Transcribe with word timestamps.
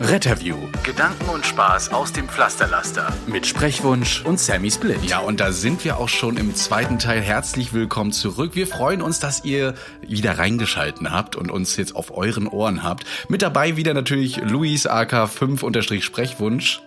Retterview. 0.00 0.56
Gedanken 0.82 1.28
und 1.28 1.44
Spaß 1.44 1.92
aus 1.92 2.14
dem 2.14 2.26
Pflasterlaster. 2.26 3.12
Mit 3.26 3.46
Sprechwunsch 3.46 4.24
und 4.24 4.40
Sammy 4.40 4.70
Split. 4.70 5.04
Ja, 5.04 5.18
und 5.18 5.40
da 5.40 5.52
sind 5.52 5.84
wir 5.84 5.98
auch 5.98 6.08
schon 6.08 6.38
im 6.38 6.54
zweiten 6.54 6.98
Teil. 6.98 7.20
Herzlich 7.20 7.74
willkommen 7.74 8.10
zurück. 8.10 8.54
Wir 8.54 8.66
freuen 8.66 9.02
uns, 9.02 9.20
dass 9.20 9.44
ihr 9.44 9.74
wieder 10.00 10.38
reingeschalten 10.38 11.12
habt 11.12 11.36
und 11.36 11.50
uns 11.50 11.76
jetzt 11.76 11.94
auf 11.94 12.16
euren 12.16 12.46
Ohren 12.46 12.82
habt. 12.82 13.04
Mit 13.28 13.42
dabei 13.42 13.76
wieder 13.76 13.92
natürlich 13.92 14.38
Luis 14.38 14.86
AK 14.86 15.28
5 15.28 15.62
Sprechwunsch 16.00 16.80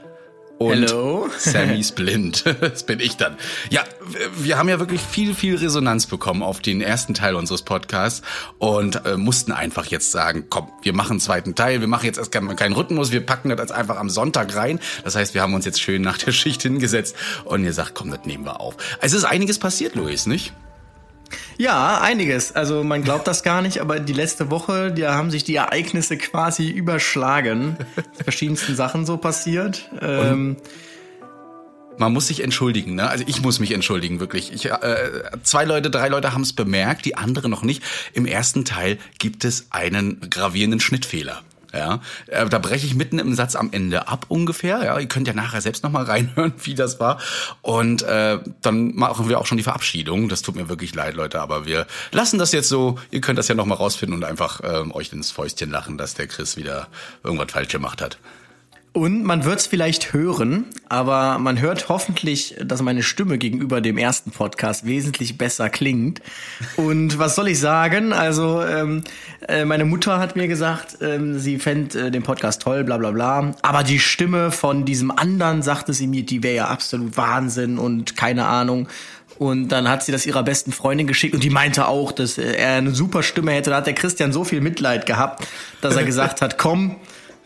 und 0.67 0.73
Hello. 0.73 1.29
Sammy 1.37 1.83
Splint. 1.83 2.43
Das 2.63 2.83
bin 2.83 2.99
ich 2.99 3.17
dann. 3.17 3.37
Ja, 3.69 3.83
wir 4.37 4.57
haben 4.57 4.69
ja 4.69 4.79
wirklich 4.79 5.01
viel, 5.01 5.33
viel 5.33 5.55
Resonanz 5.57 6.07
bekommen 6.07 6.41
auf 6.41 6.59
den 6.59 6.81
ersten 6.81 7.13
Teil 7.13 7.35
unseres 7.35 7.61
Podcasts 7.61 8.21
und 8.57 9.05
äh, 9.05 9.17
mussten 9.17 9.51
einfach 9.51 9.85
jetzt 9.87 10.11
sagen, 10.11 10.45
komm, 10.49 10.71
wir 10.81 10.93
machen 10.93 11.11
einen 11.11 11.19
zweiten 11.19 11.55
Teil, 11.55 11.81
wir 11.81 11.87
machen 11.87 12.05
jetzt 12.05 12.17
erst 12.17 12.31
keinen 12.31 12.73
Rhythmus, 12.73 13.11
wir 13.11 13.25
packen 13.25 13.49
das 13.49 13.59
jetzt 13.59 13.71
einfach 13.71 13.97
am 13.97 14.09
Sonntag 14.09 14.55
rein. 14.55 14.79
Das 15.03 15.15
heißt, 15.15 15.33
wir 15.33 15.41
haben 15.41 15.53
uns 15.53 15.65
jetzt 15.65 15.81
schön 15.81 16.01
nach 16.01 16.17
der 16.17 16.31
Schicht 16.31 16.61
hingesetzt 16.61 17.15
und 17.45 17.63
ihr 17.63 17.73
sagt, 17.73 17.95
komm, 17.95 18.11
das 18.11 18.25
nehmen 18.25 18.45
wir 18.45 18.59
auf. 18.59 18.77
Es 19.01 19.13
ist 19.13 19.25
einiges 19.25 19.59
passiert, 19.59 19.95
Luis, 19.95 20.25
nicht? 20.25 20.53
Ja, 21.57 22.01
einiges. 22.01 22.51
Also 22.51 22.83
man 22.83 23.03
glaubt 23.03 23.27
das 23.27 23.43
gar 23.43 23.61
nicht, 23.61 23.79
aber 23.79 23.99
die 23.99 24.13
letzte 24.13 24.49
Woche, 24.49 24.91
da 24.91 25.15
haben 25.15 25.31
sich 25.31 25.43
die 25.43 25.55
Ereignisse 25.55 26.17
quasi 26.17 26.69
überschlagen. 26.69 27.77
Verschiedensten 28.23 28.75
Sachen 28.75 29.05
so 29.05 29.17
passiert. 29.17 29.89
Ähm, 30.01 30.57
man 31.97 32.13
muss 32.13 32.27
sich 32.27 32.41
entschuldigen, 32.41 32.95
ne? 32.95 33.09
Also 33.09 33.23
ich 33.27 33.41
muss 33.41 33.59
mich 33.59 33.71
entschuldigen, 33.71 34.19
wirklich. 34.19 34.51
Ich, 34.51 34.65
äh, 34.65 35.21
zwei 35.43 35.65
Leute, 35.65 35.89
drei 35.91 36.09
Leute 36.09 36.33
haben 36.33 36.41
es 36.41 36.53
bemerkt, 36.53 37.05
die 37.05 37.15
andere 37.15 37.49
noch 37.49 37.63
nicht. 37.63 37.83
Im 38.13 38.25
ersten 38.25 38.65
Teil 38.65 38.97
gibt 39.19 39.45
es 39.45 39.67
einen 39.69 40.19
gravierenden 40.29 40.79
Schnittfehler. 40.79 41.43
Ja, 41.73 42.01
äh, 42.27 42.47
da 42.47 42.59
breche 42.59 42.85
ich 42.85 42.93
mitten 42.93 43.17
im 43.17 43.33
Satz 43.33 43.55
am 43.55 43.71
Ende 43.71 44.07
ab 44.07 44.25
ungefähr. 44.27 44.83
Ja, 44.83 44.99
ihr 44.99 45.07
könnt 45.07 45.27
ja 45.27 45.33
nachher 45.33 45.61
selbst 45.61 45.83
noch 45.83 45.91
mal 45.91 46.03
reinhören, 46.05 46.53
wie 46.61 46.75
das 46.75 46.99
war. 46.99 47.19
Und 47.61 48.03
äh, 48.03 48.39
dann 48.61 48.95
machen 48.95 49.27
wir 49.27 49.39
auch 49.39 49.47
schon 49.47 49.57
die 49.57 49.63
Verabschiedung. 49.63 50.29
Das 50.29 50.43
tut 50.43 50.55
mir 50.55 50.69
wirklich 50.69 50.93
leid, 50.93 51.15
Leute, 51.15 51.41
aber 51.41 51.65
wir 51.65 51.87
lassen 52.11 52.37
das 52.37 52.51
jetzt 52.51 52.69
so. 52.69 52.99
Ihr 53.09 53.21
könnt 53.21 53.39
das 53.39 53.47
ja 53.47 53.55
noch 53.55 53.65
mal 53.65 53.75
rausfinden 53.75 54.15
und 54.17 54.23
einfach 54.23 54.61
ähm, 54.63 54.91
euch 54.93 55.11
ins 55.11 55.31
Fäustchen 55.31 55.71
lachen, 55.71 55.97
dass 55.97 56.13
der 56.13 56.27
Chris 56.27 56.57
wieder 56.57 56.87
irgendwas 57.23 57.51
falsch 57.51 57.69
gemacht 57.69 58.01
hat. 58.01 58.19
Und 58.95 59.23
man 59.23 59.43
wird 59.43 59.59
es 59.59 59.65
vielleicht 59.65 60.13
hören, 60.13 60.65
aber 60.87 61.39
man 61.39 61.59
hört 61.59 61.89
hoffentlich, 61.89 62.55
dass 62.63 62.83
meine 62.83 63.01
Stimme 63.01 63.39
gegenüber 63.39 63.81
dem 63.81 63.97
ersten 63.97 64.29
Podcast 64.29 64.85
wesentlich 64.85 65.35
besser 65.35 65.71
klingt. 65.71 66.21
Und 66.75 67.17
was 67.17 67.33
soll 67.33 67.47
ich 67.47 67.59
sagen? 67.59 68.13
Also 68.13 68.61
ähm, 68.61 69.03
äh, 69.47 69.65
meine 69.65 69.85
Mutter 69.85 70.19
hat 70.19 70.35
mir 70.35 70.47
gesagt, 70.47 70.99
ähm, 71.01 71.39
sie 71.39 71.57
fände 71.57 72.01
äh, 72.07 72.11
den 72.11 72.21
Podcast 72.21 72.61
toll, 72.61 72.83
bla 72.83 72.99
bla 72.99 73.09
bla. 73.09 73.55
Aber 73.63 73.81
die 73.81 73.97
Stimme 73.97 74.51
von 74.51 74.85
diesem 74.85 75.09
anderen, 75.09 75.63
sagte 75.63 75.91
sie 75.91 76.05
mir, 76.05 76.23
die 76.23 76.43
wäre 76.43 76.55
ja 76.55 76.67
absolut 76.67 77.17
Wahnsinn 77.17 77.79
und 77.79 78.15
keine 78.15 78.45
Ahnung. 78.45 78.87
Und 79.39 79.69
dann 79.69 79.89
hat 79.89 80.03
sie 80.03 80.11
das 80.11 80.27
ihrer 80.27 80.43
besten 80.43 80.71
Freundin 80.71 81.07
geschickt 81.07 81.33
und 81.33 81.43
die 81.43 81.49
meinte 81.49 81.87
auch, 81.87 82.11
dass 82.11 82.37
er 82.37 82.75
eine 82.77 82.91
super 82.91 83.23
Stimme 83.23 83.53
hätte. 83.53 83.71
Da 83.71 83.77
hat 83.77 83.87
der 83.87 83.95
Christian 83.95 84.31
so 84.31 84.43
viel 84.43 84.61
Mitleid 84.61 85.07
gehabt, 85.07 85.47
dass 85.81 85.95
er 85.95 86.03
gesagt 86.03 86.43
hat, 86.43 86.59
komm, 86.59 86.97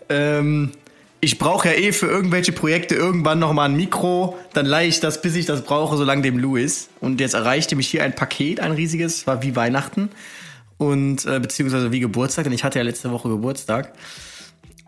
ähm, 0.09 0.73
ich 1.19 1.39
brauche 1.39 1.69
ja 1.69 1.73
eh 1.75 1.91
für 1.91 2.07
irgendwelche 2.07 2.51
Projekte 2.51 2.95
irgendwann 2.95 3.39
noch 3.39 3.53
mal 3.53 3.65
ein 3.65 3.75
Mikro, 3.75 4.37
dann 4.53 4.65
leihe 4.65 4.87
ich 4.87 4.99
das, 4.99 5.21
bis 5.21 5.35
ich 5.35 5.45
das 5.45 5.63
brauche, 5.63 5.97
solange 5.97 6.21
dem 6.21 6.37
Louis. 6.37 6.89
Und 7.01 7.19
jetzt 7.19 7.33
erreichte 7.33 7.75
mich 7.75 7.87
hier 7.87 8.03
ein 8.03 8.13
Paket, 8.13 8.59
ein 8.59 8.71
riesiges, 8.71 9.25
war 9.25 9.41
wie 9.41 9.55
Weihnachten 9.55 10.09
und 10.77 11.25
äh, 11.25 11.39
beziehungsweise 11.39 11.91
wie 11.91 11.99
Geburtstag, 11.99 12.43
denn 12.43 12.53
ich 12.53 12.63
hatte 12.63 12.79
ja 12.79 12.85
letzte 12.85 13.11
Woche 13.11 13.29
Geburtstag. 13.29 13.93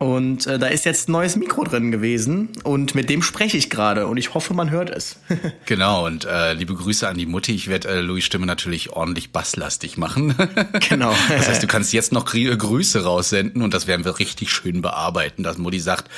Und 0.00 0.46
äh, 0.46 0.58
da 0.58 0.68
ist 0.68 0.86
jetzt 0.86 1.10
ein 1.10 1.12
neues 1.12 1.36
Mikro 1.36 1.62
drin 1.62 1.90
gewesen 1.90 2.48
und 2.64 2.94
mit 2.94 3.10
dem 3.10 3.20
spreche 3.20 3.58
ich 3.58 3.68
gerade 3.68 4.06
und 4.06 4.16
ich 4.16 4.32
hoffe, 4.32 4.54
man 4.54 4.70
hört 4.70 4.88
es. 4.88 5.16
genau, 5.66 6.06
und 6.06 6.24
äh, 6.24 6.54
liebe 6.54 6.74
Grüße 6.74 7.06
an 7.06 7.18
die 7.18 7.26
Mutti. 7.26 7.54
Ich 7.54 7.68
werde 7.68 7.88
äh, 7.88 8.00
Louis 8.00 8.24
Stimme 8.24 8.46
natürlich 8.46 8.94
ordentlich 8.94 9.30
basslastig 9.30 9.98
machen. 9.98 10.34
genau. 10.88 11.14
das 11.28 11.50
heißt, 11.50 11.62
du 11.62 11.66
kannst 11.66 11.92
jetzt 11.92 12.12
noch 12.12 12.24
Grüße 12.24 13.04
raussenden 13.04 13.60
und 13.60 13.74
das 13.74 13.86
werden 13.86 14.06
wir 14.06 14.18
richtig 14.18 14.50
schön 14.50 14.80
bearbeiten, 14.80 15.42
dass 15.42 15.58
Mutti 15.58 15.80
sagt, 15.80 16.10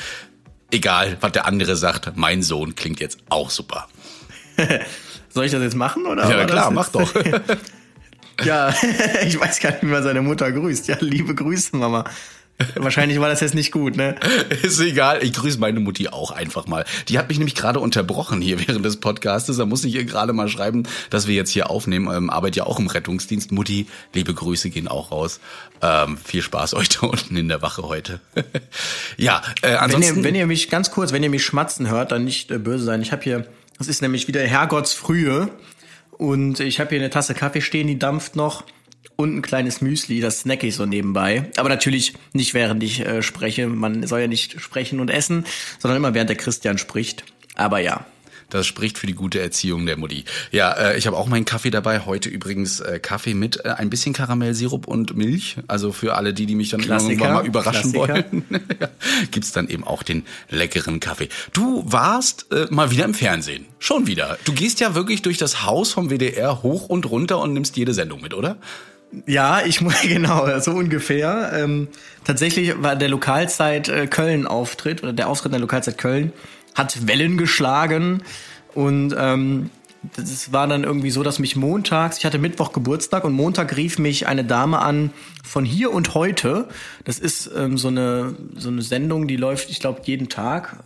egal, 0.70 1.16
was 1.20 1.32
der 1.32 1.47
andere 1.47 1.75
sagt, 1.75 2.16
mein 2.16 2.44
Sohn 2.44 2.76
klingt 2.76 3.00
jetzt 3.00 3.19
auch 3.31 3.50
super. 3.50 3.88
Soll 5.28 5.47
ich 5.47 5.50
das 5.50 5.60
jetzt 5.60 5.75
machen 5.75 6.06
oder? 6.06 6.31
Ja, 6.31 6.44
klar, 6.44 6.70
mach 6.70 6.91
doch. 6.91 7.12
ja, 8.44 8.72
ich 9.26 9.41
weiß 9.41 9.59
gar 9.59 9.72
nicht, 9.72 9.82
wie 9.82 9.87
man 9.87 10.04
seine 10.04 10.22
Mutter 10.22 10.53
grüßt. 10.53 10.87
Ja, 10.87 10.99
liebe 11.00 11.34
Grüße, 11.34 11.76
Mama. 11.76 12.04
Wahrscheinlich 12.74 13.20
war 13.20 13.28
das 13.28 13.40
jetzt 13.40 13.54
nicht 13.54 13.72
gut, 13.72 13.96
ne? 13.96 14.16
Ist 14.62 14.80
egal. 14.80 15.22
Ich 15.22 15.32
grüße 15.32 15.58
meine 15.58 15.80
Mutti 15.80 16.08
auch 16.08 16.30
einfach 16.30 16.66
mal. 16.66 16.84
Die 17.08 17.18
hat 17.18 17.28
mich 17.28 17.38
nämlich 17.38 17.54
gerade 17.54 17.80
unterbrochen 17.80 18.40
hier 18.40 18.66
während 18.66 18.84
des 18.84 18.98
Podcastes. 18.98 19.56
Da 19.56 19.66
muss 19.66 19.84
ich 19.84 19.94
ihr 19.94 20.04
gerade 20.04 20.32
mal 20.32 20.48
schreiben, 20.48 20.84
dass 21.10 21.26
wir 21.26 21.34
jetzt 21.34 21.50
hier 21.50 21.70
aufnehmen. 21.70 22.14
Ähm, 22.14 22.30
arbeite 22.30 22.58
ja 22.58 22.66
auch 22.66 22.78
im 22.78 22.86
Rettungsdienst. 22.86 23.52
Mutti, 23.52 23.86
liebe 24.14 24.34
Grüße 24.34 24.70
gehen 24.70 24.88
auch 24.88 25.10
raus. 25.10 25.40
Ähm, 25.80 26.16
viel 26.16 26.42
Spaß 26.42 26.74
euch 26.74 26.88
da 27.00 27.06
unten 27.06 27.36
in 27.36 27.48
der 27.48 27.62
Wache 27.62 27.82
heute. 27.82 28.20
ja, 29.16 29.42
äh, 29.62 29.74
ansonsten. 29.74 30.16
Wenn 30.16 30.18
ihr, 30.18 30.24
wenn 30.24 30.34
ihr 30.34 30.46
mich 30.46 30.70
ganz 30.70 30.90
kurz, 30.90 31.12
wenn 31.12 31.22
ihr 31.22 31.30
mich 31.30 31.44
schmatzen 31.44 31.88
hört, 31.88 32.12
dann 32.12 32.24
nicht 32.24 32.50
äh, 32.50 32.58
böse 32.58 32.84
sein. 32.84 33.02
Ich 33.02 33.12
habe 33.12 33.22
hier, 33.22 33.46
das 33.78 33.88
ist 33.88 34.02
nämlich 34.02 34.28
wieder 34.28 34.40
Herrgottsfrühe. 34.40 35.48
Und 36.18 36.60
ich 36.60 36.78
habe 36.78 36.90
hier 36.90 36.98
eine 37.00 37.10
Tasse 37.10 37.34
Kaffee 37.34 37.60
stehen, 37.60 37.88
die 37.88 37.98
dampft 37.98 38.36
noch 38.36 38.64
und 39.16 39.36
ein 39.36 39.42
kleines 39.42 39.80
Müsli, 39.80 40.20
das 40.20 40.40
snacke 40.40 40.66
ich 40.66 40.74
so 40.74 40.86
nebenbei. 40.86 41.50
Aber 41.56 41.68
natürlich 41.68 42.14
nicht 42.32 42.54
während 42.54 42.82
ich 42.82 43.00
äh, 43.00 43.22
spreche. 43.22 43.68
Man 43.68 44.06
soll 44.06 44.20
ja 44.20 44.26
nicht 44.26 44.60
sprechen 44.60 45.00
und 45.00 45.10
essen, 45.10 45.44
sondern 45.78 45.96
immer 45.96 46.14
während 46.14 46.30
der 46.30 46.36
Christian 46.36 46.78
spricht. 46.78 47.24
Aber 47.54 47.78
ja. 47.78 48.06
Das 48.50 48.66
spricht 48.66 48.98
für 48.98 49.06
die 49.06 49.14
gute 49.14 49.40
Erziehung 49.40 49.86
der 49.86 49.96
Mutti. 49.96 50.26
Ja, 50.50 50.72
äh, 50.72 50.98
ich 50.98 51.06
habe 51.06 51.16
auch 51.16 51.26
meinen 51.26 51.46
Kaffee 51.46 51.70
dabei. 51.70 52.00
Heute 52.00 52.28
übrigens 52.28 52.80
äh, 52.80 52.98
Kaffee 52.98 53.32
mit 53.32 53.64
äh, 53.64 53.70
ein 53.70 53.88
bisschen 53.88 54.12
Karamellsirup 54.12 54.86
und 54.86 55.16
Milch. 55.16 55.56
Also 55.69 55.90
für 55.90 56.16
alle 56.16 56.34
die, 56.34 56.44
die 56.44 56.54
mich 56.54 56.69
dann 56.69 56.82
Klassiker, 56.82 57.12
irgendwann 57.12 57.32
mal 57.32 57.46
überraschen 57.46 57.92
Klassiker. 57.92 58.30
wollen, 58.30 58.44
gibt's 59.30 59.52
dann 59.52 59.69
eben 59.69 59.84
auch 59.84 60.02
den 60.02 60.24
leckeren 60.50 61.00
Kaffee. 61.00 61.30
Du 61.54 61.82
warst 61.86 62.52
äh, 62.52 62.66
mal 62.69 62.90
wieder 62.90 63.06
im 63.06 63.14
Fernsehen. 63.14 63.64
Schon 63.78 64.06
wieder. 64.06 64.36
Du 64.44 64.52
gehst 64.52 64.80
ja 64.80 64.94
wirklich 64.94 65.22
durch 65.22 65.38
das 65.38 65.64
Haus 65.64 65.92
vom 65.92 66.10
WDR 66.10 66.62
hoch 66.62 66.90
und 66.90 67.08
runter 67.08 67.40
und 67.40 67.54
nimmst 67.54 67.78
jede 67.78 67.94
Sendung 67.94 68.20
mit, 68.20 68.34
oder? 68.34 68.58
Ja, 69.26 69.62
ich 69.64 69.80
muss 69.80 70.00
genau, 70.02 70.58
so 70.60 70.72
ungefähr. 70.72 71.52
Ähm, 71.54 71.88
tatsächlich 72.24 72.82
war 72.82 72.96
der 72.96 73.08
Lokalzeit 73.08 73.88
äh, 73.88 74.06
Köln 74.06 74.46
Auftritt 74.46 75.02
oder 75.02 75.12
der 75.12 75.28
Auftritt 75.28 75.50
in 75.50 75.52
der 75.52 75.60
Lokalzeit 75.60 75.98
Köln 75.98 76.32
hat 76.74 77.06
Wellen 77.06 77.36
geschlagen 77.36 78.22
und 78.74 79.14
ähm, 79.18 79.70
das 80.16 80.52
war 80.52 80.66
dann 80.66 80.82
irgendwie 80.82 81.10
so, 81.10 81.22
dass 81.22 81.38
mich 81.38 81.54
montags, 81.54 82.18
ich 82.18 82.24
hatte 82.24 82.38
Mittwoch 82.38 82.72
Geburtstag 82.72 83.24
und 83.24 83.32
Montag 83.32 83.76
rief 83.76 83.98
mich 83.98 84.26
eine 84.26 84.44
Dame 84.44 84.80
an 84.80 85.10
von 85.44 85.64
hier 85.64 85.92
und 85.92 86.14
heute. 86.14 86.68
Das 87.04 87.18
ist 87.18 87.50
ähm, 87.56 87.78
so 87.78 87.88
eine 87.88 88.34
so 88.56 88.69
eine 88.69 88.82
Sendung, 88.82 89.28
die 89.28 89.37
läuft, 89.37 89.70
ich 89.70 89.81
glaube, 89.81 90.00
jeden 90.04 90.28
Tag 90.28 90.82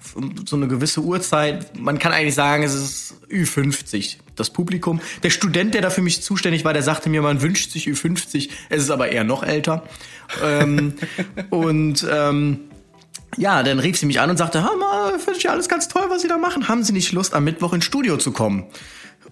so 0.47 0.57
eine 0.57 0.69
gewisse 0.69 1.01
Uhrzeit. 1.01 1.79
Man 1.79 1.99
kann 1.99 2.13
eigentlich 2.13 2.35
sagen, 2.35 2.63
es 2.63 2.75
ist 2.75 3.15
Ü50 3.31 4.19
das 4.37 4.51
Publikum. 4.51 5.01
Der 5.23 5.31
Student, 5.31 5.75
der 5.75 5.81
da 5.81 5.91
für 5.91 6.03
mich 6.03 6.23
zuständig 6.23 6.65
war, 6.65 6.75
der 6.75 6.83
sagte 6.83 7.09
mir, 7.09 7.23
man 7.23 7.41
wünscht 7.41 7.71
sich 7.71 7.89
Ü50. 7.89 8.51
Es 8.69 8.83
ist 8.83 8.91
aber 8.91 9.09
eher 9.09 9.25
noch 9.25 9.43
älter. 9.43 9.83
ähm, 10.45 10.95
und 11.51 12.07
ähm, 12.11 12.61
ja, 13.39 13.63
dann 13.63 13.79
rief 13.79 13.99
sie 13.99 14.07
mich 14.07 14.21
an 14.21 14.31
und 14.31 14.37
sagte, 14.37 14.63
hör 14.63 14.77
mal, 14.77 15.19
finde 15.19 15.39
ich 15.39 15.51
alles 15.51 15.69
ganz 15.69 15.89
toll, 15.89 16.05
was 16.09 16.23
Sie 16.23 16.29
da 16.29 16.39
machen. 16.39 16.69
Haben 16.69 16.83
Sie 16.85 16.93
nicht 16.93 17.13
Lust, 17.13 17.35
am 17.35 17.45
Mittwoch 17.45 17.73
ins 17.73 17.85
Studio 17.85 18.17
zu 18.17 18.33
kommen? 18.33 18.65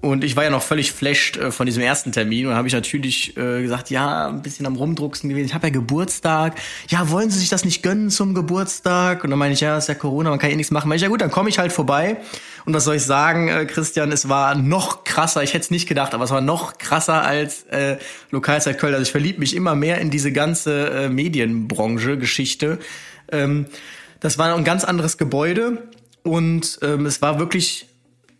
Und 0.04 0.22
ich 0.22 0.36
war 0.36 0.44
ja 0.44 0.50
noch 0.50 0.62
völlig 0.62 0.92
flasht 0.92 1.38
äh, 1.38 1.50
von 1.50 1.64
diesem 1.64 1.82
ersten 1.82 2.12
Termin 2.12 2.46
und 2.46 2.54
habe 2.54 2.68
ich 2.68 2.74
natürlich 2.74 3.34
äh, 3.38 3.62
gesagt, 3.62 3.88
ja, 3.88 4.28
ein 4.28 4.42
bisschen 4.42 4.66
am 4.66 4.76
Rumdrucksen 4.76 5.30
gewesen. 5.30 5.46
Ich 5.46 5.54
habe 5.54 5.68
ja 5.68 5.72
Geburtstag. 5.72 6.60
Ja, 6.90 7.08
wollen 7.08 7.30
Sie 7.30 7.38
sich 7.38 7.48
das 7.48 7.64
nicht 7.64 7.82
gönnen 7.82 8.10
zum 8.10 8.34
Geburtstag? 8.34 9.24
Und 9.24 9.30
dann 9.30 9.38
meine 9.38 9.54
ich, 9.54 9.60
ja, 9.60 9.78
ist 9.78 9.88
ja 9.88 9.94
Corona, 9.94 10.28
man 10.28 10.38
kann 10.38 10.50
eh 10.50 10.56
nichts 10.56 10.70
machen. 10.70 10.88
Meine 10.90 10.96
ich, 10.96 11.02
ja 11.02 11.08
gut, 11.08 11.22
dann 11.22 11.30
komme 11.30 11.48
ich 11.48 11.58
halt 11.58 11.72
vorbei. 11.72 12.18
Und 12.66 12.74
was 12.74 12.84
soll 12.84 12.96
ich 12.96 13.02
sagen, 13.02 13.48
äh, 13.48 13.64
Christian, 13.64 14.12
es 14.12 14.28
war 14.28 14.54
noch 14.54 15.04
krasser. 15.04 15.42
Ich 15.42 15.54
hätte 15.54 15.64
es 15.64 15.70
nicht 15.70 15.88
gedacht, 15.88 16.12
aber 16.12 16.24
es 16.24 16.30
war 16.30 16.42
noch 16.42 16.76
krasser 16.76 17.22
als 17.22 17.62
äh, 17.64 17.96
Lokalzeit 18.30 18.78
Köln. 18.78 18.92
Also 18.92 19.04
ich 19.04 19.10
verliebe 19.10 19.38
mich 19.40 19.56
immer 19.56 19.74
mehr 19.74 20.02
in 20.02 20.10
diese 20.10 20.32
ganze 20.32 20.90
äh, 20.90 21.08
Medienbranche, 21.08 22.18
Geschichte. 22.18 22.78
Ähm, 23.32 23.64
das 24.20 24.36
war 24.36 24.54
ein 24.54 24.64
ganz 24.64 24.84
anderes 24.84 25.16
Gebäude 25.16 25.82
und 26.22 26.78
ähm, 26.82 27.06
es 27.06 27.22
war 27.22 27.38
wirklich 27.38 27.86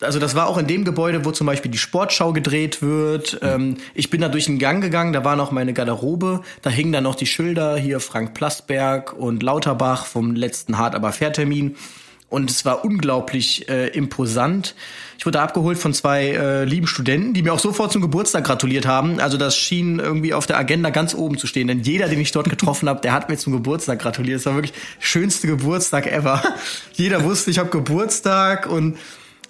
also 0.00 0.18
das 0.18 0.34
war 0.34 0.48
auch 0.48 0.58
in 0.58 0.66
dem 0.66 0.84
Gebäude, 0.84 1.24
wo 1.24 1.30
zum 1.30 1.46
Beispiel 1.46 1.70
die 1.70 1.78
Sportschau 1.78 2.32
gedreht 2.32 2.82
wird. 2.82 3.38
Ähm, 3.42 3.76
ich 3.94 4.10
bin 4.10 4.20
da 4.20 4.28
durch 4.28 4.46
den 4.46 4.58
Gang 4.58 4.82
gegangen, 4.82 5.12
da 5.12 5.24
war 5.24 5.36
noch 5.36 5.50
meine 5.50 5.72
Garderobe, 5.72 6.42
da 6.62 6.70
hingen 6.70 6.92
dann 6.92 7.04
noch 7.04 7.14
die 7.14 7.26
Schilder, 7.26 7.76
hier 7.76 8.00
Frank 8.00 8.34
Plasberg 8.34 9.12
und 9.12 9.42
Lauterbach 9.42 10.06
vom 10.06 10.34
letzten 10.34 10.78
Hart 10.78 10.94
aber 10.94 11.12
Fairtermin. 11.12 11.76
Und 12.30 12.50
es 12.50 12.64
war 12.64 12.84
unglaublich 12.84 13.68
äh, 13.68 13.88
imposant. 13.88 14.74
Ich 15.18 15.24
wurde 15.24 15.40
abgeholt 15.40 15.78
von 15.78 15.94
zwei 15.94 16.30
äh, 16.30 16.64
lieben 16.64 16.88
Studenten, 16.88 17.32
die 17.32 17.42
mir 17.42 17.52
auch 17.52 17.60
sofort 17.60 17.92
zum 17.92 18.02
Geburtstag 18.02 18.42
gratuliert 18.42 18.86
haben. 18.86 19.20
Also 19.20 19.36
das 19.36 19.56
schien 19.56 20.00
irgendwie 20.00 20.34
auf 20.34 20.46
der 20.46 20.58
Agenda 20.58 20.90
ganz 20.90 21.14
oben 21.14 21.38
zu 21.38 21.46
stehen. 21.46 21.68
Denn 21.68 21.82
jeder, 21.82 22.08
den 22.08 22.18
ich 22.18 22.32
dort 22.32 22.50
getroffen 22.50 22.88
habe, 22.88 23.00
der 23.00 23.12
hat 23.12 23.28
mir 23.28 23.36
zum 23.36 23.52
Geburtstag 23.52 24.00
gratuliert. 24.00 24.40
Es 24.40 24.46
war 24.46 24.56
wirklich 24.56 24.74
schönste 24.98 25.46
Geburtstag 25.46 26.10
ever. 26.10 26.42
jeder 26.94 27.22
wusste, 27.22 27.52
ich 27.52 27.60
habe 27.60 27.70
Geburtstag 27.70 28.66
und 28.66 28.98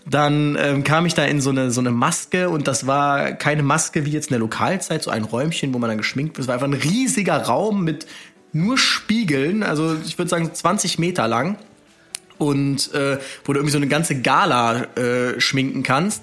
dann 0.06 0.56
ähm, 0.60 0.84
kam 0.84 1.06
ich 1.06 1.14
da 1.14 1.24
in 1.24 1.40
so 1.40 1.50
eine, 1.50 1.70
so 1.70 1.80
eine 1.80 1.90
Maske 1.90 2.50
und 2.50 2.68
das 2.68 2.86
war 2.86 3.32
keine 3.32 3.62
Maske 3.62 4.04
wie 4.04 4.10
jetzt 4.10 4.26
in 4.26 4.34
der 4.34 4.40
Lokalzeit, 4.40 5.02
so 5.02 5.10
ein 5.10 5.24
Räumchen, 5.24 5.72
wo 5.72 5.78
man 5.78 5.88
dann 5.88 5.98
geschminkt 5.98 6.36
wird. 6.36 6.42
Es 6.42 6.48
war 6.48 6.54
einfach 6.54 6.68
ein 6.68 6.74
riesiger 6.74 7.42
Raum 7.42 7.84
mit 7.84 8.06
nur 8.52 8.78
Spiegeln, 8.78 9.62
also 9.62 9.96
ich 10.04 10.18
würde 10.18 10.28
sagen 10.28 10.52
20 10.52 10.98
Meter 10.98 11.26
lang 11.26 11.56
und 12.38 12.92
äh, 12.94 13.18
wo 13.44 13.52
du 13.52 13.58
irgendwie 13.58 13.72
so 13.72 13.78
eine 13.78 13.88
ganze 13.88 14.20
Gala 14.20 14.84
äh, 14.96 15.40
schminken 15.40 15.82
kannst. 15.82 16.22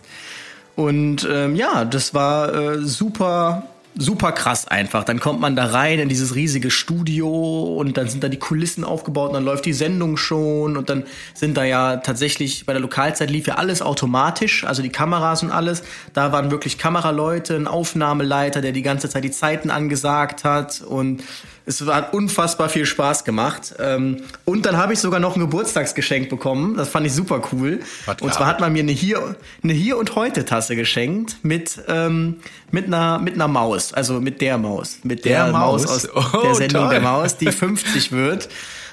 Und 0.76 1.28
ähm, 1.30 1.56
ja, 1.56 1.84
das 1.84 2.14
war 2.14 2.54
äh, 2.54 2.78
super 2.80 3.68
super 3.96 4.32
krass 4.32 4.68
einfach. 4.68 5.04
Dann 5.04 5.20
kommt 5.20 5.40
man 5.42 5.56
da 5.56 5.66
rein 5.66 6.00
in 6.00 6.10
dieses 6.10 6.36
riesige 6.36 6.72
Studio 6.72 7.76
und 7.78 7.98
dann 7.98 8.08
sind 8.08 8.24
da 8.24 8.30
die 8.30 8.40
Kulissen 8.40 8.84
aufgebaut 8.84 9.30
und 9.30 9.36
dann 9.36 9.46
läuft 9.46 9.66
die 9.66 9.74
Sendung 9.74 10.18
schon 10.18 10.78
und 10.78 10.90
dann 10.90 11.04
sind 11.34 11.58
da 11.58 11.64
ja 11.64 11.98
tatsächlich 11.98 12.66
bei 12.66 12.74
der 12.74 12.82
Lokalzeit 12.82 13.30
lief 13.30 13.48
ja 13.48 13.56
alles 13.56 13.82
automatisch, 13.82 14.64
also 14.64 14.82
die 14.82 14.90
Kameras 14.90 15.44
und 15.44 15.52
alles. 15.52 15.84
Da 16.14 16.32
waren 16.32 16.52
wirklich 16.52 16.78
Kameraleute, 16.78 17.56
ein 17.56 17.68
Aufnahmeleiter, 17.68 18.62
der 18.62 18.72
die 18.72 18.82
ganze 18.82 19.10
Zeit 19.10 19.24
die 19.24 19.32
Zeiten 19.32 19.70
angesagt 19.70 20.44
hat 20.44 20.82
und 20.82 21.24
es 21.66 21.82
hat 21.82 22.14
unfassbar 22.14 22.70
viel 22.70 22.86
Spaß 22.86 23.24
gemacht. 23.24 23.76
Ähm, 23.80 24.24
und 24.46 24.66
dann 24.66 24.78
habe 24.78 24.94
ich 24.94 25.00
sogar 25.00 25.20
noch 25.20 25.36
ein 25.36 25.40
Geburtstagsgeschenk 25.40 26.30
bekommen. 26.30 26.76
Das 26.76 26.90
fand 26.90 27.06
ich 27.06 27.14
super 27.14 27.42
cool. 27.52 27.80
Und 28.20 28.34
zwar 28.34 28.48
hat 28.48 28.60
man 28.60 28.74
mir 28.74 28.84
eine 28.84 28.92
Hier, 28.92 29.36
eine 29.64 29.74
Hier 29.74 29.98
und 29.98 30.16
Heute 30.16 30.46
Tasse 30.46 30.76
geschenkt 30.76 31.38
mit, 31.44 31.80
ähm, 31.88 32.38
mit 32.72 32.88
einer, 32.88 33.20
mit 33.20 33.36
einer 33.36 33.48
Maus. 33.48 33.94
Also 33.94 34.20
mit 34.20 34.42
der 34.42 34.58
Maus. 34.58 35.00
Mit 35.04 35.26
der, 35.26 35.46
der 35.46 35.54
Maus. 35.54 35.86
Maus 35.86 36.10
aus 36.10 36.34
oh, 36.34 36.42
der 36.44 36.56
Sendung 36.56 36.84
toll. 36.84 36.92
der 36.92 37.02
Maus, 37.02 37.38
die 37.38 37.52
50 37.52 38.12
wird 38.12 38.50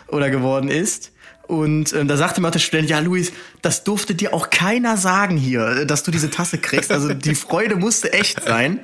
oder 0.08 0.30
geworden 0.30 0.68
ist. 0.68 1.12
Und 1.48 1.94
ähm, 1.94 2.06
da 2.08 2.18
sagte 2.18 2.42
mir 2.42 2.50
der 2.50 2.58
Student, 2.58 2.90
ja 2.90 2.98
Luis, 3.00 3.32
das 3.62 3.82
durfte 3.82 4.14
dir 4.14 4.34
auch 4.34 4.50
keiner 4.50 4.98
sagen 4.98 5.38
hier, 5.38 5.86
dass 5.86 6.02
du 6.02 6.10
diese 6.10 6.30
Tasse 6.30 6.58
kriegst. 6.58 6.92
Also 6.92 7.14
die 7.14 7.34
Freude 7.34 7.76
musste 7.76 8.12
echt 8.12 8.44
sein. 8.44 8.80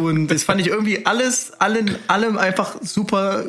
Und 0.00 0.28
das 0.28 0.44
fand 0.44 0.60
ich 0.60 0.68
irgendwie 0.68 1.06
alles, 1.06 1.52
allen, 1.58 1.96
allem 2.08 2.36
einfach 2.36 2.76
super 2.82 3.44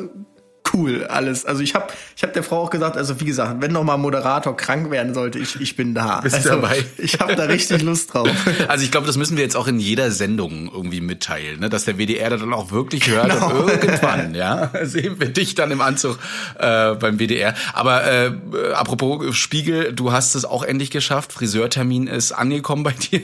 cool 0.72 1.06
alles. 1.06 1.44
Also 1.44 1.62
ich 1.62 1.74
habe 1.74 1.88
ich 2.16 2.22
hab 2.22 2.32
der 2.32 2.42
Frau 2.42 2.62
auch 2.62 2.70
gesagt, 2.70 2.96
also 2.96 3.20
wie 3.20 3.24
gesagt, 3.24 3.60
wenn 3.60 3.72
noch 3.72 3.84
mal 3.84 3.96
Moderator 3.96 4.56
krank 4.56 4.90
werden 4.90 5.14
sollte, 5.14 5.38
ich, 5.38 5.60
ich 5.60 5.76
bin 5.76 5.94
da. 5.94 6.20
Bist 6.20 6.36
also, 6.36 6.50
dabei? 6.50 6.84
Ich 6.98 7.20
habe 7.20 7.36
da 7.36 7.44
richtig 7.44 7.82
Lust 7.82 8.14
drauf. 8.14 8.28
Also 8.68 8.84
ich 8.84 8.90
glaube, 8.90 9.06
das 9.06 9.16
müssen 9.16 9.36
wir 9.36 9.44
jetzt 9.44 9.56
auch 9.56 9.66
in 9.66 9.78
jeder 9.78 10.10
Sendung 10.10 10.70
irgendwie 10.72 11.00
mitteilen, 11.00 11.60
ne? 11.60 11.68
dass 11.68 11.84
der 11.84 11.98
WDR 11.98 12.30
da 12.30 12.36
dann 12.36 12.52
auch 12.52 12.70
wirklich 12.70 13.08
hört 13.08 13.30
genau. 13.30 13.50
und 13.50 13.68
irgendwann, 13.68 14.34
ja, 14.34 14.70
sehen 14.82 15.20
wir 15.20 15.28
dich 15.28 15.54
dann 15.54 15.70
im 15.70 15.80
Anzug 15.80 16.18
äh, 16.58 16.94
beim 16.94 17.18
WDR. 17.18 17.54
Aber 17.72 18.04
äh, 18.04 18.32
apropos 18.74 19.36
Spiegel, 19.36 19.92
du 19.92 20.12
hast 20.12 20.34
es 20.34 20.44
auch 20.44 20.62
endlich 20.62 20.90
geschafft. 20.90 21.32
Friseurtermin 21.32 22.06
ist 22.06 22.32
angekommen 22.32 22.84
bei 22.84 22.92
dir. 23.10 23.20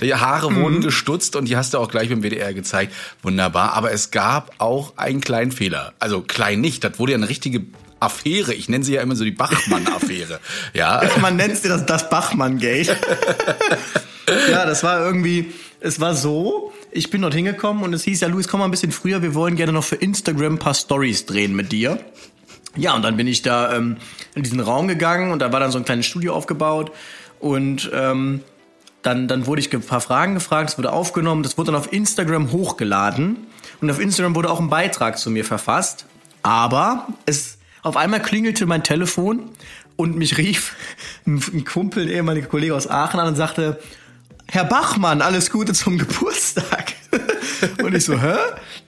Die 0.00 0.14
Haare 0.14 0.50
mhm. 0.50 0.56
wurden 0.56 0.80
gestutzt 0.82 1.36
und 1.36 1.46
die 1.46 1.56
hast 1.56 1.74
du 1.74 1.78
auch 1.78 1.88
gleich 1.88 2.08
beim 2.08 2.22
WDR 2.22 2.54
gezeigt. 2.54 2.92
Wunderbar. 3.22 3.72
Aber 3.72 3.92
es 3.92 4.10
gab 4.10 4.52
auch 4.58 4.96
einen 4.96 5.20
kleinen 5.20 5.52
Fehler. 5.52 5.92
Also 5.98 6.20
klein 6.20 6.60
nicht 6.60 6.85
das 6.88 6.98
wurde 6.98 7.12
ja 7.12 7.18
eine 7.18 7.28
richtige 7.28 7.64
Affäre. 8.00 8.54
Ich 8.54 8.68
nenne 8.68 8.84
sie 8.84 8.94
ja 8.94 9.02
immer 9.02 9.16
so 9.16 9.24
die 9.24 9.30
Bachmann-Affäre. 9.30 10.40
ja. 10.74 11.02
Man 11.20 11.36
nennt 11.36 11.56
sie 11.56 11.68
das, 11.68 11.86
das 11.86 12.08
Bachmann-Gate. 12.10 12.88
ja, 14.50 14.66
das 14.66 14.82
war 14.82 15.00
irgendwie, 15.00 15.52
es 15.80 16.00
war 16.00 16.14
so, 16.14 16.72
ich 16.90 17.10
bin 17.10 17.22
dort 17.22 17.34
hingekommen 17.34 17.82
und 17.82 17.92
es 17.94 18.04
hieß 18.04 18.20
ja, 18.20 18.28
Luis, 18.28 18.48
komm 18.48 18.60
mal 18.60 18.66
ein 18.66 18.70
bisschen 18.70 18.92
früher, 18.92 19.22
wir 19.22 19.34
wollen 19.34 19.56
gerne 19.56 19.72
noch 19.72 19.84
für 19.84 19.96
Instagram 19.96 20.54
ein 20.54 20.58
paar 20.58 20.74
Stories 20.74 21.26
drehen 21.26 21.54
mit 21.54 21.72
dir. 21.72 21.98
Ja, 22.76 22.94
und 22.94 23.02
dann 23.02 23.16
bin 23.16 23.26
ich 23.26 23.42
da 23.42 23.74
ähm, 23.74 23.96
in 24.34 24.42
diesen 24.42 24.60
Raum 24.60 24.86
gegangen 24.88 25.30
und 25.30 25.40
da 25.40 25.52
war 25.52 25.60
dann 25.60 25.70
so 25.70 25.78
ein 25.78 25.84
kleines 25.84 26.04
Studio 26.06 26.34
aufgebaut 26.34 26.92
und 27.40 27.90
ähm, 27.94 28.42
dann, 29.00 29.28
dann 29.28 29.46
wurde 29.46 29.60
ich 29.60 29.72
ein 29.72 29.80
paar 29.80 30.00
Fragen 30.00 30.34
gefragt, 30.34 30.70
es 30.70 30.78
wurde 30.78 30.92
aufgenommen, 30.92 31.42
das 31.42 31.56
wurde 31.56 31.72
dann 31.72 31.80
auf 31.80 31.92
Instagram 31.92 32.52
hochgeladen 32.52 33.46
und 33.80 33.90
auf 33.90 34.00
Instagram 34.00 34.34
wurde 34.34 34.50
auch 34.50 34.60
ein 34.60 34.68
Beitrag 34.68 35.18
zu 35.18 35.30
mir 35.30 35.44
verfasst 35.44 36.06
aber 36.46 37.08
es 37.26 37.58
auf 37.82 37.96
einmal 37.96 38.22
klingelte 38.22 38.66
mein 38.66 38.84
Telefon 38.84 39.50
und 39.96 40.16
mich 40.16 40.38
rief 40.38 40.76
ein 41.26 41.64
Kumpel, 41.64 42.04
ein 42.04 42.08
ehemaliger 42.08 42.46
Kollege 42.46 42.72
aus 42.72 42.88
Aachen 42.88 43.18
an 43.18 43.26
und 43.26 43.34
sagte, 43.34 43.80
Herr 44.46 44.64
Bachmann, 44.64 45.22
alles 45.22 45.50
Gute 45.50 45.72
zum 45.72 45.98
Geburtstag. 45.98 46.94
und 47.82 47.94
ich 47.96 48.04
so, 48.04 48.20
hä? 48.20 48.36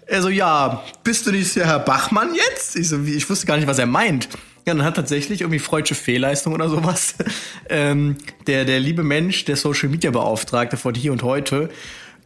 Er 0.07 0.23
so, 0.23 0.29
ja, 0.29 0.85
bist 1.03 1.27
du 1.27 1.33
nicht 1.33 1.57
der 1.57 1.67
Herr 1.67 1.81
Bachmann 1.81 2.29
jetzt? 2.33 2.77
Ich 2.77 2.91
so, 2.91 3.03
ich 3.03 3.29
wusste 3.29 3.47
gar 3.47 3.57
nicht, 3.57 3.67
was 3.67 3.81
er 3.81 3.87
meint. 3.87 4.29
Ja, 4.65 4.73
dann 4.75 4.85
hat 4.85 4.95
tatsächlich 4.95 5.41
irgendwie 5.41 5.59
freudsche 5.59 5.97
Fehlleistung 5.97 6.53
oder 6.55 6.69
sowas. 6.69 7.17
Ähm, 7.71 8.17
der, 8.47 8.65
der 8.65 8.81
liebe 8.81 9.03
Mensch, 9.03 9.45
der 9.45 9.57
Social 9.57 9.91
Media 9.91 10.11
Beauftragte 10.11 10.79
von 10.79 10.95
hier 10.95 11.13
und 11.13 11.23
heute, 11.23 11.69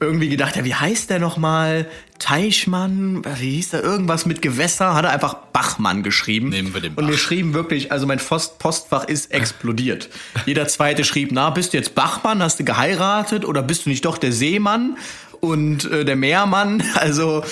irgendwie 0.02 0.28
gedacht, 0.28 0.56
ja, 0.56 0.64
wie 0.64 0.74
heißt 0.74 1.10
der 1.10 1.18
nochmal? 1.18 1.86
Teichmann, 2.18 3.22
wie 3.40 3.56
hieß 3.56 3.70
der? 3.70 3.82
Irgendwas 3.82 4.26
mit 4.26 4.42
Gewässer, 4.42 4.94
hat 4.94 5.04
er 5.04 5.10
einfach 5.10 5.34
Bachmann 5.52 6.02
geschrieben. 6.02 6.50
Nehmen 6.50 6.72
wir 6.72 6.80
den 6.80 6.94
Bach. 6.94 7.02
Und 7.02 7.10
wir 7.10 7.18
schrieben 7.18 7.52
wirklich, 7.52 7.90
also 7.90 8.06
mein 8.06 8.18
Post 8.18 8.60
Postfach 8.60 9.04
ist 9.04 9.32
explodiert. 9.32 10.08
Jeder 10.46 10.68
zweite 10.68 11.02
schrieb, 11.02 11.30
na, 11.32 11.50
bist 11.50 11.72
du 11.72 11.78
jetzt 11.78 11.94
Bachmann, 11.94 12.42
hast 12.42 12.60
du 12.60 12.64
geheiratet 12.64 13.44
oder 13.44 13.62
bist 13.62 13.86
du 13.86 13.90
nicht 13.90 14.04
doch 14.04 14.18
der 14.18 14.32
Seemann 14.32 14.96
und 15.40 15.90
äh, 15.90 16.04
der 16.04 16.16
Meermann? 16.16 16.82
Also 16.94 17.42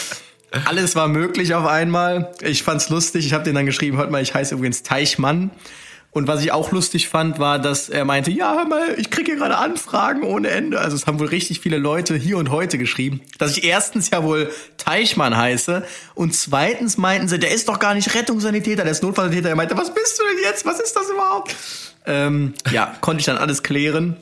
alles 0.65 0.97
war 0.97 1.09
möglich 1.09 1.55
auf 1.55 1.67
einmal. 1.67 2.33
Ich 2.43 2.63
fand's 2.63 2.89
lustig. 2.91 3.27
Ich 3.27 3.33
habe 3.33 3.45
den 3.45 3.55
dann 3.55 3.67
geschrieben, 3.67 3.97
hört 3.97 4.11
mal, 4.11 4.23
ich 4.23 4.35
heiße 4.35 4.55
übrigens 4.55 4.83
Teichmann. 4.83 5.51
Und 6.13 6.27
was 6.27 6.43
ich 6.43 6.51
auch 6.51 6.73
lustig 6.73 7.09
fand, 7.09 7.39
war, 7.39 7.61
dass 7.61 7.89
er 7.89 8.05
meinte, 8.05 8.33
ja, 8.33 8.55
hör 8.57 8.65
mal, 8.65 8.95
ich 8.99 9.11
kriege 9.11 9.33
hier 9.33 9.41
gerade 9.41 9.57
Anfragen 9.59 10.25
ohne 10.25 10.49
Ende. 10.49 10.81
Also 10.81 10.97
es 10.97 11.07
haben 11.07 11.21
wohl 11.21 11.29
richtig 11.29 11.61
viele 11.61 11.79
Leute 11.79 12.17
hier 12.17 12.37
und 12.37 12.51
heute 12.51 12.79
geschrieben, 12.79 13.21
dass 13.39 13.57
ich 13.57 13.65
erstens 13.65 14.11
ja 14.11 14.25
wohl 14.25 14.51
Teichmann 14.77 15.37
heiße 15.37 15.85
und 16.15 16.35
zweitens 16.35 16.99
meinten 16.99 17.29
sie, 17.29 17.39
der 17.39 17.53
ist 17.53 17.69
doch 17.69 17.79
gar 17.79 17.95
nicht 17.95 18.13
Rettungssanitäter, 18.15 18.83
der 18.83 18.93
ist 18.93 19.05
Notfallsanitäter. 19.05 19.51
Er 19.51 19.57
meinte, 19.57 19.77
was 19.77 19.95
bist 19.95 20.19
du 20.19 20.25
denn 20.25 20.43
jetzt? 20.43 20.67
Was 20.67 20.81
ist 20.81 20.97
das 20.97 21.09
überhaupt? 21.11 21.55
Ähm, 22.07 22.55
ja, 22.71 22.97
konnte 23.01 23.21
ich 23.21 23.27
dann 23.27 23.37
alles 23.37 23.63
klären. 23.63 24.17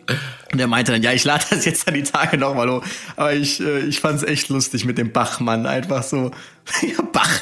Und 0.52 0.58
er 0.58 0.66
meinte 0.66 0.92
dann, 0.92 1.02
ja, 1.02 1.12
ich 1.12 1.25
lade 1.25 1.44
das 1.50 1.64
jetzt 1.64 1.87
an 1.88 1.94
die 1.94 2.02
Tage 2.02 2.37
nochmal 2.38 2.68
hoch. 2.70 2.85
Aber 3.16 3.35
ich, 3.35 3.61
äh, 3.61 3.80
ich 3.80 4.00
fand 4.00 4.16
es 4.16 4.23
echt 4.23 4.49
lustig 4.49 4.85
mit 4.85 4.99
dem 4.99 5.12
Bachmann. 5.12 5.66
Einfach 5.66 6.02
so, 6.02 6.30
ja, 6.82 7.02
Bach. 7.12 7.40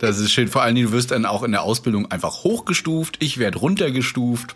Das 0.00 0.18
ist 0.18 0.32
schön. 0.32 0.48
Vor 0.48 0.62
allen 0.62 0.74
Dingen, 0.74 0.88
du 0.88 0.92
wirst 0.92 1.10
dann 1.10 1.26
auch 1.26 1.42
in 1.42 1.52
der 1.52 1.62
Ausbildung 1.62 2.10
einfach 2.10 2.44
hochgestuft. 2.44 3.16
Ich 3.20 3.38
werde 3.38 3.58
runtergestuft. 3.58 4.54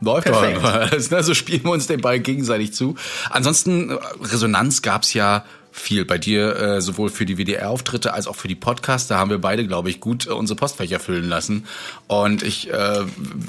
Läuft 0.00 0.28
doch. 0.28 0.64
Also 1.12 1.34
spielen 1.34 1.64
wir 1.64 1.70
uns 1.70 1.86
den 1.86 2.00
Ball 2.00 2.18
gegenseitig 2.18 2.72
zu. 2.72 2.96
Ansonsten, 3.30 3.92
Resonanz 4.20 4.82
gab's 4.82 5.14
ja 5.14 5.44
viel. 5.72 6.04
Bei 6.04 6.18
dir 6.18 6.54
äh, 6.56 6.80
sowohl 6.80 7.08
für 7.08 7.24
die 7.24 7.38
WDR-Auftritte 7.38 8.12
als 8.12 8.26
auch 8.26 8.36
für 8.36 8.46
die 8.46 8.54
Podcasts. 8.54 9.08
Da 9.08 9.18
haben 9.18 9.30
wir 9.30 9.38
beide, 9.38 9.66
glaube 9.66 9.90
ich, 9.90 10.00
gut 10.00 10.26
äh, 10.26 10.30
unsere 10.30 10.56
Postfächer 10.56 11.00
füllen 11.00 11.28
lassen. 11.28 11.66
Und 12.06 12.42
ich 12.42 12.70
äh, 12.70 13.00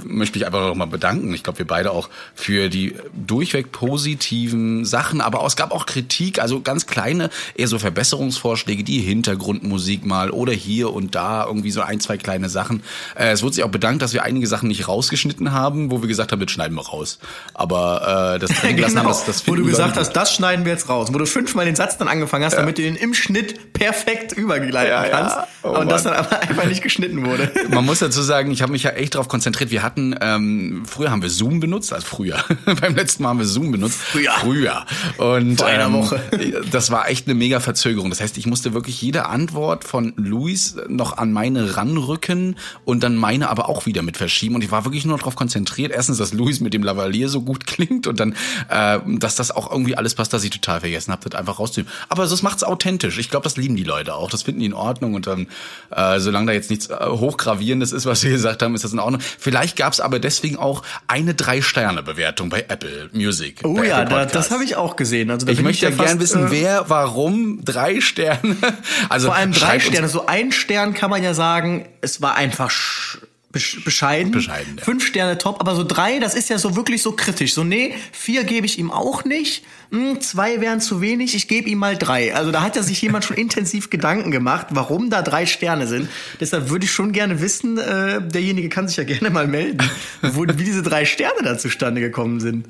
möchte 0.05 0.39
mich 0.39 0.45
einfach 0.45 0.61
nochmal 0.61 0.87
bedanken. 0.87 1.33
Ich 1.33 1.43
glaube, 1.43 1.59
wir 1.59 1.67
beide 1.67 1.91
auch 1.91 2.09
für 2.33 2.69
die 2.69 2.95
durchweg 3.13 3.71
positiven 3.73 4.85
Sachen. 4.85 5.19
Aber 5.19 5.41
auch, 5.41 5.47
es 5.47 5.57
gab 5.57 5.71
auch 5.71 5.85
Kritik, 5.85 6.39
also 6.39 6.61
ganz 6.61 6.87
kleine, 6.87 7.29
eher 7.55 7.67
so 7.67 7.77
Verbesserungsvorschläge, 7.77 8.83
die 8.83 9.01
Hintergrundmusik 9.01 10.05
mal 10.05 10.31
oder 10.31 10.53
hier 10.53 10.93
und 10.93 11.15
da 11.15 11.45
irgendwie 11.45 11.71
so 11.71 11.81
ein, 11.81 11.99
zwei 11.99 12.17
kleine 12.17 12.47
Sachen. 12.47 12.83
Äh, 13.15 13.31
es 13.31 13.43
wurde 13.43 13.55
sich 13.55 13.63
auch 13.65 13.69
bedankt, 13.69 14.01
dass 14.01 14.13
wir 14.13 14.23
einige 14.23 14.47
Sachen 14.47 14.69
nicht 14.69 14.87
rausgeschnitten 14.87 15.51
haben, 15.51 15.91
wo 15.91 16.01
wir 16.01 16.07
gesagt 16.07 16.31
haben, 16.31 16.39
das 16.39 16.51
schneiden 16.51 16.75
wir 16.75 16.85
raus. 16.85 17.19
Aber 17.53 18.35
äh, 18.35 18.39
das 18.39 18.49
drin 18.61 18.77
genau, 18.77 18.95
haben, 18.95 19.07
das, 19.07 19.25
das 19.25 19.45
wo 19.45 19.55
du 19.55 19.65
gesagt 19.65 19.97
hast, 19.97 20.13
das 20.13 20.33
schneiden 20.33 20.63
wir 20.63 20.71
jetzt 20.71 20.87
raus. 20.87 21.09
Wo 21.11 21.17
du 21.17 21.25
fünfmal 21.25 21.65
den 21.65 21.75
Satz 21.75 21.97
dann 21.97 22.12
angefangen 22.13 22.45
hast, 22.45 22.55
damit 22.55 22.77
du 22.77 22.81
den 22.81 22.95
im 22.95 23.13
Schnitt 23.13 23.73
perfekt 23.73 24.31
übergleiten 24.31 24.91
Ja, 24.91 25.05
ja. 25.05 25.09
kannst. 25.09 25.37
Oh 25.63 25.79
und 25.79 25.89
das 25.89 26.03
Mann. 26.03 26.13
dann 26.13 26.25
aber 26.25 26.41
einfach 26.41 26.65
nicht 26.65 26.81
geschnitten 26.81 27.25
wurde. 27.25 27.51
Man 27.69 27.85
muss 27.85 27.99
dazu 27.99 28.21
sagen, 28.21 28.51
ich 28.51 28.61
habe 28.61 28.71
mich 28.71 28.83
ja 28.83 28.91
echt 28.91 29.15
darauf 29.15 29.27
konzentriert. 29.27 29.71
Wir 29.71 29.83
hatten, 29.83 30.15
ähm, 30.21 30.83
früher 30.85 31.11
haben 31.11 31.21
wir 31.21 31.29
Zoom 31.29 31.59
benutzt, 31.59 31.93
also 31.93 32.05
früher. 32.05 32.43
Beim 32.65 32.95
letzten 32.95 33.23
Mal 33.23 33.29
haben 33.29 33.39
wir 33.39 33.45
Zoom 33.45 33.71
benutzt. 33.71 33.99
Früher. 33.99 34.31
Früher. 34.39 34.85
Und 35.17 35.57
Vor 35.57 35.67
einer 35.67 35.85
ähm, 35.85 35.93
Woche. 35.93 36.21
das 36.71 36.91
war 36.91 37.09
echt 37.09 37.27
eine 37.27 37.35
mega 37.35 37.59
Verzögerung. 37.59 38.09
Das 38.09 38.21
heißt, 38.21 38.37
ich 38.37 38.45
musste 38.45 38.73
wirklich 38.73 39.01
jede 39.01 39.25
Antwort 39.25 39.83
von 39.83 40.13
Luis 40.15 40.75
noch 40.87 41.17
an 41.17 41.31
meine 41.31 41.75
ranrücken 41.77 42.55
und 42.85 43.03
dann 43.03 43.15
meine 43.15 43.49
aber 43.49 43.69
auch 43.69 43.85
wieder 43.85 44.01
mit 44.01 44.17
verschieben. 44.17 44.55
Und 44.55 44.63
ich 44.63 44.71
war 44.71 44.85
wirklich 44.85 45.05
nur 45.05 45.17
darauf 45.17 45.35
konzentriert. 45.35 45.91
Erstens, 45.91 46.17
dass 46.17 46.33
Luis 46.33 46.59
mit 46.59 46.73
dem 46.73 46.83
Lavalier 46.83 47.29
so 47.29 47.41
gut 47.41 47.65
klingt 47.65 48.07
und 48.07 48.19
dann, 48.19 48.35
äh, 48.69 48.99
dass 49.05 49.35
das 49.35 49.51
auch 49.51 49.71
irgendwie 49.71 49.95
alles 49.95 50.15
passt, 50.15 50.33
dass 50.33 50.43
ich 50.43 50.51
total 50.51 50.81
vergessen 50.81 51.11
habe, 51.11 51.29
das 51.29 51.39
einfach 51.39 51.59
rauszunehmen. 51.59 51.91
Aber 52.09 52.23
das 52.27 52.41
macht's 52.43 52.63
authentisch. 52.63 53.17
Ich 53.17 53.29
glaube, 53.29 53.43
das 53.43 53.57
lieben 53.57 53.75
die 53.75 53.83
Leute 53.83 54.13
auch. 54.15 54.29
Das 54.29 54.43
finden 54.43 54.59
die 54.61 54.65
in 54.67 54.73
Ordnung. 54.73 55.13
Und 55.13 55.27
dann, 55.27 55.47
äh, 55.95 56.19
solange 56.19 56.47
da 56.47 56.53
jetzt 56.53 56.69
nichts 56.69 56.87
äh, 56.89 56.95
Hochgravierendes 57.05 57.91
ist, 57.91 58.05
was 58.05 58.23
wir 58.23 58.31
gesagt 58.31 58.61
haben, 58.61 58.75
ist 58.75 58.83
das 58.83 58.93
in 58.93 58.99
Ordnung. 58.99 59.21
Vielleicht 59.39 59.75
gab's 59.77 59.99
aber 59.99 60.19
deswegen 60.19 60.57
auch 60.57 60.83
eine 61.07 61.33
Drei-Sterne-Bewertung 61.33 62.49
bei 62.49 62.65
Apple 62.67 63.09
Music. 63.13 63.61
Oh 63.63 63.81
ja, 63.83 64.05
da, 64.05 64.25
das 64.25 64.51
habe 64.51 64.63
ich 64.63 64.75
auch 64.75 64.95
gesehen. 64.95 65.31
Also 65.31 65.47
Ich 65.47 65.61
möchte 65.61 65.85
ja 65.85 65.91
fast, 65.91 66.07
gern 66.09 66.19
wissen, 66.19 66.47
äh, 66.47 66.51
wer, 66.51 66.89
warum, 66.89 67.63
drei 67.63 68.01
Sterne. 68.01 68.55
Also 69.09 69.27
Vor 69.27 69.35
allem 69.35 69.51
drei 69.51 69.79
Sterne. 69.79 70.07
So 70.07 70.25
ein 70.27 70.51
Stern 70.51 70.93
kann 70.93 71.09
man 71.09 71.23
ja 71.23 71.33
sagen, 71.33 71.87
es 72.01 72.21
war 72.21 72.35
einfach 72.35 72.69
sch- 72.69 73.17
bescheiden. 73.53 74.31
Bescheiden, 74.31 74.77
ja. 74.77 74.83
Fünf 74.83 75.05
Sterne 75.05 75.37
top, 75.37 75.59
aber 75.61 75.75
so 75.75 75.83
drei, 75.83 76.19
das 76.19 76.33
ist 76.35 76.49
ja 76.49 76.57
so 76.57 76.75
wirklich 76.75 77.01
so 77.01 77.13
kritisch. 77.13 77.53
So, 77.53 77.63
nee, 77.63 77.93
vier 78.11 78.43
gebe 78.43 78.65
ich 78.65 78.79
ihm 78.79 78.91
auch 78.91 79.23
nicht. 79.23 79.63
Hm, 79.91 80.19
zwei 80.21 80.59
wären 80.59 80.81
zu 80.81 81.01
wenig, 81.01 81.35
ich 81.35 81.47
gebe 81.47 81.69
ihm 81.69 81.77
mal 81.77 81.95
drei. 81.95 82.33
Also 82.35 82.51
da 82.51 82.63
hat 82.63 82.75
ja 82.75 82.81
sich 82.81 82.99
jemand 83.01 83.25
schon 83.25 83.37
intensiv 83.37 83.91
Gedanken 83.91 84.31
gemacht, 84.31 84.67
warum 84.71 85.11
da 85.11 85.21
drei 85.21 85.45
Sterne 85.45 85.85
sind. 85.87 86.09
Deshalb 86.39 86.69
würde 86.71 86.85
ich 86.85 86.91
schon 86.91 87.11
gerne 87.11 87.41
wissen, 87.41 87.77
äh, 87.77 88.19
derjenige 88.27 88.69
kann 88.69 88.87
sich 88.87 88.97
ja 88.97 89.03
gerne 89.03 89.29
mal 89.29 89.47
melden, 89.47 89.87
wo, 90.23 90.41
wie 90.47 90.63
diese 90.63 90.81
drei 90.81 91.05
Sterne 91.05 91.43
da 91.43 91.57
zustande 91.59 92.01
gekommen 92.01 92.39
sind. 92.39 92.65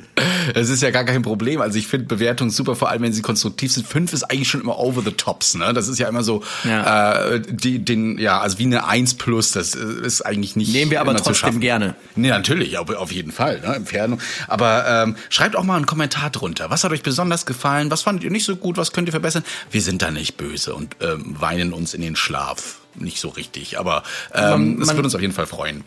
Es 0.53 0.69
ist 0.69 0.83
ja 0.83 0.91
gar 0.91 1.05
kein 1.05 1.21
Problem. 1.21 1.61
Also 1.61 1.79
ich 1.79 1.87
finde 1.87 2.07
Bewertungen 2.07 2.51
super, 2.51 2.75
vor 2.75 2.89
allem 2.89 3.03
wenn 3.03 3.13
sie 3.13 3.21
konstruktiv 3.21 3.71
sind. 3.71 3.87
Fünf 3.87 4.11
ist 4.11 4.23
eigentlich 4.23 4.49
schon 4.49 4.59
immer 4.59 4.77
over 4.77 5.01
the 5.01 5.11
tops, 5.11 5.55
ne? 5.55 5.71
Das 5.73 5.87
ist 5.87 5.99
ja 5.99 6.09
immer 6.09 6.23
so, 6.23 6.43
Ja. 6.65 7.29
äh, 7.29 7.41
die, 7.49 7.79
den, 7.79 8.17
ja, 8.17 8.41
also 8.41 8.59
wie 8.59 8.63
eine 8.65 8.85
Eins 8.85 9.13
plus, 9.13 9.53
das 9.53 9.75
äh, 9.75 9.79
ist 10.05 10.23
eigentlich 10.25 10.57
nicht. 10.57 10.72
Nehmen 10.73 10.91
wir 10.91 11.01
aber 11.01 11.15
trotzdem 11.15 11.59
gerne. 11.59 11.95
Nee, 12.15 12.29
natürlich, 12.29 12.77
auf, 12.77 13.11
jeden 13.11 13.31
Fall, 13.31 13.61
ne? 13.61 13.75
Entfernung. 13.75 14.19
Aber 14.47 14.85
ähm, 14.87 15.15
schreibt 15.29 15.55
auch 15.55 15.63
mal 15.63 15.77
einen 15.77 15.85
Kommentar 15.85 16.29
drunter. 16.29 16.69
Was 16.69 16.83
hat 16.83 16.91
euch 16.91 17.03
besonders 17.03 17.45
gefallen? 17.45 17.89
Was 17.91 18.01
fandet 18.01 18.23
ihr 18.23 18.31
nicht 18.31 18.45
so 18.45 18.55
gut? 18.55 18.77
Was 18.77 18.91
könnt 18.91 19.07
ihr 19.07 19.13
verbessern? 19.13 19.43
Wir 19.71 19.81
sind 19.81 20.01
da 20.01 20.11
nicht 20.11 20.37
böse 20.37 20.73
und 20.73 20.95
ähm, 21.01 21.35
weinen 21.39 21.73
uns 21.73 21.93
in 21.93 22.01
den 22.01 22.15
Schlaf. 22.15 22.79
Nicht 22.95 23.19
so 23.19 23.29
richtig, 23.29 23.79
aber 23.79 24.03
ähm, 24.33 24.79
es 24.81 24.89
würde 24.89 25.03
uns 25.03 25.15
auf 25.15 25.21
jeden 25.21 25.33
Fall 25.33 25.47
freuen. 25.47 25.83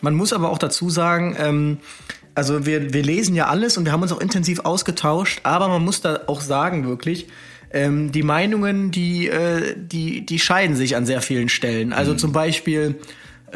Man 0.00 0.14
muss 0.14 0.32
aber 0.32 0.50
auch 0.50 0.58
dazu 0.58 0.90
sagen, 0.90 1.34
ähm, 1.38 1.78
also 2.34 2.66
wir, 2.66 2.92
wir 2.92 3.02
lesen 3.02 3.34
ja 3.34 3.46
alles 3.46 3.78
und 3.78 3.86
wir 3.86 3.92
haben 3.92 4.02
uns 4.02 4.12
auch 4.12 4.20
intensiv 4.20 4.60
ausgetauscht, 4.60 5.40
aber 5.44 5.68
man 5.68 5.82
muss 5.82 6.02
da 6.02 6.20
auch 6.26 6.42
sagen, 6.42 6.86
wirklich, 6.86 7.28
ähm, 7.70 8.12
die 8.12 8.22
Meinungen, 8.22 8.90
die, 8.90 9.28
äh, 9.28 9.74
die, 9.76 10.24
die 10.26 10.38
scheiden 10.38 10.76
sich 10.76 10.96
an 10.96 11.06
sehr 11.06 11.22
vielen 11.22 11.48
Stellen. 11.48 11.92
Also 11.92 12.14
zum 12.14 12.32
Beispiel, 12.32 12.96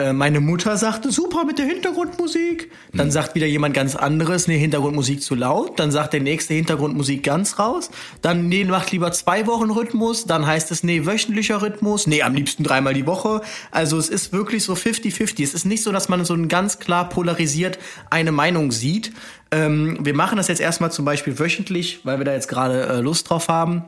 äh, 0.01 0.13
meine 0.13 0.41
Mutter 0.41 0.77
sagte, 0.77 1.11
super 1.13 1.45
mit 1.45 1.59
der 1.59 1.67
Hintergrundmusik. 1.67 2.71
Dann 2.93 3.11
sagt 3.11 3.35
wieder 3.35 3.47
jemand 3.47 3.75
ganz 3.75 3.95
anderes, 3.95 4.49
nee, 4.49 4.59
Hintergrundmusik 4.59 5.23
zu 5.23 5.35
laut. 5.35 5.79
Dann 5.79 5.91
sagt 5.91 6.13
der 6.13 6.21
nächste 6.21 6.55
Hintergrundmusik 6.55 7.23
ganz 7.23 7.59
raus. 7.59 7.91
Dann, 8.23 8.49
nee, 8.49 8.65
macht 8.65 8.91
lieber 8.93 9.13
zwei 9.13 9.47
Wochen 9.47 9.71
Rhythmus. 9.71 10.25
Dann 10.25 10.47
heißt 10.47 10.71
es, 10.71 10.83
nee, 10.83 11.07
wöchentlicher 11.07 11.63
Rhythmus. 11.63 12.07
Nee, 12.07 12.23
am 12.23 12.35
liebsten 12.35 12.65
dreimal 12.65 12.95
die 12.95 13.07
Woche. 13.07 13.43
Also 13.71 13.99
es 13.99 14.09
ist 14.09 14.33
wirklich 14.33 14.65
so 14.65 14.75
50-50. 14.75 15.43
Es 15.43 15.55
ist 15.55 15.67
nicht 15.67 15.83
so, 15.83 15.93
dass 15.93 16.09
man 16.09 16.25
so 16.25 16.35
ein 16.35 16.49
ganz 16.49 16.79
klar 16.79 17.09
polarisiert 17.09 17.79
eine 18.11 18.33
Meinung 18.33 18.73
sieht. 18.73 19.13
Ähm, 19.51 19.99
wir 20.01 20.15
machen 20.15 20.37
das 20.37 20.49
jetzt 20.49 20.61
erstmal 20.61 20.93
zum 20.93 21.05
Beispiel 21.05 21.39
wöchentlich, 21.39 22.01
weil 22.05 22.19
wir 22.19 22.25
da 22.25 22.33
jetzt 22.33 22.49
gerade 22.49 22.87
äh, 22.87 23.01
Lust 23.01 23.29
drauf 23.29 23.49
haben. 23.49 23.85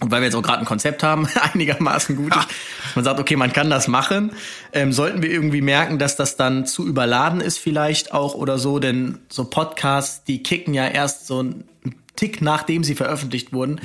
Und 0.00 0.10
weil 0.10 0.20
wir 0.20 0.26
jetzt 0.26 0.34
auch 0.34 0.42
gerade 0.42 0.58
ein 0.58 0.66
Konzept 0.66 1.02
haben, 1.02 1.28
einigermaßen 1.54 2.16
gut 2.16 2.34
ist, 2.36 2.48
man 2.94 3.04
sagt, 3.04 3.20
okay, 3.20 3.36
man 3.36 3.52
kann 3.52 3.70
das 3.70 3.88
machen, 3.88 4.32
ähm, 4.72 4.92
sollten 4.92 5.22
wir 5.22 5.30
irgendwie 5.30 5.60
merken, 5.60 5.98
dass 5.98 6.16
das 6.16 6.36
dann 6.36 6.66
zu 6.66 6.86
überladen 6.86 7.40
ist 7.40 7.58
vielleicht 7.58 8.12
auch 8.12 8.34
oder 8.34 8.58
so, 8.58 8.78
denn 8.78 9.18
so 9.28 9.44
Podcasts, 9.44 10.24
die 10.24 10.42
kicken 10.42 10.74
ja 10.74 10.86
erst 10.86 11.26
so 11.26 11.42
ein 11.42 11.64
Tick, 12.16 12.40
nachdem 12.40 12.84
sie 12.84 12.94
veröffentlicht 12.94 13.52
wurden, 13.52 13.80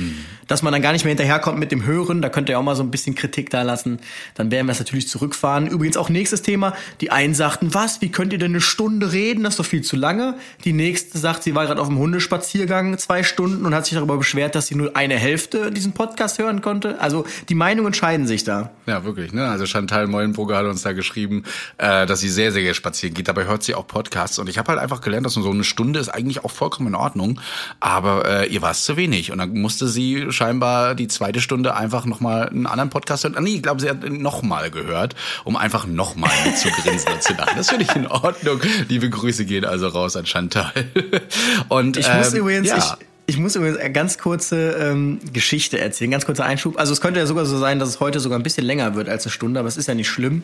dass 0.48 0.62
man 0.62 0.74
dann 0.74 0.82
gar 0.82 0.94
nicht 0.94 1.04
mehr 1.04 1.12
hinterherkommt 1.12 1.60
mit 1.60 1.72
dem 1.72 1.86
Hören, 1.86 2.22
da 2.22 2.30
könnt 2.30 2.50
ihr 2.50 2.58
auch 2.58 2.64
mal 2.64 2.76
so 2.76 2.84
ein 2.84 2.92
bisschen 2.92 3.16
Kritik 3.16 3.50
da 3.50 3.62
lassen, 3.62 4.00
dann 4.36 4.52
werden 4.52 4.68
wir 4.68 4.72
es 4.72 4.80
natürlich 4.80 5.08
zurückfahren. 5.08 5.68
Übrigens 5.68 5.98
auch 5.98 6.10
nächstes 6.10 6.42
Thema, 6.42 6.74
die 7.02 7.12
einen 7.12 7.34
sagten, 7.34 7.74
was, 7.74 8.02
wie 8.02 8.10
könnt 8.10 8.34
ihr 8.34 8.40
denn 8.40 8.52
eine 8.52 8.62
Stunde 8.62 9.12
reden, 9.12 9.44
das 9.44 9.54
ist 9.54 9.60
doch 9.60 9.66
viel 9.66 9.82
zu 9.82 9.96
lange. 9.96 10.36
Die 10.64 10.74
nächste 10.74 11.18
sagt, 11.18 11.44
sie 11.44 11.56
war 11.56 11.66
gerade 11.66 11.82
auf 11.82 11.88
dem 11.88 11.98
Hundespaziergang 11.98 12.98
zwei 12.98 13.24
Stunden 13.24 13.66
und 13.66 13.76
hat 13.76 13.86
sich 13.86 13.96
darüber 13.96 14.18
beschwert, 14.18 14.56
dass 14.56 14.68
sie 14.68 14.76
nur 14.76 14.96
eine 14.96 15.16
Hälfte 15.16 15.72
diesen 15.72 15.94
Podcast 15.94 16.40
hören 16.40 16.62
konnte. 16.62 17.00
Also 17.00 17.26
die 17.50 17.56
Meinungen 17.56 17.94
scheiden 17.94 18.28
sich 18.28 18.44
da. 18.44 18.72
Ja, 18.86 19.04
wirklich. 19.04 19.34
Ne? 19.34 19.48
Also 19.48 19.66
Chantal 19.66 20.08
Mollenbrugger 20.08 20.58
hat 20.58 20.66
uns 20.66 20.82
da 20.82 20.94
geschrieben, 20.94 21.44
äh, 21.78 22.06
dass 22.06 22.20
sie 22.20 22.30
sehr, 22.30 22.52
sehr 22.52 22.62
gerne 22.62 22.76
spazieren 22.76 23.14
geht. 23.14 23.28
Dabei 23.28 23.46
hört 23.46 23.64
sie 23.64 23.76
auch 23.76 23.88
Podcasts. 23.88 24.40
Und 24.40 24.50
ich 24.50 24.58
habe 24.58 24.70
halt 24.70 24.80
einfach 24.80 25.02
gelernt, 25.02 25.26
dass 25.26 25.34
so 25.34 25.50
eine 25.50 25.64
Stunde 25.64 26.00
ist 26.00 26.10
eigentlich 26.10 26.44
auch 26.44 26.52
vollkommen 26.52 26.90
in 26.90 26.96
Ordnung. 26.96 27.40
Aber 27.80 28.21
äh, 28.26 28.46
ihr 28.48 28.62
war 28.62 28.72
es 28.72 28.86
zu 28.86 28.98
wenig. 28.98 29.32
Und 29.32 29.38
dann 29.38 29.54
musste 29.54 29.88
sie 29.88 30.32
scheinbar 30.32 30.96
die 30.96 31.08
zweite 31.08 31.42
Stunde 31.42 31.76
einfach 31.76 32.06
nochmal 32.06 32.50
einen 32.50 32.68
anderen 32.68 32.90
Podcast 32.90 33.24
hören. 33.24 33.36
Ah, 33.38 33.42
nee, 33.42 33.56
ich 33.56 33.64
glaube, 33.64 33.82
sie 33.82 33.90
hat 33.90 34.04
nochmal 34.10 34.72
gehört, 34.72 35.16
um 35.44 35.56
einfach 35.56 35.86
nochmal 35.86 36.32
zu 36.56 36.70
grinsen 36.70 37.12
und 37.14 37.24
zu 37.24 37.34
lachen. 37.34 37.54
Das 37.58 37.70
finde 37.70 37.86
ich 37.86 37.96
in 37.96 38.08
Ordnung. 38.08 38.62
Liebe 38.88 39.10
Grüße 39.10 39.46
gehen 39.46 39.66
also 39.66 39.88
raus 39.88 40.16
an 40.16 40.26
Chantal. 40.26 40.72
Und, 41.70 41.98
Ich 41.98 42.12
muss 42.14 42.34
ähm, 42.34 42.40
übrigens, 42.40 42.68
ja. 42.68 42.78
ich, 42.78 43.06
ich 43.28 43.38
muss 43.38 43.56
übrigens 43.56 43.78
eine 43.78 43.92
ganz 43.92 44.18
kurze 44.18 44.72
ähm, 44.72 45.20
Geschichte 45.34 45.80
erzählen, 45.80 46.12
ganz 46.12 46.26
kurzer 46.26 46.46
Einschub. 46.46 46.80
Also 46.80 46.94
es 46.94 47.02
könnte 47.02 47.20
ja 47.20 47.26
sogar 47.26 47.46
so 47.46 47.58
sein, 47.58 47.80
dass 47.80 47.90
es 47.90 48.00
heute 48.00 48.20
sogar 48.20 48.40
ein 48.40 48.44
bisschen 48.44 48.66
länger 48.66 48.96
wird 48.96 49.10
als 49.10 49.26
eine 49.26 49.32
Stunde, 49.32 49.60
aber 49.60 49.70
es 49.70 49.78
ist 49.78 49.88
ja 49.88 49.94
nicht 49.94 50.10
schlimm. 50.10 50.44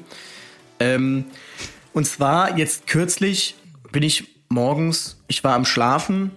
Ähm, 0.79 1.25
und 1.93 2.05
zwar 2.05 2.57
jetzt 2.57 2.88
kürzlich 2.88 3.55
bin 3.91 4.03
ich 4.03 4.25
morgens, 4.50 5.17
ich 5.27 5.43
war 5.43 5.55
am 5.55 5.65
Schlafen, 5.65 6.31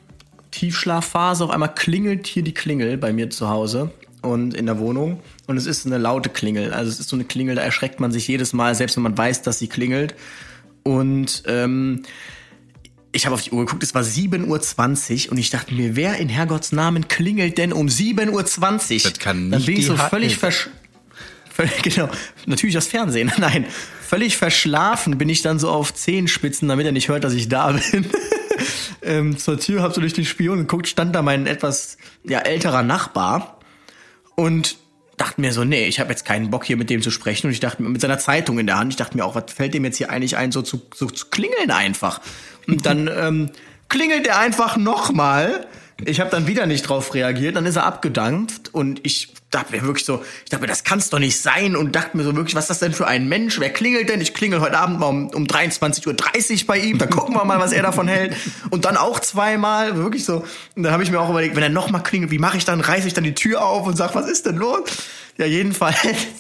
Tiefschlafphase, 0.51 1.45
auf 1.45 1.51
einmal 1.51 1.75
klingelt 1.75 2.27
hier 2.27 2.43
die 2.43 2.55
Klingel 2.55 2.97
bei 2.97 3.13
mir 3.13 3.31
zu 3.31 3.49
Hause 3.49 3.91
und 4.23 4.55
in 4.55 4.67
der 4.67 4.79
Wohnung. 4.79 5.21
Und 5.47 5.57
es 5.57 5.67
ist 5.67 5.87
eine 5.87 5.99
laute 5.99 6.29
Klingel. 6.29 6.73
Also 6.73 6.91
es 6.91 7.01
ist 7.01 7.09
so 7.09 7.17
eine 7.17 7.25
Klingel, 7.25 7.55
da 7.55 7.63
erschreckt 7.63 8.01
man 8.01 8.13
sich 8.13 8.29
jedes 8.29 8.53
Mal, 8.53 8.75
selbst 8.75 8.97
wenn 8.97 9.03
man 9.03 9.17
weiß, 9.17 9.43
dass 9.43 9.59
sie 9.59 9.69
klingelt. 9.69 10.15
Und 10.83 11.43
ähm, 11.47 12.03
ich 13.13 13.27
habe 13.27 13.35
auf 13.35 13.43
die 13.43 13.51
Uhr 13.51 13.65
geguckt, 13.65 13.83
es 13.83 13.95
war 13.95 14.03
7.20 14.03 15.27
Uhr 15.27 15.33
und 15.33 15.39
ich 15.39 15.51
dachte 15.51 15.75
mir, 15.75 15.97
wer 15.97 16.19
in 16.19 16.29
Herrgotts 16.29 16.73
Namen 16.73 17.09
klingelt 17.09 17.59
denn 17.59 17.73
um 17.73 17.87
7.20 17.87 18.31
Uhr? 18.31 18.43
Das 19.11 19.19
kann 19.19 19.51
Dann 19.51 19.59
nicht 19.59 19.67
bin 19.67 19.77
ich 19.77 19.87
so 19.87 19.97
völlig 19.97 20.37
versch 20.37 20.71
genau, 21.83 22.09
natürlich 22.47 22.75
das 22.75 22.87
Fernsehen. 22.87 23.31
Nein, 23.39 23.67
völlig 24.01 24.37
verschlafen 24.37 25.19
bin 25.19 25.29
ich 25.29 25.43
dann 25.43 25.59
so 25.59 25.71
auf 25.71 25.93
Zehenspitzen, 25.95 26.69
damit 26.69 26.87
er 26.87 26.93
nicht 26.93 27.09
hört, 27.09 27.25
dass 27.25 27.35
ich 27.35 27.49
da 27.49 27.73
bin. 27.73 28.07
ähm, 29.03 29.39
zur 29.39 29.59
Tür, 29.59 29.83
hab 29.83 29.95
so 29.95 30.01
durch 30.01 30.13
den 30.13 30.25
Spion 30.25 30.59
geguckt, 30.59 30.89
stand 30.89 31.15
da 31.15 31.23
mein 31.23 31.47
etwas 31.47 31.97
ja, 32.25 32.41
älterer 32.41 32.83
Nachbar 32.83 33.59
und 34.37 34.77
dachte 35.17 35.41
mir 35.41 35.53
so, 35.53 35.65
nee, 35.65 35.85
ich 35.87 36.01
habe 36.01 36.11
jetzt 36.11 36.25
keinen 36.25 36.51
Bock 36.51 36.65
hier 36.65 36.77
mit 36.77 36.89
dem 36.89 37.03
zu 37.03 37.11
sprechen 37.11 37.49
und 37.49 37.53
ich 37.53 37.61
dachte 37.61 37.83
mir 37.83 37.91
mit 37.91 38.01
seiner 38.01 38.19
Zeitung 38.19 38.59
in 38.59 38.67
der 38.67 38.79
Hand, 38.79 38.93
ich 38.93 38.97
dachte 38.97 39.17
mir 39.17 39.25
auch, 39.25 39.35
was 39.35 39.53
fällt 39.53 39.75
dem 39.75 39.85
jetzt 39.85 39.99
hier 39.99 40.11
eigentlich 40.11 40.37
ein, 40.37 40.51
so 40.51 40.63
zu, 40.63 40.81
so 40.95 41.07
zu 41.07 41.27
klingeln 41.27 41.71
einfach. 41.71 42.21
Und 42.67 42.87
dann 42.87 43.11
ähm, 43.15 43.51
klingelt 43.89 44.27
er 44.27 44.39
einfach 44.39 44.77
nochmal 44.77 45.67
ich 46.07 46.21
habe 46.21 46.31
dann 46.31 46.47
wieder 46.47 46.67
nicht 46.67 46.89
drauf 46.89 47.15
reagiert, 47.15 47.57
dann 47.57 47.67
ist 47.67 47.77
er 47.77 47.85
abgedampft 47.85 48.73
und 48.73 49.01
ich 49.03 49.35
dachte 49.51 49.73
mir 49.73 49.83
wirklich 49.83 50.05
so, 50.05 50.23
ich 50.45 50.51
dachte 50.51 50.63
mir, 50.63 50.69
das 50.69 50.85
kann's 50.85 51.11
doch 51.11 51.19
nicht 51.19 51.41
sein 51.41 51.77
und 51.77 51.95
dachte 51.97 52.17
mir 52.17 52.23
so 52.23 52.35
wirklich, 52.37 52.55
was 52.55 52.65
ist 52.65 52.71
das 52.71 52.79
denn 52.79 52.93
für 52.93 53.07
ein 53.07 53.29
Mensch? 53.29 53.59
Wer 53.59 53.71
klingelt 53.71 54.09
denn? 54.09 54.21
Ich 54.21 54.33
klingel 54.33 54.61
heute 54.61 54.79
Abend 54.79 55.01
mal 55.01 55.07
um, 55.07 55.29
um 55.29 55.45
23.30 55.45 56.07
Uhr 56.61 56.67
bei 56.67 56.79
ihm, 56.79 56.99
dann 56.99 57.11
gucken 57.11 57.35
wir 57.35 57.45
mal, 57.45 57.59
was 57.59 57.73
er 57.73 57.83
davon 57.83 58.09
hält. 58.09 58.37
Und 58.71 58.85
dann 58.85 58.97
auch 58.97 59.21
zweimal, 59.21 59.97
wirklich 59.97 60.25
so. 60.25 60.45
Und 60.77 60.85
dann 60.85 60.93
habe 60.93 61.03
ich 61.03 61.11
mir 61.11 61.21
auch 61.21 61.31
überlegt, 61.31 61.57
wenn 61.57 61.63
er 61.63 61.69
nochmal 61.69 62.03
klingelt, 62.03 62.31
wie 62.31 62.39
mache 62.39 62.57
ich 62.57 62.65
dann? 62.65 62.81
Reiße 62.81 63.09
ich 63.09 63.15
dann 63.15 63.25
die 63.25 63.35
Tür 63.35 63.65
auf 63.65 63.87
und 63.87 63.97
sag, 63.97 64.15
was 64.15 64.29
ist 64.29 64.47
denn 64.47 64.57
los? 64.57 64.83
Ja, 65.37 65.47
jedenfalls 65.47 65.97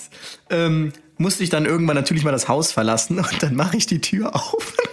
ähm, 0.50 0.93
musste 1.19 1.43
ich 1.43 1.50
dann 1.50 1.67
irgendwann 1.67 1.97
natürlich 1.97 2.23
mal 2.23 2.33
das 2.33 2.49
Haus 2.49 2.73
verlassen 2.73 3.19
und 3.19 3.43
dann 3.43 3.55
mache 3.55 3.76
ich 3.76 3.87
die 3.87 4.00
Tür 4.00 4.35
auf. 4.35 4.75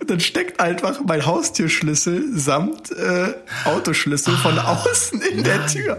Und 0.00 0.10
dann 0.10 0.20
steckt 0.20 0.60
einfach 0.60 1.00
mein 1.06 1.24
Haustürschlüssel 1.24 2.36
samt 2.36 2.90
äh, 2.90 3.34
Autoschlüssel 3.64 4.36
von 4.36 4.58
ah, 4.58 4.74
außen 4.84 5.20
in 5.22 5.42
der 5.42 5.66
Tür. 5.66 5.98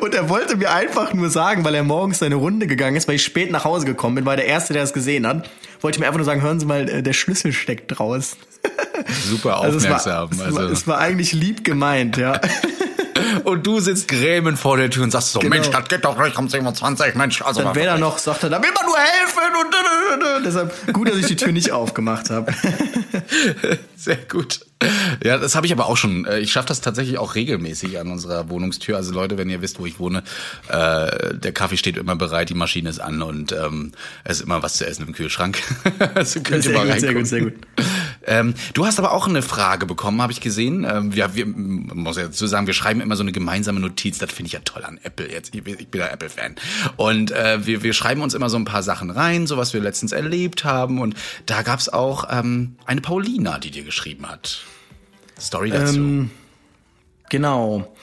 Und 0.00 0.14
er 0.14 0.28
wollte 0.28 0.56
mir 0.56 0.72
einfach 0.72 1.12
nur 1.14 1.30
sagen, 1.30 1.64
weil 1.64 1.74
er 1.74 1.82
morgens 1.82 2.18
seine 2.18 2.36
Runde 2.36 2.66
gegangen 2.66 2.96
ist, 2.96 3.08
weil 3.08 3.16
ich 3.16 3.24
spät 3.24 3.50
nach 3.50 3.64
Hause 3.64 3.86
gekommen 3.86 4.16
bin, 4.16 4.26
war 4.26 4.36
der 4.36 4.46
Erste, 4.46 4.72
der 4.72 4.82
es 4.82 4.92
gesehen 4.92 5.26
hat, 5.26 5.48
wollte 5.80 5.96
ich 5.96 6.00
mir 6.00 6.06
einfach 6.06 6.18
nur 6.18 6.24
sagen, 6.24 6.42
hören 6.42 6.60
Sie 6.60 6.66
mal, 6.66 6.88
äh, 6.88 7.02
der 7.02 7.12
Schlüssel 7.12 7.52
steckt 7.52 7.98
draußen. 7.98 8.38
Super 9.28 9.58
aufmerksam. 9.58 9.72
Also 9.72 9.78
es 9.78 10.08
war, 10.08 10.30
es 10.30 10.54
war, 10.54 10.62
also. 10.62 10.72
es 10.72 10.86
war 10.86 10.98
eigentlich 10.98 11.32
lieb 11.32 11.64
gemeint, 11.64 12.16
ja. 12.16 12.40
Und 13.44 13.66
du 13.66 13.80
sitzt 13.80 14.08
grämen 14.08 14.56
vor 14.56 14.76
der 14.76 14.90
Tür 14.90 15.04
und 15.04 15.10
sagst 15.10 15.32
so, 15.32 15.40
genau. 15.40 15.54
Mensch, 15.54 15.70
das 15.70 15.88
geht 15.88 16.04
doch 16.04 16.18
nicht 16.18 16.36
um 16.36 16.48
27, 16.48 17.14
Mensch. 17.14 17.42
Also 17.42 17.62
Dann 17.62 17.74
wäre 17.74 17.94
er 17.94 17.98
noch, 17.98 18.18
sagt 18.18 18.42
er, 18.42 18.50
da 18.50 18.62
will 18.62 18.70
man 18.72 18.86
nur 18.86 18.96
helfen 18.98 19.42
und 19.60 20.44
deshalb 20.44 20.92
gut, 20.92 21.08
dass 21.08 21.16
ich 21.16 21.26
die 21.26 21.36
Tür 21.36 21.52
nicht 21.52 21.72
aufgemacht 21.72 22.30
habe. 22.30 22.52
Sehr 23.96 24.16
gut. 24.16 24.60
Ja, 25.24 25.38
das 25.38 25.54
habe 25.54 25.66
ich 25.66 25.72
aber 25.72 25.86
auch 25.86 25.96
schon. 25.96 26.26
Äh, 26.26 26.40
ich 26.40 26.52
schaffe 26.52 26.68
das 26.68 26.82
tatsächlich 26.82 27.18
auch 27.18 27.34
regelmäßig 27.34 27.98
an 27.98 28.10
unserer 28.10 28.50
Wohnungstür. 28.50 28.96
Also 28.96 29.12
Leute, 29.12 29.38
wenn 29.38 29.48
ihr 29.48 29.62
wisst, 29.62 29.80
wo 29.80 29.86
ich 29.86 29.98
wohne, 29.98 30.22
äh, 30.68 31.34
der 31.34 31.52
Kaffee 31.52 31.78
steht 31.78 31.96
immer 31.96 32.14
bereit, 32.14 32.50
die 32.50 32.54
Maschine 32.54 32.90
ist 32.90 32.98
an 32.98 33.22
und 33.22 33.52
ähm, 33.52 33.92
es 34.24 34.38
ist 34.38 34.42
immer 34.44 34.62
was 34.62 34.76
zu 34.76 34.86
essen 34.86 35.06
im 35.06 35.14
Kühlschrank. 35.14 35.58
also 36.14 36.40
könnt 36.40 36.62
sehr, 36.62 36.72
ihr 36.72 36.78
mal 36.78 36.90
gut, 36.90 37.00
sehr 37.00 37.14
gut, 37.14 37.26
sehr 37.26 37.40
gut. 37.40 37.54
Ähm, 38.26 38.54
du 38.74 38.84
hast 38.86 38.98
aber 38.98 39.12
auch 39.12 39.28
eine 39.28 39.42
Frage 39.42 39.86
bekommen, 39.86 40.20
habe 40.20 40.32
ich 40.32 40.40
gesehen. 40.40 40.84
Ähm, 40.88 41.14
wir, 41.14 41.34
wir 41.34 41.46
muss 41.46 42.16
ja 42.16 42.24
dazu 42.24 42.46
sagen, 42.46 42.66
wir 42.66 42.74
schreiben 42.74 43.00
immer 43.00 43.16
so 43.16 43.22
eine 43.22 43.32
gemeinsame 43.32 43.80
Notiz. 43.80 44.18
Das 44.18 44.32
finde 44.32 44.48
ich 44.48 44.52
ja 44.52 44.60
toll 44.64 44.84
an 44.84 44.98
Apple 45.02 45.30
jetzt. 45.30 45.54
Ich, 45.54 45.66
ich 45.66 45.88
bin 45.88 46.00
ja 46.00 46.08
Apple-Fan. 46.08 46.56
Und 46.96 47.30
äh, 47.30 47.64
wir, 47.66 47.82
wir 47.82 47.92
schreiben 47.92 48.22
uns 48.22 48.34
immer 48.34 48.50
so 48.50 48.56
ein 48.56 48.64
paar 48.64 48.82
Sachen 48.82 49.10
rein, 49.10 49.46
so 49.46 49.56
was 49.56 49.72
wir 49.72 49.80
letztens 49.80 50.12
erlebt 50.12 50.64
haben. 50.64 51.00
Und 51.00 51.14
da 51.46 51.62
gab's 51.62 51.88
auch 51.88 52.26
ähm, 52.30 52.76
eine 52.84 53.00
Paulina, 53.00 53.58
die 53.58 53.70
dir 53.70 53.84
geschrieben 53.84 54.28
hat. 54.28 54.62
Story 55.38 55.70
dazu. 55.70 55.96
Ähm, 55.96 56.30
genau. 57.30 57.94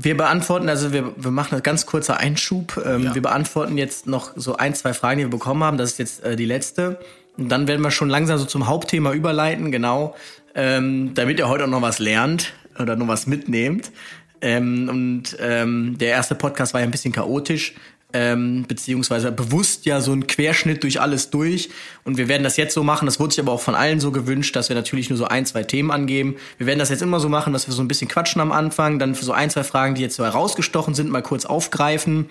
Wir 0.00 0.16
beantworten, 0.16 0.68
also 0.68 0.92
wir, 0.92 1.12
wir 1.16 1.32
machen 1.32 1.54
einen 1.54 1.62
ganz 1.62 1.84
kurzer 1.84 2.18
Einschub. 2.18 2.80
Ähm, 2.84 3.04
ja. 3.04 3.14
Wir 3.14 3.22
beantworten 3.22 3.76
jetzt 3.78 4.06
noch 4.06 4.32
so 4.36 4.56
ein, 4.56 4.74
zwei 4.74 4.94
Fragen, 4.94 5.18
die 5.18 5.24
wir 5.24 5.30
bekommen 5.30 5.64
haben. 5.64 5.76
Das 5.76 5.92
ist 5.92 5.98
jetzt 5.98 6.22
äh, 6.22 6.36
die 6.36 6.46
letzte. 6.46 7.00
Und 7.38 7.48
dann 7.48 7.68
werden 7.68 7.82
wir 7.82 7.90
schon 7.90 8.08
langsam 8.08 8.38
so 8.38 8.44
zum 8.44 8.66
Hauptthema 8.66 9.12
überleiten, 9.12 9.70
genau, 9.70 10.14
ähm, 10.54 11.14
damit 11.14 11.38
ihr 11.38 11.48
heute 11.48 11.64
auch 11.64 11.68
noch 11.68 11.82
was 11.82 12.00
lernt 12.00 12.52
oder 12.78 12.96
noch 12.96 13.08
was 13.08 13.26
mitnehmt. 13.26 13.90
Ähm, 14.40 14.88
und 14.88 15.36
ähm, 15.40 15.96
der 15.98 16.08
erste 16.08 16.34
Podcast 16.34 16.74
war 16.74 16.80
ja 16.80 16.86
ein 16.86 16.90
bisschen 16.90 17.12
chaotisch 17.12 17.74
ähm, 18.14 18.64
beziehungsweise 18.66 19.30
bewusst 19.30 19.84
ja 19.84 20.00
so 20.00 20.12
ein 20.12 20.26
Querschnitt 20.26 20.82
durch 20.82 21.00
alles 21.00 21.30
durch. 21.30 21.68
Und 22.04 22.16
wir 22.16 22.28
werden 22.28 22.42
das 22.42 22.56
jetzt 22.56 22.72
so 22.72 22.82
machen, 22.82 23.06
das 23.06 23.20
wurde 23.20 23.34
sich 23.34 23.40
aber 23.40 23.52
auch 23.52 23.60
von 23.60 23.74
allen 23.74 24.00
so 24.00 24.12
gewünscht, 24.12 24.56
dass 24.56 24.70
wir 24.70 24.76
natürlich 24.76 25.10
nur 25.10 25.18
so 25.18 25.26
ein, 25.26 25.44
zwei 25.44 25.62
Themen 25.62 25.90
angeben. 25.90 26.36
Wir 26.56 26.66
werden 26.66 26.78
das 26.78 26.88
jetzt 26.88 27.02
immer 27.02 27.20
so 27.20 27.28
machen, 27.28 27.52
dass 27.52 27.66
wir 27.66 27.74
so 27.74 27.82
ein 27.82 27.88
bisschen 27.88 28.08
quatschen 28.08 28.40
am 28.40 28.52
Anfang, 28.52 28.98
dann 28.98 29.14
für 29.14 29.24
so 29.24 29.32
ein, 29.32 29.50
zwei 29.50 29.62
Fragen, 29.62 29.94
die 29.94 30.02
jetzt 30.02 30.16
so 30.16 30.24
herausgestochen 30.24 30.94
sind, 30.94 31.10
mal 31.10 31.22
kurz 31.22 31.44
aufgreifen 31.44 32.30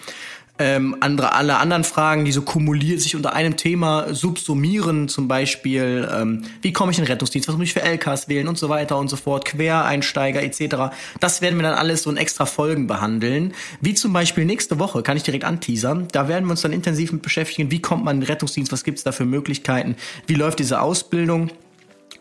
ähm, 0.59 0.97
andere, 1.01 1.33
alle 1.33 1.57
anderen 1.57 1.83
Fragen, 1.83 2.25
die 2.25 2.31
so 2.31 2.41
kumuliert 2.41 2.99
sich 2.99 3.15
unter 3.15 3.33
einem 3.33 3.57
Thema 3.57 4.13
subsumieren, 4.13 5.07
zum 5.07 5.27
Beispiel, 5.27 6.09
ähm, 6.11 6.43
wie 6.61 6.73
komme 6.73 6.91
ich 6.91 6.97
in 6.97 7.05
den 7.05 7.11
Rettungsdienst, 7.11 7.47
was 7.47 7.55
muss 7.57 7.67
ich 7.67 7.73
für 7.73 7.83
LKs 7.83 8.27
wählen 8.27 8.47
und 8.47 8.57
so 8.57 8.69
weiter 8.69 8.97
und 8.97 9.07
so 9.07 9.17
fort, 9.17 9.45
Quereinsteiger 9.45 10.41
etc. 10.41 10.95
Das 11.19 11.41
werden 11.41 11.57
wir 11.57 11.63
dann 11.63 11.75
alles 11.75 12.03
so 12.03 12.09
in 12.09 12.17
extra 12.17 12.45
Folgen 12.45 12.87
behandeln. 12.87 13.53
Wie 13.81 13.93
zum 13.93 14.13
Beispiel 14.13 14.45
nächste 14.45 14.79
Woche, 14.79 15.03
kann 15.03 15.15
ich 15.15 15.23
direkt 15.23 15.43
anteasern, 15.43 16.07
da 16.11 16.27
werden 16.27 16.45
wir 16.45 16.51
uns 16.51 16.61
dann 16.61 16.73
intensiv 16.73 17.11
mit 17.11 17.21
beschäftigen, 17.21 17.69
wie 17.69 17.81
kommt 17.81 18.03
man 18.03 18.17
in 18.17 18.21
den 18.21 18.27
Rettungsdienst, 18.27 18.71
was 18.71 18.83
gibt's 18.83 19.03
da 19.03 19.11
für 19.11 19.25
Möglichkeiten, 19.25 19.95
wie 20.25 20.35
läuft 20.35 20.59
diese 20.59 20.81
Ausbildung. 20.81 21.51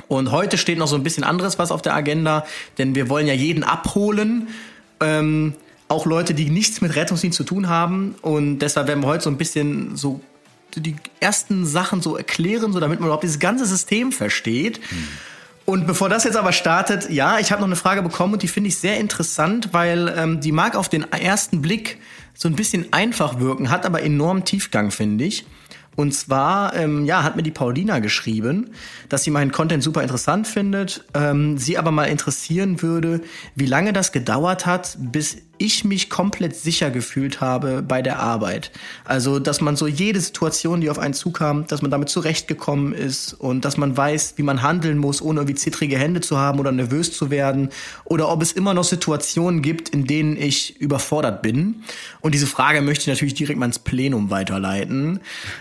Und 0.09 0.31
heute 0.31 0.59
steht 0.59 0.79
noch 0.79 0.89
so 0.89 0.97
ein 0.97 1.03
bisschen 1.03 1.25
anderes 1.25 1.59
was 1.59 1.71
auf 1.71 1.81
der 1.81 1.95
Agenda, 1.95 2.45
denn 2.77 2.95
wir 2.95 3.09
wollen 3.09 3.27
ja 3.27 3.33
jeden 3.33 3.65
abholen. 3.65 4.49
Ähm, 5.01 5.55
auch 5.89 6.07
Leute, 6.07 6.35
die 6.35 6.51
nichts 6.51 6.81
mit 6.81 6.97
Rettungsdienst 6.97 7.37
zu 7.37 7.45
tun 7.45 7.69
haben. 7.69 8.15
Und 8.23 8.59
deshalb 8.59 8.89
werden 8.89 9.03
wir 9.03 9.09
heute 9.09 9.25
so 9.25 9.31
ein 9.31 9.37
bisschen 9.37 9.97
so 9.97 10.21
die 10.75 10.97
ersten 11.21 11.65
Sachen 11.65 12.03
so 12.03 12.17
erklären, 12.17 12.73
so 12.73 12.81
damit 12.81 13.01
man 13.01 13.07
überhaupt 13.07 13.25
dieses 13.25 13.39
ganze 13.39 13.67
System 13.67 14.13
versteht. 14.13 14.79
Hm. 14.79 15.09
Und 15.65 15.87
bevor 15.87 16.09
das 16.09 16.25
jetzt 16.25 16.37
aber 16.37 16.53
startet, 16.53 17.11
ja, 17.11 17.39
ich 17.41 17.51
habe 17.51 17.61
noch 17.61 17.67
eine 17.67 17.77
Frage 17.77 18.03
bekommen 18.03 18.35
und 18.35 18.43
die 18.43 18.49
finde 18.49 18.69
ich 18.69 18.79
sehr 18.79 18.99
interessant, 18.99 19.71
weil 19.73 20.15
ähm, 20.17 20.41
die 20.41 20.53
mag 20.53 20.77
auf 20.77 20.89
den 20.89 21.11
ersten 21.13 21.61
Blick 21.61 21.99
so 22.35 22.49
ein 22.49 22.55
bisschen 22.55 22.93
einfach 22.93 23.41
wirken, 23.41 23.69
hat 23.69 23.85
aber 23.85 24.03
enorm 24.03 24.45
Tiefgang, 24.45 24.93
finde 24.93 25.25
ich. 25.25 25.45
Und 25.97 26.13
zwar, 26.13 26.75
ähm, 26.77 27.07
ja, 27.07 27.23
hat 27.23 27.37
mir 27.37 27.43
die 27.43 27.51
Paulina 27.51 27.99
geschrieben, 28.01 28.71
dass 29.09 29.25
sie 29.25 29.31
meinen 29.31 29.51
Content 29.51 29.83
super 29.83 30.03
interessant 30.03 30.47
findet, 30.47 31.05
ähm, 31.15 31.57
sie 31.57 31.79
aber 31.79 31.91
mal 31.91 32.05
interessieren 32.05 32.83
würde, 32.83 33.23
wie 33.55 33.67
lange 33.67 33.95
das 33.95 34.13
gedauert 34.13 34.67
hat, 34.67 34.97
bis 35.01 35.39
ich 35.59 35.85
mich 35.85 36.11
komplett 36.11 36.57
sicher 36.57 36.91
gefühlt 36.91 37.41
habe 37.41 37.83
bei 37.83 38.03
der 38.03 38.19
Arbeit. 38.19 38.71
Also, 39.05 39.39
dass 39.39 39.61
man 39.61 39.77
so 39.77 39.87
jede 39.87 40.21
Situation, 40.21 40.81
die 40.81 40.91
auf 40.91 40.99
einen 40.99 41.15
zukam, 41.15 41.67
dass 41.67 41.83
man 41.83 41.91
damit 41.91 42.09
zurechtgekommen 42.09 42.93
ist 42.93 43.35
und 43.35 43.65
dass 43.65 43.77
man 43.77 43.97
weiß, 43.97 44.35
wie 44.37 44.43
man 44.43 44.63
handeln 44.63 44.99
muss, 44.99 45.23
ohne 45.23 45.41
irgendwie 45.41 45.55
zittrige 45.55 45.99
Hände 45.99 46.21
zu 46.21 46.39
haben 46.39 46.59
oder 46.59 46.73
nervös 46.73 47.13
zu 47.13 47.31
werden. 47.31 47.71
Oder 48.05 48.29
ob 48.29 48.43
es 48.43 48.53
immer 48.53 48.75
noch 48.75 48.85
Situationen 48.85 49.63
gibt, 49.63 49.89
in 49.89 50.07
denen 50.07 50.37
ich 50.37 50.81
überfordert 50.81 51.43
bin. 51.43 51.83
Und 52.21 52.35
diese 52.35 52.47
Frage 52.47 52.83
möchte 52.83 53.03
ich 53.03 53.09
natürlich 53.09 53.35
direkt 53.35 53.59
mal 53.59 53.67
ins 53.67 53.79
Plenum 53.79 54.31
weiterleiten. 54.31 55.21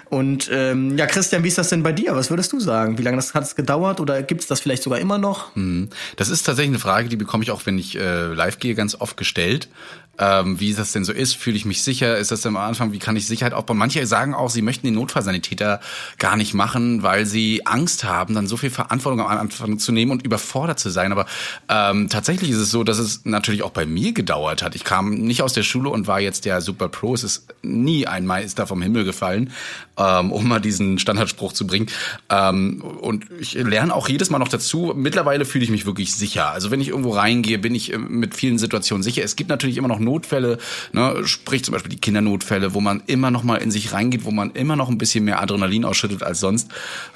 Und 0.09 0.49
ähm, 0.51 0.97
ja, 0.97 1.05
Christian, 1.05 1.43
wie 1.43 1.47
ist 1.47 1.57
das 1.57 1.69
denn 1.69 1.83
bei 1.83 1.91
dir? 1.91 2.15
Was 2.15 2.29
würdest 2.29 2.51
du 2.53 2.59
sagen? 2.59 2.97
Wie 2.97 3.03
lange 3.03 3.21
hat 3.21 3.43
es 3.43 3.55
gedauert 3.55 3.99
oder 3.99 4.23
gibt 4.23 4.41
es 4.41 4.47
das 4.47 4.59
vielleicht 4.59 4.83
sogar 4.83 4.99
immer 4.99 5.17
noch? 5.17 5.55
Hm. 5.55 5.89
Das 6.15 6.29
ist 6.29 6.43
tatsächlich 6.43 6.71
eine 6.71 6.79
Frage, 6.79 7.09
die 7.09 7.15
bekomme 7.15 7.43
ich 7.43 7.51
auch, 7.51 7.65
wenn 7.65 7.77
ich 7.77 7.97
äh, 7.97 8.33
live 8.33 8.59
gehe, 8.59 8.75
ganz 8.75 8.95
oft 8.95 9.17
gestellt 9.17 9.69
ähm, 10.17 10.59
wie 10.59 10.73
das 10.73 10.91
denn 10.91 11.03
so 11.03 11.13
ist. 11.13 11.35
Fühle 11.35 11.57
ich 11.57 11.65
mich 11.65 11.83
sicher? 11.83 12.17
Ist 12.17 12.31
das 12.31 12.45
am 12.45 12.57
Anfang? 12.57 12.91
Wie 12.91 12.99
kann 12.99 13.15
ich 13.15 13.27
Sicherheit 13.27 13.53
aufbauen? 13.53 13.77
Manche 13.77 14.05
sagen 14.07 14.33
auch, 14.33 14.49
sie 14.49 14.61
möchten 14.61 14.87
den 14.87 14.95
Notfallsanitäter 14.95 15.79
gar 16.17 16.35
nicht 16.37 16.53
machen, 16.53 17.03
weil 17.03 17.25
sie 17.25 17.65
Angst 17.65 18.03
haben, 18.03 18.35
dann 18.35 18.47
so 18.47 18.57
viel 18.57 18.69
Verantwortung 18.69 19.21
am 19.21 19.27
Anfang 19.27 19.79
zu 19.79 19.91
nehmen 19.91 20.11
und 20.11 20.23
überfordert 20.23 20.79
zu 20.79 20.89
sein. 20.89 21.11
Aber 21.11 21.25
ähm, 21.69 22.09
tatsächlich 22.09 22.51
ist 22.51 22.57
es 22.57 22.71
so, 22.71 22.83
dass 22.83 22.99
es 22.99 23.25
natürlich 23.25 23.63
auch 23.63 23.71
bei 23.71 23.85
mir 23.85 24.13
gedauert 24.13 24.63
hat. 24.63 24.75
Ich 24.75 24.83
kam 24.83 25.15
nicht 25.15 25.41
aus 25.41 25.53
der 25.53 25.63
Schule 25.63 25.89
und 25.89 26.07
war 26.07 26.19
jetzt 26.19 26.45
der 26.45 26.61
Super 26.61 26.87
Pro. 26.87 27.13
Es 27.13 27.23
ist 27.23 27.53
nie 27.61 28.07
ein 28.07 28.25
Meister 28.25 28.67
vom 28.67 28.81
Himmel 28.81 29.03
gefallen, 29.03 29.51
ähm, 29.97 30.31
um 30.31 30.47
mal 30.47 30.61
diesen 30.61 30.99
Standardspruch 30.99 31.53
zu 31.53 31.67
bringen. 31.67 31.87
Ähm, 32.29 32.81
und 32.81 33.25
ich 33.39 33.53
lerne 33.53 33.93
auch 33.93 34.07
jedes 34.07 34.29
Mal 34.29 34.39
noch 34.39 34.47
dazu. 34.47 34.93
Mittlerweile 34.95 35.45
fühle 35.45 35.63
ich 35.63 35.71
mich 35.71 35.85
wirklich 35.85 36.15
sicher. 36.15 36.51
Also 36.51 36.71
wenn 36.71 36.81
ich 36.81 36.89
irgendwo 36.89 37.11
reingehe, 37.11 37.59
bin 37.59 37.75
ich 37.75 37.93
äh, 37.93 37.97
mit 37.97 38.35
vielen 38.35 38.57
Situationen 38.57 39.03
sicher. 39.03 39.23
Es 39.23 39.35
gibt 39.35 39.49
natürlich 39.49 39.77
immer 39.77 39.87
noch 39.87 39.99
Notfälle, 40.05 40.57
ne, 40.93 41.21
sprich 41.25 41.63
zum 41.63 41.73
Beispiel 41.73 41.91
die 41.91 41.99
Kindernotfälle, 41.99 42.73
wo 42.73 42.79
man 42.79 43.03
immer 43.07 43.31
noch 43.31 43.43
mal 43.43 43.57
in 43.57 43.71
sich 43.71 43.91
reingeht, 43.91 44.23
wo 44.23 44.31
man 44.31 44.51
immer 44.51 44.75
noch 44.75 44.89
ein 44.89 44.97
bisschen 44.97 45.25
mehr 45.25 45.41
Adrenalin 45.41 45.83
ausschüttet 45.83 46.23
als 46.23 46.39
sonst. 46.39 46.69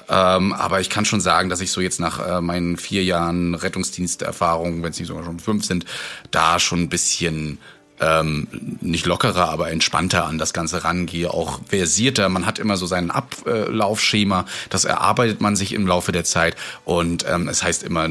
Ähm, 0.08 0.52
aber 0.52 0.80
ich 0.80 0.90
kann 0.90 1.04
schon 1.04 1.20
sagen, 1.20 1.48
dass 1.48 1.60
ich 1.60 1.70
so 1.70 1.80
jetzt 1.80 2.00
nach 2.00 2.26
äh, 2.26 2.40
meinen 2.40 2.76
vier 2.76 3.04
Jahren 3.04 3.54
Rettungsdiensterfahrung, 3.54 4.82
wenn 4.82 4.90
es 4.90 4.98
nicht 4.98 5.08
sogar 5.08 5.24
schon 5.24 5.40
fünf 5.40 5.64
sind, 5.64 5.86
da 6.30 6.58
schon 6.58 6.80
ein 6.80 6.88
bisschen 6.88 7.58
ähm, 8.00 8.48
nicht 8.80 9.06
lockerer, 9.06 9.50
aber 9.50 9.70
entspannter 9.70 10.24
an 10.24 10.38
das 10.38 10.52
Ganze 10.52 10.84
rangehe, 10.84 11.32
auch 11.32 11.60
versierter. 11.66 12.28
Man 12.28 12.46
hat 12.46 12.58
immer 12.58 12.76
so 12.76 12.86
sein 12.86 13.10
Ablaufschema, 13.10 14.46
das 14.70 14.84
erarbeitet 14.84 15.40
man 15.40 15.54
sich 15.54 15.74
im 15.74 15.86
Laufe 15.86 16.10
der 16.12 16.24
Zeit 16.24 16.56
und 16.84 17.24
ähm, 17.28 17.48
es 17.48 17.62
heißt 17.62 17.82
immer 17.82 18.08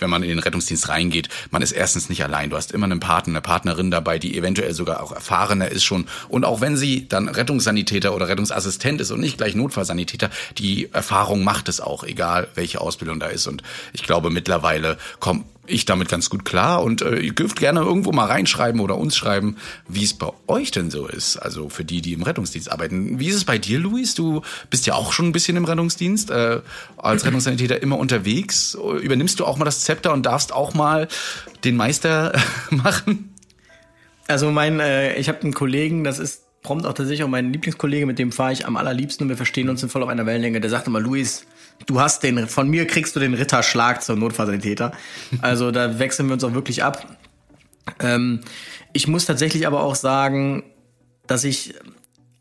wenn 0.00 0.10
man 0.10 0.22
in 0.22 0.28
den 0.28 0.38
Rettungsdienst 0.38 0.88
reingeht, 0.88 1.28
man 1.50 1.62
ist 1.62 1.72
erstens 1.72 2.08
nicht 2.08 2.22
allein. 2.22 2.50
Du 2.50 2.56
hast 2.56 2.72
immer 2.72 2.84
einen 2.86 3.00
Partner, 3.00 3.32
eine 3.32 3.40
Partnerin 3.40 3.90
dabei, 3.90 4.18
die 4.18 4.36
eventuell 4.36 4.74
sogar 4.74 5.02
auch 5.02 5.12
erfahrener 5.12 5.70
ist 5.70 5.84
schon. 5.84 6.06
Und 6.28 6.44
auch 6.44 6.60
wenn 6.60 6.76
sie 6.76 7.08
dann 7.08 7.28
Rettungssanitäter 7.28 8.14
oder 8.14 8.28
Rettungsassistent 8.28 9.00
ist 9.00 9.10
und 9.10 9.20
nicht 9.20 9.38
gleich 9.38 9.54
Notfallsanitäter, 9.54 10.30
die 10.58 10.92
Erfahrung 10.92 11.44
macht 11.44 11.68
es 11.68 11.80
auch, 11.80 12.04
egal 12.04 12.48
welche 12.54 12.80
Ausbildung 12.80 13.20
da 13.20 13.26
ist. 13.26 13.46
Und 13.46 13.62
ich 13.92 14.02
glaube, 14.02 14.30
mittlerweile 14.30 14.98
kommt 15.20 15.46
ich 15.66 15.84
damit 15.84 16.08
ganz 16.08 16.30
gut 16.30 16.44
klar 16.44 16.82
und 16.82 17.02
äh, 17.02 17.18
ihr 17.18 17.32
dürft 17.32 17.58
gerne 17.58 17.80
irgendwo 17.80 18.12
mal 18.12 18.26
reinschreiben 18.26 18.80
oder 18.80 18.96
uns 18.96 19.16
schreiben, 19.16 19.56
wie 19.88 20.04
es 20.04 20.14
bei 20.14 20.30
euch 20.46 20.70
denn 20.70 20.90
so 20.90 21.06
ist. 21.06 21.36
Also 21.36 21.68
für 21.68 21.84
die, 21.84 22.00
die 22.00 22.12
im 22.12 22.22
Rettungsdienst 22.22 22.70
arbeiten. 22.70 23.18
Wie 23.18 23.28
ist 23.28 23.36
es 23.36 23.44
bei 23.44 23.58
dir, 23.58 23.78
Luis? 23.78 24.14
Du 24.14 24.42
bist 24.70 24.86
ja 24.86 24.94
auch 24.94 25.12
schon 25.12 25.26
ein 25.26 25.32
bisschen 25.32 25.56
im 25.56 25.64
Rettungsdienst, 25.64 26.30
äh, 26.30 26.60
als 26.96 27.24
Rettungssanitäter 27.24 27.82
immer 27.82 27.98
unterwegs. 27.98 28.76
Übernimmst 29.00 29.40
du 29.40 29.44
auch 29.44 29.56
mal 29.56 29.64
das 29.64 29.80
Zepter 29.80 30.12
und 30.12 30.26
darfst 30.26 30.52
auch 30.52 30.74
mal 30.74 31.08
den 31.64 31.76
Meister 31.76 32.32
machen? 32.70 33.34
Also 34.28 34.50
mein, 34.50 34.80
äh, 34.80 35.16
ich 35.16 35.28
habe 35.28 35.40
einen 35.42 35.54
Kollegen, 35.54 36.04
das 36.04 36.18
ist 36.18 36.42
prompt 36.62 36.84
auch 36.84 36.94
tatsächlich 36.94 37.22
auch 37.22 37.28
mein 37.28 37.52
Lieblingskollege, 37.52 38.06
mit 38.06 38.18
dem 38.18 38.32
fahre 38.32 38.52
ich 38.52 38.66
am 38.66 38.76
allerliebsten 38.76 39.24
und 39.24 39.28
wir 39.28 39.36
verstehen 39.36 39.68
uns 39.68 39.80
sind 39.80 39.92
voll 39.92 40.02
auf 40.02 40.08
einer 40.08 40.26
Wellenlänge. 40.26 40.60
Der 40.60 40.68
sagt 40.68 40.88
immer, 40.88 40.98
Luis, 40.98 41.46
du 41.86 42.00
hast 42.00 42.22
den, 42.22 42.48
von 42.48 42.68
mir 42.68 42.86
kriegst 42.86 43.14
du 43.14 43.20
den 43.20 43.34
Ritterschlag 43.34 44.02
zum 44.02 44.18
Notfallsanitäter. 44.18 44.92
Also 45.42 45.70
da 45.70 45.98
wechseln 45.98 46.28
wir 46.28 46.34
uns 46.34 46.44
auch 46.44 46.54
wirklich 46.54 46.82
ab. 46.82 47.16
Ähm, 48.00 48.40
ich 48.92 49.06
muss 49.06 49.26
tatsächlich 49.26 49.66
aber 49.66 49.82
auch 49.82 49.94
sagen, 49.94 50.64
dass 51.26 51.44
ich 51.44 51.74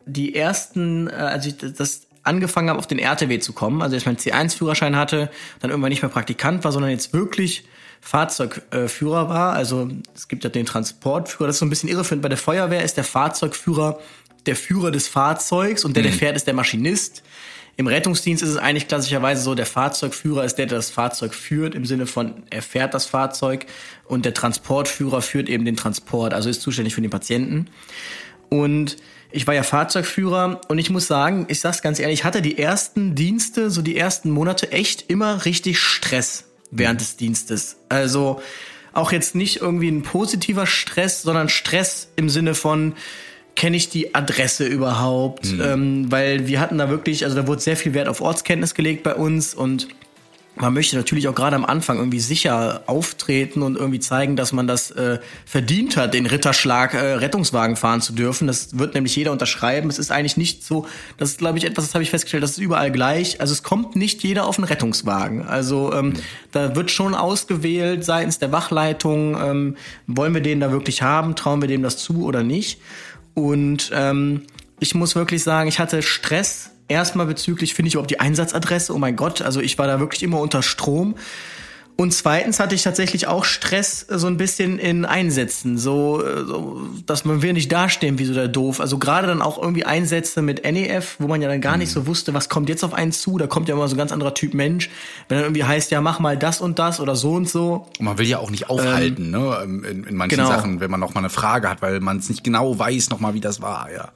die 0.05 0.35
ersten, 0.35 1.07
äh, 1.07 1.13
als 1.13 1.45
ich 1.45 1.57
das 1.57 2.07
angefangen 2.23 2.69
habe, 2.69 2.79
auf 2.79 2.87
den 2.87 2.99
RTW 2.99 3.39
zu 3.39 3.53
kommen, 3.53 3.81
also 3.81 3.95
ich 3.95 4.05
meinen 4.05 4.17
C1-Führerschein 4.17 4.95
hatte, 4.95 5.29
dann 5.59 5.69
irgendwann 5.69 5.89
nicht 5.89 6.01
mehr 6.01 6.09
Praktikant 6.09 6.63
war, 6.63 6.71
sondern 6.71 6.91
jetzt 6.91 7.13
wirklich 7.13 7.67
Fahrzeugführer 8.01 9.29
war. 9.29 9.53
Also 9.53 9.89
es 10.15 10.27
gibt 10.27 10.43
ja 10.43 10.49
den 10.49 10.65
Transportführer, 10.65 11.47
das 11.47 11.57
ist 11.57 11.59
so 11.59 11.65
ein 11.65 11.69
bisschen 11.69 11.89
irreführend. 11.89 12.23
Bei 12.23 12.29
der 12.29 12.37
Feuerwehr 12.37 12.83
ist 12.83 12.97
der 12.97 13.03
Fahrzeugführer 13.03 13.99
der 14.45 14.55
Führer 14.55 14.91
des 14.91 15.07
Fahrzeugs 15.07 15.85
und 15.85 15.95
der, 15.95 16.03
der 16.03 16.11
mhm. 16.11 16.17
fährt, 16.17 16.35
ist 16.35 16.47
der 16.47 16.53
Maschinist. 16.53 17.23
Im 17.77 17.87
Rettungsdienst 17.87 18.41
ist 18.41 18.49
es 18.49 18.57
eigentlich 18.57 18.87
klassischerweise 18.87 19.41
so, 19.41 19.53
der 19.53 19.65
Fahrzeugführer 19.65 20.45
ist 20.45 20.55
der, 20.55 20.65
der 20.65 20.77
das 20.77 20.91
Fahrzeug 20.91 21.33
führt, 21.33 21.75
im 21.75 21.85
Sinne 21.85 22.05
von, 22.05 22.43
er 22.49 22.61
fährt 22.61 22.93
das 22.93 23.05
Fahrzeug 23.05 23.65
und 24.05 24.23
der 24.23 24.33
Transportführer 24.33 25.21
führt 25.21 25.49
eben 25.49 25.65
den 25.65 25.75
Transport, 25.75 26.33
also 26.33 26.49
ist 26.49 26.61
zuständig 26.61 26.95
für 26.95 27.01
den 27.01 27.11
Patienten. 27.11 27.67
Und 28.49 28.95
ich 29.31 29.45
war 29.45 29.53
ja 29.53 29.63
Fahrzeugführer 29.63 30.61
und 30.69 30.77
ich 30.77 30.89
muss 30.89 31.07
sagen, 31.07 31.45
ich 31.49 31.59
sag's 31.59 31.81
ganz 31.81 31.99
ehrlich, 31.99 32.19
ich 32.19 32.23
hatte 32.23 32.41
die 32.41 32.57
ersten 32.57 33.15
Dienste, 33.15 33.69
so 33.69 33.81
die 33.81 33.97
ersten 33.97 34.29
Monate 34.29 34.71
echt 34.71 35.09
immer 35.09 35.43
richtig 35.43 35.79
Stress 35.79 36.45
während 36.71 37.01
des 37.01 37.17
Dienstes. 37.17 37.75
Also 37.89 38.41
auch 38.93 39.11
jetzt 39.11 39.35
nicht 39.35 39.57
irgendwie 39.57 39.89
ein 39.89 40.03
positiver 40.03 40.65
Stress, 40.65 41.21
sondern 41.21 41.49
Stress 41.49 42.07
im 42.15 42.29
Sinne 42.29 42.55
von, 42.55 42.93
kenne 43.55 43.77
ich 43.77 43.89
die 43.89 44.13
Adresse 44.13 44.65
überhaupt? 44.65 45.51
Mhm. 45.51 45.61
Ähm, 45.61 46.11
weil 46.11 46.47
wir 46.47 46.59
hatten 46.59 46.77
da 46.77 46.89
wirklich, 46.89 47.23
also 47.23 47.35
da 47.35 47.47
wurde 47.47 47.61
sehr 47.61 47.77
viel 47.77 47.93
Wert 47.93 48.07
auf 48.07 48.21
Ortskenntnis 48.21 48.73
gelegt 48.75 49.03
bei 49.03 49.15
uns 49.15 49.53
und 49.53 49.87
man 50.57 50.73
möchte 50.73 50.95
natürlich 50.95 51.27
auch 51.27 51.35
gerade 51.35 51.55
am 51.55 51.65
Anfang 51.65 51.97
irgendwie 51.97 52.19
sicher 52.19 52.83
auftreten 52.85 53.61
und 53.61 53.75
irgendwie 53.75 53.99
zeigen, 53.99 54.35
dass 54.35 54.53
man 54.53 54.67
das 54.67 54.89
äh, 54.91 55.19
verdient 55.45 55.97
hat, 55.97 56.13
den 56.13 56.25
Ritterschlag 56.25 56.93
äh, 56.93 57.15
Rettungswagen 57.15 57.75
fahren 57.75 58.01
zu 58.01 58.13
dürfen. 58.13 58.47
Das 58.47 58.77
wird 58.77 58.93
nämlich 58.93 59.15
jeder 59.15 59.31
unterschreiben. 59.33 59.89
Es 59.89 59.99
ist 59.99 60.11
eigentlich 60.11 60.37
nicht 60.37 60.63
so, 60.63 60.87
das 61.17 61.31
ist, 61.31 61.39
glaube 61.39 61.57
ich, 61.57 61.65
etwas, 61.65 61.85
das 61.85 61.93
habe 61.93 62.03
ich 62.03 62.09
festgestellt, 62.09 62.43
das 62.43 62.51
ist 62.51 62.59
überall 62.59 62.91
gleich. 62.91 63.41
Also 63.41 63.51
es 63.51 63.63
kommt 63.63 63.95
nicht 63.95 64.23
jeder 64.23 64.45
auf 64.45 64.57
einen 64.57 64.65
Rettungswagen. 64.65 65.45
Also 65.45 65.93
ähm, 65.93 66.07
mhm. 66.07 66.13
da 66.53 66.75
wird 66.75 66.89
schon 66.89 67.15
ausgewählt 67.15 68.05
seitens 68.05 68.39
der 68.39 68.51
Wachleitung, 68.51 69.37
ähm, 69.37 69.77
wollen 70.07 70.33
wir 70.33 70.41
den 70.41 70.61
da 70.61 70.71
wirklich 70.71 71.01
haben, 71.01 71.35
trauen 71.35 71.61
wir 71.61 71.67
dem 71.67 71.83
das 71.83 71.97
zu 71.97 72.23
oder 72.23 72.43
nicht. 72.43 72.79
Und 73.35 73.91
ähm, 73.93 74.41
ich 74.79 74.95
muss 74.95 75.15
wirklich 75.15 75.43
sagen, 75.43 75.69
ich 75.69 75.79
hatte 75.79 76.01
Stress 76.01 76.71
erstmal 76.87 77.27
bezüglich, 77.27 77.75
finde 77.75 77.89
ich 77.89 77.93
überhaupt 77.93 78.11
die 78.11 78.19
Einsatzadresse. 78.19 78.93
Oh 78.93 78.97
mein 78.97 79.15
Gott, 79.15 79.41
also 79.41 79.59
ich 79.61 79.77
war 79.77 79.85
da 79.85 79.99
wirklich 79.99 80.23
immer 80.23 80.39
unter 80.39 80.63
Strom. 80.63 81.15
Und 81.97 82.13
zweitens 82.13 82.59
hatte 82.59 82.75
ich 82.75 82.83
tatsächlich 82.83 83.27
auch 83.27 83.45
Stress 83.45 84.05
so 84.09 84.27
ein 84.27 84.35
bisschen 84.35 84.79
in 84.79 85.05
Einsätzen, 85.05 85.77
so, 85.77 86.21
so 86.45 86.81
dass 87.05 87.23
man 87.23 87.41
will 87.41 87.53
nicht 87.53 87.71
dastehen 87.71 88.19
wie 88.19 88.25
so 88.25 88.33
der 88.33 88.49
doof. 88.49 88.81
Also 88.81 88.97
gerade 88.97 89.27
dann 89.27 89.41
auch 89.41 89.61
irgendwie 89.61 89.85
Einsätze 89.85 90.41
mit 90.41 90.63
NEF, 90.63 91.15
wo 91.19 91.27
man 91.27 91.41
ja 91.41 91.47
dann 91.47 91.61
gar 91.61 91.77
nicht 91.77 91.91
so 91.91 92.01
mhm. 92.01 92.07
wusste, 92.07 92.33
was 92.33 92.49
kommt 92.49 92.67
jetzt 92.67 92.83
auf 92.83 92.93
einen 92.93 93.13
zu. 93.13 93.37
Da 93.37 93.47
kommt 93.47 93.69
ja 93.69 93.75
immer 93.75 93.87
so 93.87 93.95
ein 93.95 93.97
ganz 93.97 94.11
anderer 94.11 94.33
Typ 94.33 94.53
Mensch. 94.53 94.89
Wenn 95.29 95.37
dann 95.37 95.45
irgendwie 95.45 95.63
heißt, 95.63 95.89
ja 95.91 96.01
mach 96.01 96.19
mal 96.19 96.37
das 96.37 96.59
und 96.59 96.79
das 96.79 96.99
oder 96.99 97.15
so 97.15 97.31
und 97.31 97.47
so. 97.47 97.87
Und 97.97 98.05
man 98.05 98.17
will 98.17 98.27
ja 98.27 98.39
auch 98.39 98.51
nicht 98.51 98.69
aufhalten, 98.69 99.33
ähm, 99.33 99.81
ne, 99.81 99.89
in, 99.89 100.03
in 100.03 100.15
manchen 100.17 100.37
genau. 100.37 100.49
Sachen, 100.49 100.81
wenn 100.81 100.91
man 100.91 100.99
noch 100.99 101.13
mal 101.13 101.21
eine 101.21 101.29
Frage 101.29 101.69
hat, 101.69 101.81
weil 101.81 102.01
man 102.01 102.17
es 102.17 102.27
nicht 102.27 102.43
genau 102.43 102.77
weiß, 102.77 103.09
noch 103.09 103.21
mal 103.21 103.33
wie 103.33 103.41
das 103.41 103.61
war, 103.61 103.89
ja. 103.91 104.09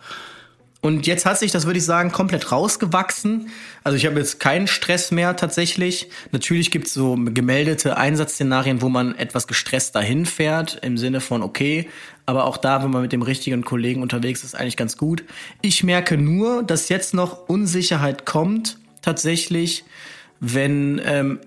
Und 0.82 1.08
jetzt 1.08 1.26
hat 1.26 1.38
sich 1.38 1.52
das, 1.52 1.66
würde 1.66 1.80
ich 1.80 1.86
sagen, 1.86 2.12
komplett 2.12 2.54
rausgewachsen. 2.54 3.50
Also 3.84 3.98
ich 3.98 4.06
habe 4.06 4.18
jetzt 4.18 4.40
keinen 4.40 4.68
Stress 4.68 5.12
mehr 5.12 5.36
tatsächlich. 5.36 6.10
Natürlich 6.32 6.72
gibt 6.72 6.88
es 6.88 6.94
so 6.94 7.18
gemeldete 7.18 7.98
Einsatzszenarien, 7.98 8.82
wo 8.82 8.88
man 8.88 9.14
etwas 9.16 9.48
gestresst 9.48 9.96
dahin 9.96 10.26
fährt, 10.26 10.80
im 10.82 10.98
Sinne 10.98 11.20
von, 11.20 11.44
okay, 11.44 11.90
aber 12.26 12.46
auch 12.46 12.56
da, 12.56 12.82
wenn 12.82 12.92
man 12.92 13.02
mit 13.02 13.12
dem 13.12 13.24
richtigen 13.24 13.66
Kollegen 13.66 14.02
unterwegs 14.02 14.44
ist, 14.44 14.56
eigentlich 14.56 14.78
ganz 14.78 14.96
gut. 14.96 15.24
Ich 15.62 15.84
merke 15.84 16.18
nur, 16.18 16.64
dass 16.64 16.88
jetzt 16.88 17.14
noch 17.14 17.50
Unsicherheit 17.50 18.26
kommt, 18.26 18.78
tatsächlich, 19.02 19.84
wenn 20.40 21.02
ähm, 21.04 21.40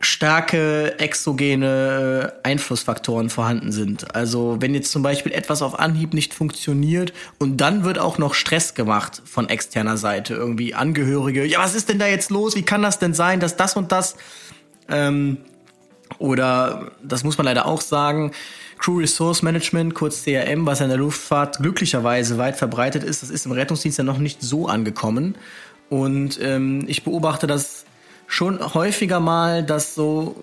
starke 0.00 0.98
exogene 0.98 2.32
äh, 2.42 2.48
Einflussfaktoren 2.48 3.28
vorhanden 3.28 3.70
sind. 3.70 4.14
Also 4.14 4.56
wenn 4.60 4.74
jetzt 4.74 4.90
zum 4.90 5.02
Beispiel 5.02 5.32
etwas 5.32 5.60
auf 5.60 5.78
Anhieb 5.78 6.14
nicht 6.14 6.32
funktioniert 6.32 7.12
und 7.38 7.58
dann 7.58 7.84
wird 7.84 7.98
auch 7.98 8.16
noch 8.16 8.32
Stress 8.32 8.74
gemacht 8.74 9.20
von 9.26 9.50
externer 9.50 9.98
Seite, 9.98 10.34
irgendwie 10.34 10.74
Angehörige, 10.74 11.44
ja, 11.44 11.58
was 11.58 11.74
ist 11.74 11.90
denn 11.90 11.98
da 11.98 12.06
jetzt 12.06 12.30
los? 12.30 12.56
Wie 12.56 12.62
kann 12.62 12.80
das 12.80 12.98
denn 12.98 13.12
sein, 13.12 13.40
dass 13.40 13.56
das 13.56 13.76
und 13.76 13.92
das 13.92 14.16
ähm, 14.88 15.36
oder 16.18 16.92
das 17.02 17.22
muss 17.22 17.36
man 17.36 17.44
leider 17.44 17.66
auch 17.66 17.82
sagen, 17.82 18.32
Crew 18.78 18.98
Resource 18.98 19.42
Management, 19.42 19.94
kurz 19.94 20.24
CRM, 20.24 20.64
was 20.64 20.80
in 20.80 20.88
der 20.88 20.96
Luftfahrt 20.96 21.58
glücklicherweise 21.58 22.38
weit 22.38 22.56
verbreitet 22.56 23.04
ist, 23.04 23.22
das 23.22 23.28
ist 23.28 23.44
im 23.44 23.52
Rettungsdienst 23.52 23.98
ja 23.98 24.04
noch 24.04 24.18
nicht 24.18 24.40
so 24.40 24.66
angekommen. 24.66 25.34
Und 25.90 26.40
ähm, 26.40 26.84
ich 26.86 27.04
beobachte 27.04 27.46
das 27.46 27.84
schon 28.30 28.74
häufiger 28.74 29.20
mal, 29.20 29.64
dass 29.64 29.94
so 29.94 30.40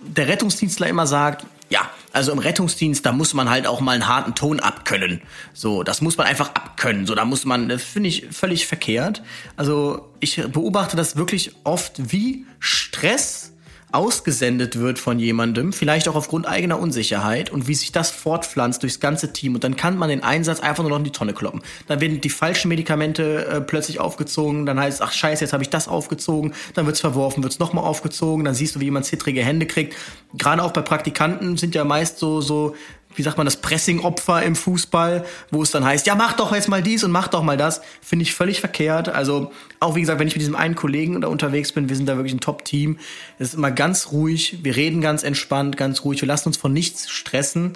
der 0.00 0.26
Rettungsdienstler 0.26 0.88
immer 0.88 1.06
sagt, 1.06 1.46
ja, 1.70 1.88
also 2.12 2.32
im 2.32 2.38
Rettungsdienst, 2.38 3.06
da 3.06 3.12
muss 3.12 3.32
man 3.32 3.48
halt 3.48 3.66
auch 3.66 3.80
mal 3.80 3.92
einen 3.92 4.08
harten 4.08 4.34
Ton 4.34 4.60
abkönnen. 4.60 5.22
So, 5.54 5.84
das 5.84 6.02
muss 6.02 6.18
man 6.18 6.26
einfach 6.26 6.48
abkönnen. 6.48 7.06
So, 7.06 7.14
da 7.14 7.24
muss 7.24 7.44
man, 7.44 7.68
das 7.68 7.82
finde 7.82 8.08
ich 8.08 8.26
völlig 8.32 8.66
verkehrt. 8.66 9.22
Also 9.56 10.10
ich 10.20 10.42
beobachte 10.48 10.96
das 10.96 11.16
wirklich 11.16 11.54
oft, 11.64 12.12
wie 12.12 12.44
Stress 12.58 13.52
ausgesendet 13.92 14.78
wird 14.78 14.98
von 14.98 15.18
jemandem, 15.18 15.72
vielleicht 15.72 16.08
auch 16.08 16.14
aufgrund 16.14 16.48
eigener 16.48 16.78
Unsicherheit 16.78 17.50
und 17.50 17.68
wie 17.68 17.74
sich 17.74 17.92
das 17.92 18.10
fortpflanzt 18.10 18.82
durchs 18.82 19.00
ganze 19.00 19.32
Team 19.32 19.54
und 19.54 19.64
dann 19.64 19.76
kann 19.76 19.96
man 19.96 20.08
den 20.08 20.22
Einsatz 20.22 20.60
einfach 20.60 20.82
nur 20.82 20.90
noch 20.90 20.98
in 20.98 21.04
die 21.04 21.12
Tonne 21.12 21.34
kloppen. 21.34 21.62
Dann 21.88 22.00
werden 22.00 22.20
die 22.20 22.30
falschen 22.30 22.68
Medikamente 22.68 23.46
äh, 23.46 23.60
plötzlich 23.60 24.00
aufgezogen, 24.00 24.66
dann 24.66 24.80
heißt 24.80 25.00
es, 25.00 25.06
ach 25.06 25.12
scheiße, 25.12 25.44
jetzt 25.44 25.52
habe 25.52 25.62
ich 25.62 25.70
das 25.70 25.88
aufgezogen, 25.88 26.54
dann 26.74 26.86
wird's 26.86 27.00
verworfen, 27.00 27.42
wird's 27.42 27.58
nochmal 27.58 27.84
aufgezogen, 27.84 28.44
dann 28.44 28.54
siehst 28.54 28.76
du, 28.76 28.80
wie 28.80 28.86
jemand 28.86 29.06
zittrige 29.06 29.44
Hände 29.44 29.66
kriegt. 29.66 29.96
Gerade 30.34 30.62
auch 30.62 30.72
bei 30.72 30.82
Praktikanten 30.82 31.56
sind 31.56 31.74
ja 31.74 31.84
meist 31.84 32.18
so, 32.18 32.40
so 32.40 32.74
wie 33.14 33.22
sagt 33.22 33.36
man, 33.36 33.44
das 33.44 33.56
Pressing-Opfer 33.56 34.42
im 34.42 34.56
Fußball, 34.56 35.24
wo 35.50 35.62
es 35.62 35.70
dann 35.70 35.84
heißt, 35.84 36.06
ja, 36.06 36.14
mach 36.14 36.34
doch 36.34 36.54
jetzt 36.54 36.68
mal 36.68 36.82
dies 36.82 37.04
und 37.04 37.10
mach 37.10 37.28
doch 37.28 37.42
mal 37.42 37.56
das, 37.56 37.80
finde 38.00 38.24
ich 38.24 38.34
völlig 38.34 38.60
verkehrt. 38.60 39.08
Also 39.08 39.52
auch 39.80 39.94
wie 39.94 40.00
gesagt, 40.00 40.18
wenn 40.18 40.28
ich 40.28 40.34
mit 40.34 40.40
diesem 40.40 40.56
einen 40.56 40.74
Kollegen 40.74 41.20
da 41.20 41.28
unterwegs 41.28 41.72
bin, 41.72 41.88
wir 41.88 41.96
sind 41.96 42.08
da 42.08 42.16
wirklich 42.16 42.34
ein 42.34 42.40
Top-Team. 42.40 42.98
Es 43.38 43.48
ist 43.48 43.54
immer 43.54 43.70
ganz 43.70 44.12
ruhig, 44.12 44.58
wir 44.62 44.76
reden 44.76 45.00
ganz 45.00 45.22
entspannt, 45.22 45.76
ganz 45.76 46.04
ruhig, 46.04 46.20
wir 46.20 46.28
lassen 46.28 46.48
uns 46.48 46.56
von 46.56 46.72
nichts 46.72 47.10
stressen. 47.10 47.72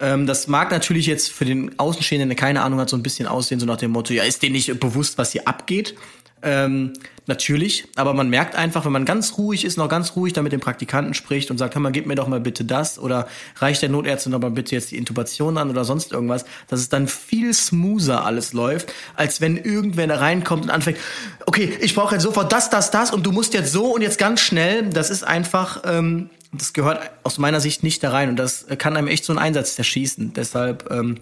Ähm, 0.00 0.26
das 0.26 0.48
mag 0.48 0.70
natürlich 0.70 1.06
jetzt 1.06 1.30
für 1.30 1.44
den 1.44 1.78
Außenstehenden, 1.78 2.28
der 2.28 2.36
keine 2.36 2.62
Ahnung 2.62 2.80
hat, 2.80 2.90
so 2.90 2.96
ein 2.96 3.02
bisschen 3.02 3.26
aussehen, 3.26 3.60
so 3.60 3.66
nach 3.66 3.76
dem 3.76 3.92
Motto, 3.92 4.12
ja, 4.12 4.24
ist 4.24 4.42
dir 4.42 4.50
nicht 4.50 4.80
bewusst, 4.80 5.18
was 5.18 5.32
hier 5.32 5.46
abgeht? 5.46 5.94
Ähm, 6.42 6.92
natürlich, 7.26 7.86
aber 7.96 8.12
man 8.12 8.28
merkt 8.28 8.54
einfach, 8.54 8.84
wenn 8.84 8.92
man 8.92 9.06
ganz 9.06 9.38
ruhig 9.38 9.64
ist, 9.64 9.78
noch 9.78 9.88
ganz 9.88 10.14
ruhig 10.14 10.34
da 10.34 10.42
mit 10.42 10.52
dem 10.52 10.60
Praktikanten 10.60 11.14
spricht 11.14 11.50
und 11.50 11.56
sagt, 11.56 11.74
hör 11.74 11.80
mal, 11.80 11.90
gib 11.90 12.06
mir 12.06 12.16
doch 12.16 12.28
mal 12.28 12.40
bitte 12.40 12.64
das 12.64 12.98
oder 12.98 13.26
reicht 13.56 13.80
der 13.80 13.88
Notärztin 13.88 14.32
noch 14.32 14.40
mal 14.40 14.50
bitte 14.50 14.74
jetzt 14.74 14.90
die 14.90 14.98
Intubation 14.98 15.56
an 15.56 15.70
oder 15.70 15.84
sonst 15.84 16.12
irgendwas, 16.12 16.44
dass 16.68 16.80
es 16.80 16.90
dann 16.90 17.08
viel 17.08 17.54
smoother 17.54 18.26
alles 18.26 18.52
läuft, 18.52 18.92
als 19.16 19.40
wenn 19.40 19.56
irgendwer 19.56 20.06
da 20.06 20.16
reinkommt 20.16 20.64
und 20.64 20.70
anfängt, 20.70 20.98
okay, 21.46 21.72
ich 21.80 21.94
brauche 21.94 22.14
jetzt 22.14 22.24
sofort 22.24 22.52
das, 22.52 22.68
das, 22.68 22.90
das 22.90 23.10
und 23.10 23.24
du 23.24 23.32
musst 23.32 23.54
jetzt 23.54 23.72
so 23.72 23.94
und 23.94 24.02
jetzt 24.02 24.18
ganz 24.18 24.40
schnell. 24.40 24.90
Das 24.90 25.08
ist 25.08 25.24
einfach, 25.24 25.82
ähm, 25.86 26.28
das 26.52 26.74
gehört 26.74 27.10
aus 27.22 27.38
meiner 27.38 27.60
Sicht 27.60 27.82
nicht 27.82 28.02
da 28.02 28.10
rein 28.10 28.28
und 28.28 28.36
das 28.36 28.66
kann 28.78 28.96
einem 28.96 29.08
echt 29.08 29.24
so 29.24 29.32
einen 29.32 29.38
Einsatz 29.38 29.76
zerschießen. 29.76 30.34
Deshalb, 30.34 30.90
ähm, 30.90 31.20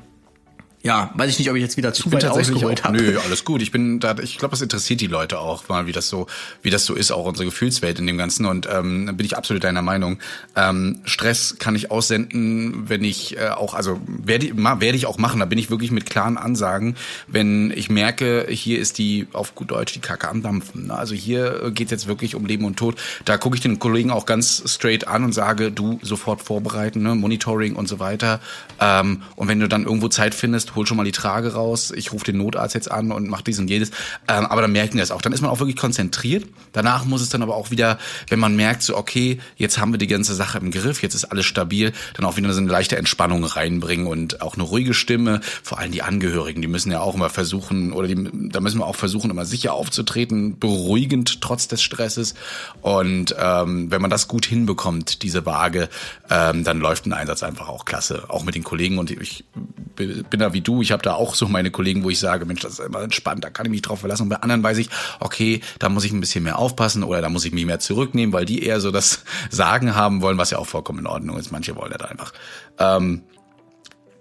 ja, 0.83 1.13
weiß 1.15 1.31
ich 1.31 1.39
nicht, 1.39 1.51
ob 1.51 1.57
ich 1.57 1.63
jetzt 1.63 1.77
wieder 1.77 1.93
zu 1.93 2.11
weit 2.13 2.25
ausgeholt 2.25 2.85
habe. 2.85 2.97
Nö, 2.97 3.19
alles 3.25 3.45
gut. 3.45 3.63
Ich 3.63 3.71
bin 3.71 4.01
da, 4.01 4.17
ich 4.21 4.39
glaube, 4.39 4.51
das 4.51 4.63
interessiert 4.63 5.01
die 5.01 5.07
Leute 5.07 5.39
auch 5.39 5.69
mal, 5.69 5.87
wie 5.87 5.93
das 5.93 6.09
so, 6.09 6.27
wie 6.63 6.71
das 6.71 6.85
so 6.85 6.95
ist, 6.95 7.13
auch 7.13 7.25
unsere 7.25 7.45
Gefühlswelt 7.45 7.99
in 7.99 8.07
dem 8.07 8.19
Ganzen. 8.19 8.47
Und 8.47 8.69
ähm, 8.71 9.11
bin 9.17 9.25
ich 9.25 9.37
absolut 9.37 9.63
deiner 9.63 9.83
Meinung. 9.83 10.19
Ähm, 10.57 11.01
Stress 11.05 11.57
kann 11.59 11.77
ich 11.77 11.91
aussenden, 11.91 12.89
wenn 12.89 13.05
ich 13.05 13.39
äh, 13.39 13.51
auch, 13.51 13.75
also 13.75 14.01
werde 14.07 14.47
ich, 14.47 14.57
werde 14.57 14.97
ich 14.97 15.07
auch 15.07 15.19
machen. 15.19 15.41
Da 15.41 15.47
bin 15.47 15.59
ich 15.59 15.71
wirklich 15.71 15.93
mit 15.93 16.11
klaren 16.11 16.37
Ansagen, 16.37 16.97
wenn 17.29 17.73
ich 17.75 17.89
merke, 17.89 18.47
hier 18.51 18.81
ist 18.81 18.99
die 18.99 19.29
auf 19.33 19.55
gut 19.55 19.71
Deutsch 19.71 19.93
die 19.93 20.01
Kacke 20.01 20.29
am 20.29 20.43
dampfen. 20.43 20.89
Ne? 20.89 20.95
Also 20.95 21.15
hier 21.15 21.71
geht 21.73 21.91
jetzt 21.93 22.09
wirklich 22.09 22.35
um 22.35 22.45
Leben 22.45 22.65
und 22.65 22.77
Tod. 22.77 22.97
Da 23.25 23.37
gucke 23.39 23.55
ich 23.55 23.63
den 23.63 23.79
Kollegen 23.79 24.11
auch 24.11 24.27
ganz 24.27 24.63
straight 24.67 25.07
an 25.07 25.25
und 25.25 25.33
sage, 25.33 25.71
du 25.71 26.01
sofort 26.03 26.43
vorbereiten, 26.43 27.03
ne? 27.03 27.15
Monitoring 27.15 27.77
und 27.77 27.89
so 27.89 27.99
weiter. 28.01 28.41
Ähm, 28.81 29.23
und 29.37 29.49
wenn 29.49 29.61
du 29.61 29.69
dann 29.69 29.85
irgendwo 29.85 30.09
Zeit 30.09 30.35
findest 30.35 30.72
hol 30.75 30.87
schon 30.87 30.97
mal 30.97 31.05
die 31.05 31.13
Trage 31.13 31.55
raus, 31.55 31.93
ich 31.95 32.13
rufe 32.13 32.25
den 32.25 32.39
Notarzt 32.39 32.75
jetzt 32.75 32.91
an 32.91 33.13
und 33.13 33.29
mach 33.29 33.43
dies 33.43 33.59
und 33.59 33.69
jedes. 33.69 33.91
Ähm, 34.29 34.47
aber 34.47 34.63
dann 34.63 34.73
merken 34.73 34.97
wir 34.97 35.03
es 35.03 35.11
auch. 35.11 35.23
Dann 35.23 35.33
ist 35.33 35.41
man 35.41 35.51
auch 35.51 35.61
wirklich 35.61 35.77
konzentriert. 35.77 36.47
Danach 36.73 37.05
muss 37.05 37.23
es 37.23 37.29
dann 37.29 37.43
aber 37.43 37.57
auch 37.57 37.71
wieder, 37.71 37.99
wenn 38.29 38.39
man 38.39 38.57
merkt, 38.57 38.83
so 38.83 38.97
okay, 38.97 39.39
jetzt 39.57 39.79
haben 39.79 39.93
wir 39.93 39.99
die 39.99 40.07
ganze 40.07 40.35
Sache 40.35 40.59
im 40.59 40.71
Griff, 40.71 41.03
jetzt 41.03 41.15
ist 41.15 41.25
alles 41.25 41.47
stabil, 41.47 41.93
dann 42.15 42.25
auch 42.25 42.37
wieder 42.37 42.53
so 42.53 42.61
eine 42.61 42.71
leichte 42.71 42.97
Entspannung 42.97 43.45
reinbringen 43.45 44.07
und 44.07 44.41
auch 44.43 44.55
eine 44.55 44.63
ruhige 44.63 44.95
Stimme. 44.95 45.41
Vor 45.63 45.79
allem 45.79 45.93
die 45.93 46.03
Angehörigen, 46.03 46.63
die 46.63 46.69
müssen 46.69 46.91
ja 46.91 47.01
auch 47.01 47.15
immer 47.15 47.31
versuchen, 47.31 47.93
oder 47.93 48.09
die, 48.09 48.31
da 48.51 48.61
müssen 48.61 48.79
wir 48.79 48.87
auch 48.87 48.97
versuchen, 48.97 49.31
immer 49.31 49.45
sicher 49.45 49.75
aufzutreten, 49.75 50.59
beruhigend 50.59 51.41
trotz 51.41 51.69
des 51.69 51.83
Stresses. 51.83 52.35
Und 52.81 53.35
ähm, 53.39 53.91
wenn 53.91 54.01
man 54.01 54.11
das 54.11 54.29
gut 54.29 54.47
hinbekommt, 54.47 55.23
diese 55.23 55.47
Waage, 55.47 55.89
ähm, 56.31 56.65
dann 56.65 56.81
läuft 56.81 57.07
ein 57.07 57.13
Einsatz 57.13 57.43
einfach 57.43 57.69
auch 57.69 57.85
klasse. 57.85 58.25
Auch 58.29 58.45
mit 58.45 58.55
den 58.55 58.65
Kollegen 58.65 58.99
und 58.99 59.11
ich 59.11 59.45
bin 59.97 60.41
da 60.41 60.53
wie 60.53 60.62
du, 60.63 60.83
ich 60.83 60.93
habe 60.93 61.03
da 61.03 61.15
auch 61.15 61.35
so 61.35 61.49
meine 61.49 61.71
Kollegen, 61.71 62.05
wo 62.05 62.11
ich 62.11 62.19
sage, 62.19 62.47
Mensch, 62.47 62.61
das 62.61 62.75
ist 62.75 62.81
immer 62.81 63.03
entspannt, 63.03 63.45
da 63.45 63.51
kann 63.51 63.67
ich 63.67 63.71
mich 63.71 63.83
drauf 63.83 64.01
verlassen. 64.01 64.25
Und 64.25 64.29
bei 64.29 64.37
anderen 64.37 64.63
weiß 64.63 64.79
ich, 64.79 64.89
okay, 65.21 65.61
da 65.79 65.89
muss 65.89 66.05
ich 66.05 66.13
ein 66.13 66.21
bisschen 66.21 66.45
mehr 66.45 66.59
aufpassen 66.59 67.03
oder 67.03 67.21
da 67.21 67.29
muss 67.29 67.45
ich 67.45 67.53
mich 67.53 67.67
mehr 67.67 67.81
zurücknehmen, 67.81 68.33
weil 68.33 68.45
die 68.45 68.63
eher 68.63 68.81
so 68.81 68.91
das 68.91 69.25
Sagen 69.51 69.95
haben 69.95 70.23
wollen, 70.23 70.39
was 70.39 70.51
ja 70.51 70.59
auch 70.59 70.67
vollkommen 70.67 71.01
in 71.01 71.07
Ordnung 71.07 71.39
ist. 71.39 71.53
Manche 71.53 71.77
wollen 71.77 71.95
das 71.97 72.09
einfach. 72.09 72.33
Ähm, 72.79 73.23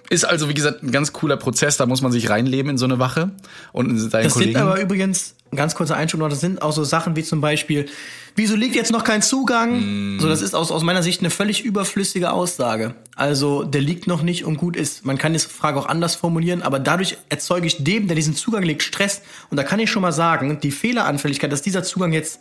ist 0.09 0.25
also, 0.25 0.49
wie 0.49 0.53
gesagt, 0.53 0.83
ein 0.83 0.91
ganz 0.91 1.13
cooler 1.13 1.37
Prozess, 1.37 1.77
da 1.77 1.85
muss 1.85 2.01
man 2.01 2.11
sich 2.11 2.29
reinleben 2.29 2.71
in 2.71 2.77
so 2.77 2.85
eine 2.85 2.99
Wache 2.99 3.31
und 3.71 3.89
in 3.89 3.97
seinen 3.97 4.25
das 4.25 4.33
Kollegen. 4.33 4.53
sind 4.53 4.61
aber 4.61 4.81
übrigens, 4.81 5.35
ganz 5.55 5.75
kurzer 5.75 5.95
Einschub 5.95 6.19
noch, 6.19 6.29
das 6.29 6.39
sind 6.39 6.61
auch 6.61 6.71
so 6.71 6.83
Sachen 6.83 7.15
wie 7.15 7.23
zum 7.23 7.41
Beispiel, 7.41 7.87
wieso 8.35 8.55
liegt 8.55 8.75
jetzt 8.75 8.91
noch 8.91 9.03
kein 9.03 9.21
Zugang? 9.21 10.15
Mm. 10.15 10.19
So, 10.19 10.27
das 10.27 10.41
ist 10.41 10.55
aus, 10.55 10.71
aus 10.71 10.83
meiner 10.83 11.03
Sicht 11.03 11.21
eine 11.21 11.29
völlig 11.29 11.63
überflüssige 11.63 12.31
Aussage. 12.31 12.95
Also, 13.15 13.63
der 13.63 13.81
liegt 13.81 14.07
noch 14.07 14.21
nicht 14.21 14.45
und 14.45 14.57
gut 14.57 14.75
ist. 14.75 15.05
Man 15.05 15.17
kann 15.17 15.33
die 15.33 15.39
Frage 15.39 15.79
auch 15.79 15.87
anders 15.87 16.15
formulieren, 16.15 16.61
aber 16.61 16.79
dadurch 16.79 17.17
erzeuge 17.29 17.67
ich 17.67 17.83
dem, 17.83 18.07
der 18.07 18.15
diesen 18.15 18.35
Zugang 18.35 18.63
legt, 18.63 18.83
Stress. 18.83 19.21
Und 19.49 19.57
da 19.57 19.63
kann 19.63 19.79
ich 19.79 19.91
schon 19.91 20.01
mal 20.01 20.13
sagen, 20.13 20.59
die 20.61 20.71
Fehleranfälligkeit, 20.71 21.51
dass 21.51 21.61
dieser 21.61 21.83
Zugang 21.83 22.13
jetzt 22.13 22.39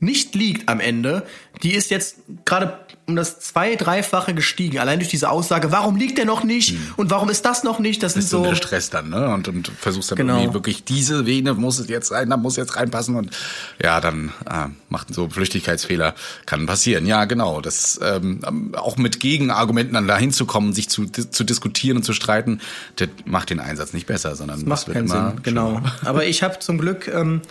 nicht 0.00 0.34
liegt 0.34 0.68
am 0.68 0.80
Ende, 0.80 1.24
die 1.62 1.74
ist 1.74 1.90
jetzt 1.90 2.16
gerade 2.44 2.78
um 3.06 3.16
das 3.16 3.40
zwei, 3.40 3.76
dreifache 3.76 4.34
gestiegen. 4.34 4.78
Allein 4.78 4.98
durch 4.98 5.10
diese 5.10 5.30
Aussage, 5.30 5.72
warum 5.72 5.96
liegt 5.96 6.16
der 6.16 6.24
noch 6.24 6.44
nicht 6.44 6.70
hm. 6.70 6.94
und 6.96 7.10
warum 7.10 7.28
ist 7.28 7.44
das 7.44 7.64
noch 7.64 7.78
nicht? 7.78 8.02
Das, 8.02 8.14
das 8.14 8.24
ist 8.24 8.30
so 8.30 8.42
der 8.42 8.54
Stress 8.54 8.88
dann, 8.88 9.10
ne? 9.10 9.28
Und, 9.34 9.48
und 9.48 9.68
versuchst 9.68 10.12
dann 10.12 10.16
genau. 10.16 10.36
irgendwie 10.36 10.54
wirklich 10.54 10.84
diese 10.84 11.26
Vene 11.26 11.54
muss 11.54 11.78
es 11.78 11.88
jetzt 11.88 12.12
rein, 12.12 12.30
da 12.30 12.36
muss 12.36 12.56
jetzt 12.56 12.76
reinpassen 12.76 13.16
und 13.16 13.36
ja, 13.82 14.00
dann 14.00 14.32
äh, 14.48 14.66
macht 14.88 15.12
so 15.12 15.28
Flüchtigkeitsfehler 15.28 16.14
kann 16.46 16.66
passieren. 16.66 17.04
Ja, 17.04 17.24
genau. 17.24 17.60
Das 17.60 18.00
ähm, 18.02 18.74
auch 18.74 18.96
mit 18.96 19.20
Gegenargumenten 19.20 19.94
dann 19.94 20.08
dahin 20.08 20.32
zu 20.32 20.46
kommen, 20.46 20.72
sich 20.72 20.88
zu, 20.88 21.06
zu 21.06 21.44
diskutieren 21.44 21.98
und 21.98 22.04
zu 22.04 22.12
streiten, 22.12 22.60
das 22.96 23.08
macht 23.24 23.50
den 23.50 23.60
Einsatz 23.60 23.92
nicht 23.92 24.06
besser, 24.06 24.36
sondern 24.36 24.60
das 24.60 24.66
macht 24.66 24.92
keinen 24.92 25.08
Sinn. 25.08 25.32
Genau. 25.42 25.82
Aber 26.04 26.24
ich 26.24 26.42
habe 26.42 26.58
zum 26.60 26.78
Glück 26.78 27.08
ähm, 27.08 27.42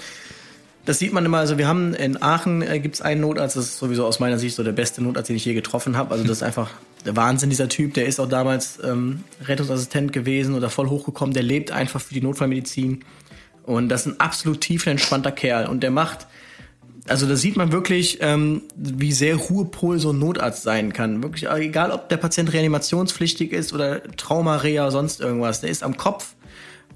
das 0.89 0.97
sieht 0.97 1.13
man 1.13 1.23
immer, 1.23 1.38
also 1.38 1.60
wir 1.60 1.67
haben 1.67 1.93
in 1.93 2.19
Aachen 2.19 2.63
äh, 2.63 2.80
gibt 2.80 2.95
es 2.95 3.02
einen 3.04 3.21
Notarzt, 3.21 3.56
das 3.56 3.65
ist 3.65 3.78
sowieso 3.78 4.08
aus 4.08 4.19
meiner 4.19 4.39
Sicht 4.39 4.56
so 4.56 4.63
der 4.63 4.71
beste 4.71 5.04
Notarzt, 5.04 5.30
den 5.30 5.36
ich 5.36 5.45
je 5.45 5.54
getroffen 5.54 5.95
habe. 5.95 6.10
Also 6.10 6.23
das 6.23 6.38
ist 6.38 6.43
einfach 6.43 6.71
der 7.06 7.15
Wahnsinn, 7.15 7.52
dieser 7.52 7.69
Typ, 7.69 7.93
der 7.93 8.08
ist 8.08 8.19
auch 8.19 8.28
damals 8.28 8.80
ähm, 8.84 9.23
Rettungsassistent 9.45 10.12
gewesen 10.13 10.56
oder 10.56 10.71
voll 10.71 10.89
hochgekommen, 10.89 11.36
der 11.36 11.43
lebt 11.43 11.71
einfach 11.71 12.02
für 12.02 12.15
die 12.15 12.21
Notfallmedizin. 12.21 13.04
Und 13.67 13.89
das 13.89 14.08
ist 14.08 14.13
ein 14.13 14.19
absolut 14.19 14.62
tiefenentspannter 14.62 15.32
Kerl. 15.32 15.67
Und 15.67 15.84
der 15.84 15.91
macht, 15.91 16.25
also 17.08 17.28
da 17.28 17.36
sieht 17.36 17.56
man 17.56 17.71
wirklich, 17.71 18.17
ähm, 18.21 18.63
wie 18.75 19.12
sehr 19.12 19.36
Ruhepol 19.36 19.99
so 19.99 20.10
ein 20.10 20.17
Notarzt 20.17 20.63
sein 20.63 20.91
kann. 20.91 21.21
Wirklich, 21.21 21.47
egal 21.47 21.91
ob 21.91 22.10
der 22.10 22.17
Patient 22.17 22.52
reanimationspflichtig 22.52 23.54
ist 23.54 23.73
oder 23.73 24.02
Traumarea, 24.17 24.89
sonst 24.89 25.21
irgendwas, 25.21 25.62
der 25.62 25.69
ist 25.69 25.84
am 25.84 25.97
Kopf 25.97 26.34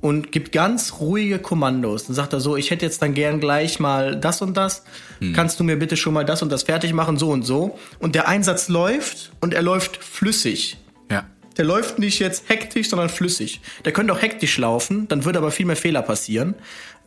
und 0.04 0.34
gibt 0.34 0.52
ganz 0.52 0.96
ruhige 1.00 1.40
Kommandos. 1.40 2.08
Dann 2.08 2.14
sagt 2.14 2.34
er 2.34 2.42
so, 2.42 2.58
ich 2.58 2.72
hätte 2.72 2.86
jetzt 2.86 3.02
dann 3.02 3.14
gern 3.14 3.40
gleich 3.40 3.80
mal 3.80 4.18
das 4.18 4.42
und 4.42 4.58
das. 4.58 4.84
Hm. 5.20 5.32
Kannst 5.32 5.62
du 5.62 5.64
mir 5.64 5.80
bitte 5.80 5.96
schon 5.96 6.14
mal 6.14 6.26
das 6.26 6.42
und 6.42 6.52
das 6.52 6.64
fertig 6.64 6.92
machen, 6.92 7.18
so 7.18 7.30
und 7.30 7.44
so. 7.44 7.80
Und 8.00 8.14
der 8.14 8.28
Einsatz 8.28 8.68
läuft 8.68 9.32
und 9.40 9.54
er 9.54 9.62
läuft 9.62 10.04
flüssig. 10.04 10.76
Ja. 11.10 11.24
Der 11.56 11.64
läuft 11.64 12.00
nicht 12.00 12.20
jetzt 12.20 12.50
hektisch, 12.50 12.90
sondern 12.90 13.08
flüssig. 13.08 13.62
Der 13.86 13.94
könnte 13.94 14.12
auch 14.12 14.22
hektisch 14.22 14.58
laufen, 14.58 15.08
dann 15.08 15.24
würde 15.24 15.40
aber 15.40 15.52
viel 15.52 15.66
mehr 15.66 15.78
Fehler 15.78 16.02
passieren. 16.02 16.56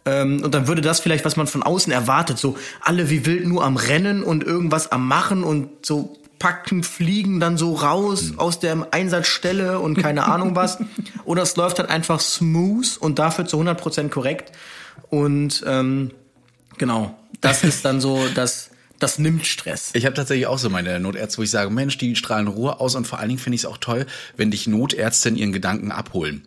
Ähm, 0.06 0.42
und 0.42 0.54
dann 0.54 0.66
würde 0.66 0.80
das 0.80 1.00
vielleicht, 1.00 1.26
was 1.26 1.36
man 1.36 1.46
von 1.46 1.62
außen 1.62 1.92
erwartet, 1.92 2.38
so 2.38 2.56
alle 2.80 3.10
wie 3.10 3.26
wild 3.26 3.46
nur 3.46 3.62
am 3.62 3.76
Rennen 3.76 4.22
und 4.22 4.42
irgendwas 4.42 4.90
am 4.90 5.06
Machen 5.06 5.44
und 5.44 5.84
so 5.84 6.16
packen, 6.38 6.82
fliegen 6.82 7.40
dann 7.40 7.56
so 7.56 7.74
raus 7.74 8.32
mhm. 8.32 8.38
aus 8.38 8.58
der 8.60 8.88
Einsatzstelle 8.90 9.78
und 9.78 9.96
keine 9.96 10.26
Ahnung 10.26 10.54
was. 10.54 10.78
Oder 11.24 11.42
es 11.42 11.56
läuft 11.56 11.78
halt 11.78 11.90
einfach 11.90 12.20
smooth 12.20 12.96
und 12.98 13.18
dafür 13.18 13.46
zu 13.46 13.60
100% 13.60 14.08
korrekt. 14.08 14.52
Und 15.10 15.62
ähm, 15.66 16.10
genau, 16.78 17.16
das 17.40 17.64
ist 17.64 17.84
dann 17.84 18.00
so 18.00 18.26
das 18.34 18.70
das 18.98 19.18
nimmt 19.18 19.44
Stress. 19.44 19.90
Ich 19.92 20.06
habe 20.06 20.14
tatsächlich 20.14 20.46
auch 20.46 20.58
so 20.58 20.70
meine 20.70 20.98
Notärzte, 20.98 21.36
wo 21.36 21.42
ich 21.42 21.50
sage, 21.50 21.68
Mensch, 21.68 21.98
die 21.98 22.16
strahlen 22.16 22.48
Ruhe 22.48 22.80
aus 22.80 22.94
und 22.94 23.06
vor 23.06 23.18
allen 23.18 23.28
Dingen 23.28 23.38
finde 23.38 23.56
ich 23.56 23.60
es 23.62 23.66
auch 23.66 23.76
toll, 23.76 24.06
wenn 24.38 24.50
dich 24.50 24.66
Notärzte 24.66 25.28
in 25.28 25.36
ihren 25.36 25.52
Gedanken 25.52 25.92
abholen 25.92 26.46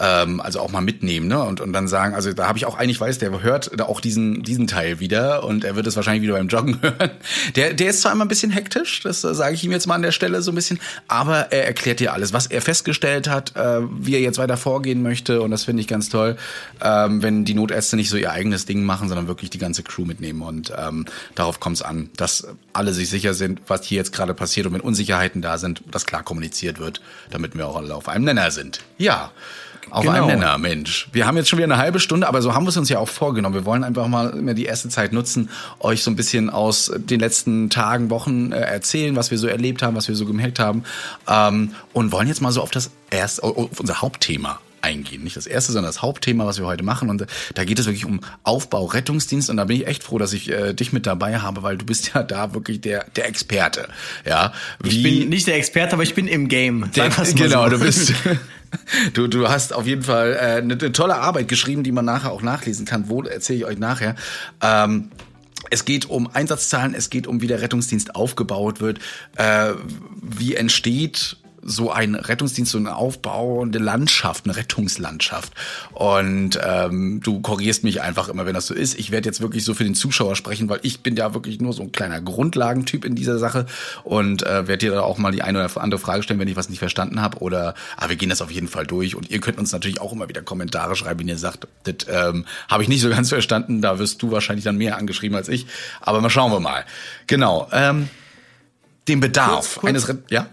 ähm, 0.00 0.40
also 0.40 0.60
auch 0.60 0.70
mal 0.70 0.80
mitnehmen, 0.80 1.28
ne? 1.28 1.42
Und, 1.42 1.60
und 1.60 1.72
dann 1.72 1.86
sagen, 1.86 2.14
also 2.14 2.32
da 2.32 2.48
habe 2.48 2.56
ich 2.56 2.64
auch 2.64 2.76
einen, 2.76 2.90
ich 2.90 3.00
weiß, 3.00 3.18
der 3.18 3.42
hört 3.42 3.80
auch 3.82 4.00
diesen, 4.00 4.42
diesen 4.42 4.66
Teil 4.66 4.98
wieder 4.98 5.44
und 5.44 5.62
er 5.62 5.76
wird 5.76 5.86
es 5.86 5.94
wahrscheinlich 5.94 6.22
wieder 6.22 6.34
beim 6.34 6.48
Joggen 6.48 6.78
hören. 6.82 7.10
Der, 7.54 7.74
der 7.74 7.90
ist 7.90 8.00
zwar 8.00 8.12
immer 8.12 8.24
ein 8.24 8.28
bisschen 8.28 8.50
hektisch, 8.50 9.00
das 9.02 9.22
äh, 9.24 9.34
sage 9.34 9.54
ich 9.54 9.62
ihm 9.62 9.72
jetzt 9.72 9.86
mal 9.86 9.96
an 9.96 10.02
der 10.02 10.12
Stelle 10.12 10.40
so 10.40 10.52
ein 10.52 10.54
bisschen, 10.54 10.80
aber 11.06 11.52
er 11.52 11.66
erklärt 11.66 12.00
dir 12.00 12.14
alles, 12.14 12.32
was 12.32 12.46
er 12.46 12.62
festgestellt 12.62 13.28
hat, 13.28 13.54
äh, 13.56 13.80
wie 14.00 14.14
er 14.14 14.20
jetzt 14.20 14.38
weiter 14.38 14.56
vorgehen 14.56 15.02
möchte 15.02 15.42
und 15.42 15.50
das 15.50 15.64
finde 15.64 15.82
ich 15.82 15.88
ganz 15.88 16.08
toll, 16.08 16.36
ähm, 16.82 17.22
wenn 17.22 17.44
die 17.44 17.54
Notärzte 17.54 17.96
nicht 17.96 18.08
so 18.08 18.16
ihr 18.16 18.32
eigenes 18.32 18.64
Ding 18.64 18.82
machen, 18.84 19.08
sondern 19.08 19.28
wirklich 19.28 19.50
die 19.50 19.58
ganze 19.58 19.82
Crew 19.82 20.06
mitnehmen 20.06 20.40
und 20.40 20.72
ähm, 20.76 21.04
darauf 21.34 21.60
kommt 21.60 21.76
es 21.76 21.82
an, 21.82 22.08
dass 22.16 22.46
alle 22.72 22.94
sich 22.94 23.10
sicher 23.10 23.34
sind, 23.34 23.60
was 23.66 23.84
hier 23.84 23.98
jetzt 23.98 24.12
gerade 24.12 24.32
passiert 24.32 24.66
und 24.66 24.72
wenn 24.72 24.80
Unsicherheiten 24.80 25.42
da 25.42 25.58
sind, 25.58 25.82
dass 25.90 26.06
klar 26.06 26.22
kommuniziert 26.22 26.78
wird, 26.78 27.02
damit 27.30 27.54
wir 27.54 27.68
auch 27.68 27.76
alle 27.76 27.94
auf 27.94 28.08
einem 28.08 28.24
Nenner 28.24 28.50
sind. 28.50 28.80
Ja. 28.96 29.30
Auf 29.90 30.04
genau. 30.04 30.14
einem 30.14 30.26
Nenner, 30.26 30.58
Mensch. 30.58 31.08
Wir 31.12 31.26
haben 31.26 31.36
jetzt 31.36 31.48
schon 31.48 31.58
wieder 31.58 31.66
eine 31.66 31.78
halbe 31.78 32.00
Stunde, 32.00 32.28
aber 32.28 32.42
so 32.42 32.54
haben 32.54 32.64
wir 32.64 32.70
es 32.70 32.76
uns 32.76 32.88
ja 32.88 32.98
auch 32.98 33.08
vorgenommen. 33.08 33.54
Wir 33.54 33.64
wollen 33.64 33.84
einfach 33.84 34.06
mal 34.08 34.30
immer 34.30 34.54
die 34.54 34.64
erste 34.64 34.88
Zeit 34.88 35.12
nutzen, 35.12 35.50
euch 35.80 36.02
so 36.02 36.10
ein 36.10 36.16
bisschen 36.16 36.50
aus 36.50 36.92
den 36.96 37.20
letzten 37.20 37.70
Tagen, 37.70 38.10
Wochen 38.10 38.52
äh, 38.52 38.60
erzählen, 38.60 39.16
was 39.16 39.30
wir 39.30 39.38
so 39.38 39.46
erlebt 39.46 39.82
haben, 39.82 39.96
was 39.96 40.08
wir 40.08 40.14
so 40.14 40.26
gemerkt 40.26 40.58
haben. 40.58 40.84
Ähm, 41.28 41.74
und 41.92 42.12
wollen 42.12 42.28
jetzt 42.28 42.40
mal 42.40 42.52
so 42.52 42.62
auf 42.62 42.70
das 42.70 42.90
erste, 43.10 43.42
auf 43.42 43.80
unser 43.80 44.00
Hauptthema 44.00 44.60
eingehen. 44.82 45.22
Nicht 45.22 45.36
das 45.36 45.46
erste, 45.46 45.72
sondern 45.72 45.88
das 45.88 46.02
Hauptthema, 46.02 46.46
was 46.46 46.58
wir 46.58 46.66
heute 46.66 46.84
machen. 46.84 47.10
Und 47.10 47.22
äh, 47.22 47.26
da 47.54 47.64
geht 47.64 47.78
es 47.78 47.86
wirklich 47.86 48.04
um 48.04 48.20
Aufbau, 48.42 48.86
Rettungsdienst. 48.86 49.50
Und 49.50 49.56
da 49.56 49.64
bin 49.64 49.76
ich 49.76 49.86
echt 49.86 50.02
froh, 50.02 50.18
dass 50.18 50.32
ich 50.32 50.50
äh, 50.50 50.72
dich 50.72 50.92
mit 50.92 51.06
dabei 51.06 51.38
habe, 51.38 51.62
weil 51.62 51.76
du 51.76 51.86
bist 51.86 52.12
ja 52.14 52.22
da 52.22 52.54
wirklich 52.54 52.80
der, 52.80 53.04
der 53.16 53.28
Experte. 53.28 53.88
Ja, 54.26 54.52
Wie, 54.82 54.88
ich 54.88 55.02
bin 55.02 55.28
nicht 55.28 55.46
der 55.46 55.56
Experte, 55.56 55.94
aber 55.94 56.02
ich 56.02 56.14
bin 56.14 56.26
im 56.26 56.48
Game. 56.48 56.90
Der, 56.94 57.10
genau, 57.34 57.64
so. 57.64 57.70
du 57.70 57.80
bist. 57.80 58.12
Du, 59.14 59.26
du 59.26 59.48
hast 59.48 59.72
auf 59.72 59.86
jeden 59.86 60.02
Fall 60.02 60.34
äh, 60.34 60.38
eine, 60.58 60.74
eine 60.74 60.92
tolle 60.92 61.16
Arbeit 61.16 61.48
geschrieben, 61.48 61.82
die 61.82 61.92
man 61.92 62.04
nachher 62.04 62.30
auch 62.32 62.42
nachlesen 62.42 62.86
kann. 62.86 63.08
Wo 63.08 63.22
erzähle 63.22 63.58
ich 63.58 63.64
euch 63.64 63.78
nachher. 63.78 64.14
Ähm, 64.62 65.10
es 65.70 65.84
geht 65.84 66.06
um 66.06 66.28
Einsatzzahlen, 66.32 66.94
es 66.94 67.10
geht 67.10 67.26
um, 67.26 67.42
wie 67.42 67.46
der 67.46 67.60
Rettungsdienst 67.60 68.14
aufgebaut 68.14 68.80
wird, 68.80 68.98
äh, 69.36 69.72
wie 70.22 70.54
entsteht 70.54 71.36
so 71.62 71.90
ein 71.90 72.14
Rettungsdienst, 72.14 72.72
so 72.72 72.78
eine 72.78 73.78
Landschaft, 73.78 74.44
eine 74.44 74.56
Rettungslandschaft. 74.56 75.52
Und 75.92 76.58
ähm, 76.62 77.20
du 77.22 77.40
korrigierst 77.40 77.84
mich 77.84 78.00
einfach 78.00 78.28
immer, 78.28 78.46
wenn 78.46 78.54
das 78.54 78.66
so 78.66 78.74
ist. 78.74 78.98
Ich 78.98 79.10
werde 79.10 79.28
jetzt 79.28 79.40
wirklich 79.40 79.64
so 79.64 79.74
für 79.74 79.84
den 79.84 79.94
Zuschauer 79.94 80.36
sprechen, 80.36 80.68
weil 80.68 80.80
ich 80.82 81.00
bin 81.00 81.16
ja 81.16 81.34
wirklich 81.34 81.60
nur 81.60 81.72
so 81.72 81.82
ein 81.82 81.92
kleiner 81.92 82.20
Grundlagentyp 82.20 83.04
in 83.04 83.14
dieser 83.14 83.38
Sache 83.38 83.66
und 84.04 84.42
äh, 84.42 84.68
werde 84.68 84.78
dir 84.78 84.92
da 84.92 85.02
auch 85.02 85.18
mal 85.18 85.32
die 85.32 85.42
eine 85.42 85.64
oder 85.64 85.82
andere 85.82 86.00
Frage 86.00 86.22
stellen, 86.22 86.40
wenn 86.40 86.48
ich 86.48 86.56
was 86.56 86.68
nicht 86.68 86.78
verstanden 86.78 87.20
habe. 87.20 87.38
Oder 87.38 87.74
aber 87.96 88.06
ah, 88.06 88.08
wir 88.08 88.16
gehen 88.16 88.30
das 88.30 88.42
auf 88.42 88.50
jeden 88.50 88.68
Fall 88.68 88.86
durch. 88.86 89.14
Und 89.14 89.30
ihr 89.30 89.40
könnt 89.40 89.58
uns 89.58 89.72
natürlich 89.72 90.00
auch 90.00 90.12
immer 90.12 90.28
wieder 90.28 90.42
Kommentare 90.42 90.96
schreiben, 90.96 91.20
wenn 91.20 91.28
ihr 91.28 91.38
sagt, 91.38 91.66
das 91.84 92.06
ähm, 92.08 92.46
habe 92.68 92.82
ich 92.82 92.88
nicht 92.88 93.02
so 93.02 93.10
ganz 93.10 93.28
verstanden. 93.28 93.82
Da 93.82 93.98
wirst 93.98 94.22
du 94.22 94.30
wahrscheinlich 94.30 94.64
dann 94.64 94.76
mehr 94.76 94.96
angeschrieben 94.96 95.36
als 95.36 95.48
ich. 95.48 95.66
Aber 96.00 96.20
mal 96.20 96.30
schauen 96.30 96.52
wir 96.52 96.60
mal. 96.60 96.84
Genau. 97.26 97.68
Ähm, 97.72 98.08
den 99.08 99.20
Bedarf 99.20 99.50
kurz, 99.52 99.74
kurz. 99.74 99.88
eines 99.88 100.08
Re 100.08 100.18
ja 100.30 100.46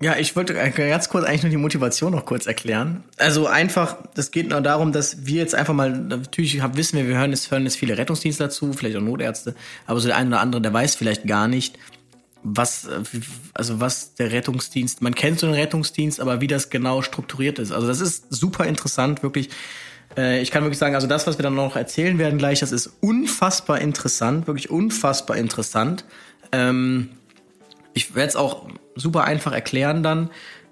Ja, 0.00 0.16
ich 0.18 0.36
wollte 0.36 0.52
ganz 0.52 1.08
kurz 1.08 1.24
eigentlich 1.24 1.42
nur 1.42 1.50
die 1.50 1.56
Motivation 1.56 2.12
noch 2.12 2.26
kurz 2.26 2.46
erklären. 2.46 3.02
Also 3.16 3.46
einfach, 3.46 3.96
das 4.14 4.30
geht 4.30 4.50
nur 4.50 4.60
darum, 4.60 4.92
dass 4.92 5.24
wir 5.24 5.36
jetzt 5.40 5.54
einfach 5.54 5.72
mal, 5.72 5.90
natürlich 5.90 6.62
wissen 6.74 6.98
wir, 6.98 7.08
wir 7.08 7.16
hören 7.16 7.30
jetzt, 7.30 7.50
hören 7.50 7.64
jetzt 7.64 7.76
viele 7.76 7.96
Rettungsdienste 7.96 8.44
dazu, 8.44 8.74
vielleicht 8.74 8.96
auch 8.96 9.00
Notärzte, 9.00 9.54
aber 9.86 9.98
so 10.00 10.08
der 10.08 10.18
eine 10.18 10.28
oder 10.28 10.40
andere, 10.40 10.60
der 10.60 10.72
weiß 10.72 10.96
vielleicht 10.96 11.26
gar 11.26 11.48
nicht, 11.48 11.78
was, 12.42 12.88
also 13.54 13.80
was 13.80 14.14
der 14.14 14.32
Rettungsdienst, 14.32 15.00
man 15.00 15.14
kennt 15.14 15.40
so 15.40 15.46
einen 15.46 15.54
Rettungsdienst, 15.54 16.20
aber 16.20 16.42
wie 16.42 16.46
das 16.46 16.68
genau 16.68 17.00
strukturiert 17.00 17.58
ist. 17.58 17.72
Also 17.72 17.86
das 17.86 18.00
ist 18.00 18.26
super 18.28 18.66
interessant, 18.66 19.22
wirklich. 19.22 19.48
Äh, 20.16 20.42
ich 20.42 20.50
kann 20.50 20.62
wirklich 20.62 20.78
sagen, 20.78 20.94
also 20.94 21.06
das, 21.06 21.26
was 21.26 21.38
wir 21.38 21.42
dann 21.42 21.54
noch 21.54 21.74
erzählen 21.74 22.18
werden 22.18 22.38
gleich, 22.38 22.60
das 22.60 22.70
ist 22.70 22.90
unfassbar 23.00 23.80
interessant, 23.80 24.46
wirklich 24.46 24.70
unfassbar 24.70 25.38
interessant. 25.38 26.04
Ähm, 26.52 27.08
ich 27.94 28.14
werde 28.14 28.28
es 28.28 28.36
auch 28.36 28.68
super 28.96 29.24
einfach 29.24 29.52
erklären 29.52 30.02
dann. 30.02 30.30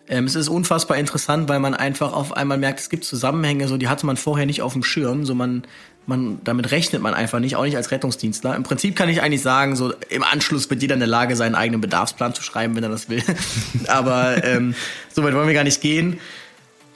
Ähm, 0.08 0.24
es 0.24 0.34
ist 0.34 0.48
unfassbar 0.48 0.98
interessant, 0.98 1.48
weil 1.48 1.60
man 1.60 1.74
einfach 1.74 2.12
auf 2.12 2.36
einmal 2.36 2.58
merkt, 2.58 2.80
es 2.80 2.90
gibt 2.90 3.04
Zusammenhänge, 3.04 3.68
so 3.68 3.76
die 3.76 3.88
hatte 3.88 4.04
man 4.04 4.16
vorher 4.16 4.44
nicht 4.44 4.60
auf 4.60 4.74
dem 4.74 4.82
Schirm, 4.82 5.24
so 5.24 5.34
man 5.34 5.64
man 6.06 6.40
damit 6.44 6.70
rechnet 6.70 7.02
man 7.02 7.14
einfach 7.14 7.38
nicht, 7.38 7.56
auch 7.56 7.64
nicht 7.64 7.76
als 7.76 7.90
Rettungsdienstler. 7.90 8.54
Im 8.56 8.62
Prinzip 8.62 8.96
kann 8.96 9.08
ich 9.08 9.22
eigentlich 9.22 9.42
sagen, 9.42 9.76
so 9.76 9.94
im 10.10 10.22
Anschluss 10.22 10.68
wird 10.68 10.82
jeder 10.82 10.94
in 10.94 11.00
der 11.00 11.08
Lage, 11.08 11.36
seinen 11.36 11.54
eigenen 11.54 11.80
Bedarfsplan 11.80 12.34
zu 12.34 12.42
schreiben, 12.42 12.76
wenn 12.76 12.82
er 12.82 12.90
das 12.90 13.08
will. 13.08 13.22
Aber 13.86 14.44
ähm, 14.44 14.74
so 15.12 15.22
weit 15.22 15.34
wollen 15.34 15.46
wir 15.46 15.54
gar 15.54 15.64
nicht 15.64 15.80
gehen. 15.80 16.18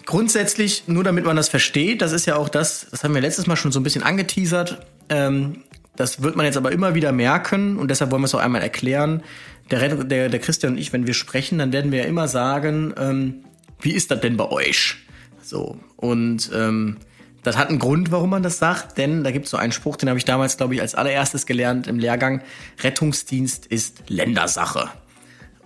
Grundsätzlich, 0.04 0.84
nur 0.86 1.04
damit 1.04 1.24
man 1.24 1.36
das 1.36 1.48
versteht, 1.48 2.02
das 2.02 2.12
ist 2.12 2.26
ja 2.26 2.36
auch 2.36 2.48
das, 2.48 2.86
das 2.90 3.04
haben 3.04 3.14
wir 3.14 3.20
letztes 3.20 3.46
Mal 3.46 3.56
schon 3.56 3.72
so 3.72 3.80
ein 3.80 3.82
bisschen 3.82 4.02
angeteasert. 4.02 4.86
Ähm, 5.08 5.62
das 5.96 6.22
wird 6.22 6.36
man 6.36 6.46
jetzt 6.46 6.56
aber 6.56 6.72
immer 6.72 6.94
wieder 6.94 7.12
merken 7.12 7.76
und 7.76 7.90
deshalb 7.90 8.10
wollen 8.10 8.22
wir 8.22 8.26
es 8.26 8.34
auch 8.34 8.40
einmal 8.40 8.62
erklären 8.62 9.22
der, 9.70 10.04
der, 10.04 10.28
der 10.28 10.40
Christian 10.40 10.74
und 10.74 10.78
ich, 10.78 10.92
wenn 10.92 11.06
wir 11.06 11.14
sprechen, 11.14 11.58
dann 11.58 11.72
werden 11.72 11.92
wir 11.92 12.00
ja 12.00 12.04
immer 12.06 12.28
sagen, 12.28 12.94
ähm, 12.98 13.44
wie 13.80 13.92
ist 13.92 14.10
das 14.10 14.20
denn 14.20 14.36
bei 14.36 14.50
euch? 14.50 14.96
So, 15.42 15.78
und 15.96 16.50
ähm, 16.54 16.98
das 17.42 17.56
hat 17.56 17.68
einen 17.68 17.78
Grund, 17.78 18.10
warum 18.10 18.30
man 18.30 18.42
das 18.42 18.58
sagt, 18.58 18.98
denn 18.98 19.24
da 19.24 19.30
gibt 19.30 19.46
es 19.46 19.50
so 19.50 19.56
einen 19.56 19.72
Spruch, 19.72 19.96
den 19.96 20.08
habe 20.08 20.18
ich 20.18 20.24
damals, 20.24 20.56
glaube 20.56 20.74
ich, 20.74 20.80
als 20.80 20.94
allererstes 20.94 21.46
gelernt 21.46 21.86
im 21.86 21.98
Lehrgang. 21.98 22.42
Rettungsdienst 22.82 23.66
ist 23.66 24.02
Ländersache. 24.08 24.90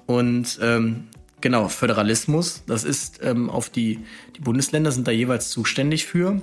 Und 0.07 0.59
ähm, 0.63 1.09
genau, 1.41 1.69
Föderalismus, 1.69 2.63
das 2.67 2.85
ist 2.85 3.21
ähm, 3.23 3.49
auf 3.51 3.71
die, 3.71 4.01
die 4.37 4.41
Bundesländer 4.41 4.93
sind 4.93 5.09
da 5.09 5.11
jeweils 5.11 5.51
zuständig 5.51 6.07
für. 6.07 6.43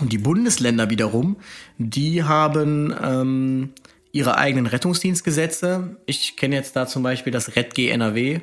Und 0.00 0.12
die 0.12 0.18
Bundesländer 0.18 0.90
wiederum, 0.90 1.36
die 1.76 2.24
haben 2.24 2.94
ähm, 3.02 3.70
ihre 4.12 4.36
eigenen 4.36 4.66
Rettungsdienstgesetze. 4.66 5.96
Ich 6.06 6.36
kenne 6.36 6.56
jetzt 6.56 6.76
da 6.76 6.86
zum 6.86 7.02
Beispiel 7.02 7.32
das 7.32 7.56
RedG 7.56 7.90
NRW. 7.90 8.40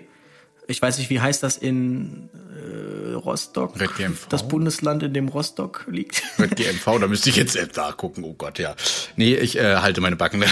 Ich 0.67 0.81
weiß 0.81 0.97
nicht, 0.97 1.09
wie 1.09 1.19
heißt 1.19 1.43
das 1.43 1.57
in 1.57 2.29
äh, 2.55 3.13
Rostock? 3.13 3.79
RedGMV. 3.79 4.27
Das 4.29 4.47
Bundesland, 4.47 5.03
in 5.03 5.13
dem 5.13 5.27
Rostock 5.27 5.85
liegt. 5.87 6.23
RedGMV, 6.39 6.99
da 6.99 7.07
müsste 7.07 7.29
ich 7.29 7.35
jetzt 7.35 7.57
da 7.77 7.91
gucken. 7.91 8.23
Oh 8.23 8.33
Gott, 8.33 8.57
ja. 8.57 8.75
Nee, 9.15 9.35
ich 9.35 9.57
äh, 9.57 9.75
halte 9.77 10.01
meine 10.01 10.15
Backen. 10.15 10.43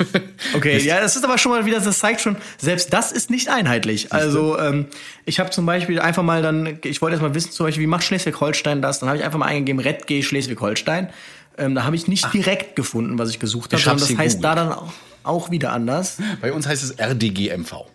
okay, 0.54 0.78
ja, 0.78 1.00
das 1.00 1.16
ist 1.16 1.24
aber 1.24 1.36
schon 1.36 1.52
mal 1.52 1.66
wieder, 1.66 1.80
das 1.80 1.98
zeigt 1.98 2.22
schon, 2.22 2.36
selbst 2.56 2.92
das 2.94 3.12
ist 3.12 3.30
nicht 3.30 3.48
einheitlich. 3.48 4.12
Also 4.12 4.58
ähm, 4.58 4.86
ich 5.26 5.38
habe 5.38 5.50
zum 5.50 5.66
Beispiel 5.66 6.00
einfach 6.00 6.22
mal 6.22 6.40
dann, 6.40 6.78
ich 6.84 7.02
wollte 7.02 7.16
jetzt 7.16 7.22
mal 7.22 7.34
wissen, 7.34 7.52
zum 7.52 7.66
Beispiel, 7.66 7.82
wie 7.82 7.88
macht 7.88 8.04
Schleswig-Holstein 8.04 8.80
das? 8.80 9.00
Dann 9.00 9.10
habe 9.10 9.18
ich 9.18 9.24
einfach 9.24 9.38
mal 9.38 9.46
eingegeben, 9.46 9.80
RedG 9.80 10.22
Schleswig-Holstein. 10.22 11.10
Ähm, 11.58 11.74
da 11.74 11.84
habe 11.84 11.96
ich 11.96 12.06
nicht 12.08 12.24
Ach. 12.26 12.30
direkt 12.30 12.76
gefunden, 12.76 13.18
was 13.18 13.30
ich 13.30 13.38
gesucht 13.38 13.72
habe, 13.72 13.82
sondern 13.82 14.08
das 14.08 14.16
heißt 14.16 14.36
Google. 14.36 14.50
da 14.50 14.54
dann 14.54 14.72
auch, 14.72 14.92
auch 15.24 15.50
wieder 15.50 15.72
anders. 15.72 16.18
Bei 16.40 16.52
uns 16.52 16.66
heißt 16.66 16.82
es 16.82 16.98
RDGMV. 16.98 17.86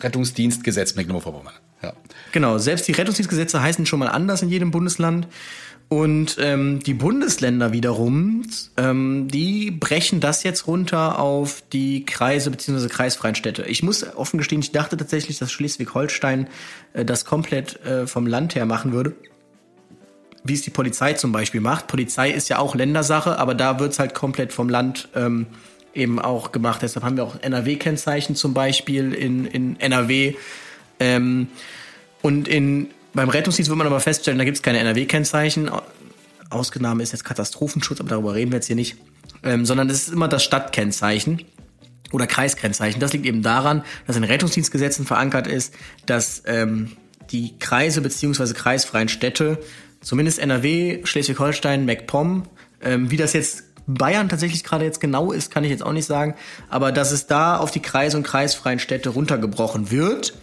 Rettungsdienstgesetz 0.00 0.96
Mecklenburg-Vorpommern. 0.96 1.54
Ja. 1.82 1.92
Genau, 2.32 2.58
selbst 2.58 2.88
die 2.88 2.92
Rettungsdienstgesetze 2.92 3.62
heißen 3.62 3.86
schon 3.86 3.98
mal 3.98 4.08
anders 4.08 4.42
in 4.42 4.48
jedem 4.48 4.70
Bundesland. 4.70 5.28
Und 5.88 6.38
ähm, 6.40 6.80
die 6.80 6.94
Bundesländer 6.94 7.72
wiederum, 7.72 8.46
ähm, 8.78 9.28
die 9.28 9.70
brechen 9.70 10.20
das 10.20 10.42
jetzt 10.42 10.66
runter 10.66 11.18
auf 11.18 11.62
die 11.70 12.06
Kreise 12.06 12.50
bzw. 12.50 12.88
kreisfreien 12.88 13.34
Städte. 13.34 13.64
Ich 13.64 13.82
muss 13.82 14.02
offen 14.16 14.38
gestehen, 14.38 14.62
ich 14.62 14.72
dachte 14.72 14.96
tatsächlich, 14.96 15.38
dass 15.38 15.52
Schleswig-Holstein 15.52 16.48
äh, 16.94 17.04
das 17.04 17.26
komplett 17.26 17.84
äh, 17.84 18.06
vom 18.06 18.26
Land 18.26 18.54
her 18.54 18.64
machen 18.64 18.92
würde 18.92 19.14
wie 20.44 20.54
es 20.54 20.62
die 20.62 20.70
Polizei 20.70 21.12
zum 21.14 21.32
Beispiel 21.32 21.60
macht. 21.60 21.86
Polizei 21.86 22.30
ist 22.30 22.48
ja 22.48 22.58
auch 22.58 22.74
Ländersache, 22.74 23.38
aber 23.38 23.54
da 23.54 23.78
wird's 23.78 23.98
halt 23.98 24.14
komplett 24.14 24.52
vom 24.52 24.68
Land 24.68 25.08
ähm, 25.14 25.46
eben 25.94 26.18
auch 26.18 26.52
gemacht. 26.52 26.82
Deshalb 26.82 27.04
haben 27.04 27.16
wir 27.16 27.24
auch 27.24 27.36
NRW-Kennzeichen 27.40 28.34
zum 28.34 28.54
Beispiel 28.54 29.12
in, 29.12 29.46
in 29.46 29.78
NRW. 29.78 30.34
Ähm, 30.98 31.48
und 32.22 32.48
in, 32.48 32.88
beim 33.14 33.28
Rettungsdienst 33.28 33.68
wird 33.68 33.78
man 33.78 33.86
aber 33.86 34.00
feststellen, 34.00 34.38
da 34.38 34.44
gibt's 34.44 34.62
keine 34.62 34.78
NRW-Kennzeichen. 34.78 35.70
Ausgenahme 36.50 37.02
ist 37.02 37.12
jetzt 37.12 37.24
Katastrophenschutz, 37.24 38.00
aber 38.00 38.10
darüber 38.10 38.34
reden 38.34 38.52
wir 38.52 38.56
jetzt 38.56 38.66
hier 38.66 38.76
nicht. 38.76 38.96
Ähm, 39.44 39.64
sondern 39.64 39.88
es 39.90 40.08
ist 40.08 40.12
immer 40.12 40.28
das 40.28 40.44
Stadtkennzeichen 40.44 41.42
oder 42.12 42.26
Kreiskennzeichen. 42.26 43.00
Das 43.00 43.12
liegt 43.12 43.26
eben 43.26 43.42
daran, 43.42 43.84
dass 44.06 44.16
in 44.16 44.24
Rettungsdienstgesetzen 44.24 45.06
verankert 45.06 45.46
ist, 45.46 45.74
dass 46.06 46.42
ähm, 46.46 46.92
die 47.30 47.58
Kreise 47.58 48.00
beziehungsweise 48.00 48.54
kreisfreien 48.54 49.08
Städte 49.08 49.58
zumindest 50.02 50.38
NRW, 50.38 51.00
Schleswig-Holstein, 51.04 51.86
MacPom, 51.86 52.44
ähm, 52.82 53.10
wie 53.10 53.16
das 53.16 53.32
jetzt 53.32 53.64
Bayern 53.86 54.28
tatsächlich 54.28 54.64
gerade 54.64 54.84
jetzt 54.84 55.00
genau 55.00 55.32
ist, 55.32 55.50
kann 55.50 55.64
ich 55.64 55.70
jetzt 55.70 55.82
auch 55.82 55.92
nicht 55.92 56.06
sagen, 56.06 56.34
aber 56.68 56.92
dass 56.92 57.12
es 57.12 57.26
da 57.26 57.56
auf 57.56 57.70
die 57.70 57.80
Kreise 57.80 58.16
und 58.16 58.22
kreisfreien 58.22 58.78
Städte 58.78 59.10
runtergebrochen 59.10 59.90
wird. 59.90 60.34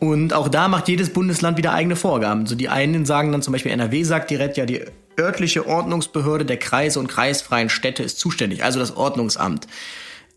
Und 0.00 0.32
auch 0.32 0.48
da 0.48 0.66
macht 0.68 0.88
jedes 0.88 1.10
Bundesland 1.10 1.56
wieder 1.56 1.72
eigene 1.72 1.94
Vorgaben. 1.94 2.46
So 2.46 2.56
die 2.56 2.68
einen 2.68 3.06
sagen 3.06 3.30
dann 3.30 3.42
zum 3.42 3.52
Beispiel, 3.52 3.70
NRW 3.72 4.02
sagt 4.02 4.30
direkt, 4.30 4.56
ja, 4.56 4.66
die 4.66 4.84
örtliche 5.18 5.66
Ordnungsbehörde 5.66 6.44
der 6.44 6.56
Kreise 6.56 6.98
und 6.98 7.06
kreisfreien 7.06 7.70
Städte 7.70 8.02
ist 8.02 8.18
zuständig, 8.18 8.64
also 8.64 8.80
das 8.80 8.96
Ordnungsamt. 8.96 9.68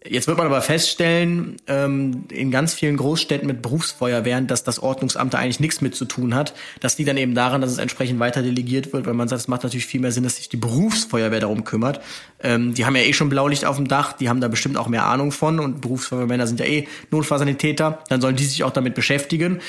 Jetzt 0.09 0.27
wird 0.27 0.37
man 0.37 0.47
aber 0.47 0.61
feststellen, 0.61 1.57
ähm, 1.67 2.25
in 2.29 2.51
ganz 2.51 2.73
vielen 2.73 2.97
Großstädten 2.97 3.47
mit 3.47 3.61
Berufsfeuerwehren, 3.61 4.47
dass 4.47 4.63
das 4.63 4.79
Ordnungsamt 4.79 5.33
da 5.33 5.39
eigentlich 5.39 5.59
nichts 5.59 5.81
mit 5.81 5.95
zu 5.95 6.05
tun 6.05 6.33
hat. 6.33 6.53
Das 6.79 6.97
liegt 6.97 7.09
dann 7.09 7.17
eben 7.17 7.35
daran, 7.35 7.61
dass 7.61 7.71
es 7.71 7.77
entsprechend 7.77 8.19
weiter 8.19 8.41
delegiert 8.41 8.93
wird, 8.93 9.05
weil 9.05 9.13
man 9.13 9.27
sagt, 9.27 9.41
es 9.41 9.47
macht 9.47 9.63
natürlich 9.63 9.85
viel 9.85 9.99
mehr 9.99 10.11
Sinn, 10.11 10.23
dass 10.23 10.37
sich 10.37 10.49
die 10.49 10.57
Berufsfeuerwehr 10.57 11.39
darum 11.39 11.63
kümmert. 11.63 12.01
Ähm, 12.41 12.73
die 12.73 12.85
haben 12.85 12.95
ja 12.95 13.01
eh 13.01 13.13
schon 13.13 13.29
Blaulicht 13.29 13.65
auf 13.65 13.75
dem 13.75 13.87
Dach, 13.87 14.13
die 14.13 14.29
haben 14.29 14.41
da 14.41 14.47
bestimmt 14.47 14.77
auch 14.77 14.87
mehr 14.87 15.05
Ahnung 15.05 15.31
von 15.31 15.59
und 15.59 15.81
Berufsfeuerwehrmänner 15.81 16.47
sind 16.47 16.59
ja 16.59 16.65
eh 16.65 16.87
Notfallsanitäter, 17.11 17.99
dann 18.09 18.21
sollen 18.21 18.35
die 18.35 18.45
sich 18.45 18.63
auch 18.63 18.71
damit 18.71 18.95
beschäftigen. 18.95 19.59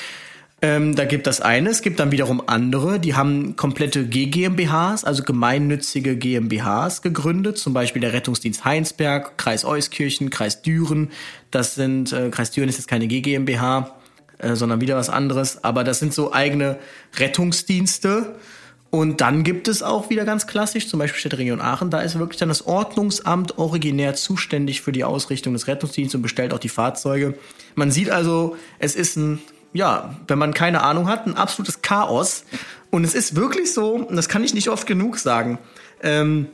Ähm, 0.61 0.95
da 0.95 1.05
gibt 1.05 1.25
das 1.25 1.39
eine. 1.39 1.69
Es 1.69 1.81
gibt 1.81 1.99
dann 1.99 2.11
wiederum 2.11 2.43
andere, 2.47 2.99
die 2.99 3.15
haben 3.15 3.55
komplette 3.55 4.05
GGMBHs, 4.05 5.05
also 5.05 5.23
gemeinnützige 5.23 6.17
GmbHs 6.17 7.01
gegründet. 7.01 7.57
Zum 7.57 7.73
Beispiel 7.73 8.01
der 8.01 8.11
Rettungsdienst 8.11 8.65
Heinsberg, 8.65 9.37
Kreis 9.37 9.63
Euskirchen, 9.63 10.29
Kreis 10.29 10.61
Düren. 10.61 11.11
Das 11.49 11.75
sind, 11.75 12.11
äh, 12.11 12.29
Kreis 12.29 12.51
Düren 12.51 12.67
ist 12.67 12.77
jetzt 12.77 12.87
keine 12.87 13.07
GGMBH, 13.07 13.95
äh, 14.39 14.55
sondern 14.55 14.81
wieder 14.81 14.97
was 14.97 15.09
anderes. 15.09 15.63
Aber 15.63 15.85
das 15.85 15.99
sind 15.99 16.13
so 16.13 16.33
eigene 16.33 16.77
Rettungsdienste. 17.17 18.35
Und 18.89 19.21
dann 19.21 19.43
gibt 19.43 19.67
es 19.67 19.81
auch 19.81 20.09
wieder 20.09 20.25
ganz 20.25 20.47
klassisch, 20.47 20.87
zum 20.87 20.99
Beispiel 20.99 21.19
Städteregion 21.19 21.61
Aachen, 21.61 21.91
da 21.91 22.01
ist 22.01 22.17
wirklich 22.17 22.39
dann 22.39 22.49
das 22.49 22.65
Ordnungsamt 22.65 23.59
originär 23.59 24.15
zuständig 24.15 24.81
für 24.81 24.91
die 24.91 25.03
Ausrichtung 25.03 25.53
des 25.53 25.67
Rettungsdienstes 25.67 26.15
und 26.15 26.23
bestellt 26.23 26.55
auch 26.55 26.59
die 26.59 26.69
Fahrzeuge. 26.69 27.35
Man 27.75 27.91
sieht 27.91 28.09
also, 28.09 28.57
es 28.79 28.95
ist 28.95 29.15
ein 29.15 29.39
ja, 29.73 30.15
wenn 30.27 30.39
man 30.39 30.53
keine 30.53 30.81
Ahnung 30.81 31.07
hat, 31.07 31.25
ein 31.27 31.35
absolutes 31.35 31.81
Chaos. 31.81 32.43
Und 32.89 33.03
es 33.03 33.13
ist 33.13 33.35
wirklich 33.35 33.73
so, 33.73 33.95
und 33.95 34.15
das 34.15 34.29
kann 34.29 34.43
ich 34.43 34.53
nicht 34.53 34.69
oft 34.69 34.87
genug 34.87 35.19
sagen, 35.19 35.59
ähm, 36.01 36.47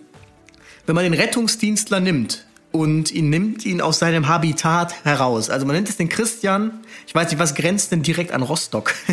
wenn 0.85 0.95
man 0.95 1.03
den 1.03 1.13
Rettungsdienstler 1.13 1.99
nimmt 1.99 2.45
und 2.71 3.11
ihn 3.11 3.29
nimmt 3.29 3.65
ihn 3.65 3.79
aus 3.79 3.99
seinem 3.99 4.27
Habitat 4.27 5.05
heraus. 5.05 5.49
Also 5.49 5.65
man 5.65 5.75
nennt 5.75 5.87
es 5.87 5.95
den 5.95 6.09
Christian. 6.09 6.81
Ich 7.07 7.15
weiß 7.15 7.29
nicht, 7.29 7.39
was 7.39 7.55
grenzt 7.55 7.91
denn 7.91 8.03
direkt 8.03 8.31
an 8.31 8.41
Rostock? 8.41 8.93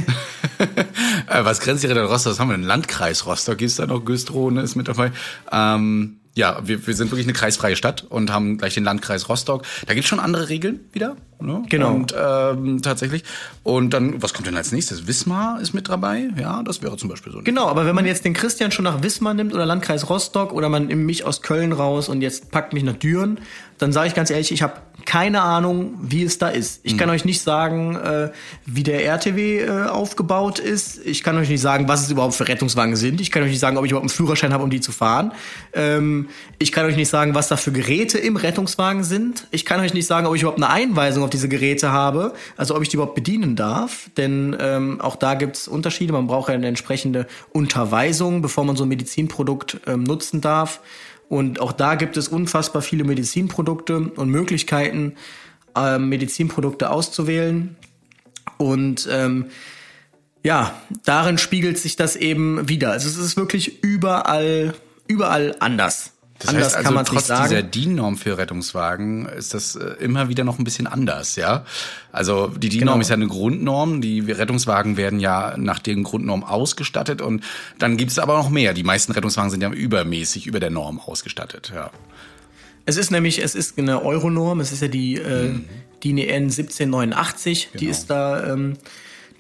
Äh, 1.29 1.45
was 1.45 1.61
grenzt 1.61 1.83
direkt 1.83 1.99
an 1.99 2.07
Rostock? 2.07 2.33
Was 2.33 2.41
haben 2.41 2.49
wir? 2.49 2.55
Ein 2.55 2.63
Landkreis 2.63 3.27
Rostock 3.27 3.61
ist 3.63 3.79
da 3.79 3.87
noch, 3.87 4.05
Güstrow 4.05 4.53
ist 4.59 4.77
mit 4.77 4.89
dabei. 4.89 5.13
Ähm 5.51 6.19
ja, 6.35 6.61
wir, 6.65 6.87
wir 6.87 6.95
sind 6.95 7.11
wirklich 7.11 7.27
eine 7.27 7.35
kreisfreie 7.35 7.77
Stadt 7.77 8.05
und 8.09 8.31
haben 8.31 8.59
gleich 8.59 8.75
den 8.75 8.85
Landkreis 8.85 9.29
Rostock. 9.29 9.65
Da 9.87 9.95
gibt's 9.95 10.09
schon 10.09 10.21
andere 10.21 10.49
Regeln 10.49 10.81
wieder. 10.93 11.17
Ne? 11.43 11.63
Genau. 11.69 11.95
Und 11.95 12.15
ähm, 12.19 12.83
tatsächlich. 12.83 13.25
Und 13.63 13.91
dann, 13.91 14.23
was 14.23 14.35
kommt 14.35 14.47
denn 14.47 14.57
als 14.57 14.73
nächstes? 14.73 15.07
Wismar 15.07 15.61
ist 15.61 15.73
mit 15.73 15.89
dabei. 15.89 16.31
Ja, 16.39 16.63
das 16.63 16.83
wäre 16.83 16.97
zum 16.97 17.09
Beispiel 17.09 17.33
so. 17.33 17.41
Genau, 17.43 17.69
aber 17.69 17.87
wenn 17.87 17.95
man 17.95 18.07
jetzt 18.07 18.25
den 18.25 18.35
Christian 18.35 18.71
schon 18.71 18.85
nach 18.85 19.03
Wismar 19.03 19.35
nimmt 19.35 19.55
oder 19.55 19.67
Landkreis 19.67 20.09
Rostock 20.09 20.53
oder 20.53 20.69
man 20.69 20.87
nimmt 20.87 21.05
mich 21.05 21.25
aus 21.25 21.43
Köln 21.43 21.73
raus 21.73 22.09
und 22.09 22.23
jetzt 22.23 22.51
packt 22.51 22.73
mich 22.73 22.85
nach 22.85 22.95
Düren, 22.97 23.39
dann 23.83 23.93
sage 23.93 24.09
ich 24.09 24.15
ganz 24.15 24.31
ehrlich, 24.31 24.53
ich 24.53 24.63
habe 24.63 24.75
keine 25.05 25.43
Ahnung, 25.43 25.95
wie 26.01 26.23
es 26.23 26.39
da 26.39 26.49
ist. 26.49 26.81
Ich 26.85 26.95
mhm. 26.95 26.99
kann 26.99 27.11
euch 27.11 27.25
nicht 27.25 27.43
sagen, 27.43 27.97
äh, 27.97 28.31
wie 28.65 28.85
der 28.85 29.05
RTW 29.05 29.59
äh, 29.59 29.87
aufgebaut 29.87 30.61
ist. 30.61 31.05
Ich 31.05 31.25
kann 31.25 31.37
euch 31.37 31.49
nicht 31.49 31.61
sagen, 31.61 31.89
was 31.89 32.03
es 32.03 32.11
überhaupt 32.11 32.35
für 32.35 32.47
Rettungswagen 32.47 32.95
sind. 32.95 33.21
Ich 33.21 33.33
kann 33.33 33.43
euch 33.43 33.51
nicht 33.51 33.59
sagen, 33.59 33.77
ob 33.77 33.85
ich 33.85 33.91
überhaupt 33.91 34.05
einen 34.05 34.17
Führerschein 34.17 34.53
habe, 34.53 34.63
um 34.63 34.71
die 34.71 34.81
zu 34.81 34.93
fahren. 34.93 35.33
Ähm, 35.73 36.29
ich 36.61 36.71
kann 36.71 36.87
euch 36.87 36.95
nicht 36.95 37.09
sagen, 37.09 37.35
was 37.35 37.49
da 37.49 37.57
für 37.57 37.73
Geräte 37.73 38.19
im 38.19 38.37
Rettungswagen 38.37 39.03
sind. 39.03 39.49
Ich 39.51 39.65
kann 39.65 39.81
euch 39.81 39.95
nicht 39.95 40.07
sagen, 40.07 40.29
ob 40.29 40.37
ich 40.37 40.43
überhaupt 40.43 40.63
eine 40.63 40.71
Einweisung 40.71 41.25
auf 41.25 41.31
diese 41.33 41.49
Geräte 41.49 41.93
habe, 41.93 42.35
also 42.57 42.77
ob 42.77 42.83
ich 42.83 42.89
die 42.89 42.97
überhaupt 42.97 43.15
bedienen 43.15 43.57
darf. 43.57 44.11
Denn 44.17 44.57
ähm, 44.61 45.01
auch 45.01 45.17
da 45.17 45.35
gibt 45.35 45.57
es 45.57 45.69
Unterschiede. 45.69 46.13
Man 46.13 46.27
braucht 46.27 46.49
ja 46.49 46.55
eine 46.55 46.69
entsprechende 46.69 47.27
Unterweisung, 47.53 48.43
bevor 48.43 48.65
man 48.65 48.77
so 48.77 48.85
ein 48.85 48.89
Medizinprodukt 48.89 49.81
ähm, 49.87 50.05
nutzen 50.05 50.41
darf. 50.41 50.81
Und 51.29 51.61
auch 51.61 51.73
da 51.73 51.95
gibt 51.95 52.17
es 52.17 52.29
unfassbar 52.29 52.83
viele 52.83 53.05
Medizinprodukte 53.05 53.97
und 53.99 54.29
Möglichkeiten, 54.29 55.15
ähm, 55.75 56.09
Medizinprodukte 56.09 56.91
auszuwählen. 56.91 57.77
Und 58.59 59.09
ähm, 59.11 59.47
ja, 60.43 60.75
darin 61.05 61.39
spiegelt 61.39 61.79
sich 61.79 61.97
das 61.97 62.17
eben 62.17 62.69
wieder. 62.69 62.91
Also 62.91 63.09
es 63.09 63.17
ist 63.17 63.37
wirklich 63.37 63.83
überall, 63.83 64.75
überall 65.07 65.57
anders. 65.61 66.13
Das 66.43 66.49
anders 66.49 66.67
heißt 66.67 66.77
also, 66.77 66.85
kann 66.85 66.95
man 66.95 67.05
trotz 67.05 67.27
dieser 67.27 67.63
DIN-Norm 67.63 68.17
für 68.17 68.37
Rettungswagen 68.37 69.27
ist 69.27 69.55
das 69.55 69.77
äh, 69.77 69.95
immer 70.01 70.29
wieder 70.29 70.45
noch 70.45 70.59
ein 70.59 70.65
bisschen 70.65 70.87
anders, 70.87 71.37
ja. 71.37 71.65
Also 72.11 72.49
die 72.49 72.69
DIN-Norm 72.69 72.95
genau. 72.95 73.01
ist 73.01 73.09
ja 73.09 73.15
eine 73.15 73.29
Grundnorm. 73.29 74.01
Die 74.01 74.21
Rettungswagen 74.21 74.97
werden 74.97 75.21
ja 75.21 75.55
nach 75.57 75.79
den 75.79 76.03
Grundnormen 76.03 76.45
ausgestattet 76.45 77.23
und 77.23 77.45
dann 77.79 77.97
gibt 77.97 78.11
es 78.11 78.19
aber 78.19 78.37
noch 78.37 78.51
mehr. 78.51 78.75
Die 78.75 78.83
meisten 78.83 79.13
Rettungswagen 79.13 79.51
sind 79.51 79.63
ja 79.63 79.71
übermäßig 79.71 80.47
über 80.47 80.61
der 80.61 80.71
Norm 80.71 80.99
ausgestattet, 80.99 81.73
ja. 81.75 81.91
Es 82.85 82.97
ist 82.97 83.13
nämlich, 83.13 83.41
es 83.41 83.55
ist 83.55 83.79
eine 83.79 84.03
Euronorm. 84.03 84.59
Es 84.59 84.73
ist 84.73 84.83
ja 84.83 84.89
die 84.89 85.15
äh, 85.15 85.51
mhm. 85.51 85.65
DIN 86.03 86.19
EN 86.19 86.45
1789. 86.45 87.69
Genau. 87.71 87.81
Die 87.81 87.87
ist 87.87 88.11
da. 88.11 88.53
Ähm, 88.53 88.77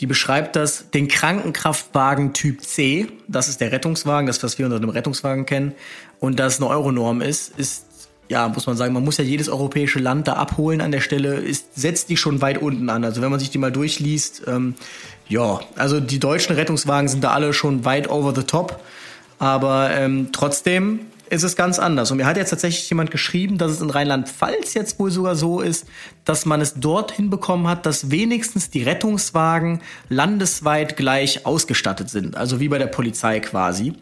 die 0.00 0.06
beschreibt 0.06 0.56
das, 0.56 0.90
den 0.90 1.06
Krankenkraftwagen 1.06 2.32
Typ 2.32 2.62
C, 2.62 3.06
das 3.28 3.48
ist 3.48 3.60
der 3.60 3.70
Rettungswagen, 3.70 4.26
das, 4.26 4.42
was 4.42 4.58
wir 4.58 4.66
unter 4.66 4.80
dem 4.80 4.88
Rettungswagen 4.88 5.46
kennen, 5.46 5.74
und 6.22 6.38
das 6.38 6.60
eine 6.60 6.70
Euronorm 6.70 7.20
ist, 7.20 7.58
ist, 7.58 7.84
ja, 8.28 8.48
muss 8.48 8.68
man 8.68 8.76
sagen, 8.76 8.94
man 8.94 9.02
muss 9.02 9.16
ja 9.16 9.24
jedes 9.24 9.48
europäische 9.48 9.98
Land 9.98 10.28
da 10.28 10.34
abholen 10.34 10.80
an 10.80 10.92
der 10.92 11.00
Stelle, 11.00 11.34
ist, 11.34 11.74
setzt 11.74 12.10
die 12.10 12.16
schon 12.16 12.40
weit 12.40 12.58
unten 12.58 12.88
an. 12.90 13.04
Also 13.04 13.22
wenn 13.22 13.30
man 13.32 13.40
sich 13.40 13.50
die 13.50 13.58
mal 13.58 13.72
durchliest, 13.72 14.44
ähm, 14.46 14.76
ja, 15.28 15.58
also 15.74 15.98
die 15.98 16.20
deutschen 16.20 16.54
Rettungswagen 16.54 17.08
sind 17.08 17.24
da 17.24 17.32
alle 17.32 17.52
schon 17.52 17.84
weit 17.84 18.08
over 18.08 18.32
the 18.36 18.44
top, 18.44 18.80
aber 19.40 19.90
ähm, 19.90 20.28
trotzdem 20.30 21.00
ist 21.28 21.42
es 21.42 21.56
ganz 21.56 21.80
anders. 21.80 22.12
Und 22.12 22.18
mir 22.18 22.26
hat 22.26 22.36
jetzt 22.36 22.50
tatsächlich 22.50 22.88
jemand 22.88 23.10
geschrieben, 23.10 23.58
dass 23.58 23.72
es 23.72 23.80
in 23.80 23.90
Rheinland-Pfalz 23.90 24.74
jetzt 24.74 25.00
wohl 25.00 25.10
sogar 25.10 25.34
so 25.34 25.60
ist, 25.60 25.86
dass 26.24 26.46
man 26.46 26.60
es 26.60 26.74
dorthin 26.74 27.30
bekommen 27.30 27.66
hat, 27.66 27.84
dass 27.84 28.12
wenigstens 28.12 28.70
die 28.70 28.84
Rettungswagen 28.84 29.80
landesweit 30.08 30.96
gleich 30.96 31.46
ausgestattet 31.46 32.10
sind. 32.10 32.36
Also 32.36 32.60
wie 32.60 32.68
bei 32.68 32.78
der 32.78 32.86
Polizei 32.86 33.40
quasi. 33.40 33.94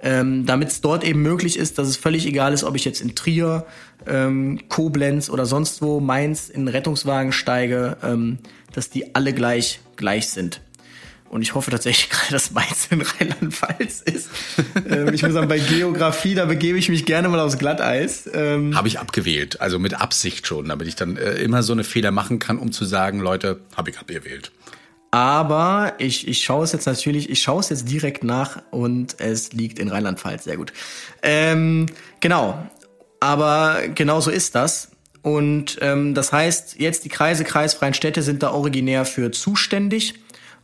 Ähm, 0.00 0.44
Damit 0.44 0.68
es 0.68 0.80
dort 0.80 1.04
eben 1.04 1.22
möglich 1.22 1.58
ist, 1.58 1.78
dass 1.78 1.88
es 1.88 1.96
völlig 1.96 2.26
egal 2.26 2.52
ist, 2.52 2.64
ob 2.64 2.76
ich 2.76 2.84
jetzt 2.84 3.00
in 3.00 3.14
Trier, 3.14 3.64
ähm, 4.06 4.60
Koblenz 4.68 5.30
oder 5.30 5.46
sonst 5.46 5.80
wo 5.80 6.00
Mainz 6.00 6.50
in 6.50 6.68
Rettungswagen 6.68 7.32
steige, 7.32 7.96
ähm, 8.02 8.38
dass 8.72 8.90
die 8.90 9.14
alle 9.14 9.32
gleich 9.32 9.80
gleich 9.96 10.28
sind. 10.28 10.60
Und 11.30 11.42
ich 11.42 11.54
hoffe 11.54 11.70
tatsächlich 11.70 12.10
gerade, 12.10 12.30
dass 12.30 12.52
Mainz 12.52 12.86
in 12.90 13.00
Rheinland-Pfalz 13.00 14.02
ist. 14.02 14.28
ähm, 14.88 15.12
ich 15.12 15.22
muss 15.22 15.32
sagen, 15.32 15.48
bei 15.48 15.58
Geografie, 15.58 16.34
da 16.34 16.44
begebe 16.44 16.78
ich 16.78 16.88
mich 16.88 17.06
gerne 17.06 17.28
mal 17.28 17.40
aufs 17.40 17.58
Glatteis. 17.58 18.30
Ähm, 18.32 18.76
habe 18.76 18.86
ich 18.88 19.00
abgewählt, 19.00 19.60
also 19.60 19.78
mit 19.78 20.00
Absicht 20.00 20.46
schon, 20.46 20.68
damit 20.68 20.86
ich 20.86 20.94
dann 20.94 21.16
äh, 21.16 21.32
immer 21.34 21.62
so 21.62 21.72
eine 21.72 21.82
Fehler 21.82 22.12
machen 22.12 22.38
kann, 22.38 22.58
um 22.58 22.70
zu 22.70 22.84
sagen, 22.84 23.18
Leute, 23.18 23.58
habe 23.74 23.90
ich 23.90 23.98
abgewählt. 23.98 24.52
Aber 25.14 25.92
ich, 25.98 26.26
ich 26.26 26.42
schaue 26.42 26.64
es 26.64 26.72
jetzt 26.72 26.86
natürlich, 26.86 27.30
ich 27.30 27.40
schaue 27.40 27.60
es 27.60 27.68
jetzt 27.68 27.88
direkt 27.88 28.24
nach 28.24 28.60
und 28.72 29.14
es 29.20 29.52
liegt 29.52 29.78
in 29.78 29.86
Rheinland-Pfalz, 29.86 30.42
sehr 30.42 30.56
gut. 30.56 30.72
Ähm, 31.22 31.86
genau, 32.18 32.58
aber 33.20 33.82
genau 33.94 34.20
so 34.20 34.32
ist 34.32 34.56
das. 34.56 34.90
Und 35.22 35.78
ähm, 35.82 36.14
das 36.14 36.32
heißt, 36.32 36.80
jetzt 36.80 37.04
die 37.04 37.10
Kreise, 37.10 37.44
kreisfreien 37.44 37.94
Städte 37.94 38.22
sind 38.22 38.42
da 38.42 38.50
originär 38.50 39.04
für 39.04 39.30
zuständig. 39.30 40.14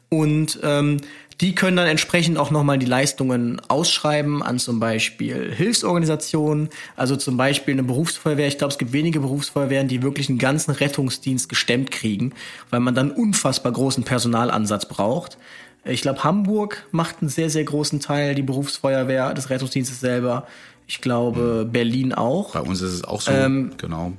Und 0.09 0.59
ähm, 0.65 0.97
die 1.41 1.55
können 1.55 1.77
dann 1.77 1.87
entsprechend 1.87 2.37
auch 2.37 2.51
nochmal 2.51 2.79
die 2.79 2.87
Leistungen 2.87 3.61
ausschreiben 3.69 4.43
an 4.43 4.59
zum 4.59 4.79
Beispiel 4.79 5.53
Hilfsorganisationen, 5.53 6.69
also 6.97 7.17
zum 7.17 7.37
Beispiel 7.37 7.73
eine 7.73 7.83
Berufsfeuerwehr. 7.83 8.47
Ich 8.47 8.59
glaube, 8.59 8.73
es 8.73 8.79
gibt 8.79 8.93
wenige 8.93 9.21
Berufsfeuerwehren, 9.21 9.89
die 9.89 10.03
wirklich 10.03 10.29
einen 10.29 10.39
ganzen 10.39 10.73
Rettungsdienst 10.73 11.49
gestemmt 11.49 11.91
kriegen, 11.91 12.35
weil 12.69 12.81
man 12.81 12.95
dann 12.95 13.11
unfassbar 13.11 13.73
großen 13.73 14.05
Personalansatz 14.05 14.87
braucht. 14.87 15.39
Ich 15.85 16.03
glaube, 16.03 16.25
Hamburg 16.25 16.87
macht 16.91 17.17
einen 17.23 17.31
sehr, 17.31 17.49
sehr 17.49 17.65
großen 17.65 18.01
Teil, 18.01 18.35
die 18.35 18.43
Berufsfeuerwehr 18.43 19.33
des 19.33 19.49
Rettungsdienstes 19.49 19.99
selber. 19.99 20.47
Ich 20.87 21.01
glaube, 21.01 21.67
Berlin 21.71 22.13
auch. 22.13 22.53
Bei 22.53 22.61
uns 22.61 22.83
ist 22.83 22.93
es 22.93 23.05
auch 23.05 23.23
so, 23.23 23.33
ähm, 23.33 23.73
genau. 23.79 24.13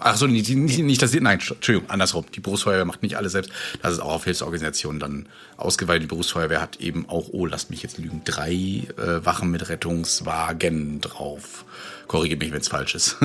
Ach 0.00 0.16
so, 0.16 0.26
nicht, 0.26 0.48
nicht, 0.48 0.78
nicht 0.78 1.02
das, 1.02 1.14
nein, 1.14 1.38
Entschuldigung, 1.38 1.88
andersrum. 1.90 2.24
Die 2.34 2.40
Berufsfeuerwehr 2.40 2.84
macht 2.84 3.02
nicht 3.02 3.16
alles 3.16 3.32
selbst. 3.32 3.50
Das 3.82 3.92
ist 3.92 4.00
auch 4.00 4.14
auf 4.14 4.24
Hilfsorganisationen 4.24 5.00
dann 5.00 5.26
ausgeweitet. 5.56 6.04
Die 6.04 6.06
Berufsfeuerwehr 6.08 6.60
hat 6.60 6.76
eben 6.76 7.08
auch, 7.08 7.28
oh, 7.32 7.46
lasst 7.46 7.70
mich 7.70 7.82
jetzt 7.82 7.98
lügen, 7.98 8.22
drei 8.24 8.52
äh, 8.52 9.24
Wachen 9.24 9.50
mit 9.50 9.68
Rettungswagen 9.68 11.00
drauf. 11.00 11.64
Korrigiere 12.06 12.38
mich, 12.38 12.52
wenn 12.52 12.60
es 12.60 12.68
falsch 12.68 12.94
ist. 12.94 13.16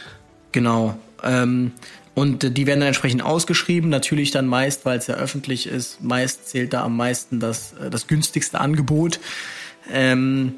genau. 0.52 0.98
Ähm, 1.22 1.72
und 2.14 2.56
die 2.56 2.66
werden 2.66 2.80
dann 2.80 2.88
entsprechend 2.88 3.22
ausgeschrieben. 3.22 3.88
Natürlich 3.88 4.30
dann 4.30 4.46
meist, 4.46 4.84
weil 4.84 4.98
es 4.98 5.06
ja 5.06 5.14
öffentlich 5.14 5.66
ist, 5.66 6.02
meist 6.02 6.48
zählt 6.48 6.72
da 6.72 6.84
am 6.84 6.96
meisten 6.96 7.40
das, 7.40 7.72
äh, 7.74 7.90
das 7.90 8.06
günstigste 8.06 8.60
Angebot. 8.60 9.18
Ähm, 9.90 10.54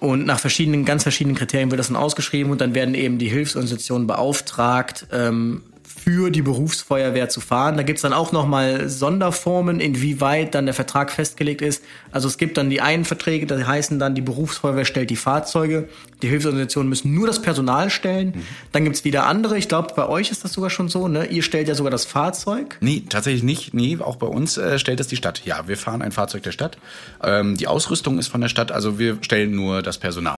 und 0.00 0.26
nach 0.26 0.38
verschiedenen, 0.38 0.84
ganz 0.84 1.02
verschiedenen 1.02 1.36
Kriterien 1.36 1.70
wird 1.70 1.78
das 1.78 1.88
dann 1.88 1.96
ausgeschrieben 1.96 2.52
und 2.52 2.60
dann 2.60 2.74
werden 2.74 2.94
eben 2.94 3.18
die 3.18 3.28
Hilfsorganisationen 3.28 4.06
beauftragt, 4.06 5.06
ähm, 5.12 5.62
für 6.08 6.30
die 6.30 6.40
Berufsfeuerwehr 6.40 7.28
zu 7.28 7.42
fahren. 7.42 7.76
Da 7.76 7.82
gibt's 7.82 8.00
dann 8.00 8.14
auch 8.14 8.32
nochmal 8.32 8.88
Sonderformen, 8.88 9.78
inwieweit 9.78 10.54
dann 10.54 10.64
der 10.64 10.72
Vertrag 10.72 11.10
festgelegt 11.10 11.60
ist. 11.60 11.84
Also 12.12 12.28
es 12.28 12.38
gibt 12.38 12.56
dann 12.56 12.70
die 12.70 12.80
einen 12.80 13.04
Verträge, 13.04 13.44
die 13.44 13.62
heißen 13.62 13.98
dann, 13.98 14.14
die 14.14 14.22
Berufsfeuerwehr 14.22 14.86
stellt 14.86 15.10
die 15.10 15.16
Fahrzeuge, 15.16 15.86
die 16.22 16.28
Hilfsorganisationen 16.28 16.88
müssen 16.88 17.12
nur 17.12 17.26
das 17.26 17.42
Personal 17.42 17.90
stellen. 17.90 18.28
Mhm. 18.28 18.42
Dann 18.72 18.84
gibt's 18.84 19.04
wieder 19.04 19.26
andere, 19.26 19.58
ich 19.58 19.68
glaube, 19.68 19.92
bei 19.94 20.08
euch 20.08 20.30
ist 20.30 20.44
das 20.44 20.54
sogar 20.54 20.70
schon 20.70 20.88
so, 20.88 21.08
ne? 21.08 21.26
Ihr 21.26 21.42
stellt 21.42 21.68
ja 21.68 21.74
sogar 21.74 21.90
das 21.90 22.06
Fahrzeug. 22.06 22.78
Nee, 22.80 23.02
tatsächlich 23.06 23.42
nicht. 23.42 23.74
Nee, 23.74 23.98
auch 24.00 24.16
bei 24.16 24.28
uns 24.28 24.56
äh, 24.56 24.78
stellt 24.78 25.00
das 25.00 25.08
die 25.08 25.16
Stadt. 25.16 25.42
Ja, 25.44 25.68
wir 25.68 25.76
fahren 25.76 26.00
ein 26.00 26.12
Fahrzeug 26.12 26.42
der 26.42 26.52
Stadt. 26.52 26.78
Ähm, 27.22 27.58
die 27.58 27.66
Ausrüstung 27.66 28.18
ist 28.18 28.28
von 28.28 28.40
der 28.40 28.48
Stadt, 28.48 28.72
also 28.72 28.98
wir 28.98 29.18
stellen 29.20 29.54
nur 29.54 29.82
das 29.82 29.98
Personal. 29.98 30.37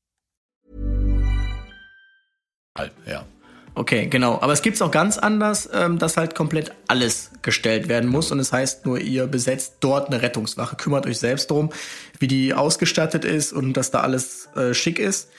Ja. 3.05 3.25
Okay, 3.73 4.07
genau. 4.07 4.39
Aber 4.41 4.51
es 4.51 4.61
gibt 4.61 4.75
es 4.75 4.81
auch 4.81 4.91
ganz 4.91 5.17
anders, 5.17 5.69
ähm, 5.73 5.97
dass 5.97 6.17
halt 6.17 6.35
komplett 6.35 6.73
alles 6.87 7.31
gestellt 7.41 7.87
werden 7.87 8.09
muss. 8.09 8.31
Und 8.31 8.39
es 8.39 8.51
heißt 8.51 8.85
nur, 8.85 8.99
ihr 8.99 9.27
besetzt 9.27 9.75
dort 9.79 10.07
eine 10.07 10.21
Rettungswache. 10.21 10.75
Kümmert 10.75 11.05
euch 11.05 11.19
selbst 11.19 11.49
darum, 11.51 11.69
wie 12.19 12.27
die 12.27 12.53
ausgestattet 12.53 13.23
ist 13.23 13.53
und 13.53 13.73
dass 13.73 13.91
da 13.91 14.01
alles 14.01 14.49
äh, 14.55 14.73
schick 14.73 14.99
ist. 14.99 15.29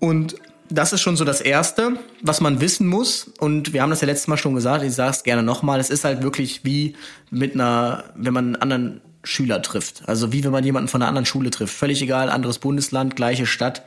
Und 0.00 0.36
das 0.70 0.92
ist 0.92 1.00
schon 1.00 1.16
so 1.16 1.24
das 1.24 1.40
Erste, 1.40 1.92
was 2.20 2.40
man 2.40 2.60
wissen 2.60 2.88
muss. 2.88 3.30
Und 3.38 3.72
wir 3.72 3.82
haben 3.82 3.90
das 3.90 4.00
ja 4.00 4.06
letztes 4.06 4.26
Mal 4.26 4.36
schon 4.36 4.54
gesagt, 4.54 4.84
ich 4.84 4.92
sage 4.92 5.12
es 5.12 5.22
gerne 5.22 5.42
nochmal, 5.42 5.78
es 5.78 5.90
ist 5.90 6.04
halt 6.04 6.22
wirklich 6.22 6.64
wie 6.64 6.96
mit 7.30 7.54
einer, 7.54 8.04
wenn 8.16 8.34
man 8.34 8.44
einen 8.46 8.56
anderen 8.56 9.00
Schüler 9.22 9.62
trifft. 9.62 10.02
Also 10.06 10.32
wie 10.32 10.42
wenn 10.42 10.50
man 10.52 10.64
jemanden 10.64 10.88
von 10.88 11.00
einer 11.00 11.08
anderen 11.08 11.26
Schule 11.26 11.50
trifft. 11.50 11.74
Völlig 11.74 12.02
egal, 12.02 12.28
anderes 12.28 12.58
Bundesland, 12.58 13.14
gleiche 13.14 13.46
Stadt 13.46 13.82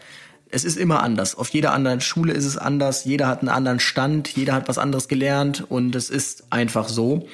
es 0.52 0.66
ist 0.66 0.78
immer 0.78 1.02
anders. 1.02 1.36
Auf 1.36 1.50
jeder 1.50 1.74
anderen 1.74 2.02
Schule 2.02 2.34
ist 2.34 2.46
es 2.46 2.58
anders. 2.58 3.06
Jeder 3.06 3.28
hat 3.28 3.40
einen 3.40 3.50
anderen 3.50 3.80
Stand. 3.80 4.28
Jeder 4.30 4.54
hat 4.54 4.68
was 4.68 4.78
anderes 4.78 5.08
gelernt. 5.08 5.66
Und 5.70 5.96
es 5.96 6.10
ist 6.10 6.44
einfach 6.50 6.90
so. 6.90 7.28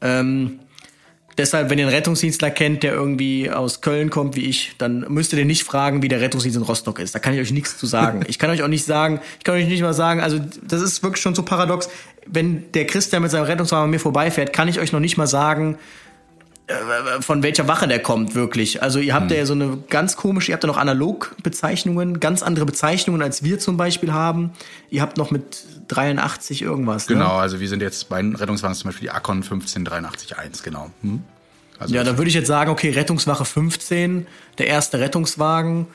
Ähm, 0.00 0.60
deshalb, 1.36 1.70
wenn 1.70 1.78
ihr 1.78 1.86
einen 1.86 1.94
Rettungsdienstler 1.94 2.50
kennt, 2.50 2.82
der 2.82 2.92
irgendwie 2.92 3.50
aus 3.50 3.82
Köln 3.82 4.10
kommt, 4.10 4.36
wie 4.36 4.46
ich, 4.46 4.72
dann 4.78 5.00
müsst 5.08 5.32
ihr 5.32 5.36
den 5.36 5.46
nicht 5.46 5.64
fragen, 5.64 6.02
wie 6.02 6.08
der 6.08 6.20
Rettungsdienst 6.20 6.56
in 6.56 6.62
Rostock 6.62 6.98
ist. 6.98 7.14
Da 7.14 7.18
kann 7.18 7.34
ich 7.34 7.40
euch 7.40 7.52
nichts 7.52 7.76
zu 7.76 7.86
sagen. 7.86 8.24
Ich 8.28 8.38
kann 8.38 8.50
euch 8.50 8.62
auch 8.62 8.68
nicht 8.68 8.84
sagen, 8.84 9.20
ich 9.38 9.44
kann 9.44 9.54
euch 9.54 9.66
nicht 9.66 9.82
mal 9.82 9.94
sagen, 9.94 10.20
also 10.20 10.38
das 10.62 10.82
ist 10.82 11.02
wirklich 11.02 11.22
schon 11.22 11.34
so 11.34 11.42
paradox. 11.42 11.88
Wenn 12.26 12.70
der 12.72 12.86
Christian 12.86 13.22
mit 13.22 13.30
seinem 13.30 13.44
Rettungswagen 13.44 13.84
an 13.84 13.90
mir 13.90 14.00
vorbeifährt, 14.00 14.52
kann 14.52 14.68
ich 14.68 14.80
euch 14.80 14.92
noch 14.92 15.00
nicht 15.00 15.16
mal 15.16 15.26
sagen, 15.26 15.78
von 17.20 17.44
welcher 17.44 17.68
Wache 17.68 17.86
der 17.86 18.00
kommt, 18.00 18.34
wirklich. 18.34 18.82
Also 18.82 18.98
ihr 18.98 19.14
habt 19.14 19.30
hm. 19.30 19.36
ja 19.36 19.46
so 19.46 19.52
eine 19.52 19.78
ganz 19.88 20.16
komische, 20.16 20.50
ihr 20.50 20.54
habt 20.54 20.64
ja 20.64 20.68
noch 20.68 20.76
Analogbezeichnungen, 20.76 22.18
ganz 22.18 22.42
andere 22.42 22.66
Bezeichnungen, 22.66 23.22
als 23.22 23.44
wir 23.44 23.60
zum 23.60 23.76
Beispiel 23.76 24.12
haben. 24.12 24.50
Ihr 24.90 25.00
habt 25.00 25.16
noch 25.16 25.30
mit 25.30 25.64
83 25.88 26.62
irgendwas. 26.62 27.08
Ne? 27.08 27.16
Genau, 27.16 27.36
ne? 27.36 27.42
also 27.42 27.60
wir 27.60 27.68
sind 27.68 27.82
jetzt 27.82 28.08
bei 28.08 28.20
Rettungswagen 28.20 28.74
zum 28.74 28.88
Beispiel 28.88 29.08
die 29.08 29.14
Akon 29.14 29.44
15881, 29.44 30.64
genau. 30.64 30.90
Hm? 31.02 31.22
Also 31.78 31.94
ja, 31.94 32.02
da 32.02 32.18
würde 32.18 32.28
ich 32.28 32.34
jetzt 32.34 32.48
sagen, 32.48 32.70
okay, 32.70 32.90
Rettungswache 32.90 33.44
15, 33.44 34.26
der 34.58 34.66
erste 34.66 34.98
Rettungswagen. 34.98 35.86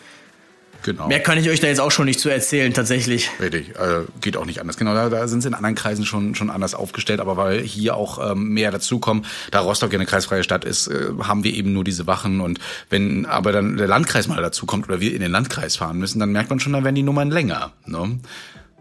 Genau. 0.83 1.07
Mehr 1.07 1.19
kann 1.19 1.37
ich 1.37 1.49
euch 1.49 1.59
da 1.59 1.67
jetzt 1.67 1.79
auch 1.79 1.91
schon 1.91 2.05
nicht 2.05 2.19
zu 2.19 2.29
erzählen, 2.29 2.73
tatsächlich. 2.73 3.29
Richtig, 3.39 3.69
äh, 3.77 4.03
geht 4.19 4.37
auch 4.37 4.45
nicht 4.45 4.61
anders. 4.61 4.77
Genau, 4.77 4.93
da, 4.93 5.09
da 5.09 5.27
sind 5.27 5.41
sie 5.41 5.47
in 5.47 5.53
anderen 5.53 5.75
Kreisen 5.75 6.05
schon, 6.05 6.35
schon 6.35 6.49
anders 6.49 6.73
aufgestellt, 6.73 7.19
aber 7.19 7.37
weil 7.37 7.61
hier 7.61 7.95
auch 7.95 8.31
ähm, 8.31 8.49
mehr 8.49 8.71
dazukommen, 8.71 9.25
da 9.51 9.59
Rostock 9.59 9.93
ja 9.93 9.99
eine 9.99 10.05
kreisfreie 10.05 10.43
Stadt 10.43 10.65
ist, 10.65 10.87
äh, 10.87 11.09
haben 11.23 11.43
wir 11.43 11.53
eben 11.53 11.73
nur 11.73 11.83
diese 11.83 12.07
Wachen 12.07 12.41
und 12.41 12.59
wenn 12.89 13.25
aber 13.25 13.51
dann 13.51 13.77
der 13.77 13.87
Landkreis 13.87 14.27
mal 14.27 14.41
dazukommt 14.41 14.87
oder 14.87 14.99
wir 14.99 15.13
in 15.13 15.21
den 15.21 15.31
Landkreis 15.31 15.75
fahren 15.75 15.97
müssen, 15.97 16.19
dann 16.19 16.31
merkt 16.31 16.49
man 16.49 16.59
schon, 16.59 16.73
dann 16.73 16.83
werden 16.83 16.95
die 16.95 17.03
Nummern 17.03 17.29
länger. 17.29 17.73
Ne? 17.85 18.19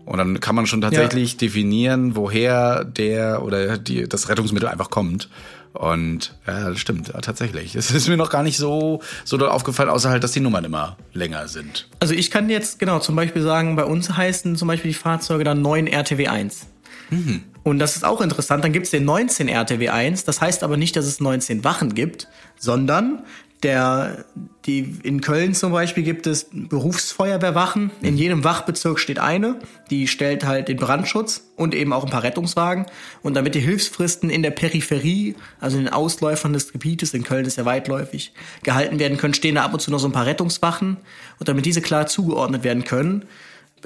Und 0.04 0.18
dann 0.18 0.40
kann 0.40 0.54
man 0.54 0.66
schon 0.66 0.80
tatsächlich 0.80 1.32
ja. 1.32 1.38
definieren, 1.38 2.16
woher 2.16 2.84
der 2.84 3.42
oder 3.44 3.78
die, 3.78 4.08
das 4.08 4.28
Rettungsmittel 4.28 4.68
einfach 4.68 4.90
kommt. 4.90 5.28
Und 5.72 6.34
ja, 6.46 6.70
das 6.70 6.80
stimmt, 6.80 7.08
ja, 7.08 7.20
tatsächlich. 7.20 7.76
Es 7.76 7.92
ist 7.92 8.08
mir 8.08 8.16
noch 8.16 8.30
gar 8.30 8.42
nicht 8.42 8.56
so, 8.56 9.02
so 9.24 9.36
doll 9.36 9.50
aufgefallen, 9.50 9.88
außer 9.88 10.10
halt, 10.10 10.24
dass 10.24 10.32
die 10.32 10.40
Nummern 10.40 10.64
immer 10.64 10.96
länger 11.12 11.46
sind. 11.46 11.88
Also 12.00 12.14
ich 12.14 12.30
kann 12.30 12.50
jetzt 12.50 12.80
genau 12.80 12.98
zum 12.98 13.14
Beispiel 13.14 13.42
sagen, 13.42 13.76
bei 13.76 13.84
uns 13.84 14.16
heißen 14.16 14.56
zum 14.56 14.66
Beispiel 14.66 14.90
die 14.90 14.96
Fahrzeuge 14.96 15.44
dann 15.44 15.62
9 15.62 15.88
RTW1. 15.88 16.62
Mhm. 17.10 17.44
Und 17.62 17.78
das 17.78 17.96
ist 17.96 18.04
auch 18.04 18.20
interessant, 18.20 18.64
dann 18.64 18.72
gibt 18.72 18.86
es 18.86 18.90
den 18.90 19.04
19 19.04 19.48
RTW1, 19.48 20.24
das 20.24 20.40
heißt 20.40 20.64
aber 20.64 20.76
nicht, 20.76 20.96
dass 20.96 21.04
es 21.04 21.20
19 21.20 21.62
Wachen 21.62 21.94
gibt, 21.94 22.26
sondern 22.58 23.22
der, 23.62 24.24
die, 24.64 24.96
in 25.02 25.20
Köln 25.20 25.54
zum 25.54 25.72
Beispiel 25.72 26.02
gibt 26.02 26.26
es 26.26 26.46
Berufsfeuerwehrwachen. 26.50 27.90
In 28.00 28.16
jedem 28.16 28.42
Wachbezirk 28.42 28.98
steht 28.98 29.18
eine. 29.18 29.56
Die 29.90 30.08
stellt 30.08 30.46
halt 30.46 30.68
den 30.68 30.78
Brandschutz 30.78 31.50
und 31.56 31.74
eben 31.74 31.92
auch 31.92 32.04
ein 32.04 32.10
paar 32.10 32.22
Rettungswagen. 32.22 32.86
Und 33.22 33.34
damit 33.34 33.54
die 33.54 33.60
Hilfsfristen 33.60 34.30
in 34.30 34.42
der 34.42 34.50
Peripherie, 34.50 35.34
also 35.60 35.76
in 35.76 35.84
den 35.84 35.92
Ausläufern 35.92 36.54
des 36.54 36.72
Gebietes, 36.72 37.12
in 37.12 37.22
Köln 37.22 37.44
ist 37.44 37.58
ja 37.58 37.66
weitläufig, 37.66 38.32
gehalten 38.62 38.98
werden 38.98 39.18
können, 39.18 39.34
stehen 39.34 39.56
da 39.56 39.64
ab 39.64 39.74
und 39.74 39.80
zu 39.80 39.90
noch 39.90 39.98
so 39.98 40.08
ein 40.08 40.12
paar 40.12 40.26
Rettungswachen. 40.26 40.96
Und 41.38 41.48
damit 41.48 41.66
diese 41.66 41.82
klar 41.82 42.06
zugeordnet 42.06 42.64
werden 42.64 42.84
können, 42.84 43.26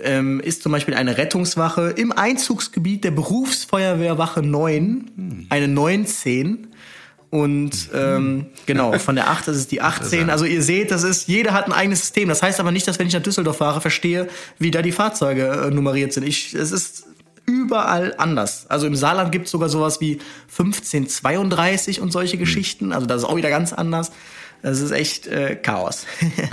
ähm, 0.03 0.41
ist 0.41 0.63
zum 0.63 0.73
Beispiel 0.73 0.95
eine 0.95 1.19
Rettungswache 1.19 1.91
im 1.97 2.13
Einzugsgebiet 2.13 3.05
der 3.05 3.11
Berufsfeuerwehrwache 3.11 4.43
9, 4.43 5.47
eine 5.51 5.69
19 5.69 6.69
und 7.35 7.89
ähm, 7.93 8.47
genau, 8.65 8.97
von 9.01 9.17
der 9.17 9.29
8 9.29 9.49
ist 9.49 9.57
es 9.57 9.67
die 9.67 9.81
18. 9.81 10.31
Also 10.31 10.45
ihr 10.45 10.63
seht, 10.63 10.93
das 10.93 11.03
ist, 11.03 11.27
jeder 11.27 11.53
hat 11.53 11.67
ein 11.67 11.73
eigenes 11.73 11.99
System. 11.99 12.29
Das 12.29 12.45
heißt 12.45 12.61
aber 12.61 12.71
nicht, 12.71 12.87
dass 12.87 13.01
wenn 13.01 13.09
ich 13.09 13.13
nach 13.13 13.25
Düsseldorf 13.25 13.57
fahre, 13.57 13.81
verstehe, 13.81 14.29
wie 14.61 14.71
da 14.71 14.83
die 14.83 14.93
Fahrzeuge 14.93 15.49
äh, 15.49 15.71
nummeriert 15.75 16.13
sind. 16.13 16.23
Ich, 16.29 16.55
es 16.55 16.71
ist 16.71 17.07
überall 17.45 18.15
anders. 18.19 18.67
Also 18.69 18.87
im 18.87 18.95
Saarland 18.95 19.33
gibt 19.33 19.47
es 19.47 19.51
sogar 19.51 19.69
sowas 19.69 20.01
wie 20.01 20.21
1532 20.57 22.01
und 22.01 22.13
solche 22.13 22.39
Geschichten. 22.39 22.93
Also 22.93 23.05
das 23.09 23.23
ist 23.23 23.29
auch 23.29 23.35
wieder 23.35 23.51
ganz 23.51 23.73
anders. 23.73 24.13
Das 24.63 24.81
ist 24.81 24.93
echt 24.93 25.27
äh, 25.27 25.57
Chaos. 25.57 26.07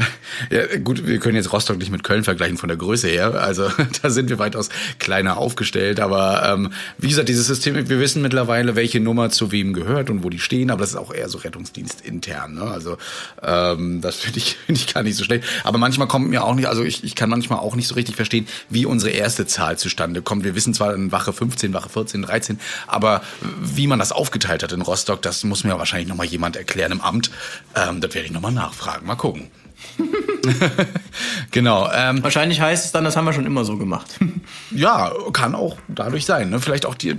ja, 0.50 0.78
gut, 0.80 1.08
wir 1.08 1.20
können 1.20 1.36
jetzt 1.36 1.54
Rostock 1.54 1.78
nicht 1.78 1.92
mit 1.92 2.04
Köln 2.04 2.26
vergleichen 2.26 2.58
von 2.58 2.68
der 2.68 2.78
Größe 2.78 3.08
her. 3.08 3.36
Also 3.36 3.72
da 4.02 4.10
sind 4.10 4.30
wir 4.30 4.38
weitaus 4.38 4.70
kleiner 5.00 5.38
aufgestellt. 5.38 6.02
Aber 6.02 6.44
ähm, 6.52 6.74
wie 6.98 7.08
gesagt, 7.08 7.30
dieses 7.30 7.48
System, 7.48 7.76
wir 7.76 8.00
wissen 8.00 8.22
mittlerweile, 8.22 8.76
welche 8.76 9.00
Nummer 9.00 9.30
zu 9.30 9.54
wem 9.54 9.72
gehört 9.72 10.10
und 10.10 10.24
wo 10.24 10.30
die 10.30 10.40
stehen, 10.40 10.72
aber 10.72 10.82
das 10.82 10.90
ist 10.90 10.98
auch 10.98 11.14
eher 11.14 11.30
so 11.30 11.38
Rettungsdienst 11.38 12.02
intern. 12.02 12.56
Ne? 12.56 12.64
Also 12.64 12.98
ähm, 13.42 14.02
das 14.02 14.18
finde 14.18 14.40
ich, 14.40 14.58
find 14.66 14.78
ich 14.78 14.94
gar 14.94 15.04
nicht 15.04 15.16
so 15.16 15.24
schlecht. 15.24 15.46
Aber 15.64 15.78
manchmal 15.78 16.10
kommt 16.10 16.30
mir 16.30 16.44
auch 16.44 16.56
nicht, 16.56 16.68
also 16.68 16.84
ich, 16.84 17.06
ich 17.06 17.16
kann 17.16 17.30
manchmal 17.30 17.60
auch 17.60 17.76
nicht 17.76 17.88
so 17.88 17.96
richtig 17.96 18.18
verstehen, 18.18 18.46
wie 18.70 18.86
unsere 18.86 19.12
erste 19.12 19.46
Zahl 19.46 19.78
zustande 19.78 20.22
kommt. 20.22 20.44
Wir 20.44 20.56
wissen 20.56 20.74
zwar 20.74 20.94
in 20.94 21.14
Wache 21.14 21.32
15, 21.32 21.74
Wache 21.74 21.88
14, 21.88 22.24
13, 22.24 22.60
aber 22.88 23.22
wie 23.62 23.88
man 23.88 24.00
das 24.00 24.12
aufgeteilt 24.12 24.64
hat 24.64 24.74
in 24.74 24.82
Rostock, 24.82 25.22
das 25.22 25.46
muss 25.46 25.64
mir 25.64 25.78
wahrscheinlich 25.78 26.10
nochmal 26.10 26.28
jemand 26.28 26.58
erklären 26.58 26.92
im 26.92 27.00
Amt. 27.00 27.32
Ähm, 27.76 28.01
das 28.02 28.14
werde 28.14 28.28
ich 28.28 28.34
nochmal 28.34 28.52
nachfragen. 28.52 29.06
Mal 29.06 29.16
gucken. 29.16 29.50
genau. 31.52 31.90
Ähm, 31.94 32.24
Wahrscheinlich 32.24 32.62
heißt 32.62 32.86
es 32.86 32.92
dann, 32.92 33.04
das 33.04 33.16
haben 33.18 33.26
wir 33.26 33.34
schon 33.34 33.46
immer 33.46 33.66
so 33.66 33.78
gemacht. 33.78 34.20
ja, 34.72 35.12
kann 35.34 35.56
auch 35.56 35.78
dadurch 35.88 36.26
sein. 36.26 36.50
Ne? 36.50 36.60
Vielleicht 36.60 36.86
auch 36.86 36.96
die, 36.96 37.16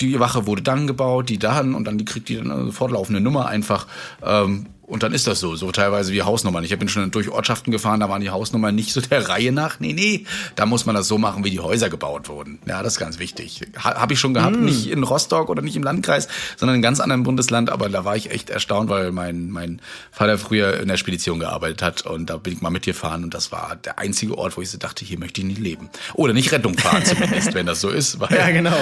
die 0.00 0.20
Wache 0.20 0.46
wurde 0.46 0.62
dann 0.62 0.86
gebaut, 0.86 1.28
die 1.28 1.38
dann 1.38 1.74
und 1.74 1.84
dann 1.84 1.98
die 1.98 2.04
kriegt 2.04 2.28
die 2.28 2.36
dann 2.36 2.50
eine 2.50 2.72
fortlaufende 2.72 3.20
Nummer 3.20 3.46
einfach. 3.46 3.86
Ähm, 4.22 4.66
und 4.86 5.02
dann 5.02 5.12
ist 5.12 5.26
das 5.26 5.40
so, 5.40 5.56
so 5.56 5.72
teilweise 5.72 6.12
wie 6.12 6.22
Hausnummern. 6.22 6.62
Ich 6.62 6.76
bin 6.78 6.88
schon 6.88 7.10
durch 7.10 7.28
Ortschaften 7.28 7.72
gefahren, 7.72 8.00
da 8.00 8.08
waren 8.08 8.20
die 8.20 8.30
Hausnummern 8.30 8.74
nicht 8.74 8.92
so 8.92 9.00
der 9.00 9.28
Reihe 9.28 9.50
nach. 9.50 9.80
Nee, 9.80 9.92
nee, 9.92 10.24
da 10.54 10.64
muss 10.64 10.86
man 10.86 10.94
das 10.94 11.08
so 11.08 11.18
machen, 11.18 11.44
wie 11.44 11.50
die 11.50 11.60
Häuser 11.60 11.90
gebaut 11.90 12.28
wurden. 12.28 12.60
Ja, 12.66 12.82
das 12.82 12.94
ist 12.94 12.98
ganz 12.98 13.18
wichtig. 13.18 13.62
Ha, 13.82 13.96
Habe 13.96 14.12
ich 14.12 14.20
schon 14.20 14.32
gehabt, 14.32 14.56
mm. 14.56 14.64
nicht 14.64 14.86
in 14.88 15.02
Rostock 15.02 15.48
oder 15.48 15.62
nicht 15.62 15.76
im 15.76 15.82
Landkreis, 15.82 16.28
sondern 16.56 16.76
in 16.76 16.82
ganz 16.82 17.00
anderen 17.00 17.24
Bundesland. 17.24 17.70
Aber 17.70 17.88
da 17.88 18.04
war 18.04 18.16
ich 18.16 18.30
echt 18.30 18.48
erstaunt, 18.48 18.88
weil 18.88 19.10
mein, 19.10 19.50
mein 19.50 19.80
Vater 20.12 20.38
früher 20.38 20.78
in 20.78 20.88
der 20.88 20.96
Spedition 20.96 21.40
gearbeitet 21.40 21.82
hat 21.82 22.02
und 22.02 22.30
da 22.30 22.36
bin 22.36 22.52
ich 22.52 22.60
mal 22.60 22.70
mitgefahren 22.70 23.24
und 23.24 23.34
das 23.34 23.50
war 23.50 23.76
der 23.76 23.98
einzige 23.98 24.38
Ort, 24.38 24.56
wo 24.56 24.62
ich 24.62 24.70
so 24.70 24.78
dachte, 24.78 25.04
hier 25.04 25.18
möchte 25.18 25.40
ich 25.40 25.46
nicht 25.46 25.60
leben. 25.60 25.90
Oder 26.14 26.32
nicht 26.32 26.52
Rettung 26.52 26.78
fahren 26.78 27.04
zumindest, 27.04 27.54
wenn 27.54 27.66
das 27.66 27.80
so 27.80 27.88
ist. 27.88 28.20
Weil, 28.20 28.36
ja, 28.36 28.50
genau. 28.50 28.76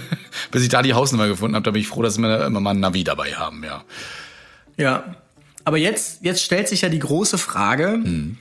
bis 0.50 0.62
ich 0.62 0.70
da 0.70 0.80
die 0.80 0.94
Hausnummer 0.94 1.28
gefunden 1.28 1.54
habe, 1.54 1.64
da 1.64 1.70
bin 1.70 1.82
ich 1.82 1.88
froh, 1.88 2.02
dass 2.02 2.18
wir 2.18 2.46
immer 2.46 2.60
mal 2.60 2.70
ein 2.70 2.80
Navi 2.80 3.04
dabei 3.04 3.34
haben, 3.34 3.62
ja. 3.62 3.84
Ja, 4.76 5.16
aber 5.64 5.78
jetzt, 5.78 6.24
jetzt 6.24 6.42
stellt 6.42 6.68
sich 6.68 6.82
ja 6.82 6.88
die 6.88 6.98
große 6.98 7.38
Frage, 7.38 7.92
hm. 7.92 8.38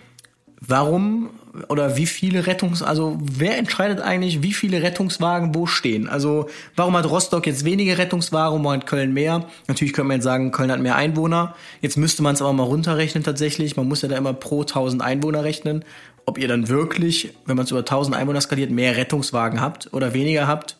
warum 0.61 1.30
oder 1.67 1.97
wie 1.97 2.05
viele 2.05 2.47
Rettungs, 2.47 2.82
also 2.82 3.17
wer 3.22 3.57
entscheidet 3.57 3.99
eigentlich, 3.99 4.43
wie 4.43 4.53
viele 4.53 4.82
Rettungswagen 4.82 5.55
wo 5.55 5.65
stehen? 5.65 6.07
Also 6.07 6.47
warum 6.76 6.95
hat 6.95 7.09
Rostock 7.09 7.47
jetzt 7.47 7.65
weniger 7.65 7.97
Rettungswagen, 7.97 8.63
warum 8.63 8.70
hat 8.70 8.86
Köln 8.86 9.13
mehr? 9.13 9.45
Natürlich 9.67 9.93
könnte 9.93 10.07
man 10.07 10.17
jetzt 10.17 10.24
sagen, 10.24 10.51
Köln 10.51 10.72
hat 10.72 10.80
mehr 10.80 10.95
Einwohner. 10.95 11.55
Jetzt 11.82 11.97
müsste 11.97 12.24
man 12.24 12.36
es 12.36 12.41
aber 12.41 12.53
mal 12.53 12.63
runterrechnen 12.63 13.24
tatsächlich. 13.24 13.76
Man 13.76 13.88
muss 13.88 14.01
ja 14.01 14.09
da 14.09 14.17
immer 14.17 14.34
pro 14.34 14.61
1000 14.61 15.01
Einwohner 15.01 15.43
rechnen. 15.43 15.84
Ob 16.26 16.38
ihr 16.38 16.47
dann 16.47 16.67
wirklich, 16.67 17.34
wenn 17.45 17.55
man 17.55 17.65
es 17.65 17.72
über 17.72 17.80
1000 17.80 18.15
Einwohner 18.15 18.41
skaliert, 18.41 18.70
mehr 18.70 18.95
Rettungswagen 18.95 19.59
habt 19.59 19.91
oder 19.93 20.13
weniger 20.13 20.47
habt, 20.47 20.78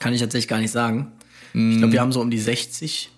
kann 0.00 0.12
ich 0.12 0.20
tatsächlich 0.20 0.48
gar 0.48 0.58
nicht 0.58 0.72
sagen. 0.72 1.12
Ich 1.52 1.78
glaube, 1.78 1.92
wir 1.92 2.00
haben 2.00 2.12
so 2.12 2.20
um 2.20 2.30
die 2.30 2.38
60 2.38 3.10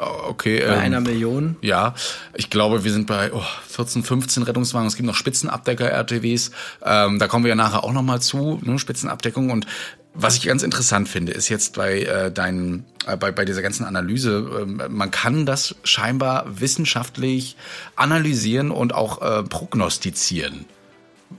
Okay. 0.00 0.60
Bei 0.60 0.74
ähm, 0.74 0.80
einer 0.80 1.00
Million? 1.00 1.56
Ja, 1.60 1.94
ich 2.34 2.48
glaube, 2.48 2.84
wir 2.84 2.92
sind 2.92 3.06
bei 3.06 3.32
oh, 3.32 3.42
14, 3.68 4.02
15 4.02 4.42
Rettungswagen. 4.44 4.86
Es 4.86 4.96
gibt 4.96 5.06
noch 5.06 5.14
Spitzenabdecker-RTWs. 5.14 6.52
Ähm, 6.82 7.18
da 7.18 7.28
kommen 7.28 7.44
wir 7.44 7.50
ja 7.50 7.54
nachher 7.54 7.84
auch 7.84 7.92
nochmal 7.92 8.22
zu, 8.22 8.58
ne, 8.62 8.78
Spitzenabdeckung. 8.78 9.50
Und 9.50 9.66
was 10.14 10.36
ich 10.36 10.46
ganz 10.46 10.62
interessant 10.62 11.08
finde, 11.08 11.32
ist 11.32 11.50
jetzt 11.50 11.74
bei 11.74 12.02
äh, 12.02 12.32
deinen, 12.32 12.86
äh, 13.06 13.16
bei, 13.16 13.30
bei 13.30 13.44
dieser 13.44 13.60
ganzen 13.60 13.84
Analyse, 13.84 14.66
äh, 14.66 14.88
man 14.88 15.10
kann 15.10 15.44
das 15.44 15.74
scheinbar 15.84 16.46
wissenschaftlich 16.48 17.56
analysieren 17.94 18.70
und 18.70 18.94
auch 18.94 19.20
äh, 19.20 19.42
prognostizieren 19.42 20.64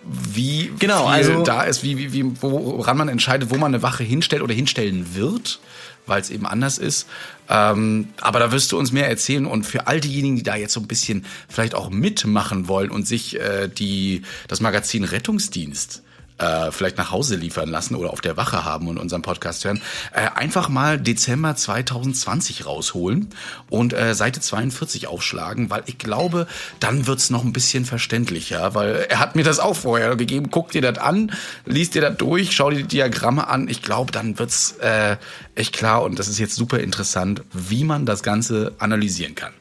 wie 0.06 0.72
genau, 0.80 1.08
viel 1.08 1.14
also 1.14 1.44
da 1.44 1.64
ist, 1.64 1.84
wie, 1.84 1.98
wie, 1.98 2.14
wie, 2.14 2.42
woran 2.42 2.96
man 2.96 3.10
entscheidet, 3.10 3.50
wo 3.50 3.58
man 3.58 3.74
eine 3.74 3.84
Wache 3.84 4.06
hinstellt 4.06 4.42
oder 4.42 4.54
hinstellen 4.54 5.16
wird 5.16 5.60
weil 6.06 6.22
es 6.22 6.30
eben 6.30 6.46
anders 6.46 6.78
ist. 6.78 7.08
Ähm, 7.52 8.08
aber 8.22 8.40
da 8.40 8.52
wirst 8.52 8.72
du 8.72 8.80
uns 8.80 8.92
mehr 8.92 9.10
erzählen. 9.10 9.46
Und 9.46 9.66
für 9.66 9.88
all 9.88 10.00
diejenigen, 10.00 10.38
die 10.38 10.44
da 10.44 10.56
jetzt 10.56 10.74
so 10.74 10.80
ein 10.80 10.88
bisschen 10.88 11.26
vielleicht 11.50 11.76
auch 11.76 11.90
mitmachen 11.90 12.68
wollen 12.68 12.90
und 12.90 13.06
sich 13.06 13.40
äh, 13.40 13.68
die, 13.68 14.22
das 14.48 14.62
Magazin 14.62 15.04
Rettungsdienst 15.04 16.02
äh, 16.42 16.72
vielleicht 16.72 16.98
nach 16.98 17.12
Hause 17.12 17.36
liefern 17.36 17.70
lassen 17.70 17.96
oder 17.96 18.12
auf 18.12 18.22
der 18.22 18.38
Wache 18.38 18.66
haben 18.66 18.88
und 18.88 18.98
unseren 18.98 19.22
Podcast 19.22 19.64
hören, 19.64 19.82
äh, 20.14 20.28
einfach 20.36 20.70
mal 20.70 21.00
Dezember 21.00 21.56
2020 21.56 22.66
rausholen 22.66 23.30
und 23.70 23.94
äh, 23.94 24.16
Seite 24.16 24.42
42 24.42 25.08
aufschlagen, 25.08 25.70
weil 25.70 25.84
ich 25.86 25.98
glaube, 25.98 26.48
dann 26.80 27.08
wird's 27.08 27.30
noch 27.30 27.44
ein 27.44 27.54
bisschen 27.54 27.86
verständlicher, 27.86 28.74
weil 28.74 29.08
er 29.10 29.20
hat 29.20 29.36
mir 29.36 29.44
das 29.44 29.60
auch 29.60 29.76
vorher 29.76 30.16
gegeben. 30.16 30.50
Guck 30.52 30.72
dir 30.72 30.82
das 30.82 30.98
an, 30.98 31.32
liest 31.66 31.96
dir 31.96 32.02
das 32.02 32.18
durch, 32.18 32.52
schau 32.54 32.70
dir 32.70 32.78
die 32.78 32.88
Diagramme 32.88 33.48
an. 33.48 33.68
Ich 33.68 33.82
glaube, 33.82 34.12
dann 34.12 34.40
wird's 34.40 34.74
äh, 34.82 35.18
echt 35.56 35.74
klar 35.74 36.04
und 36.04 36.18
das 36.20 36.28
ist 36.28 36.40
jetzt 36.40 36.56
super 36.56 36.80
interessant, 36.80 37.44
wie 37.54 37.84
man 37.84 38.06
das 38.06 38.24
Ganze 38.24 38.74
analysieren 38.80 39.36
kann. 39.36 39.54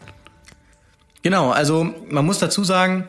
Genau, 1.22 1.50
also 1.50 1.94
man 2.08 2.24
muss 2.24 2.38
dazu 2.38 2.64
sagen, 2.64 3.08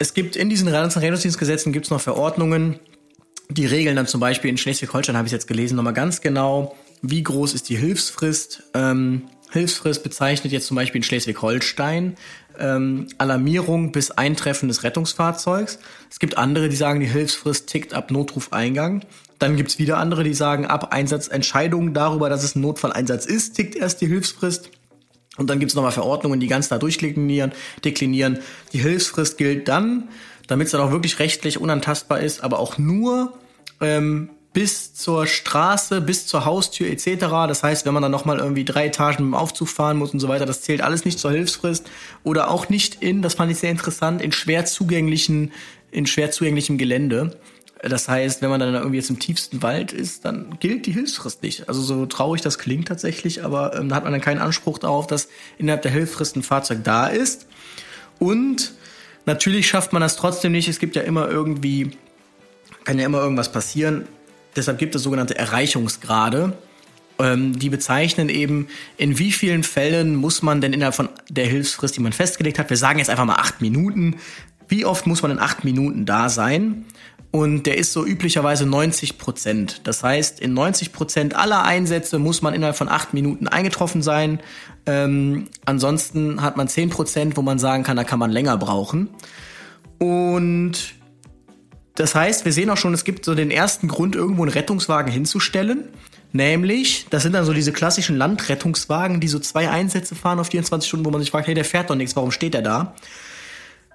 es 0.00 0.14
gibt 0.14 0.34
in 0.34 0.48
diesen 0.48 0.66
Rettungsdienstgesetzen 0.66 1.72
gibt 1.72 1.84
es 1.84 1.90
noch 1.90 2.00
Verordnungen, 2.00 2.80
die 3.50 3.66
regeln 3.66 3.96
dann 3.96 4.06
zum 4.06 4.18
Beispiel 4.20 4.50
in 4.50 4.56
Schleswig-Holstein, 4.56 5.16
habe 5.16 5.26
ich 5.26 5.32
jetzt 5.32 5.46
gelesen, 5.46 5.76
nochmal 5.76 5.92
ganz 5.92 6.22
genau, 6.22 6.74
wie 7.02 7.22
groß 7.22 7.52
ist 7.52 7.68
die 7.68 7.76
Hilfsfrist. 7.76 8.62
Ähm, 8.74 9.24
Hilfsfrist 9.50 10.02
bezeichnet 10.02 10.52
jetzt 10.52 10.66
zum 10.66 10.76
Beispiel 10.76 11.00
in 11.00 11.02
Schleswig-Holstein 11.02 12.16
ähm, 12.58 13.08
Alarmierung 13.18 13.92
bis 13.92 14.10
Eintreffen 14.10 14.68
des 14.68 14.84
Rettungsfahrzeugs. 14.84 15.78
Es 16.10 16.18
gibt 16.18 16.38
andere, 16.38 16.70
die 16.70 16.76
sagen, 16.76 17.00
die 17.00 17.06
Hilfsfrist 17.06 17.66
tickt 17.68 17.92
ab 17.92 18.10
Notrufeingang. 18.10 19.04
Dann 19.38 19.56
gibt's 19.56 19.78
wieder 19.78 19.98
andere, 19.98 20.24
die 20.24 20.34
sagen, 20.34 20.64
ab 20.64 20.94
Einsatzentscheidung 20.94 21.92
darüber, 21.92 22.30
dass 22.30 22.42
es 22.42 22.54
ein 22.54 22.62
Notfalleinsatz 22.62 23.26
ist, 23.26 23.54
tickt 23.54 23.74
erst 23.74 24.00
die 24.00 24.06
Hilfsfrist. 24.06 24.70
Und 25.36 25.48
dann 25.48 25.60
gibt's 25.60 25.74
nochmal 25.74 25.92
Verordnungen, 25.92 26.40
die 26.40 26.48
ganz 26.48 26.68
da 26.68 26.78
durchdeklinieren. 26.78 27.52
Deklinieren. 27.84 28.40
Die 28.72 28.78
Hilfsfrist 28.78 29.38
gilt 29.38 29.68
dann, 29.68 30.08
damit 30.48 30.66
es 30.66 30.72
dann 30.72 30.80
auch 30.80 30.90
wirklich 30.90 31.18
rechtlich 31.18 31.60
unantastbar 31.60 32.20
ist, 32.20 32.42
aber 32.42 32.58
auch 32.58 32.78
nur 32.78 33.32
ähm, 33.80 34.30
bis 34.52 34.94
zur 34.94 35.26
Straße, 35.26 36.00
bis 36.00 36.26
zur 36.26 36.44
Haustür 36.44 36.88
etc. 36.88 37.26
Das 37.46 37.62
heißt, 37.62 37.86
wenn 37.86 37.94
man 37.94 38.02
dann 38.02 38.10
nochmal 38.10 38.38
irgendwie 38.38 38.64
drei 38.64 38.86
Etagen 38.86 39.24
mit 39.24 39.32
dem 39.32 39.34
Aufzug 39.34 39.68
fahren 39.68 39.96
muss 39.96 40.12
und 40.12 40.20
so 40.20 40.28
weiter, 40.28 40.46
das 40.46 40.62
zählt 40.62 40.80
alles 40.80 41.04
nicht 41.04 41.18
zur 41.18 41.30
Hilfsfrist. 41.30 41.88
Oder 42.24 42.50
auch 42.50 42.68
nicht 42.68 43.00
in, 43.00 43.22
das 43.22 43.34
fand 43.34 43.52
ich 43.52 43.58
sehr 43.58 43.70
interessant, 43.70 44.20
in 44.20 44.32
schwer 44.32 44.64
zugänglichen, 44.64 45.52
in 45.92 46.06
schwer 46.06 46.32
zugänglichem 46.32 46.78
Gelände. 46.78 47.38
Das 47.82 48.08
heißt, 48.08 48.42
wenn 48.42 48.50
man 48.50 48.60
dann 48.60 48.74
irgendwie 48.74 48.96
jetzt 48.96 49.08
im 49.08 49.18
tiefsten 49.18 49.62
Wald 49.62 49.92
ist, 49.92 50.26
dann 50.26 50.58
gilt 50.60 50.84
die 50.84 50.92
Hilfsfrist 50.92 51.42
nicht. 51.42 51.68
Also 51.68 51.80
so 51.80 52.04
traurig 52.04 52.42
das 52.42 52.58
klingt 52.58 52.88
tatsächlich, 52.88 53.42
aber 53.42 53.74
ähm, 53.74 53.88
da 53.88 53.96
hat 53.96 54.04
man 54.04 54.12
dann 54.12 54.20
keinen 54.20 54.38
Anspruch 54.38 54.78
darauf, 54.78 55.06
dass 55.06 55.28
innerhalb 55.56 55.82
der 55.82 55.90
Hilfsfrist 55.90 56.36
ein 56.36 56.42
Fahrzeug 56.42 56.80
da 56.84 57.06
ist. 57.06 57.46
Und 58.18 58.74
natürlich 59.24 59.66
schafft 59.66 59.94
man 59.94 60.02
das 60.02 60.16
trotzdem 60.16 60.52
nicht. 60.52 60.68
Es 60.68 60.78
gibt 60.78 60.94
ja 60.94 61.02
immer 61.02 61.28
irgendwie, 61.28 61.92
kann 62.84 62.98
ja 62.98 63.06
immer 63.06 63.20
irgendwas 63.20 63.50
passieren. 63.50 64.06
Deshalb 64.56 64.78
gibt 64.78 64.94
es 64.94 65.02
sogenannte 65.02 65.38
Erreichungsgrade. 65.38 66.52
Ähm, 67.18 67.58
die 67.58 67.70
bezeichnen 67.70 68.28
eben, 68.28 68.68
in 68.98 69.18
wie 69.18 69.32
vielen 69.32 69.62
Fällen 69.62 70.16
muss 70.16 70.42
man 70.42 70.60
denn 70.60 70.74
innerhalb 70.74 70.94
von 70.94 71.08
der 71.30 71.46
Hilfsfrist, 71.46 71.96
die 71.96 72.00
man 72.00 72.12
festgelegt 72.12 72.58
hat, 72.58 72.68
wir 72.68 72.76
sagen 72.76 72.98
jetzt 72.98 73.08
einfach 73.08 73.24
mal 73.24 73.36
acht 73.36 73.62
Minuten, 73.62 74.16
wie 74.68 74.84
oft 74.84 75.06
muss 75.06 75.22
man 75.22 75.32
in 75.32 75.38
acht 75.38 75.64
Minuten 75.64 76.06
da 76.06 76.28
sein? 76.28 76.84
Und 77.32 77.64
der 77.64 77.78
ist 77.78 77.92
so 77.92 78.04
üblicherweise 78.04 78.66
90 78.66 79.16
Prozent. 79.16 79.82
Das 79.84 80.02
heißt, 80.02 80.40
in 80.40 80.52
90 80.52 80.92
Prozent 80.92 81.36
aller 81.36 81.62
Einsätze 81.62 82.18
muss 82.18 82.42
man 82.42 82.54
innerhalb 82.54 82.76
von 82.76 82.88
acht 82.88 83.14
Minuten 83.14 83.46
eingetroffen 83.46 84.02
sein. 84.02 84.40
Ähm, 84.86 85.46
ansonsten 85.64 86.42
hat 86.42 86.56
man 86.56 86.66
10 86.66 86.90
Prozent, 86.90 87.36
wo 87.36 87.42
man 87.42 87.60
sagen 87.60 87.84
kann, 87.84 87.96
da 87.96 88.02
kann 88.02 88.18
man 88.18 88.32
länger 88.32 88.56
brauchen. 88.56 89.10
Und 89.98 90.94
das 91.94 92.14
heißt, 92.14 92.44
wir 92.44 92.52
sehen 92.52 92.70
auch 92.70 92.76
schon, 92.76 92.94
es 92.94 93.04
gibt 93.04 93.24
so 93.24 93.34
den 93.34 93.50
ersten 93.50 93.86
Grund, 93.86 94.16
irgendwo 94.16 94.42
einen 94.42 94.52
Rettungswagen 94.52 95.12
hinzustellen. 95.12 95.84
Nämlich, 96.32 97.06
das 97.10 97.22
sind 97.22 97.34
dann 97.34 97.44
so 97.44 97.52
diese 97.52 97.72
klassischen 97.72 98.16
Landrettungswagen, 98.16 99.20
die 99.20 99.28
so 99.28 99.38
zwei 99.38 99.68
Einsätze 99.68 100.14
fahren 100.14 100.38
auf 100.38 100.48
24 100.48 100.88
Stunden, 100.88 101.06
wo 101.06 101.10
man 101.10 101.20
sich 101.20 101.30
fragt, 101.30 101.46
hey, 101.46 101.54
der 101.54 101.64
fährt 101.64 101.90
doch 101.90 101.96
nichts, 101.96 102.16
warum 102.16 102.30
steht 102.30 102.54
der 102.54 102.62
da? 102.62 102.94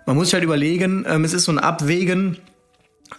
Man 0.06 0.16
muss 0.16 0.28
sich 0.28 0.34
halt 0.36 0.44
überlegen, 0.44 1.06
ähm, 1.08 1.24
es 1.24 1.34
ist 1.34 1.46
so 1.46 1.52
ein 1.52 1.60
Abwägen, 1.60 2.38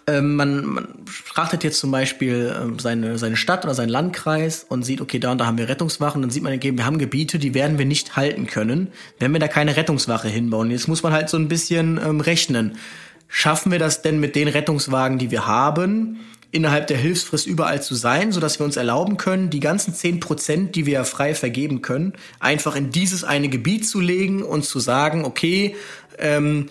ähm, 0.07 0.37
man, 0.37 0.65
man 0.65 0.89
frachtet 1.07 1.65
jetzt 1.65 1.79
zum 1.79 1.91
Beispiel 1.91 2.55
ähm, 2.61 2.79
seine, 2.79 3.19
seine 3.19 3.37
Stadt 3.37 3.65
oder 3.65 3.75
seinen 3.75 3.89
Landkreis 3.89 4.65
und 4.69 4.85
sieht, 4.85 5.01
okay, 5.01 5.19
da 5.19 5.33
und 5.33 5.39
da 5.39 5.47
haben 5.47 5.59
wir 5.59 5.69
Rettungswachen, 5.69 6.23
dann 6.23 6.31
sieht 6.31 6.43
man 6.43 6.61
wir 6.61 6.87
haben 6.87 6.99
Gebiete, 6.99 7.39
die 7.39 7.55
werden 7.55 7.79
wir 7.79 7.87
nicht 7.87 8.17
halten 8.17 8.47
können, 8.47 8.89
wenn 9.19 9.33
wir 9.33 9.41
da 9.41 9.49
keine 9.49 9.77
Rettungswache 9.77 10.29
hinbauen. 10.29 10.71
Jetzt 10.71 10.89
muss 10.89 11.03
man 11.03 11.13
halt 11.13 11.29
so 11.29 11.37
ein 11.37 11.49
bisschen 11.49 12.01
ähm, 12.05 12.21
rechnen. 12.21 12.79
Schaffen 13.29 13.73
wir 13.73 13.79
das 13.79 14.03
denn 14.03 14.21
mit 14.21 14.37
den 14.37 14.49
Rettungswagen, 14.49 15.19
die 15.19 15.31
wir 15.31 15.47
haben, 15.47 16.21
innerhalb 16.53 16.87
der 16.87 16.97
Hilfsfrist 16.97 17.47
überall 17.47 17.83
zu 17.83 17.95
sein, 17.95 18.33
sodass 18.33 18.61
wir 18.61 18.65
uns 18.65 18.77
erlauben 18.77 19.17
können, 19.17 19.51
die 19.51 19.61
ganzen 19.61 19.95
zehn 19.95 20.21
Prozent, 20.21 20.77
die 20.77 20.87
wir 20.87 21.05
frei 21.05 21.35
vergeben 21.35 21.83
können, 21.83 22.15
einfach 22.39 22.77
in 22.77 22.91
dieses 22.91 23.25
eine 23.25 23.49
Gebiet 23.49 23.87
zu 23.87 24.01
legen 24.01 24.43
und 24.43 24.65
zu 24.65 24.79
sagen, 24.79 25.25
okay, 25.25 25.75
ähm, 26.19 26.69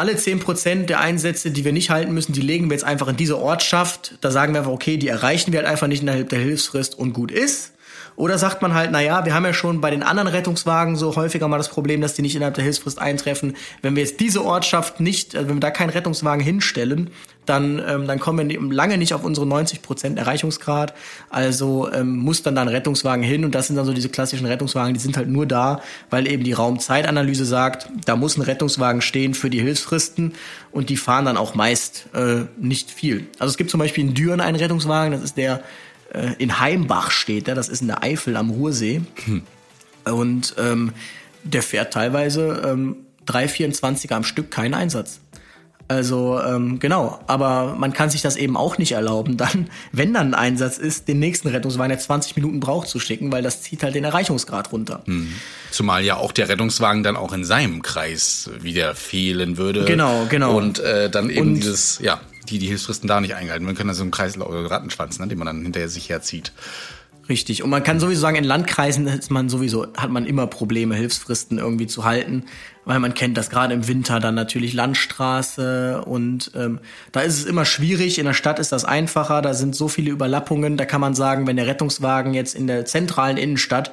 alle 0.00 0.14
10% 0.14 0.86
der 0.86 1.00
Einsätze, 1.00 1.50
die 1.50 1.64
wir 1.64 1.72
nicht 1.72 1.90
halten 1.90 2.14
müssen, 2.14 2.32
die 2.32 2.40
legen 2.40 2.70
wir 2.70 2.74
jetzt 2.74 2.84
einfach 2.84 3.08
in 3.08 3.18
diese 3.18 3.38
Ortschaft. 3.38 4.16
Da 4.22 4.30
sagen 4.30 4.54
wir 4.54 4.60
einfach, 4.60 4.72
okay, 4.72 4.96
die 4.96 5.08
erreichen 5.08 5.52
wir 5.52 5.58
halt 5.58 5.68
einfach 5.68 5.88
nicht 5.88 6.00
innerhalb 6.00 6.30
der 6.30 6.38
Hilfsfrist 6.38 6.98
und 6.98 7.12
gut 7.12 7.30
ist. 7.30 7.72
Oder 8.20 8.36
sagt 8.36 8.60
man 8.60 8.74
halt, 8.74 8.90
na 8.92 9.00
ja, 9.00 9.24
wir 9.24 9.32
haben 9.32 9.46
ja 9.46 9.54
schon 9.54 9.80
bei 9.80 9.88
den 9.90 10.02
anderen 10.02 10.28
Rettungswagen 10.28 10.94
so 10.94 11.16
häufiger 11.16 11.48
mal 11.48 11.56
das 11.56 11.70
Problem, 11.70 12.02
dass 12.02 12.12
die 12.12 12.20
nicht 12.20 12.36
innerhalb 12.36 12.54
der 12.54 12.64
Hilfsfrist 12.64 12.98
eintreffen. 12.98 13.56
Wenn 13.80 13.96
wir 13.96 14.02
jetzt 14.02 14.20
diese 14.20 14.44
Ortschaft 14.44 15.00
nicht, 15.00 15.34
also 15.34 15.48
wenn 15.48 15.56
wir 15.56 15.60
da 15.60 15.70
keinen 15.70 15.88
Rettungswagen 15.88 16.44
hinstellen, 16.44 17.08
dann, 17.46 17.82
ähm, 17.88 18.06
dann 18.06 18.20
kommen 18.20 18.50
wir 18.50 18.60
lange 18.60 18.98
nicht 18.98 19.14
auf 19.14 19.24
unsere 19.24 19.46
90 19.46 19.80
Prozent 19.80 20.18
Erreichungsgrad. 20.18 20.92
Also 21.30 21.90
ähm, 21.90 22.18
muss 22.18 22.42
dann 22.42 22.56
da 22.56 22.60
ein 22.60 22.68
Rettungswagen 22.68 23.24
hin 23.24 23.42
und 23.42 23.54
das 23.54 23.68
sind 23.68 23.76
dann 23.76 23.86
so 23.86 23.94
diese 23.94 24.10
klassischen 24.10 24.44
Rettungswagen, 24.44 24.92
die 24.92 25.00
sind 25.00 25.16
halt 25.16 25.28
nur 25.28 25.46
da, 25.46 25.80
weil 26.10 26.28
eben 26.28 26.44
die 26.44 26.52
Raumzeitanalyse 26.52 27.46
sagt, 27.46 27.88
da 28.04 28.16
muss 28.16 28.36
ein 28.36 28.42
Rettungswagen 28.42 29.00
stehen 29.00 29.32
für 29.32 29.48
die 29.48 29.62
Hilfsfristen 29.62 30.34
und 30.72 30.90
die 30.90 30.98
fahren 30.98 31.24
dann 31.24 31.38
auch 31.38 31.54
meist 31.54 32.10
äh, 32.14 32.42
nicht 32.58 32.90
viel. 32.90 33.28
Also 33.38 33.52
es 33.52 33.56
gibt 33.56 33.70
zum 33.70 33.80
Beispiel 33.80 34.04
in 34.04 34.12
Düren 34.12 34.42
einen 34.42 34.56
Rettungswagen, 34.56 35.12
das 35.12 35.22
ist 35.22 35.38
der 35.38 35.62
äh, 36.12 36.34
in 36.38 36.60
Heimbach 36.60 37.10
steht, 37.10 37.46
der, 37.46 37.54
das 37.54 37.68
ist 37.68 37.82
in 37.82 37.88
der 37.88 38.02
Eifel 38.02 38.36
am 38.36 38.50
Ruhrsee. 38.50 39.02
Hm. 39.24 39.42
Und 40.04 40.54
ähm, 40.58 40.92
der 41.44 41.62
fährt 41.62 41.92
teilweise 41.92 42.62
ähm, 42.64 42.96
324er 43.26 44.14
am 44.14 44.24
Stück 44.24 44.50
keinen 44.50 44.74
Einsatz. 44.74 45.20
Also 45.90 46.40
ähm, 46.40 46.78
genau, 46.78 47.18
aber 47.26 47.74
man 47.76 47.92
kann 47.92 48.10
sich 48.10 48.22
das 48.22 48.36
eben 48.36 48.56
auch 48.56 48.78
nicht 48.78 48.92
erlauben, 48.92 49.36
dann, 49.36 49.68
wenn 49.92 50.14
dann 50.14 50.34
ein 50.34 50.52
Einsatz 50.52 50.78
ist, 50.78 51.08
den 51.08 51.18
nächsten 51.18 51.48
Rettungswagen, 51.48 51.88
der 51.88 51.98
20 51.98 52.36
Minuten 52.36 52.60
braucht, 52.60 52.86
zu 52.86 53.00
schicken, 53.00 53.32
weil 53.32 53.42
das 53.42 53.62
zieht 53.62 53.82
halt 53.82 53.96
den 53.96 54.04
Erreichungsgrad 54.04 54.70
runter. 54.70 55.02
Hm. 55.06 55.32
Zumal 55.72 56.04
ja 56.04 56.16
auch 56.16 56.30
der 56.30 56.48
Rettungswagen 56.48 57.02
dann 57.02 57.16
auch 57.16 57.32
in 57.32 57.44
seinem 57.44 57.82
Kreis 57.82 58.50
wieder 58.60 58.94
fehlen 58.94 59.56
würde. 59.56 59.84
Genau, 59.84 60.26
genau. 60.30 60.56
Und 60.56 60.78
äh, 60.78 61.10
dann 61.10 61.28
eben 61.28 61.40
Und 61.40 61.54
dieses, 61.56 61.98
ja, 61.98 62.20
die 62.50 62.58
die 62.58 62.66
Hilfsfristen 62.66 63.08
da 63.08 63.20
nicht 63.20 63.34
eingehalten. 63.34 63.64
Man 63.64 63.74
kann 63.74 63.88
da 63.88 63.94
so 63.94 64.02
einen 64.02 64.10
Kreis 64.10 64.34
Rattenschwanz, 64.38 65.18
ne, 65.18 65.28
den 65.28 65.38
man 65.38 65.46
dann 65.46 65.62
hinterher 65.62 65.88
sich 65.88 66.08
herzieht. 66.08 66.52
Richtig. 67.30 67.62
Und 67.62 67.70
man 67.70 67.84
kann 67.84 68.00
sowieso 68.00 68.20
sagen, 68.20 68.36
in 68.36 68.44
Landkreisen 68.44 69.06
ist 69.06 69.30
man 69.30 69.48
sowieso, 69.48 69.86
hat 69.96 70.10
man 70.10 70.26
immer 70.26 70.48
Probleme, 70.48 70.96
Hilfsfristen 70.96 71.58
irgendwie 71.58 71.86
zu 71.86 72.04
halten, 72.04 72.46
weil 72.84 72.98
man 72.98 73.14
kennt 73.14 73.36
das 73.36 73.50
gerade 73.50 73.72
im 73.72 73.86
Winter 73.86 74.18
dann 74.18 74.34
natürlich 74.34 74.72
Landstraße 74.72 76.02
und 76.04 76.50
ähm, 76.56 76.80
da 77.12 77.20
ist 77.20 77.38
es 77.38 77.44
immer 77.44 77.64
schwierig. 77.64 78.18
In 78.18 78.26
der 78.26 78.34
Stadt 78.34 78.58
ist 78.58 78.72
das 78.72 78.84
einfacher, 78.84 79.42
da 79.42 79.54
sind 79.54 79.76
so 79.76 79.86
viele 79.86 80.10
Überlappungen. 80.10 80.76
Da 80.76 80.86
kann 80.86 81.00
man 81.00 81.14
sagen, 81.14 81.46
wenn 81.46 81.54
der 81.54 81.68
Rettungswagen 81.68 82.34
jetzt 82.34 82.56
in 82.56 82.66
der 82.66 82.84
zentralen 82.84 83.36
Innenstadt 83.36 83.92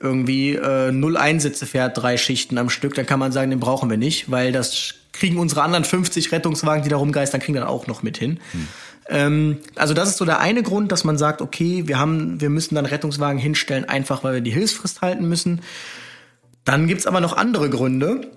irgendwie 0.00 0.54
äh, 0.54 0.92
null 0.92 1.16
Einsätze 1.16 1.66
fährt, 1.66 1.96
drei 1.98 2.16
Schichten 2.16 2.58
am 2.58 2.70
Stück, 2.70 2.94
dann 2.94 3.06
kann 3.06 3.18
man 3.18 3.32
sagen, 3.32 3.50
den 3.50 3.60
brauchen 3.60 3.90
wir 3.90 3.96
nicht, 3.96 4.30
weil 4.30 4.52
das 4.52 4.94
kriegen 5.12 5.38
unsere 5.38 5.62
anderen 5.62 5.84
50 5.84 6.30
Rettungswagen, 6.32 6.84
die 6.84 6.90
da 6.90 6.96
rumgeistern, 6.96 7.40
kriegen 7.40 7.56
dann 7.56 7.66
auch 7.66 7.86
noch 7.86 8.02
mit 8.02 8.18
hin. 8.18 8.38
Hm. 8.52 8.68
Ähm, 9.08 9.58
also 9.74 9.94
das 9.94 10.10
ist 10.10 10.18
so 10.18 10.24
der 10.24 10.38
eine 10.38 10.62
Grund, 10.62 10.92
dass 10.92 11.04
man 11.04 11.18
sagt, 11.18 11.42
okay, 11.42 11.84
wir 11.86 11.98
haben, 11.98 12.40
wir 12.40 12.50
müssen 12.50 12.74
dann 12.74 12.86
Rettungswagen 12.86 13.38
hinstellen, 13.38 13.84
einfach 13.86 14.22
weil 14.22 14.34
wir 14.34 14.40
die 14.40 14.50
Hilfsfrist 14.50 15.00
halten 15.00 15.28
müssen. 15.28 15.62
Dann 16.64 16.86
gibt's 16.86 17.06
aber 17.06 17.20
noch 17.20 17.36
andere 17.36 17.70
Gründe. 17.70 18.30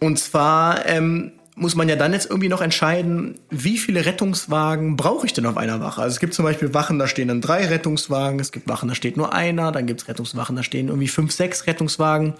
Und 0.00 0.18
zwar 0.18 0.86
ähm, 0.86 1.32
muss 1.58 1.74
man 1.74 1.88
ja 1.88 1.96
dann 1.96 2.12
jetzt 2.12 2.30
irgendwie 2.30 2.48
noch 2.48 2.60
entscheiden, 2.60 3.38
wie 3.50 3.78
viele 3.78 4.06
Rettungswagen 4.06 4.96
brauche 4.96 5.26
ich 5.26 5.32
denn 5.32 5.46
auf 5.46 5.56
einer 5.56 5.80
Wache? 5.80 6.02
Also 6.02 6.14
es 6.14 6.20
gibt 6.20 6.34
zum 6.34 6.44
Beispiel 6.44 6.72
Wachen, 6.74 6.98
da 6.98 7.06
stehen 7.06 7.28
dann 7.28 7.40
drei 7.40 7.66
Rettungswagen, 7.66 8.40
es 8.40 8.52
gibt 8.52 8.68
Wachen, 8.68 8.88
da 8.88 8.94
steht 8.94 9.16
nur 9.16 9.32
einer, 9.32 9.72
dann 9.72 9.86
gibt's 9.86 10.08
Rettungswachen, 10.08 10.56
da 10.56 10.62
stehen 10.62 10.88
irgendwie 10.88 11.08
fünf, 11.08 11.32
sechs 11.32 11.66
Rettungswagen. 11.66 12.34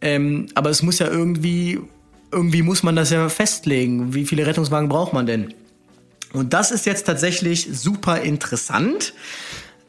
Ähm, 0.00 0.48
aber 0.54 0.70
es 0.70 0.82
muss 0.82 0.98
ja 0.98 1.08
irgendwie, 1.08 1.80
irgendwie 2.32 2.62
muss 2.62 2.82
man 2.82 2.96
das 2.96 3.10
ja 3.10 3.28
festlegen. 3.28 4.14
Wie 4.14 4.26
viele 4.26 4.46
Rettungswagen 4.46 4.88
braucht 4.88 5.12
man 5.12 5.26
denn? 5.26 5.54
Und 6.32 6.52
das 6.52 6.70
ist 6.70 6.86
jetzt 6.86 7.06
tatsächlich 7.06 7.68
super 7.72 8.20
interessant. 8.20 9.14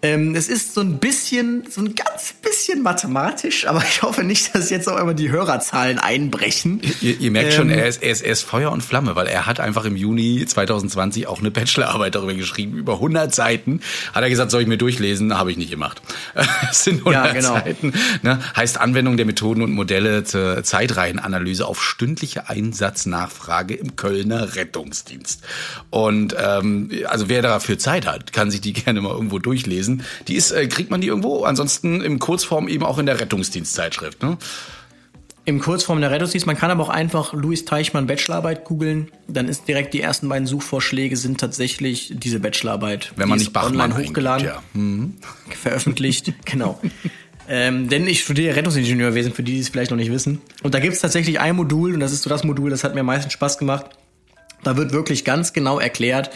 Ähm, 0.04 0.34
es 0.36 0.50
ist 0.50 0.74
so 0.74 0.82
ein 0.82 0.98
bisschen, 0.98 1.64
so 1.70 1.82
ein 1.82 1.94
ganz 1.94 2.34
bisschen 2.34 2.82
mathematisch, 2.82 3.68
aber 3.68 3.84
ich 3.88 4.02
hoffe 4.02 4.24
nicht, 4.24 4.56
dass 4.56 4.72
jetzt 4.72 4.90
auch 4.90 4.98
immer 4.98 5.14
die 5.14 5.30
Hörerzahlen 5.30 6.00
einbrechen. 6.00 6.82
Ihr, 7.02 7.20
ihr 7.20 7.30
merkt 7.30 7.52
ähm, 7.52 7.58
schon, 7.58 7.70
er 7.70 7.88
ist, 7.88 8.02
er, 8.02 8.12
ist, 8.12 8.22
er 8.22 8.32
ist 8.32 8.42
Feuer 8.42 8.72
und 8.72 8.82
Flamme, 8.82 9.16
weil 9.16 9.28
er 9.28 9.46
hat 9.46 9.60
einfach 9.60 9.86
im 9.86 9.96
Juni 9.96 10.44
2020 10.44 11.28
auch 11.28 11.40
eine 11.40 11.52
Bachelorarbeit 11.52 12.16
darüber 12.16 12.34
geschrieben, 12.34 12.78
über 12.78 12.94
100 12.94 13.34
Seiten. 13.34 13.82
Hat 14.14 14.24
er 14.24 14.30
gesagt, 14.30 14.50
soll 14.50 14.64
ich 14.64 14.68
mir 14.68 14.78
durchlesen? 14.78 15.38
Habe 15.38 15.52
ich 15.52 15.58
nicht 15.58 15.72
gemacht. 15.72 16.02
Es 16.72 16.86
sind 16.86 17.00
100 17.00 17.14
ja, 17.14 17.34
genau. 17.34 17.54
Seiten. 17.56 17.94
Ne? 18.22 18.40
Heißt 18.56 18.80
Anwendung 18.80 19.18
der 19.18 19.26
Methoden 19.26 19.62
und 19.62 19.72
Modelle 19.72 20.24
zur 20.24 20.64
Zeitreihenanalyse 20.64 21.66
auf 21.66 21.84
stündliche 21.84 22.50
Einsatznachfrage 22.50 23.74
im 23.76 23.96
Kölner 23.96 24.56
Rettungsdienst. 24.56 25.42
Und 25.90 26.36
ähm, 26.40 26.90
also 27.06 27.30
wer 27.30 27.42
dafür 27.42 27.78
Zeit 27.78 28.08
hat, 28.08 28.32
kann 28.32 28.52
sich 28.52 28.62
die 28.62 28.74
gerne 28.74 29.02
mal 29.02 29.12
irgendwo 29.12 29.40
durchlesen 29.40 29.91
gelesen. 29.98 30.26
Die 30.28 30.36
ist, 30.36 30.52
äh, 30.52 30.68
kriegt 30.68 30.92
man 30.92 31.02
die 31.02 31.08
irgendwo? 31.08 31.44
Ansonsten 31.44 32.02
im 32.02 32.20
Kurzform 32.20 32.68
eben 32.68 32.84
auch 32.84 32.98
in 32.98 33.06
der 33.06 33.20
Rettungsdienstzeitschrift, 33.20 34.22
ne? 34.24 34.38
Im 35.44 35.60
Kurzform 35.60 36.00
der 36.02 36.12
Rettungsdienst. 36.12 36.46
Man 36.46 36.56
kann 36.56 36.70
aber 36.70 36.84
auch 36.84 36.90
einfach 36.90 37.34
Louis 37.34 37.66
Teichmann 37.66 38.06
Bachelorarbeit 38.06 38.64
googeln. 38.64 39.12
Dann 39.28 39.48
ist 39.48 39.68
direkt 39.68 39.96
die 39.96 40.00
ersten 40.00 40.30
beiden 40.30 40.46
Suchvorschläge 40.46 41.18
sind 41.18 41.40
tatsächlich 41.40 42.14
diese 42.16 42.40
Bachelorarbeit. 42.40 43.12
Wenn 43.16 43.28
man 43.28 43.40
nicht 43.40 43.52
Bachmann 43.52 43.92
online 43.92 44.08
hochgeladen, 44.08 44.46
ja. 44.46 44.62
mhm. 44.74 45.16
veröffentlicht. 45.50 46.34
genau. 46.46 46.80
Ähm, 47.50 47.90
denn 47.90 48.06
ich 48.06 48.22
studiere 48.22 48.56
Rettungsingenieurwesen, 48.56 49.34
für 49.34 49.42
die, 49.42 49.54
die 49.54 49.60
es 49.60 49.70
vielleicht 49.70 49.90
noch 49.90 49.98
nicht 49.98 50.12
wissen. 50.12 50.42
Und 50.62 50.76
da 50.76 50.80
gibt 50.80 50.94
es 50.94 51.02
tatsächlich 51.02 51.40
ein 51.40 51.56
Modul, 51.56 51.96
und 51.96 52.00
das 52.00 52.14
ist 52.14 52.22
so 52.22 52.30
das 52.30 52.44
Modul, 52.44 52.70
das 52.70 52.84
hat 52.84 52.94
mir 52.94 53.00
am 53.00 53.08
meisten 53.08 53.32
Spaß 53.32 53.58
gemacht. 53.58 53.88
Da 54.64 54.78
wird 54.78 54.94
wirklich 54.94 55.26
ganz 55.26 55.54
genau 55.54 55.80
erklärt, 55.80 56.30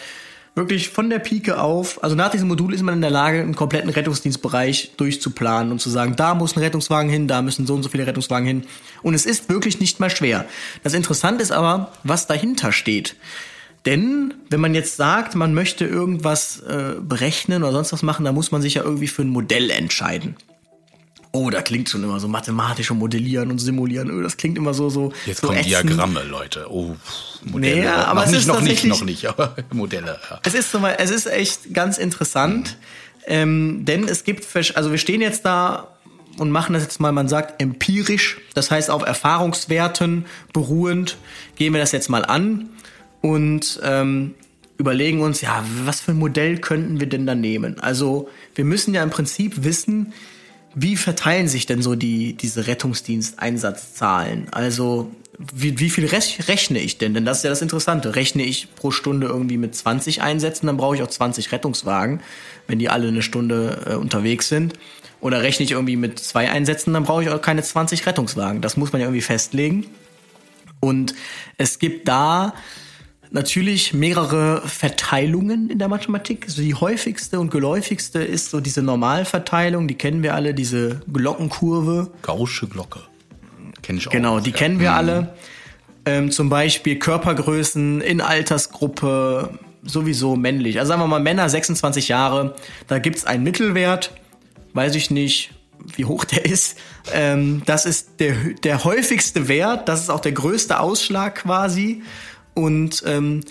wirklich 0.56 0.88
von 0.88 1.10
der 1.10 1.18
Pike 1.18 1.60
auf, 1.60 2.02
also 2.02 2.16
nach 2.16 2.30
diesem 2.30 2.48
Modul 2.48 2.72
ist 2.72 2.82
man 2.82 2.94
in 2.94 3.02
der 3.02 3.10
Lage, 3.10 3.40
einen 3.40 3.54
kompletten 3.54 3.90
Rettungsdienstbereich 3.90 4.92
durchzuplanen 4.96 5.70
und 5.70 5.80
zu 5.80 5.90
sagen, 5.90 6.16
da 6.16 6.34
muss 6.34 6.56
ein 6.56 6.60
Rettungswagen 6.60 7.10
hin, 7.10 7.28
da 7.28 7.42
müssen 7.42 7.66
so 7.66 7.74
und 7.74 7.82
so 7.82 7.90
viele 7.90 8.06
Rettungswagen 8.06 8.46
hin. 8.46 8.64
Und 9.02 9.14
es 9.14 9.26
ist 9.26 9.50
wirklich 9.50 9.78
nicht 9.80 10.00
mal 10.00 10.08
schwer. 10.10 10.46
Das 10.82 10.94
Interessante 10.94 11.42
ist 11.42 11.52
aber, 11.52 11.92
was 12.04 12.26
dahinter 12.26 12.72
steht. 12.72 13.16
Denn 13.84 14.34
wenn 14.48 14.60
man 14.60 14.74
jetzt 14.74 14.96
sagt, 14.96 15.34
man 15.34 15.52
möchte 15.52 15.84
irgendwas 15.84 16.60
äh, 16.60 16.94
berechnen 17.00 17.62
oder 17.62 17.72
sonst 17.72 17.92
was 17.92 18.02
machen, 18.02 18.24
dann 18.24 18.34
muss 18.34 18.50
man 18.50 18.62
sich 18.62 18.74
ja 18.74 18.82
irgendwie 18.82 19.08
für 19.08 19.22
ein 19.22 19.28
Modell 19.28 19.70
entscheiden. 19.70 20.36
Oh, 21.36 21.50
da 21.50 21.60
klingt 21.60 21.88
schon 21.90 22.02
immer 22.02 22.18
so 22.18 22.28
mathematisch 22.28 22.90
und 22.90 22.98
modellieren 22.98 23.50
und 23.50 23.58
simulieren. 23.58 24.10
Oh, 24.10 24.22
das 24.22 24.36
klingt 24.36 24.56
immer 24.56 24.72
so 24.72 24.88
so. 24.88 25.12
Jetzt 25.26 25.42
so 25.42 25.48
kommen 25.48 25.58
ätzend. 25.58 25.90
Diagramme, 25.90 26.22
Leute. 26.22 26.66
Oh, 26.70 26.96
Modelle. 27.42 27.80
Nee, 27.82 27.86
aber 27.86 28.20
noch 28.20 28.24
es 28.24 28.30
nicht, 28.30 28.40
ist 28.40 28.46
noch 28.46 28.60
nicht, 28.60 28.84
noch 28.84 29.04
nicht, 29.04 29.26
aber 29.26 29.54
Modelle. 29.72 30.18
Ja. 30.30 30.40
Es 30.44 30.54
ist 30.54 30.74
es 30.74 31.10
ist 31.10 31.26
echt 31.26 31.74
ganz 31.74 31.98
interessant, 31.98 32.78
ähm, 33.26 33.84
denn 33.84 34.08
es 34.08 34.24
gibt, 34.24 34.46
also 34.74 34.90
wir 34.90 34.98
stehen 34.98 35.20
jetzt 35.20 35.44
da 35.44 35.88
und 36.38 36.50
machen 36.50 36.72
das 36.72 36.82
jetzt 36.82 37.00
mal, 37.00 37.12
man 37.12 37.28
sagt 37.28 37.60
empirisch, 37.60 38.38
das 38.54 38.70
heißt 38.70 38.90
auf 38.90 39.02
Erfahrungswerten 39.02 40.26
beruhend, 40.52 41.16
gehen 41.56 41.72
wir 41.72 41.80
das 41.80 41.92
jetzt 41.92 42.08
mal 42.08 42.24
an 42.24 42.70
und 43.20 43.80
ähm, 43.82 44.34
überlegen 44.78 45.22
uns, 45.22 45.40
ja, 45.40 45.64
was 45.84 46.00
für 46.00 46.12
ein 46.12 46.18
Modell 46.18 46.58
könnten 46.58 47.00
wir 47.00 47.08
denn 47.08 47.26
da 47.26 47.34
nehmen? 47.34 47.80
Also 47.80 48.28
wir 48.54 48.64
müssen 48.64 48.94
ja 48.94 49.02
im 49.02 49.10
Prinzip 49.10 49.64
wissen, 49.64 50.12
wie 50.76 50.96
verteilen 50.96 51.48
sich 51.48 51.64
denn 51.64 51.80
so 51.80 51.94
die, 51.94 52.34
diese 52.34 52.66
Rettungsdiensteinsatzzahlen? 52.66 54.48
Also, 54.52 55.10
wie, 55.38 55.80
wie 55.80 55.88
viel 55.90 56.04
rech- 56.06 56.46
rechne 56.48 56.78
ich 56.78 56.98
denn? 56.98 57.14
Denn 57.14 57.24
das 57.24 57.38
ist 57.38 57.44
ja 57.44 57.50
das 57.50 57.62
Interessante. 57.62 58.14
Rechne 58.14 58.42
ich 58.42 58.74
pro 58.74 58.90
Stunde 58.90 59.26
irgendwie 59.26 59.56
mit 59.56 59.74
20 59.74 60.20
Einsätzen, 60.20 60.66
dann 60.66 60.76
brauche 60.76 60.94
ich 60.94 61.02
auch 61.02 61.08
20 61.08 61.50
Rettungswagen, 61.50 62.20
wenn 62.68 62.78
die 62.78 62.90
alle 62.90 63.08
eine 63.08 63.22
Stunde 63.22 63.86
äh, 63.86 63.94
unterwegs 63.94 64.48
sind. 64.48 64.74
Oder 65.22 65.42
rechne 65.42 65.64
ich 65.64 65.72
irgendwie 65.72 65.96
mit 65.96 66.18
zwei 66.18 66.50
Einsätzen, 66.50 66.92
dann 66.92 67.04
brauche 67.04 67.22
ich 67.22 67.30
auch 67.30 67.40
keine 67.40 67.62
20 67.62 68.04
Rettungswagen. 68.06 68.60
Das 68.60 68.76
muss 68.76 68.92
man 68.92 69.00
ja 69.00 69.06
irgendwie 69.06 69.22
festlegen. 69.22 69.86
Und 70.80 71.14
es 71.56 71.78
gibt 71.78 72.06
da 72.06 72.52
natürlich 73.30 73.92
mehrere 73.94 74.62
Verteilungen 74.66 75.70
in 75.70 75.78
der 75.78 75.88
Mathematik. 75.88 76.44
Also 76.46 76.62
die 76.62 76.74
häufigste 76.74 77.40
und 77.40 77.50
geläufigste 77.50 78.20
ist 78.20 78.50
so 78.50 78.60
diese 78.60 78.82
Normalverteilung, 78.82 79.88
die 79.88 79.94
kennen 79.94 80.22
wir 80.22 80.34
alle, 80.34 80.54
diese 80.54 81.00
Glockenkurve. 81.12 82.10
Gausche 82.22 82.66
Glocke. 82.66 83.00
Kenne 83.82 83.98
ich 83.98 84.08
auch. 84.08 84.12
Genau, 84.12 84.40
die 84.40 84.50
ja. 84.50 84.56
kennen 84.56 84.80
wir 84.80 84.92
alle. 84.94 85.34
Ähm, 86.04 86.30
zum 86.30 86.48
Beispiel 86.48 86.98
Körpergrößen 86.98 88.00
in 88.00 88.20
Altersgruppe 88.20 89.58
sowieso 89.82 90.36
männlich. 90.36 90.78
Also 90.78 90.90
sagen 90.90 91.02
wir 91.02 91.06
mal 91.06 91.20
Männer 91.20 91.48
26 91.48 92.08
Jahre, 92.08 92.54
da 92.86 92.98
gibt's 92.98 93.24
einen 93.24 93.44
Mittelwert, 93.44 94.12
weiß 94.72 94.94
ich 94.94 95.10
nicht, 95.10 95.52
wie 95.94 96.04
hoch 96.04 96.24
der 96.24 96.44
ist. 96.44 96.78
Ähm, 97.12 97.62
das 97.66 97.86
ist 97.86 98.20
der, 98.20 98.34
der 98.64 98.84
häufigste 98.84 99.48
Wert, 99.48 99.88
das 99.88 100.02
ist 100.02 100.10
auch 100.10 100.20
der 100.20 100.32
größte 100.32 100.80
Ausschlag 100.80 101.36
quasi. 101.36 102.02
Und 102.56 103.02
ähm, 103.06 103.42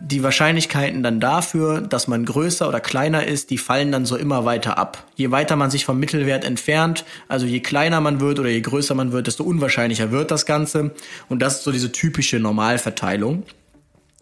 die 0.00 0.22
Wahrscheinlichkeiten 0.22 1.02
dann 1.02 1.20
dafür, 1.20 1.82
dass 1.82 2.08
man 2.08 2.24
größer 2.24 2.66
oder 2.66 2.80
kleiner 2.80 3.26
ist, 3.26 3.50
die 3.50 3.58
fallen 3.58 3.92
dann 3.92 4.06
so 4.06 4.16
immer 4.16 4.46
weiter 4.46 4.78
ab. 4.78 5.06
Je 5.14 5.30
weiter 5.30 5.56
man 5.56 5.70
sich 5.70 5.84
vom 5.84 5.98
Mittelwert 5.98 6.44
entfernt, 6.44 7.04
also 7.28 7.44
je 7.44 7.60
kleiner 7.60 8.00
man 8.00 8.18
wird 8.18 8.38
oder 8.38 8.48
je 8.48 8.62
größer 8.62 8.94
man 8.94 9.12
wird, 9.12 9.26
desto 9.26 9.44
unwahrscheinlicher 9.44 10.10
wird 10.10 10.30
das 10.30 10.46
Ganze. 10.46 10.94
Und 11.28 11.40
das 11.40 11.56
ist 11.56 11.64
so 11.64 11.72
diese 11.72 11.92
typische 11.92 12.40
Normalverteilung. 12.40 13.42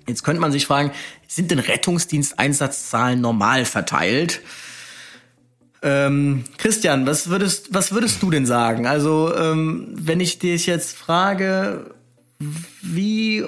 Jetzt 0.08 0.24
könnte 0.24 0.40
man 0.40 0.50
sich 0.50 0.66
fragen, 0.66 0.90
sind 1.28 1.52
denn 1.52 1.60
Rettungsdiensteinsatzzahlen 1.60 3.20
normal 3.20 3.64
verteilt? 3.64 4.40
Ähm, 5.80 6.42
Christian, 6.58 7.06
was 7.06 7.30
würdest, 7.30 7.72
was 7.72 7.92
würdest 7.92 8.20
du 8.20 8.30
denn 8.30 8.46
sagen? 8.46 8.86
Also, 8.86 9.32
ähm, 9.36 9.88
wenn 9.92 10.18
ich 10.18 10.40
dich 10.40 10.66
jetzt 10.66 10.96
frage, 10.96 11.94
wie, 12.82 13.44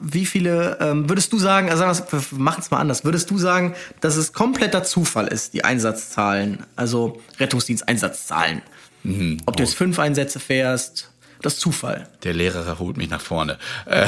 wie 0.00 0.26
viele, 0.26 0.78
ähm, 0.80 1.08
würdest 1.08 1.32
du 1.32 1.38
sagen, 1.38 1.70
also 1.70 1.92
sagen 1.92 2.24
wir 2.30 2.38
machen 2.38 2.60
es 2.60 2.70
mal 2.70 2.78
anders, 2.78 3.04
würdest 3.04 3.30
du 3.30 3.38
sagen, 3.38 3.74
dass 4.00 4.16
es 4.16 4.32
kompletter 4.32 4.82
Zufall 4.82 5.28
ist, 5.28 5.54
die 5.54 5.64
Einsatzzahlen, 5.64 6.64
also 6.76 7.20
Rettungsdiensteinsatzzahlen? 7.38 8.62
Ob 9.46 9.56
du 9.56 9.62
jetzt 9.62 9.74
fünf 9.74 9.98
Einsätze 9.98 10.40
fährst, 10.40 11.10
das 11.42 11.58
Zufall. 11.58 12.06
Der 12.22 12.34
Lehrer 12.34 12.78
holt 12.78 12.98
mich 12.98 13.08
nach 13.08 13.20
vorne. 13.20 13.58
Äh, 13.86 14.06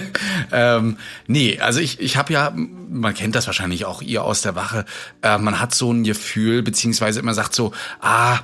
ähm, 0.52 0.96
nee, 1.28 1.60
also 1.60 1.78
ich, 1.78 2.00
ich 2.00 2.16
habe 2.16 2.32
ja, 2.32 2.52
man 2.54 3.14
kennt 3.14 3.36
das 3.36 3.46
wahrscheinlich 3.46 3.84
auch 3.84 4.02
ihr 4.02 4.24
aus 4.24 4.42
der 4.42 4.56
Wache, 4.56 4.84
äh, 5.22 5.38
man 5.38 5.60
hat 5.60 5.74
so 5.74 5.92
ein 5.92 6.02
Gefühl, 6.02 6.62
beziehungsweise 6.62 7.20
immer 7.20 7.34
sagt 7.34 7.54
so, 7.54 7.72
ah, 8.00 8.40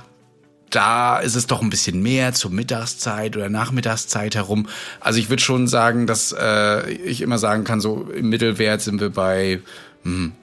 da 0.69 1.19
ist 1.19 1.35
es 1.35 1.47
doch 1.47 1.61
ein 1.61 1.69
bisschen 1.69 2.01
mehr 2.01 2.33
zur 2.33 2.51
Mittagszeit 2.51 3.35
oder 3.35 3.49
Nachmittagszeit 3.49 4.35
herum. 4.35 4.67
Also 4.99 5.19
ich 5.19 5.29
würde 5.29 5.41
schon 5.41 5.67
sagen, 5.67 6.07
dass 6.07 6.35
äh, 6.37 6.91
ich 6.91 7.21
immer 7.21 7.37
sagen 7.37 7.63
kann, 7.63 7.81
so 7.81 8.09
im 8.15 8.29
Mittelwert 8.29 8.81
sind 8.81 9.01
wir 9.01 9.09
bei 9.09 9.61
hm, 10.03 10.33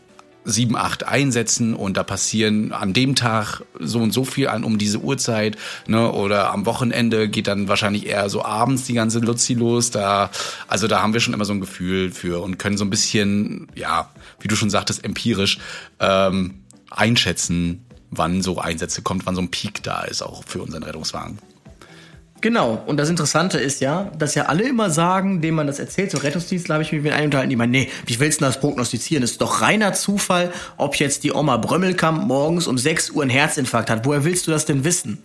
sieben, 0.47 0.77
acht 0.77 1.05
Einsätzen 1.05 1.75
und 1.75 1.97
da 1.97 2.05
passieren 2.05 2.73
an 2.73 2.93
dem 2.93 3.17
Tag 3.17 3.63
so 3.79 3.99
und 3.99 4.13
so 4.13 4.25
viel 4.25 4.49
an 4.49 4.65
um 4.65 4.79
diese 4.79 4.99
Uhrzeit, 4.99 5.57
ne, 5.87 6.11
oder 6.13 6.53
am 6.53 6.67
Wochenende 6.67 7.29
geht 7.29 7.49
dann 7.49 7.69
wahrscheinlich 7.69 8.07
eher 8.07 8.31
so 8.31 8.45
abends 8.45 8.85
die 8.85 8.95
ganze 8.95 9.19
Luzi 9.19 9.55
los. 9.55 9.91
Da, 9.91 10.31
also 10.69 10.87
da 10.87 11.03
haben 11.03 11.13
wir 11.13 11.21
schon 11.21 11.35
immer 11.35 11.45
so 11.45 11.53
ein 11.53 11.61
Gefühl 11.61 12.13
für 12.13 12.43
und 12.43 12.59
können 12.59 12.79
so 12.79 12.85
ein 12.85 12.91
bisschen, 12.91 13.67
ja, 13.75 14.09
wie 14.41 14.49
du 14.49 14.55
schon 14.55 14.71
sagtest, 14.71 15.05
empirisch 15.05 15.59
ähm, 15.99 16.63
einschätzen, 16.91 17.86
wann 18.11 18.43
so 18.43 18.59
Einsätze 18.59 19.03
kommt, 19.03 19.27
wann 19.27 19.35
so 19.35 19.43
ein 19.43 19.51
Peak 19.51 19.83
da 19.83 20.03
ist, 20.03 20.23
auch 20.23 20.45
für 20.47 20.63
unseren 20.63 20.83
Rettungswagen. 20.83 21.39
Genau, 22.43 22.83
und 22.87 22.99
das 22.99 23.09
Interessante 23.09 23.59
ist 23.59 23.81
ja, 23.81 24.11
dass 24.19 24.35
ja 24.35 24.45
alle 24.45 24.69
immer 24.69 24.91
sagen, 24.91 25.41
dem 25.41 25.55
man 25.55 25.67
das 25.67 25.79
erzählt, 25.79 26.11
so 26.11 26.19
Rettungsdienstler 26.19 26.75
habe 26.75 26.85
ich 26.85 26.93
mich 26.93 27.03
mit 27.03 27.13
einem 27.13 27.27
unterhalten, 27.27 27.51
die 27.51 27.57
meinen, 27.57 27.71
nee, 27.71 27.89
wie 28.05 28.21
willst 28.21 28.41
du 28.41 28.45
das 28.45 28.61
prognostizieren? 28.61 29.25
Es 29.25 29.33
ist 29.33 29.41
doch 29.41 29.63
reiner 29.63 29.95
Zufall, 29.95 30.53
ob 30.77 30.97
jetzt 30.97 31.25
die 31.25 31.33
Oma 31.33 31.57
Brömmelkamp 31.57 32.27
morgens 32.27 32.67
um 32.67 32.77
6 32.77 33.11
Uhr 33.11 33.23
einen 33.23 33.31
Herzinfarkt 33.31 33.89
hat. 33.89 34.05
Woher 34.05 34.25
willst 34.25 34.47
du 34.47 34.51
das 34.51 34.67
denn 34.67 34.85
wissen? 34.85 35.25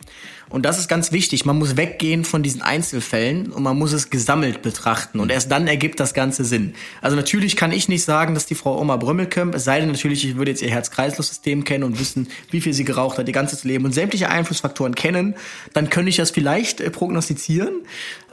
Und 0.52 0.66
das 0.66 0.78
ist 0.78 0.88
ganz 0.88 1.12
wichtig. 1.12 1.46
Man 1.46 1.58
muss 1.58 1.78
weggehen 1.78 2.26
von 2.26 2.44
diesen 2.44 2.62
Einzelfällen 2.62 3.52
und 3.52 3.64
man 3.64 3.78
muss 3.78 3.94
es 3.94 4.10
gesammelt 4.10 4.62
betrachten. 4.62 5.20
Und 5.20 5.32
erst 5.32 5.52
dann 5.52 5.68
ergibt 5.68 6.00
das 6.00 6.14
Ganze 6.14 6.44
Sinn. 6.44 6.74
Also 7.02 7.16
natürlich 7.16 7.56
kann 7.56 7.72
ich 7.72 7.88
nicht 7.88 8.04
sagen, 8.04 8.34
dass 8.34 8.46
die 8.46 8.56
Frau 8.56 8.80
Oma 8.80 8.98
Brömmelkamp, 8.98 9.56
es 9.56 9.64
sei 9.64 9.80
denn 9.80 9.90
natürlich, 9.90 10.28
ich 10.28 10.36
würde 10.36 10.52
jetzt 10.52 10.62
ihr 10.62 10.70
Herz-Kreislauf-System 10.70 11.64
kennen 11.64 11.84
und 11.86 12.00
wissen, 12.00 12.28
wie 12.52 12.62
viel 12.62 12.74
sie 12.74 12.84
geraucht 12.84 13.18
hat, 13.18 13.28
ihr 13.28 13.34
ganzes 13.34 13.64
Leben 13.64 13.86
und 13.86 13.94
sämtliche 13.94 14.30
Einflussfaktoren 14.30 14.96
kennen, 14.96 15.36
dann 15.74 15.90
könnte 15.90 16.10
ich 16.10 16.18
das 16.18 16.32
vielleicht 16.32 16.82
äh, 16.82 16.90
prognostizieren. 16.90 17.82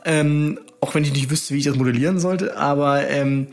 Ähm, 0.05 0.59
auch 0.81 0.95
wenn 0.95 1.05
ich 1.05 1.13
nicht 1.13 1.31
wüsste, 1.31 1.55
wie 1.55 1.59
ich 1.59 1.65
das 1.65 1.77
modellieren 1.77 2.19
sollte. 2.19 2.57
Aber 2.57 3.09
ähm, 3.09 3.49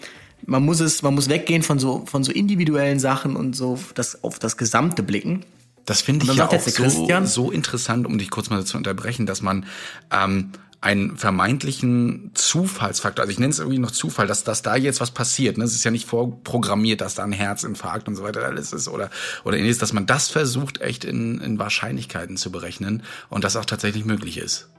man 0.46 0.64
muss 0.64 0.80
es, 0.80 1.02
man 1.02 1.16
muss 1.16 1.30
weggehen 1.30 1.64
von 1.64 1.80
so, 1.80 2.04
von 2.06 2.24
so 2.24 2.32
individuellen 2.32 3.00
Sachen 3.00 3.36
und 3.36 3.56
so 3.56 3.80
das, 3.94 4.24
auf 4.24 4.40
das 4.40 4.58
Gesamte 4.58 5.04
blicken. 5.04 5.44
Das 5.86 6.02
finde 6.02 6.26
ich 6.26 6.34
ja 6.34 6.48
auch 6.48 6.60
so, 6.60 7.26
so 7.26 7.52
interessant, 7.52 8.08
um 8.08 8.18
dich 8.18 8.32
kurz 8.32 8.50
mal 8.50 8.64
zu 8.66 8.78
unterbrechen, 8.78 9.26
dass 9.26 9.42
man 9.42 9.66
ähm, 10.12 10.52
einen 10.82 11.18
vermeintlichen 11.18 12.32
Zufallsfaktor, 12.36 13.24
also 13.24 13.32
ich 13.32 13.40
nenne 13.40 13.52
es 13.52 13.58
irgendwie 13.60 13.80
noch 13.80 13.92
Zufall, 13.92 14.28
dass, 14.28 14.44
dass 14.44 14.62
da 14.62 14.76
jetzt 14.76 15.02
was 15.02 15.12
passiert. 15.12 15.58
Ne? 15.58 15.64
Es 15.64 15.74
ist 15.74 15.84
ja 15.84 15.90
nicht 15.90 16.08
vorprogrammiert, 16.08 17.02
dass 17.02 17.16
da 17.16 17.24
ein 17.24 17.32
Herzinfarkt 17.32 18.08
und 18.08 18.16
so 18.16 18.24
weiter 18.24 18.46
alles 18.46 18.72
ist 18.72 18.88
oder, 18.88 19.10
oder 19.44 19.58
ähnliches, 19.58 19.80
dass 19.80 19.94
man 19.94 20.06
das 20.06 20.30
versucht, 20.30 20.82
echt 20.82 21.04
in, 21.04 21.42
in 21.42 21.58
Wahrscheinlichkeiten 21.58 22.38
zu 22.38 22.52
berechnen 22.52 23.02
und 23.30 23.44
das 23.44 23.56
auch 23.56 23.66
tatsächlich 23.66 24.06
möglich 24.06 24.38
ist. 24.38 24.70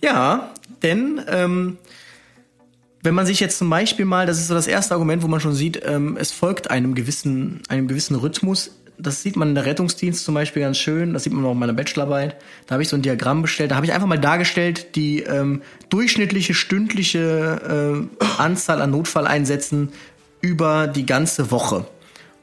Ja, 0.00 0.52
denn 0.82 1.20
ähm, 1.28 1.78
wenn 3.02 3.14
man 3.14 3.26
sich 3.26 3.40
jetzt 3.40 3.58
zum 3.58 3.70
Beispiel 3.70 4.04
mal, 4.04 4.26
das 4.26 4.38
ist 4.38 4.48
so 4.48 4.54
das 4.54 4.66
erste 4.66 4.94
Argument, 4.94 5.22
wo 5.22 5.28
man 5.28 5.40
schon 5.40 5.54
sieht, 5.54 5.82
ähm, 5.84 6.16
es 6.16 6.30
folgt 6.30 6.70
einem 6.70 6.94
gewissen, 6.94 7.62
einem 7.68 7.88
gewissen 7.88 8.14
Rhythmus. 8.14 8.70
Das 8.96 9.22
sieht 9.22 9.36
man 9.36 9.48
in 9.48 9.54
der 9.54 9.66
Rettungsdienst 9.66 10.24
zum 10.24 10.34
Beispiel 10.34 10.62
ganz 10.62 10.78
schön. 10.78 11.12
Das 11.12 11.24
sieht 11.24 11.32
man 11.32 11.44
auch 11.44 11.52
in 11.52 11.58
meiner 11.58 11.72
Bachelorarbeit. 11.72 12.36
Da 12.66 12.74
habe 12.74 12.82
ich 12.82 12.88
so 12.88 12.96
ein 12.96 13.02
Diagramm 13.02 13.42
bestellt. 13.42 13.72
Da 13.72 13.76
habe 13.76 13.86
ich 13.86 13.92
einfach 13.92 14.06
mal 14.06 14.18
dargestellt 14.18 14.94
die 14.94 15.20
ähm, 15.20 15.62
durchschnittliche 15.88 16.54
stündliche 16.54 18.06
äh, 18.18 18.24
Anzahl 18.38 18.80
an 18.80 18.92
Notfalleinsätzen 18.92 19.90
über 20.40 20.86
die 20.86 21.06
ganze 21.06 21.50
Woche. 21.50 21.86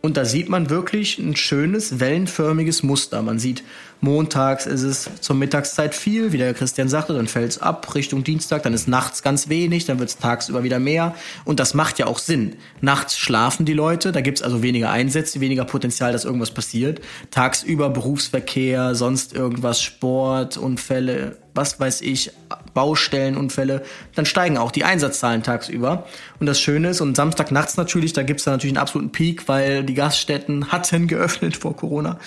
Und 0.02 0.18
da 0.18 0.26
sieht 0.26 0.50
man 0.50 0.70
wirklich 0.70 1.20
ein 1.20 1.36
schönes, 1.36 2.00
wellenförmiges 2.00 2.82
Muster. 2.82 3.22
Man 3.22 3.38
sieht, 3.38 3.64
montags 4.02 4.66
ist 4.66 4.82
es 4.82 5.10
zur 5.22 5.36
Mittagszeit 5.36 5.96
viel, 5.96 6.32
wie 6.32 6.38
der 6.38 6.54
Christian 6.54 6.90
sagte, 6.90 7.14
dann 7.14 7.28
fällt 7.28 7.52
es 7.52 7.58
ab 7.60 7.94
Richtung 7.96 8.24
Dienstag, 8.24 8.64
dann 8.64 8.74
ist 8.74 8.88
nachts 8.88 9.22
ganz 9.22 9.48
wenig, 9.48 9.86
dann 9.86 10.00
wird 10.00 10.10
es 10.10 10.18
tagsüber 10.18 10.64
wieder 10.64 10.80
mehr. 10.80 11.16
Und 11.46 11.60
das 11.60 11.74
macht 11.74 12.00
ja 12.00 12.08
auch 12.08 12.18
Sinn. 12.18 12.56
Nachts 12.82 13.18
schlafen 13.18 13.66
die 13.66 13.74
Leute, 13.74 14.12
da 14.12 14.22
gibt 14.22 14.40
es 14.40 14.44
also 14.44 14.64
weniger 14.64 14.90
Einsätze, 14.90 15.40
weniger 15.40 15.66
Potenzial, 15.66 16.12
dass 16.12 16.26
irgendwas 16.26 16.52
passiert. 16.52 17.02
Tagsüber 17.30 17.90
Berufsverkehr, 17.90 18.96
sonst 18.96 19.34
irgendwas, 19.34 19.82
Sport, 19.82 20.58
Unfälle, 20.58 21.38
was 21.54 21.80
weiß 21.80 22.02
ich, 22.02 22.32
Baustellenunfälle, 22.74 23.84
dann 24.16 24.26
steigen 24.26 24.58
auch 24.58 24.72
die 24.72 24.84
Einsatzzahlen 24.84 25.44
tagsüber. 25.44 26.06
Und 26.40 26.48
das 26.48 26.60
Schöne 26.60 26.90
ist, 26.90 27.02
und 27.02 27.16
Samstag 27.16 27.52
nachts 27.52 27.78
natürlich, 27.78 28.14
da 28.14 28.24
gibt's 28.24 28.46
dann 28.46 28.54
natürlich 28.56 28.76
einen 28.76 28.82
absoluten 28.82 29.12
Peak, 29.12 29.48
weil 29.48 29.84
die 29.84 29.94
Gaststätten 29.94 30.72
hatten 30.72 31.08
geöffnet 31.08 31.58
vor 31.58 31.76
Corona. 31.76 32.18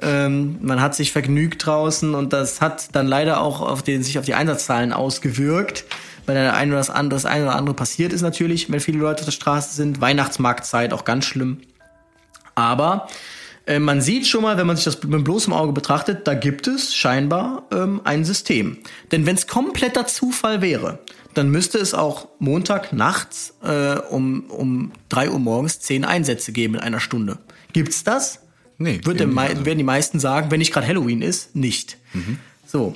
Ähm, 0.00 0.58
man 0.60 0.80
hat 0.80 0.94
sich 0.94 1.12
vergnügt 1.12 1.66
draußen 1.66 2.14
und 2.14 2.32
das 2.32 2.60
hat 2.60 2.94
dann 2.94 3.06
leider 3.06 3.40
auch 3.40 3.60
auf 3.60 3.82
den, 3.82 4.02
sich 4.02 4.18
auf 4.18 4.24
die 4.24 4.34
Einsatzzahlen 4.34 4.92
ausgewirkt 4.92 5.84
weil 6.28 6.34
der 6.34 6.54
ein 6.54 6.68
oder 6.68 6.78
das 6.78 6.90
andere, 6.90 7.16
das 7.16 7.24
eine 7.24 7.44
oder 7.44 7.56
andere 7.56 7.74
passiert 7.74 8.12
ist 8.12 8.20
natürlich, 8.20 8.70
wenn 8.70 8.80
viele 8.80 8.98
Leute 8.98 9.20
auf 9.20 9.24
der 9.24 9.32
Straße 9.32 9.74
sind. 9.74 10.02
Weihnachtsmarktzeit 10.02 10.92
auch 10.92 11.04
ganz 11.04 11.24
schlimm. 11.24 11.62
Aber 12.54 13.08
äh, 13.66 13.78
man 13.78 14.02
sieht 14.02 14.26
schon 14.26 14.42
mal, 14.42 14.58
wenn 14.58 14.66
man 14.66 14.76
sich 14.76 14.84
das 14.84 15.02
mit 15.02 15.24
bloßem 15.24 15.54
Auge 15.54 15.72
betrachtet, 15.72 16.26
da 16.26 16.34
gibt 16.34 16.66
es 16.66 16.94
scheinbar 16.94 17.62
ähm, 17.72 18.02
ein 18.04 18.26
System. 18.26 18.76
Denn 19.10 19.24
wenn 19.24 19.36
es 19.36 19.46
kompletter 19.46 20.06
Zufall 20.06 20.60
wäre, 20.60 20.98
dann 21.32 21.48
müsste 21.48 21.78
es 21.78 21.94
auch 21.94 22.28
Montag 22.38 22.92
nachts 22.92 23.54
äh, 23.62 23.94
um, 24.10 24.50
um 24.50 24.92
drei 25.08 25.30
Uhr 25.30 25.38
morgens 25.38 25.80
zehn 25.80 26.04
Einsätze 26.04 26.52
geben 26.52 26.74
in 26.74 26.80
einer 26.80 27.00
Stunde. 27.00 27.38
Gibt's 27.72 28.04
das? 28.04 28.40
Nee. 28.78 29.00
Wird 29.04 29.20
der, 29.20 29.34
werden 29.34 29.78
die 29.78 29.84
meisten 29.84 30.20
sagen, 30.20 30.50
wenn 30.50 30.58
nicht 30.58 30.72
gerade 30.72 30.86
Halloween 30.86 31.20
ist, 31.20 31.54
nicht. 31.56 31.98
Mhm. 32.14 32.38
So. 32.66 32.94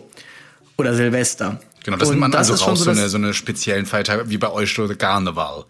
Oder 0.77 0.95
Silvester. 0.95 1.61
Genau, 1.85 1.97
das 1.97 2.09
und 2.09 2.15
nimmt 2.15 2.21
man 2.21 2.31
das 2.31 2.51
also 2.51 2.65
raus, 2.65 2.79
so, 2.79 2.85
so, 2.85 2.91
eine, 2.91 3.09
so 3.09 3.17
eine 3.17 3.35
speziellen 3.35 3.87
Feiertag, 3.87 4.29
wie 4.29 4.39
bei 4.39 4.51
euch 4.51 4.73
so 4.73 4.87
der 4.87 4.97
Karneval. 4.97 5.65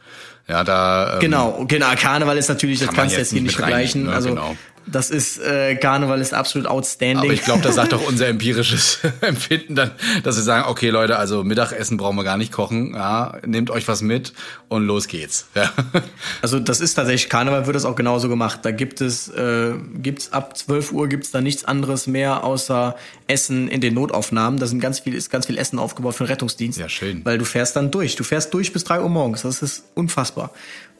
Ja, 0.49 0.65
da. 0.65 1.15
Ähm, 1.15 1.21
genau, 1.21 1.65
genau. 1.67 1.87
Karneval 1.97 2.37
ist 2.37 2.49
natürlich, 2.49 2.81
das 2.81 2.89
kann 2.89 2.97
kannst 2.97 3.15
du 3.15 3.21
jetzt 3.21 3.33
hier 3.33 3.41
nicht 3.41 3.57
vergleichen. 3.57 4.05
Ne? 4.05 4.13
Also 4.13 4.31
genau. 4.31 4.57
Das 4.87 5.11
ist, 5.11 5.39
äh, 5.39 5.77
Karneval 5.77 6.21
ist 6.21 6.35
absolut 6.35 6.67
outstanding. 6.67 7.19
Aber 7.19 7.33
ich 7.33 7.43
glaube, 7.43 7.63
das 7.63 7.77
sagt 7.77 7.95
auch 7.95 8.07
unser 8.07 8.29
empirisches 8.29 8.99
Empfinden 9.21 9.75
dann, 9.75 9.93
dass 10.23 10.37
sie 10.37 10.43
sagen, 10.43 10.69
okay 10.69 10.91
Leute, 10.91 11.17
also 11.17 11.45
Mittagessen 11.45 11.97
brauchen 11.97 12.17
wir 12.17 12.25
gar 12.25 12.37
nicht 12.37 12.53
kochen, 12.53 12.95
ja, 12.95 13.39
nehmt 13.47 13.71
euch 13.71 13.87
was 13.89 14.03
mit 14.03 14.33
und 14.69 14.87
los 14.87 15.09
geht's. 15.09 15.47
Ja. 15.55 15.71
Also 16.41 16.59
das 16.59 16.81
ist 16.81 16.95
tatsächlich, 16.95 17.29
Karneval 17.29 17.67
wird 17.67 17.77
das 17.77 17.85
auch 17.85 17.95
genauso 17.95 18.29
gemacht. 18.29 18.61
Da 18.63 18.73
gibt 18.73 19.01
es, 19.01 19.29
äh, 19.29 19.75
gibt's 19.95 20.33
ab 20.33 20.57
12 20.57 20.91
Uhr 20.93 21.09
gibt's 21.09 21.31
da 21.31 21.41
nichts 21.41 21.65
anderes 21.65 22.07
mehr, 22.07 22.43
außer 22.43 22.97
Essen 23.29 23.69
in 23.69 23.81
den 23.81 23.95
Notaufnahmen. 23.95 24.59
Da 24.59 24.67
sind 24.67 24.81
ganz 24.81 25.01
viel, 25.01 25.15
ist 25.15 25.31
ganz 25.31 25.47
viel 25.47 25.59
Essen 25.59 25.79
aufgebaut 25.79 26.15
für 26.17 26.25
den 26.25 26.31
Rettungsdienst. 26.31 26.79
Ja, 26.79 26.89
schön. 26.89 27.25
Weil 27.25 27.39
du 27.39 27.45
fährst 27.45 27.77
dann 27.77 27.91
durch. 27.91 28.17
Du 28.17 28.25
fährst 28.25 28.53
durch 28.55 28.73
bis 28.73 28.83
drei 28.83 29.01
Uhr 29.01 29.09
morgens. 29.09 29.43
Das 29.43 29.63
ist 29.63 29.85
unfassbar 29.95 30.51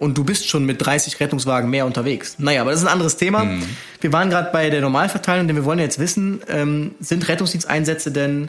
und 0.03 0.19
du 0.19 0.25
bist 0.25 0.49
schon 0.49 0.67
mit 0.67 0.85
30 0.85 1.21
Rettungswagen 1.21 1.71
mehr 1.71 1.87
unterwegs. 1.87 2.35
Naja, 2.39 2.63
aber 2.63 2.73
das 2.73 2.81
ist 2.81 2.87
ein 2.87 2.93
anderes 2.93 3.17
Thema. 3.17 3.45
Mhm. 3.45 3.63
Wir 4.01 4.13
waren 4.13 4.31
gerade 4.31 4.51
bei 4.51 4.69
der 4.69 4.81
Normalverteilung, 4.81 5.47
denn 5.47 5.55
wir 5.55 5.65
wollen 5.65 5.79
jetzt 5.79 6.01
wissen, 6.01 6.41
ähm, 6.49 6.97
sind 6.99 7.29
Rettungsdiensteinsätze 7.29 8.11
denn, 8.11 8.49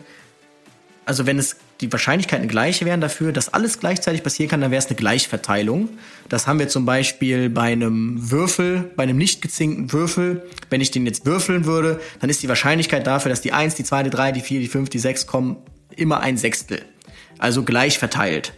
also 1.05 1.27
wenn 1.27 1.37
es 1.37 1.57
die 1.79 1.91
Wahrscheinlichkeiten 1.91 2.47
gleich 2.47 2.83
wären 2.83 3.01
dafür, 3.01 3.31
dass 3.33 3.53
alles 3.53 3.79
gleichzeitig 3.79 4.23
passieren 4.23 4.49
kann, 4.49 4.61
dann 4.61 4.71
wäre 4.71 4.79
es 4.79 4.87
eine 4.87 4.95
Gleichverteilung. 4.95 5.89
Das 6.27 6.47
haben 6.47 6.57
wir 6.57 6.69
zum 6.69 6.87
Beispiel 6.87 7.51
bei 7.51 7.71
einem 7.71 8.31
Würfel, 8.31 8.89
bei 8.95 9.03
einem 9.03 9.17
nicht 9.17 9.43
gezinkten 9.43 9.93
Würfel. 9.93 10.41
Wenn 10.71 10.81
ich 10.81 10.89
den 10.89 11.05
jetzt 11.05 11.27
würfeln 11.27 11.65
würde, 11.65 11.99
dann 12.19 12.31
ist 12.31 12.41
die 12.41 12.49
Wahrscheinlichkeit 12.49 13.05
dafür, 13.05 13.29
dass 13.29 13.41
die 13.41 13.51
1, 13.51 13.75
die 13.75 13.83
2, 13.83 14.01
die 14.01 14.09
3, 14.09 14.31
die 14.31 14.41
4, 14.41 14.59
die 14.59 14.67
5, 14.67 14.89
die 14.89 14.97
6 14.97 15.27
kommen, 15.27 15.57
immer 15.95 16.21
ein 16.21 16.37
Sechstel. 16.37 16.81
Also 17.37 17.61
gleich 17.61 17.99
verteilt. 17.99 18.53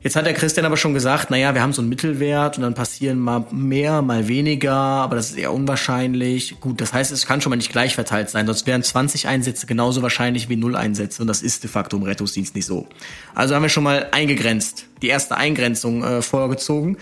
Jetzt 0.00 0.14
hat 0.14 0.26
der 0.26 0.34
Christian 0.34 0.64
aber 0.64 0.76
schon 0.76 0.94
gesagt, 0.94 1.30
naja, 1.30 1.54
wir 1.54 1.62
haben 1.62 1.72
so 1.72 1.82
einen 1.82 1.88
Mittelwert 1.88 2.56
und 2.56 2.62
dann 2.62 2.74
passieren 2.74 3.18
mal 3.18 3.44
mehr, 3.50 4.00
mal 4.00 4.28
weniger, 4.28 4.72
aber 4.72 5.16
das 5.16 5.30
ist 5.30 5.36
eher 5.36 5.52
unwahrscheinlich. 5.52 6.60
Gut, 6.60 6.80
das 6.80 6.92
heißt, 6.92 7.10
es 7.10 7.26
kann 7.26 7.40
schon 7.40 7.50
mal 7.50 7.56
nicht 7.56 7.72
gleich 7.72 7.96
verteilt 7.96 8.30
sein, 8.30 8.46
sonst 8.46 8.66
wären 8.66 8.82
20 8.82 9.26
Einsätze 9.26 9.66
genauso 9.66 10.00
wahrscheinlich 10.02 10.48
wie 10.48 10.56
0 10.56 10.76
Einsätze 10.76 11.22
und 11.22 11.26
das 11.28 11.42
ist 11.42 11.64
de 11.64 11.70
facto 11.70 11.96
im 11.96 12.04
Rettungsdienst 12.04 12.54
nicht 12.54 12.66
so. 12.66 12.86
Also 13.34 13.56
haben 13.56 13.62
wir 13.62 13.68
schon 13.70 13.82
mal 13.82 14.06
eingegrenzt, 14.12 14.86
die 15.02 15.08
erste 15.08 15.36
Eingrenzung 15.36 16.04
äh, 16.04 16.22
vorgezogen. 16.22 16.96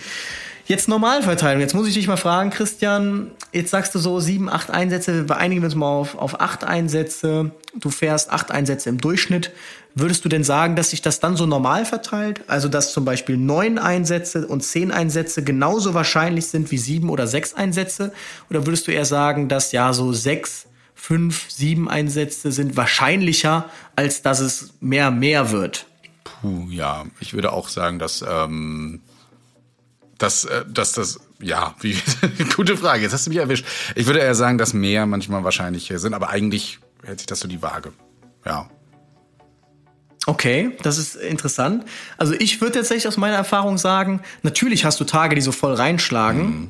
Jetzt 0.67 0.89
Normalverteilung. 0.89 1.61
Jetzt 1.61 1.75
muss 1.75 1.87
ich 1.87 1.95
dich 1.95 2.09
mal 2.09 2.17
fragen, 2.17 2.51
Christian. 2.51 3.31
Jetzt 3.53 3.71
sagst 3.71 3.95
du 3.95 4.01
so 4.01 4.19
sieben, 4.19 4.49
acht 4.49 4.71
Einsätze. 4.71 5.15
Wir 5.15 5.23
beeinigen 5.23 5.63
uns 5.63 5.77
mal 5.77 5.87
auf, 5.87 6.17
auf 6.17 6.41
acht 6.41 6.65
Einsätze. 6.65 7.53
Du 7.77 7.91
fährst 7.91 8.33
acht 8.33 8.51
Einsätze 8.51 8.89
im 8.89 8.99
Durchschnitt. 8.99 9.53
Würdest 9.99 10.27
du 10.27 10.29
denn 10.29 10.45
sagen, 10.45 10.77
dass 10.77 10.91
sich 10.91 11.01
das 11.01 11.21
dann 11.21 11.37
so 11.37 11.47
normal 11.47 11.87
verteilt? 11.87 12.43
Also, 12.49 12.69
dass 12.69 12.93
zum 12.93 13.07
Beispiel 13.07 13.39
neun 13.39 13.79
Einsätze 13.79 14.47
und 14.47 14.61
zehn 14.61 14.93
Einsätze 14.93 15.43
genauso 15.43 15.95
wahrscheinlich 15.95 16.49
sind 16.49 16.71
wie 16.71 16.77
sieben 16.77 17.09
oder 17.09 17.27
sechs 17.27 17.55
Einsätze? 17.55 18.13
Oder 18.51 18.67
würdest 18.67 18.87
du 18.87 18.93
eher 18.93 19.07
sagen, 19.07 19.49
dass 19.49 19.73
ja 19.73 19.95
so 19.95 20.13
sechs, 20.13 20.67
fünf, 20.95 21.51
sieben 21.51 21.89
Einsätze 21.89 22.53
sind 22.53 22.77
wahrscheinlicher, 22.77 23.71
als 23.97 24.21
dass 24.21 24.41
es 24.41 24.75
mehr, 24.81 25.11
mehr 25.11 25.51
wird? 25.51 25.87
Puh, 26.25 26.69
ja. 26.69 27.07
Ich 27.19 27.33
würde 27.33 27.53
auch 27.53 27.71
sagen, 27.71 27.99
dass 27.99 28.23
ähm, 28.29 29.01
dass, 30.19 30.45
äh, 30.45 30.65
dass 30.69 30.93
das, 30.93 31.21
ja, 31.41 31.75
wie, 31.81 31.97
gute 32.55 32.77
Frage, 32.77 33.03
jetzt 33.03 33.13
hast 33.13 33.25
du 33.27 33.31
mich 33.31 33.39
erwischt. 33.39 33.65
Ich 33.95 34.05
würde 34.07 34.19
eher 34.19 34.35
sagen, 34.35 34.59
dass 34.59 34.75
mehr 34.75 35.07
manchmal 35.07 35.43
wahrscheinlich 35.43 35.91
sind, 35.95 36.13
aber 36.13 36.29
eigentlich 36.29 36.81
hält 37.03 37.21
sich 37.21 37.27
das 37.27 37.41
so 37.41 37.49
die 37.49 37.63
Waage. 37.63 37.95
Ja. 38.45 38.69
Okay, 40.27 40.73
das 40.83 40.99
ist 40.99 41.15
interessant. 41.15 41.85
Also 42.19 42.35
ich 42.35 42.61
würde 42.61 42.79
tatsächlich 42.79 43.07
aus 43.07 43.17
meiner 43.17 43.37
Erfahrung 43.37 43.79
sagen, 43.79 44.21
natürlich 44.43 44.85
hast 44.85 44.99
du 45.01 45.05
Tage, 45.05 45.37
die 45.37 45.41
so 45.41 45.53
voll 45.53 45.75
reinschlagen. 45.75 46.43
Mhm. 46.43 46.69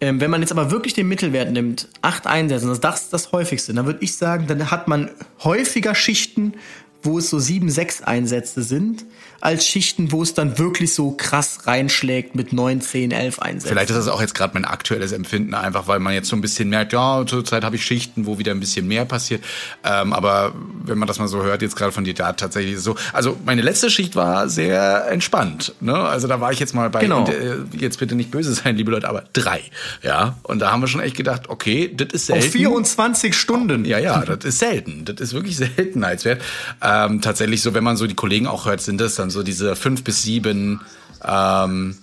Ähm, 0.00 0.20
wenn 0.20 0.30
man 0.30 0.40
jetzt 0.40 0.52
aber 0.52 0.70
wirklich 0.70 0.94
den 0.94 1.08
Mittelwert 1.08 1.50
nimmt, 1.52 1.88
acht 2.02 2.26
Einsätze, 2.26 2.66
das 2.80 3.02
ist 3.02 3.12
das 3.12 3.32
häufigste, 3.32 3.72
dann 3.72 3.86
würde 3.86 4.00
ich 4.02 4.16
sagen, 4.16 4.46
dann 4.46 4.70
hat 4.70 4.88
man 4.88 5.10
häufiger 5.42 5.94
Schichten, 5.94 6.54
wo 7.02 7.18
es 7.18 7.30
so 7.30 7.38
sieben, 7.38 7.70
sechs 7.70 8.02
Einsätze 8.02 8.62
sind, 8.62 9.04
als 9.46 9.64
Schichten, 9.64 10.10
wo 10.10 10.24
es 10.24 10.34
dann 10.34 10.58
wirklich 10.58 10.92
so 10.92 11.12
krass 11.12 11.68
reinschlägt 11.68 12.34
mit 12.34 12.52
neun, 12.52 12.80
zehn, 12.80 13.12
elf 13.12 13.38
Einsätzen. 13.38 13.68
Vielleicht 13.68 13.90
ist 13.90 13.96
das 13.96 14.08
auch 14.08 14.20
jetzt 14.20 14.34
gerade 14.34 14.54
mein 14.54 14.64
aktuelles 14.64 15.12
Empfinden, 15.12 15.54
einfach 15.54 15.86
weil 15.86 16.00
man 16.00 16.14
jetzt 16.14 16.28
so 16.28 16.34
ein 16.34 16.40
bisschen 16.40 16.68
merkt, 16.68 16.92
ja, 16.92 17.24
zurzeit 17.24 17.62
habe 17.62 17.76
ich 17.76 17.84
Schichten, 17.84 18.26
wo 18.26 18.38
wieder 18.38 18.50
ein 18.50 18.58
bisschen 18.58 18.88
mehr 18.88 19.04
passiert. 19.04 19.44
Ähm, 19.84 20.12
aber 20.12 20.52
wenn 20.82 20.98
man 20.98 21.06
das 21.06 21.20
mal 21.20 21.28
so 21.28 21.44
hört, 21.44 21.62
jetzt 21.62 21.76
gerade 21.76 21.92
von 21.92 22.02
dir, 22.02 22.12
da 22.12 22.32
tatsächlich 22.32 22.80
so. 22.80 22.96
Also 23.12 23.38
meine 23.44 23.62
letzte 23.62 23.88
Schicht 23.88 24.16
war 24.16 24.48
sehr 24.48 25.06
entspannt. 25.08 25.74
Ne? 25.78 25.94
Also 25.94 26.26
da 26.26 26.40
war 26.40 26.50
ich 26.50 26.58
jetzt 26.58 26.74
mal 26.74 26.90
bei, 26.90 27.02
genau. 27.02 27.28
äh, 27.28 27.58
jetzt 27.78 28.00
bitte 28.00 28.16
nicht 28.16 28.32
böse 28.32 28.52
sein, 28.52 28.74
liebe 28.76 28.90
Leute, 28.90 29.08
aber 29.08 29.22
drei. 29.32 29.60
Ja, 30.02 30.34
und 30.42 30.58
da 30.58 30.72
haben 30.72 30.80
wir 30.80 30.88
schon 30.88 31.00
echt 31.00 31.16
gedacht, 31.16 31.42
okay, 31.48 31.94
das 31.96 32.08
ist 32.10 32.26
selten. 32.26 32.46
Auf 32.46 32.50
24 32.50 33.32
Stunden. 33.32 33.84
Ja, 33.84 34.00
ja, 34.00 34.24
das 34.24 34.44
ist 34.44 34.58
selten. 34.58 35.04
Das 35.04 35.20
ist 35.20 35.34
wirklich 35.34 35.56
seltenheitswert. 35.76 36.42
Ähm, 36.82 37.20
tatsächlich 37.20 37.62
so, 37.62 37.74
wenn 37.74 37.84
man 37.84 37.96
so 37.96 38.08
die 38.08 38.16
Kollegen 38.16 38.48
auch 38.48 38.66
hört, 38.66 38.80
sind 38.80 39.00
das 39.00 39.14
dann 39.14 39.30
so 39.35 39.35
diese 39.42 39.76
fünf 39.76 40.04
bis 40.04 40.22
sieben, 40.22 40.80
ähm, 41.24 41.96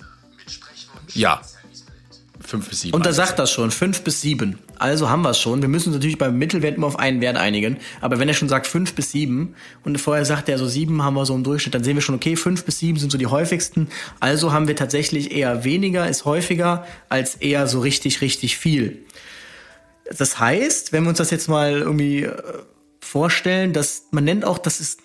ja, 1.13 1.41
fünf 2.39 2.69
bis 2.69 2.81
sieben. 2.81 2.95
Und 2.95 3.05
da 3.05 3.13
sagt 3.13 3.39
das 3.39 3.51
schon, 3.51 3.71
fünf 3.71 4.01
bis 4.01 4.21
sieben. 4.21 4.59
Also 4.77 5.09
haben 5.09 5.21
wir 5.21 5.29
es 5.29 5.39
schon. 5.39 5.61
Wir 5.61 5.69
müssen 5.69 5.89
uns 5.89 5.95
natürlich 5.95 6.17
beim 6.17 6.37
Mittelwert 6.37 6.75
immer 6.75 6.87
auf 6.87 6.99
einen 6.99 7.21
Wert 7.21 7.37
einigen. 7.37 7.77
Aber 8.01 8.19
wenn 8.19 8.27
er 8.27 8.33
schon 8.33 8.49
sagt 8.49 8.67
fünf 8.67 8.93
bis 8.93 9.11
sieben 9.11 9.55
und 9.83 9.99
vorher 9.99 10.25
sagt 10.25 10.49
er 10.49 10.57
so 10.57 10.67
sieben 10.67 11.03
haben 11.03 11.13
wir 11.13 11.25
so 11.25 11.35
im 11.35 11.43
Durchschnitt, 11.43 11.73
dann 11.73 11.83
sehen 11.83 11.95
wir 11.95 12.01
schon, 12.01 12.15
okay, 12.15 12.35
fünf 12.35 12.65
bis 12.65 12.79
sieben 12.79 12.99
sind 12.99 13.11
so 13.11 13.17
die 13.17 13.27
häufigsten. 13.27 13.87
Also 14.19 14.51
haben 14.51 14.67
wir 14.67 14.75
tatsächlich 14.75 15.31
eher 15.31 15.63
weniger 15.63 16.09
ist 16.09 16.25
häufiger 16.25 16.85
als 17.09 17.35
eher 17.35 17.67
so 17.67 17.79
richtig, 17.79 18.21
richtig 18.21 18.57
viel. 18.57 19.05
Das 20.17 20.39
heißt, 20.39 20.91
wenn 20.91 21.03
wir 21.03 21.09
uns 21.09 21.17
das 21.17 21.31
jetzt 21.31 21.47
mal 21.47 21.79
irgendwie 21.79 22.23
äh, 22.23 22.33
vorstellen, 22.99 23.73
dass 23.73 24.07
man 24.11 24.25
nennt 24.25 24.43
auch, 24.43 24.57
das 24.57 24.79
ist 24.79 24.99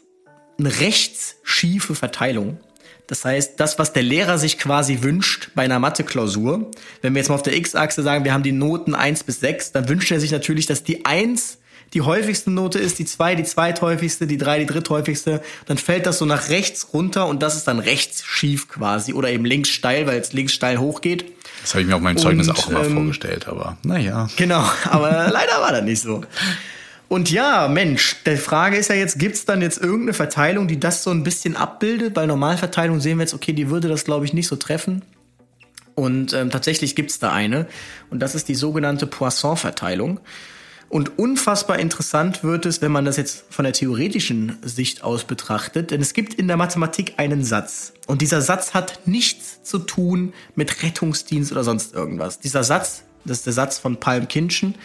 eine 0.59 0.81
rechtsschiefe 0.81 1.95
Verteilung. 1.95 2.59
Das 3.07 3.25
heißt, 3.25 3.59
das, 3.59 3.79
was 3.79 3.95
der 3.95 4.03
Lehrer 4.03 4.39
sich 4.39 4.59
quasi 4.59 5.03
wünscht 5.03 5.51
bei 5.55 5.63
einer 5.63 5.79
Mathe-Klausur, 5.79 6.71
wenn 7.01 7.15
wir 7.15 7.21
jetzt 7.21 7.29
mal 7.29 7.37
auf 7.37 7.43
der 7.43 7.57
X-Achse 7.57 8.03
sagen, 8.03 8.25
wir 8.25 8.35
haben 8.35 8.43
die 8.43 8.53
Noten 8.53 8.95
eins 8.95 9.25
bis 9.25 9.41
sechs, 9.41 9.73
dann 9.73 9.89
wünscht 9.89 10.11
er 10.11 10.21
sich 10.21 10.31
natürlich, 10.31 10.67
dass 10.67 10.85
die 10.85 11.07
eins 11.07 11.59
die 11.95 12.03
häufigste 12.03 12.51
Note 12.51 12.79
ist, 12.79 12.99
die 12.99 13.07
zwei 13.07 13.35
die 13.35 13.45
zweithäufigste, 13.45 14.27
die 14.27 14.37
drei 14.37 14.59
die 14.59 14.67
dritthäufigste, 14.67 15.41
dann 15.65 15.79
fällt 15.79 16.05
das 16.05 16.19
so 16.19 16.27
nach 16.27 16.51
rechts 16.51 16.89
runter 16.93 17.27
und 17.27 17.43
das 17.43 17.57
ist 17.57 17.67
dann 17.67 17.79
rechts 17.79 18.25
schief 18.25 18.69
quasi 18.69 19.15
oder 19.15 19.31
eben 19.31 19.47
links 19.47 19.71
steil, 19.71 20.07
weil 20.07 20.19
es 20.19 20.35
links 20.35 20.53
steil 20.53 20.79
hochgeht. 20.79 21.33
Das 21.63 21.73
habe 21.73 21.83
ich 21.83 21.89
mir 21.89 21.97
auf 21.97 22.03
meinem 22.03 22.19
Zeugnis 22.19 22.49
und, 22.49 22.59
auch 22.59 22.69
immer 22.69 22.85
ähm, 22.85 22.95
vorgestellt, 22.95 23.49
aber 23.49 23.79
naja. 23.83 24.29
Genau, 24.37 24.65
aber 24.85 25.29
leider 25.33 25.61
war 25.61 25.73
das 25.73 25.83
nicht 25.83 26.03
so. 26.03 26.23
Und 27.09 27.31
ja, 27.31 27.69
Mensch, 27.69 28.17
die 28.27 28.37
Frage 28.37 28.77
ist 28.77 28.91
ja 28.91 28.95
jetzt, 28.95 29.19
gibt's 29.19 29.47
dann 29.47 29.63
jetzt 29.63 29.79
irgendeine 29.79 30.13
Verteilung, 30.13 30.69
die 30.69 30.79
das 30.79 31.03
so 31.03 31.11
ein 31.11 31.23
bisschen 31.23 31.57
abbildet? 31.57 32.13
Bei 32.13 32.27
Normalverteilung 32.27 33.01
sehen 33.01 33.17
wir 33.17 33.23
jetzt, 33.23 33.35
okay, 33.35 33.55
die 33.55 33.71
würde 33.71 33.89
das, 33.89 34.05
glaube 34.05 34.27
ich, 34.27 34.35
nicht 34.35 34.47
so 34.47 34.57
treffen. 34.57 35.03
Und 35.95 36.33
ähm, 36.35 36.51
tatsächlich 36.51 36.95
gibt's 36.95 37.19
da 37.19 37.33
eine. 37.33 37.67
Und 38.11 38.21
das 38.21 38.35
ist 38.35 38.49
die 38.49 38.55
sogenannte 38.55 39.07
Poisson-Verteilung. 39.07 40.21
Und 40.91 41.19
unfassbar 41.19 41.79
interessant 41.79 42.45
wird 42.45 42.65
es, 42.67 42.81
wenn 42.81 42.93
man 42.93 43.05
das 43.05 43.17
jetzt 43.17 43.45
von 43.51 43.65
der 43.65 43.73
theoretischen 43.73 44.59
Sicht 44.63 45.03
aus 45.03 45.25
betrachtet, 45.25 45.91
denn 45.91 46.01
es 46.01 46.15
gibt 46.15 46.35
in 46.35 46.47
der 46.47 46.57
Mathematik 46.57 47.15
einen 47.17 47.45
Satz. 47.45 47.93
Und 48.07 48.23
dieser 48.23 48.41
Satz 48.41 48.73
hat 48.73 49.07
nichts 49.07 49.63
zu 49.63 49.81
tun 49.81 50.33
mit 50.55 50.83
Rettungsdienst 50.83 51.53
oder 51.53 51.65
sonst 51.65 51.95
irgendwas. 51.95 52.39
Dieser 52.39 52.65
Satz, 52.65 53.03
das 53.25 53.39
ist 53.39 53.47
der 53.47 53.53
Satz 53.53 53.79
von 53.79 53.99
Palm 54.01 54.29
Kinchen, 54.29 54.77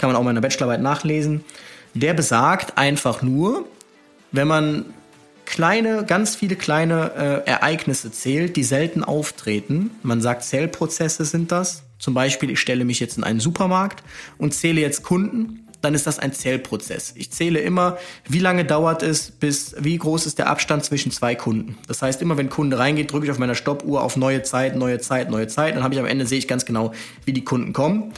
kann 0.00 0.10
man 0.10 0.16
auch 0.16 0.22
mal 0.22 0.30
in 0.30 0.36
der 0.36 0.42
Bachelorarbeit 0.42 0.82
nachlesen. 0.82 1.44
Der 1.94 2.14
besagt 2.14 2.78
einfach 2.78 3.22
nur, 3.22 3.66
wenn 4.32 4.48
man 4.48 4.86
kleine, 5.44 6.04
ganz 6.04 6.36
viele 6.36 6.56
kleine 6.56 7.42
äh, 7.46 7.50
Ereignisse 7.50 8.12
zählt, 8.12 8.56
die 8.56 8.64
selten 8.64 9.04
auftreten. 9.04 9.90
Man 10.02 10.20
sagt, 10.20 10.44
Zählprozesse 10.44 11.24
sind 11.24 11.52
das. 11.52 11.82
Zum 11.98 12.14
Beispiel, 12.14 12.50
ich 12.50 12.60
stelle 12.60 12.84
mich 12.84 13.00
jetzt 13.00 13.18
in 13.18 13.24
einen 13.24 13.40
Supermarkt 13.40 14.02
und 14.38 14.54
zähle 14.54 14.80
jetzt 14.80 15.02
Kunden 15.02 15.66
dann 15.80 15.94
ist 15.94 16.06
das 16.06 16.18
ein 16.18 16.32
Zählprozess. 16.32 17.14
Ich 17.16 17.30
zähle 17.30 17.60
immer, 17.60 17.98
wie 18.28 18.38
lange 18.38 18.64
dauert 18.64 19.02
es, 19.02 19.30
bis 19.30 19.74
wie 19.78 19.96
groß 19.96 20.26
ist 20.26 20.38
der 20.38 20.48
Abstand 20.48 20.84
zwischen 20.84 21.10
zwei 21.10 21.34
Kunden. 21.34 21.78
Das 21.88 22.02
heißt, 22.02 22.20
immer 22.22 22.36
wenn 22.36 22.50
Kunde 22.50 22.78
reingeht, 22.78 23.12
drücke 23.12 23.26
ich 23.26 23.30
auf 23.30 23.38
meiner 23.38 23.54
Stoppuhr 23.54 24.02
auf 24.02 24.16
neue 24.16 24.42
Zeit, 24.42 24.76
neue 24.76 24.98
Zeit, 24.98 25.30
neue 25.30 25.46
Zeit. 25.46 25.74
Dann 25.76 25.82
habe 25.82 25.94
ich 25.94 26.00
am 26.00 26.06
Ende 26.06 26.26
sehe 26.26 26.38
ich 26.38 26.48
ganz 26.48 26.64
genau, 26.66 26.92
wie 27.24 27.32
die 27.32 27.44
Kunden 27.44 27.72
kommen. 27.72 28.12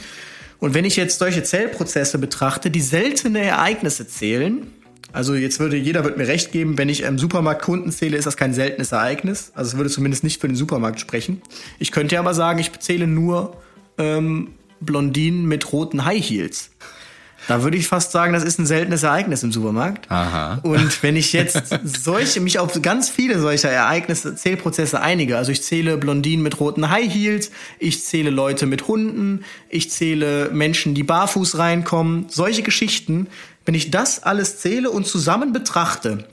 Und 0.63 0.73
wenn 0.73 0.85
ich 0.85 0.95
jetzt 0.95 1.19
solche 1.19 1.43
Zählprozesse 1.43 2.17
betrachte, 2.19 2.71
die 2.71 2.79
seltene 2.79 3.41
Ereignisse 3.41 4.07
zählen, 4.07 4.65
also 5.11 5.35
jetzt 5.35 5.59
würde 5.59 5.75
jeder 5.75 6.05
wird 6.05 6.15
mir 6.15 6.29
recht 6.29 6.53
geben, 6.53 6.77
wenn 6.77 6.87
ich 6.87 7.01
im 7.01 7.19
Supermarkt 7.19 7.63
Kunden 7.63 7.91
zähle, 7.91 8.15
ist 8.15 8.27
das 8.27 8.37
kein 8.37 8.53
seltenes 8.53 8.93
Ereignis. 8.93 9.51
Also 9.55 9.71
es 9.71 9.77
würde 9.77 9.89
zumindest 9.89 10.23
nicht 10.23 10.39
für 10.39 10.47
den 10.47 10.55
Supermarkt 10.55 11.01
sprechen. 11.01 11.41
Ich 11.79 11.91
könnte 11.91 12.17
aber 12.17 12.33
sagen, 12.33 12.59
ich 12.59 12.71
zähle 12.79 13.07
nur 13.07 13.57
ähm, 13.97 14.53
Blondinen 14.79 15.47
mit 15.47 15.73
roten 15.73 16.05
High 16.05 16.23
Heels. 16.23 16.69
Da 17.47 17.63
würde 17.63 17.77
ich 17.77 17.87
fast 17.87 18.11
sagen, 18.11 18.33
das 18.33 18.43
ist 18.43 18.59
ein 18.59 18.65
seltenes 18.65 19.03
Ereignis 19.03 19.43
im 19.43 19.51
Supermarkt. 19.51 20.09
Aha. 20.09 20.59
Und 20.63 21.03
wenn 21.03 21.15
ich 21.15 21.33
jetzt 21.33 21.79
solche, 21.83 22.39
mich 22.39 22.59
auf 22.59 22.81
ganz 22.81 23.09
viele 23.09 23.39
solcher 23.39 23.69
Ereignisse, 23.69 24.35
Zählprozesse 24.35 25.01
einige, 25.01 25.37
also 25.37 25.51
ich 25.51 25.61
zähle 25.61 25.97
Blondinen 25.97 26.43
mit 26.43 26.59
roten 26.59 26.89
High 26.89 27.13
Heels, 27.13 27.51
ich 27.79 28.03
zähle 28.03 28.29
Leute 28.29 28.65
mit 28.65 28.87
Hunden, 28.87 29.43
ich 29.69 29.91
zähle 29.91 30.49
Menschen, 30.51 30.95
die 30.95 31.03
barfuß 31.03 31.57
reinkommen, 31.57 32.27
solche 32.29 32.63
Geschichten, 32.63 33.27
wenn 33.65 33.75
ich 33.75 33.91
das 33.91 34.23
alles 34.23 34.59
zähle 34.59 34.91
und 34.91 35.07
zusammen 35.07 35.53
betrachte, 35.53 36.27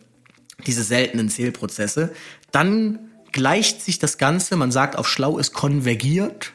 diese 0.67 0.83
seltenen 0.83 1.29
Zählprozesse, 1.29 2.13
dann 2.53 2.99
gleicht 3.33 3.83
sich 3.83 3.99
das 3.99 4.19
Ganze, 4.19 4.57
man 4.57 4.73
sagt 4.73 4.97
auf 4.97 5.09
schlau, 5.09 5.39
es 5.39 5.53
konvergiert 5.53 6.53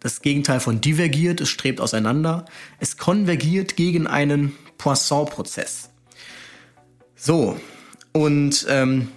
das 0.00 0.22
Gegenteil 0.22 0.60
von 0.60 0.80
divergiert, 0.80 1.40
es 1.40 1.50
strebt 1.50 1.80
auseinander. 1.80 2.46
Es 2.78 2.96
konvergiert 2.96 3.76
gegen 3.76 4.06
einen 4.06 4.56
Poisson-Prozess. 4.78 5.90
So, 7.14 7.58
und 8.12 8.66
ähm, 8.68 9.08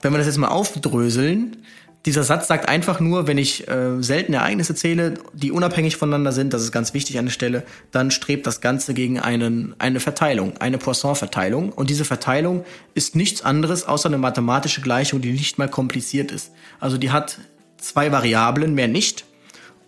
wenn 0.00 0.12
wir 0.12 0.18
das 0.18 0.26
jetzt 0.26 0.38
mal 0.38 0.48
aufdröseln, 0.48 1.58
dieser 2.04 2.24
Satz 2.24 2.48
sagt 2.48 2.68
einfach 2.68 2.98
nur, 2.98 3.28
wenn 3.28 3.38
ich 3.38 3.68
äh, 3.68 4.02
seltene 4.02 4.38
Ereignisse 4.38 4.74
zähle, 4.74 5.14
die 5.32 5.52
unabhängig 5.52 5.96
voneinander 5.96 6.32
sind, 6.32 6.52
das 6.52 6.62
ist 6.62 6.72
ganz 6.72 6.94
wichtig 6.94 7.20
an 7.20 7.26
der 7.26 7.32
Stelle, 7.32 7.62
dann 7.92 8.10
strebt 8.10 8.44
das 8.48 8.60
Ganze 8.60 8.92
gegen 8.92 9.20
einen, 9.20 9.76
eine 9.78 10.00
Verteilung, 10.00 10.56
eine 10.58 10.78
Poisson-Verteilung. 10.78 11.70
Und 11.70 11.90
diese 11.90 12.04
Verteilung 12.04 12.64
ist 12.94 13.14
nichts 13.14 13.42
anderes 13.42 13.86
außer 13.86 14.08
eine 14.08 14.18
mathematische 14.18 14.80
Gleichung, 14.80 15.20
die 15.20 15.30
nicht 15.30 15.58
mal 15.58 15.68
kompliziert 15.68 16.32
ist. 16.32 16.50
Also 16.80 16.98
die 16.98 17.12
hat 17.12 17.38
zwei 17.78 18.10
Variablen, 18.10 18.74
mehr 18.74 18.88
nicht 18.88 19.24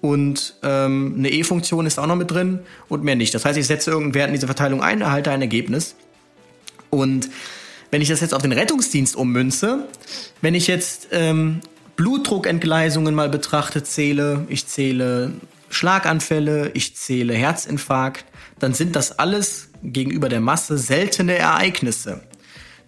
und 0.05 0.57
ähm, 0.63 1.15
eine 1.17 1.31
E-Funktion 1.31 1.87
ist 1.87 1.99
auch 1.99 2.07
noch 2.07 2.15
mit 2.15 2.31
drin 2.31 2.59
und 2.91 3.03
mehr 3.03 3.17
nicht. 3.17 3.33
Das 3.33 3.47
heißt, 3.47 3.59
ich 3.59 3.67
setze 3.67 3.91
irgendeinen 3.91 4.15
Wert 4.15 4.29
in 4.29 4.35
diese 4.35 4.47
Verteilung 4.47 4.83
ein, 4.83 5.01
erhalte 5.01 5.31
ein 5.31 5.41
Ergebnis. 5.41 5.95
Und 6.91 7.31
wenn 7.91 8.03
ich 8.03 8.11
das 8.11 8.21
jetzt 8.21 8.35
auf 8.35 8.43
den 8.43 8.53
Rettungsdienst 8.53 9.17
ummünze, 9.17 9.89
wenn 10.43 10.55
ich 10.55 10.67
jetzt 10.67 11.09
ähm, 11.13 11.61
Blutdruckentgleisungen 11.97 13.15
mal 13.15 13.31
betrachte, 13.31 13.83
zähle, 13.83 14.45
ich 14.51 14.67
zähle 14.67 15.33
Schlaganfälle, 15.71 16.73
ich 16.75 16.95
zähle 16.95 17.33
Herzinfarkt, 17.33 18.27
dann 18.59 18.75
sind 18.75 18.97
das 18.97 19.19
alles 19.19 19.71
gegenüber 19.83 20.29
der 20.29 20.41
Masse 20.43 20.77
seltene 20.77 21.39
Ereignisse. 21.39 22.21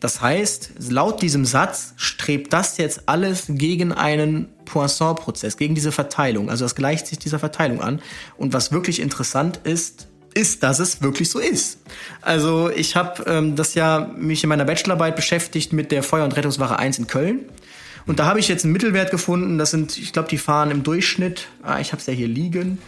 Das 0.01 0.21
heißt, 0.21 0.73
laut 0.91 1.23
diesem 1.23 1.47
Satz 1.47 1.95
strebt 1.97 2.53
das 2.53 2.77
jetzt 2.77 3.09
alles 3.09 3.45
gegen 3.49 3.93
einen 3.93 4.49
Poisson-Prozess, 4.67 5.57
gegen 5.57 5.75
diese 5.75 5.93
Verteilung. 5.93 6.51
Also 6.51 6.67
das 6.67 6.75
gleicht 6.75 7.07
sich 7.07 7.19
dieser 7.19 7.39
Verteilung 7.39 7.81
an. 7.81 8.03
Und 8.37 8.53
was 8.53 8.73
wirklich 8.73 9.01
interessant 9.01 9.61
ist, 9.65 10.09
ist, 10.35 10.63
dass 10.63 10.79
es 10.79 11.01
wirklich 11.01 11.31
so 11.31 11.39
ist. 11.39 11.79
Also 12.21 12.69
ich 12.71 12.95
habe 12.95 13.25
ähm, 13.27 13.57
das 13.57 13.75
ja 13.75 14.13
mich 14.19 14.43
in 14.43 14.51
meiner 14.51 14.67
Bachelorarbeit 14.67 15.17
beschäftigt 15.17 15.73
mit 15.73 15.91
der 15.91 16.03
Feuer- 16.03 16.25
und 16.25 16.37
Rettungswache 16.37 16.79
1 16.79 16.99
in 16.99 17.07
Köln. 17.07 17.41
Und 18.07 18.19
da 18.19 18.27
habe 18.27 18.39
ich 18.39 18.49
jetzt 18.49 18.65
einen 18.65 18.75
Mittelwert 18.75 19.11
gefunden. 19.11 19.57
Das 19.57 19.71
sind, 19.71 19.97
ich 19.97 20.13
glaube, 20.13 20.29
die 20.29 20.39
fahren 20.39 20.71
im 20.71 20.83
Durchschnitt, 20.83 21.49
ah, 21.63 21.81
ich 21.81 21.93
habe 21.93 22.01
es 22.01 22.07
ja 22.07 22.13
hier 22.13 22.29
liegen, 22.29 22.79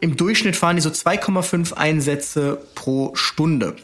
im 0.00 0.16
Durchschnitt 0.16 0.56
fahren 0.56 0.76
die 0.76 0.82
so 0.82 0.90
2,5 0.90 1.74
Einsätze 1.74 2.58
pro 2.74 3.14
Stunde. 3.14 3.76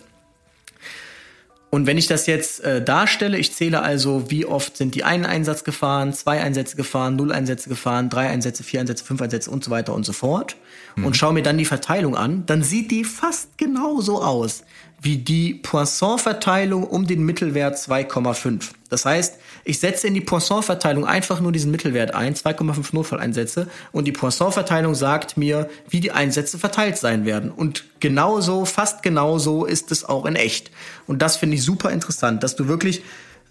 Und 1.75 1.87
wenn 1.87 1.97
ich 1.97 2.07
das 2.07 2.27
jetzt 2.27 2.63
äh, 2.65 2.85
darstelle, 2.85 3.39
ich 3.39 3.55
zähle 3.55 3.81
also, 3.81 4.31
wie 4.31 4.45
oft 4.45 4.77
sind 4.77 4.95
die 4.95 5.05
einen 5.05 5.25
Einsatz 5.25 5.65
gefahren, 5.65 6.13
zwei 6.13 6.43
Einsätze 6.43 6.77
gefahren, 6.77 7.17
null 7.17 7.33
Einsätze 7.33 7.71
gefahren, 7.71 8.11
drei 8.11 8.29
Einsätze, 8.29 8.63
vier 8.63 8.81
Einsätze, 8.81 9.03
fünf 9.03 9.23
Einsätze 9.23 9.51
und 9.51 9.65
so 9.65 9.71
weiter 9.71 9.95
und 9.95 10.05
so 10.05 10.13
fort 10.13 10.57
mhm. 10.97 11.07
und 11.07 11.17
schaue 11.17 11.33
mir 11.33 11.43
dann 11.43 11.57
die 11.57 11.65
Verteilung 11.65 12.15
an, 12.15 12.45
dann 12.45 12.63
sieht 12.63 12.91
die 12.91 13.05
fast 13.05 13.57
genauso 13.57 14.23
aus 14.23 14.65
wie 15.03 15.19
die 15.19 15.55
Poisson-Verteilung 15.55 16.85
um 16.85 17.09
den 17.09 17.25
Mittelwert 17.25 17.77
2,5. 17.77 18.71
Das 18.89 19.05
heißt, 19.05 19.37
ich 19.65 19.81
setze 19.81 20.07
in 20.07 20.15
die 20.15 20.21
Poisson-Verteilung 20.21 21.05
einfach 21.07 21.41
nur 21.41 21.51
diesen 21.51 21.73
Mittelwert 21.73 22.15
ein, 22.15 22.35
2,5 22.35 22.91
Notfalleinsätze, 22.93 23.67
und 23.91 24.05
die 24.05 24.13
Poisson-Verteilung 24.13 24.95
sagt 24.95 25.37
mir, 25.37 25.69
wie 25.89 25.99
die 25.99 26.13
Einsätze 26.13 26.57
verteilt 26.57 26.99
sein 26.99 27.25
werden. 27.25 27.51
Und 27.51 27.85
genauso, 27.99 28.65
fast 28.65 29.03
genauso 29.03 29.65
ist 29.65 29.91
es 29.91 30.05
auch 30.05 30.25
in 30.25 30.37
echt. 30.37 30.71
Und 31.09 31.21
das 31.21 31.37
finde 31.37 31.57
ich 31.57 31.65
super 31.65 31.91
interessant, 31.91 32.45
dass 32.45 32.55
du 32.55 32.69
wirklich, 32.69 33.03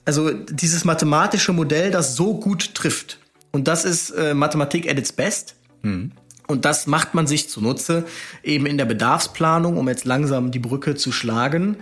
also 0.05 0.31
dieses 0.31 0.85
mathematische 0.85 1.51
Modell, 1.51 1.91
das 1.91 2.15
so 2.15 2.39
gut 2.39 2.75
trifft. 2.75 3.19
Und 3.51 3.67
das 3.67 3.83
ist 3.83 4.11
äh, 4.11 4.33
Mathematik 4.33 4.89
at 4.89 4.97
its 4.97 5.11
best. 5.11 5.55
Mhm. 5.81 6.13
Und 6.51 6.65
das 6.65 6.87
macht 6.87 7.13
man 7.13 7.27
sich 7.27 7.49
zunutze 7.49 8.05
eben 8.43 8.65
in 8.65 8.77
der 8.77 8.85
Bedarfsplanung, 8.85 9.77
um 9.77 9.87
jetzt 9.87 10.05
langsam 10.05 10.51
die 10.51 10.59
Brücke 10.59 10.95
zu 10.95 11.11
schlagen. 11.11 11.77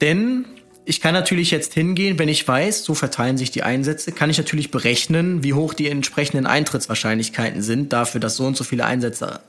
Denn 0.00 0.44
ich 0.84 1.00
kann 1.00 1.14
natürlich 1.14 1.50
jetzt 1.50 1.74
hingehen, 1.74 2.18
wenn 2.18 2.28
ich 2.28 2.46
weiß, 2.46 2.84
so 2.84 2.94
verteilen 2.94 3.38
sich 3.38 3.50
die 3.50 3.62
Einsätze, 3.62 4.10
kann 4.12 4.30
ich 4.30 4.38
natürlich 4.38 4.70
berechnen, 4.70 5.44
wie 5.44 5.54
hoch 5.54 5.74
die 5.74 5.88
entsprechenden 5.88 6.46
Eintrittswahrscheinlichkeiten 6.46 7.62
sind 7.62 7.92
dafür, 7.92 8.20
dass 8.20 8.36
so 8.36 8.44
und 8.44 8.56
so 8.56 8.64
viele 8.64 8.84
Einsätze 8.84 9.40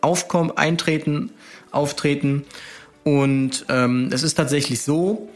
aufkommen, 0.00 0.52
eintreten, 0.56 1.30
auftreten. 1.72 2.44
Und 3.02 3.66
ähm, 3.68 4.10
es 4.12 4.22
ist 4.22 4.34
tatsächlich 4.34 4.82
so, 4.82 5.28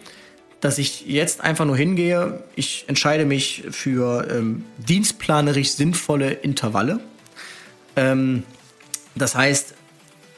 dass 0.60 0.78
ich 0.78 1.06
jetzt 1.06 1.40
einfach 1.40 1.64
nur 1.64 1.76
hingehe, 1.76 2.44
ich 2.54 2.84
entscheide 2.86 3.24
mich 3.24 3.64
für 3.70 4.28
ähm, 4.30 4.64
dienstplanerisch 4.78 5.70
sinnvolle 5.70 6.30
Intervalle. 6.30 7.00
Ähm, 7.96 8.44
das 9.14 9.34
heißt, 9.34 9.74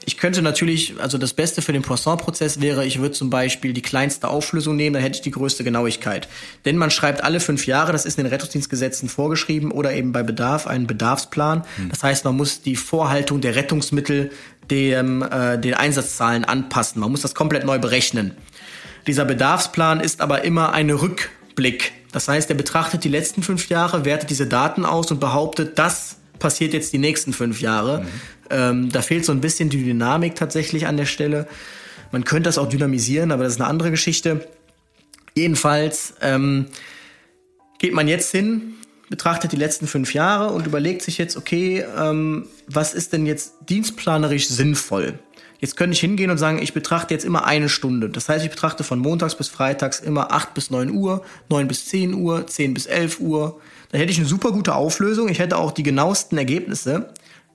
ich 0.04 0.16
könnte 0.16 0.42
natürlich, 0.42 0.94
also 1.00 1.18
das 1.18 1.32
Beste 1.32 1.62
für 1.62 1.72
den 1.72 1.82
Poisson-Prozess 1.82 2.60
wäre, 2.60 2.84
ich 2.84 2.98
würde 2.98 3.12
zum 3.12 3.30
Beispiel 3.30 3.72
die 3.72 3.82
kleinste 3.82 4.28
Auflösung 4.28 4.76
nehmen, 4.76 4.94
dann 4.94 5.02
hätte 5.02 5.16
ich 5.16 5.22
die 5.22 5.30
größte 5.30 5.64
Genauigkeit. 5.64 6.28
Denn 6.64 6.76
man 6.76 6.90
schreibt 6.90 7.22
alle 7.22 7.40
fünf 7.40 7.66
Jahre, 7.66 7.92
das 7.92 8.04
ist 8.04 8.18
in 8.18 8.24
den 8.24 8.32
Rettungsdienstgesetzen 8.32 9.08
vorgeschrieben, 9.08 9.70
oder 9.70 9.92
eben 9.92 10.12
bei 10.12 10.22
Bedarf 10.22 10.66
einen 10.66 10.86
Bedarfsplan. 10.86 11.64
Hm. 11.76 11.90
Das 11.90 12.02
heißt, 12.02 12.24
man 12.24 12.36
muss 12.36 12.62
die 12.62 12.76
Vorhaltung 12.76 13.40
der 13.40 13.54
Rettungsmittel 13.54 14.30
dem, 14.70 15.22
äh, 15.22 15.58
den 15.58 15.74
Einsatzzahlen 15.74 16.44
anpassen. 16.44 17.00
Man 17.00 17.10
muss 17.10 17.22
das 17.22 17.34
komplett 17.34 17.64
neu 17.64 17.78
berechnen. 17.78 18.32
Dieser 19.06 19.24
Bedarfsplan 19.24 20.00
ist 20.00 20.20
aber 20.20 20.44
immer 20.44 20.72
eine 20.72 21.00
Rückblick. 21.00 21.92
Das 22.12 22.28
heißt, 22.28 22.50
er 22.50 22.56
betrachtet 22.56 23.04
die 23.04 23.08
letzten 23.08 23.42
fünf 23.42 23.68
Jahre, 23.68 24.04
wertet 24.04 24.30
diese 24.30 24.46
Daten 24.46 24.84
aus 24.84 25.10
und 25.10 25.18
behauptet, 25.18 25.78
dass 25.78 26.16
passiert 26.42 26.74
jetzt 26.74 26.92
die 26.92 26.98
nächsten 26.98 27.32
fünf 27.32 27.60
Jahre. 27.60 28.00
Mhm. 28.00 28.06
Ähm, 28.50 28.92
da 28.92 29.00
fehlt 29.00 29.24
so 29.24 29.32
ein 29.32 29.40
bisschen 29.40 29.70
die 29.70 29.82
Dynamik 29.82 30.34
tatsächlich 30.34 30.86
an 30.86 30.96
der 30.96 31.06
Stelle. 31.06 31.46
Man 32.10 32.24
könnte 32.24 32.48
das 32.48 32.58
auch 32.58 32.68
dynamisieren, 32.68 33.30
aber 33.30 33.44
das 33.44 33.54
ist 33.54 33.60
eine 33.60 33.70
andere 33.70 33.92
Geschichte. 33.92 34.46
Jedenfalls 35.34 36.14
ähm, 36.20 36.66
geht 37.78 37.94
man 37.94 38.08
jetzt 38.08 38.32
hin, 38.32 38.74
betrachtet 39.08 39.52
die 39.52 39.56
letzten 39.56 39.86
fünf 39.86 40.12
Jahre 40.14 40.52
und 40.52 40.66
überlegt 40.66 41.02
sich 41.02 41.16
jetzt, 41.16 41.36
okay, 41.36 41.84
ähm, 41.96 42.46
was 42.66 42.92
ist 42.92 43.12
denn 43.12 43.24
jetzt 43.24 43.54
dienstplanerisch 43.68 44.48
sinnvoll? 44.48 45.18
Jetzt 45.60 45.76
könnte 45.76 45.94
ich 45.94 46.00
hingehen 46.00 46.30
und 46.32 46.38
sagen, 46.38 46.60
ich 46.60 46.74
betrachte 46.74 47.14
jetzt 47.14 47.24
immer 47.24 47.44
eine 47.46 47.68
Stunde. 47.68 48.10
Das 48.10 48.28
heißt, 48.28 48.44
ich 48.44 48.50
betrachte 48.50 48.82
von 48.82 48.98
montags 48.98 49.36
bis 49.36 49.48
freitags 49.48 50.00
immer 50.00 50.32
acht 50.32 50.54
bis 50.54 50.72
neun 50.72 50.90
Uhr, 50.90 51.24
neun 51.48 51.68
bis 51.68 51.86
zehn 51.86 52.14
Uhr, 52.14 52.48
zehn 52.48 52.74
bis 52.74 52.86
elf 52.86 53.20
Uhr, 53.20 53.60
dann 53.92 54.00
hätte 54.00 54.10
ich 54.10 54.18
eine 54.18 54.26
super 54.26 54.52
gute 54.52 54.74
Auflösung. 54.74 55.28
Ich 55.28 55.38
hätte 55.38 55.58
auch 55.58 55.70
die 55.70 55.82
genauesten 55.82 56.38
Ergebnisse. 56.38 57.10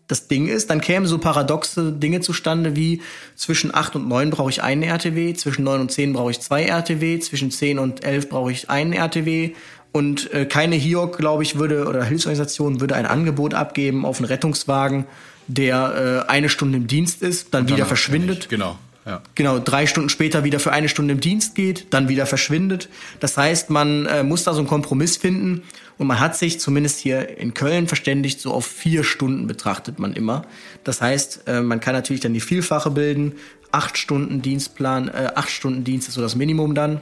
Das 0.08 0.28
Ding 0.28 0.48
ist, 0.48 0.70
dann 0.70 0.80
kämen 0.80 1.06
so 1.06 1.18
paradoxe 1.18 1.92
Dinge 1.92 2.22
zustande 2.22 2.76
wie 2.78 3.02
zwischen 3.36 3.76
8 3.76 3.98
und 3.98 4.08
9 4.08 4.30
brauche 4.30 4.50
ich 4.50 4.64
einen 4.64 4.84
RTW, 4.84 5.34
zwischen 5.34 5.66
9 5.66 5.82
und 5.82 5.92
10 5.92 6.14
brauche 6.14 6.32
ich 6.32 6.40
zwei 6.40 6.64
RTW, 6.64 7.20
zwischen 7.20 7.52
10 7.52 7.78
und 7.78 8.06
11 8.06 8.30
brauche 8.30 8.52
ich 8.52 8.70
einen 8.70 8.94
RTW 8.94 9.52
und 9.92 10.32
äh, 10.32 10.46
keine 10.46 10.76
HIOC, 10.76 11.18
glaube 11.18 11.44
ich, 11.44 11.58
würde 11.58 11.88
oder 11.88 12.06
Hilfsorganisation 12.06 12.80
würde 12.80 12.96
ein 12.96 13.06
Angebot 13.06 13.54
abgeben 13.54 14.06
auf 14.06 14.20
einen 14.20 14.26
Rettungswagen, 14.26 15.06
der 15.48 16.26
äh, 16.28 16.32
eine 16.32 16.48
Stunde 16.50 16.78
im 16.78 16.88
Dienst 16.88 17.22
ist, 17.22 17.54
dann, 17.54 17.66
dann 17.66 17.76
wieder 17.76 17.86
verschwindet. 17.86 18.48
Genau. 18.48 18.78
Ja. 19.06 19.22
Genau, 19.36 19.58
drei 19.58 19.88
Stunden 19.88 20.10
später 20.10 20.44
wieder 20.44 20.60
für 20.60 20.72
eine 20.72 20.90
Stunde 20.90 21.14
im 21.14 21.22
Dienst 21.22 21.56
geht, 21.56 21.88
dann 21.94 22.10
wieder 22.10 22.26
verschwindet. 22.26 22.90
Das 23.22 23.38
heißt, 23.38 23.70
man 23.70 24.06
äh, 24.06 24.24
muss 24.24 24.44
da 24.44 24.54
so 24.54 24.60
einen 24.60 24.68
Kompromiss 24.68 25.16
finden 25.16 25.64
und 25.98 26.08
man 26.08 26.20
hat 26.20 26.38
sich 26.38 26.60
zumindest 26.60 27.00
hier 27.00 27.38
in 27.38 27.54
Köln 27.54 27.88
verständigt, 27.88 28.40
so 28.40 28.54
auf 28.54 28.66
vier 28.66 29.04
Stunden 29.04 29.48
betrachtet 29.48 30.00
man 30.00 30.14
immer. 30.14 30.44
Das 30.84 31.02
heißt, 31.02 31.48
äh, 31.48 31.62
man 31.62 31.80
kann 31.80 31.94
natürlich 31.94 32.22
dann 32.22 32.34
die 32.34 32.40
Vielfache 32.40 32.92
bilden. 32.92 33.34
Acht 33.72 33.98
Stunden 33.98 34.42
Dienstplan, 34.42 35.08
äh, 35.10 35.32
acht 35.36 35.50
Stunden 35.50 35.84
Dienst 35.84 36.08
ist 36.08 36.14
so 36.14 36.22
das 36.22 36.36
Minimum 36.36 36.76
dann. 36.76 37.02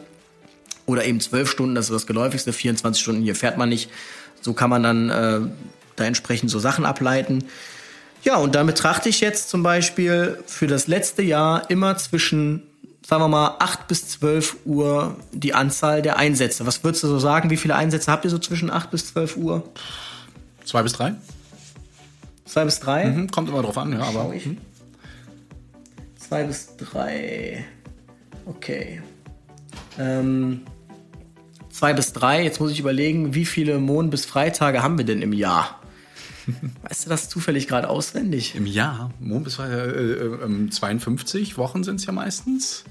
Oder 0.86 1.06
eben 1.06 1.20
zwölf 1.20 1.50
Stunden, 1.50 1.76
das 1.76 1.86
ist 1.86 1.94
das 1.94 2.08
geläufigste. 2.08 2.54
24 2.54 3.02
Stunden 3.02 3.24
hier 3.24 3.36
fährt 3.36 3.58
man 3.58 3.70
nicht. 3.70 3.90
So 4.42 4.54
kann 4.54 4.70
man 4.70 4.84
dann 4.84 5.10
äh, 5.10 5.42
da 5.96 6.04
entsprechend 6.06 6.50
so 6.50 6.60
Sachen 6.60 6.86
ableiten. 6.86 7.44
Ja, 8.24 8.38
und 8.38 8.56
dann 8.56 8.66
betrachte 8.66 9.10
ich 9.10 9.20
jetzt 9.20 9.50
zum 9.50 9.62
Beispiel 9.62 10.40
für 10.48 10.68
das 10.68 10.88
letzte 10.88 11.22
Jahr 11.22 11.70
immer 11.70 11.98
zwischen, 11.98 12.64
sagen 13.08 13.22
wir 13.22 13.28
mal, 13.28 13.56
8 13.60 13.88
bis 13.88 14.08
12 14.10 14.58
Uhr 14.66 15.16
die 15.32 15.54
Anzahl 15.54 16.02
der 16.02 16.18
Einsätze. 16.18 16.66
Was 16.66 16.84
würdest 16.84 17.04
du 17.04 17.08
so 17.08 17.20
sagen? 17.20 17.50
Wie 17.50 17.58
viele 17.58 17.76
Einsätze 17.76 18.12
habt 18.12 18.26
ihr 18.26 18.32
so 18.32 18.40
zwischen 18.40 18.72
8 18.72 18.90
bis 18.90 19.08
12 19.14 19.38
Uhr? 19.38 19.64
Zwei 20.64 20.82
bis 20.82 20.94
drei? 20.94 21.14
Zwei 22.46 22.66
bis 22.66 22.80
drei? 22.80 23.06
Mhm, 23.06 23.30
kommt 23.30 23.50
immer 23.50 23.62
drauf 23.62 23.78
an, 23.78 23.94
ja, 23.94 24.02
aber. 24.02 24.30
Mhm. 24.30 24.58
Zwei 26.18 26.44
bis 26.44 26.76
drei. 26.78 27.64
Okay. 28.46 29.02
Ähm, 30.00 30.62
zwei 31.70 31.94
bis 31.94 32.14
drei. 32.14 32.44
Jetzt 32.44 32.60
muss 32.60 32.72
ich 32.72 32.80
überlegen, 32.80 33.36
wie 33.36 33.46
viele 33.46 33.78
Mond- 33.78 34.10
bis 34.10 34.26
Freitage 34.26 34.82
haben 34.82 34.98
wir 34.98 35.06
denn 35.06 35.22
im 35.22 35.34
Jahr? 35.34 35.80
Weißt 36.84 37.06
du 37.06 37.10
das 37.10 37.30
zufällig 37.30 37.68
gerade 37.68 37.90
auswendig? 37.90 38.56
Im 38.56 38.66
Jahr, 38.66 39.12
Mond 39.20 39.44
bis 39.44 39.60
äh, 39.60 39.64
äh, 39.66 40.70
52 40.70 41.58
Wochen 41.58 41.84
sind 41.84 42.00
es 42.00 42.06
ja 42.06 42.12
meistens. 42.12 42.84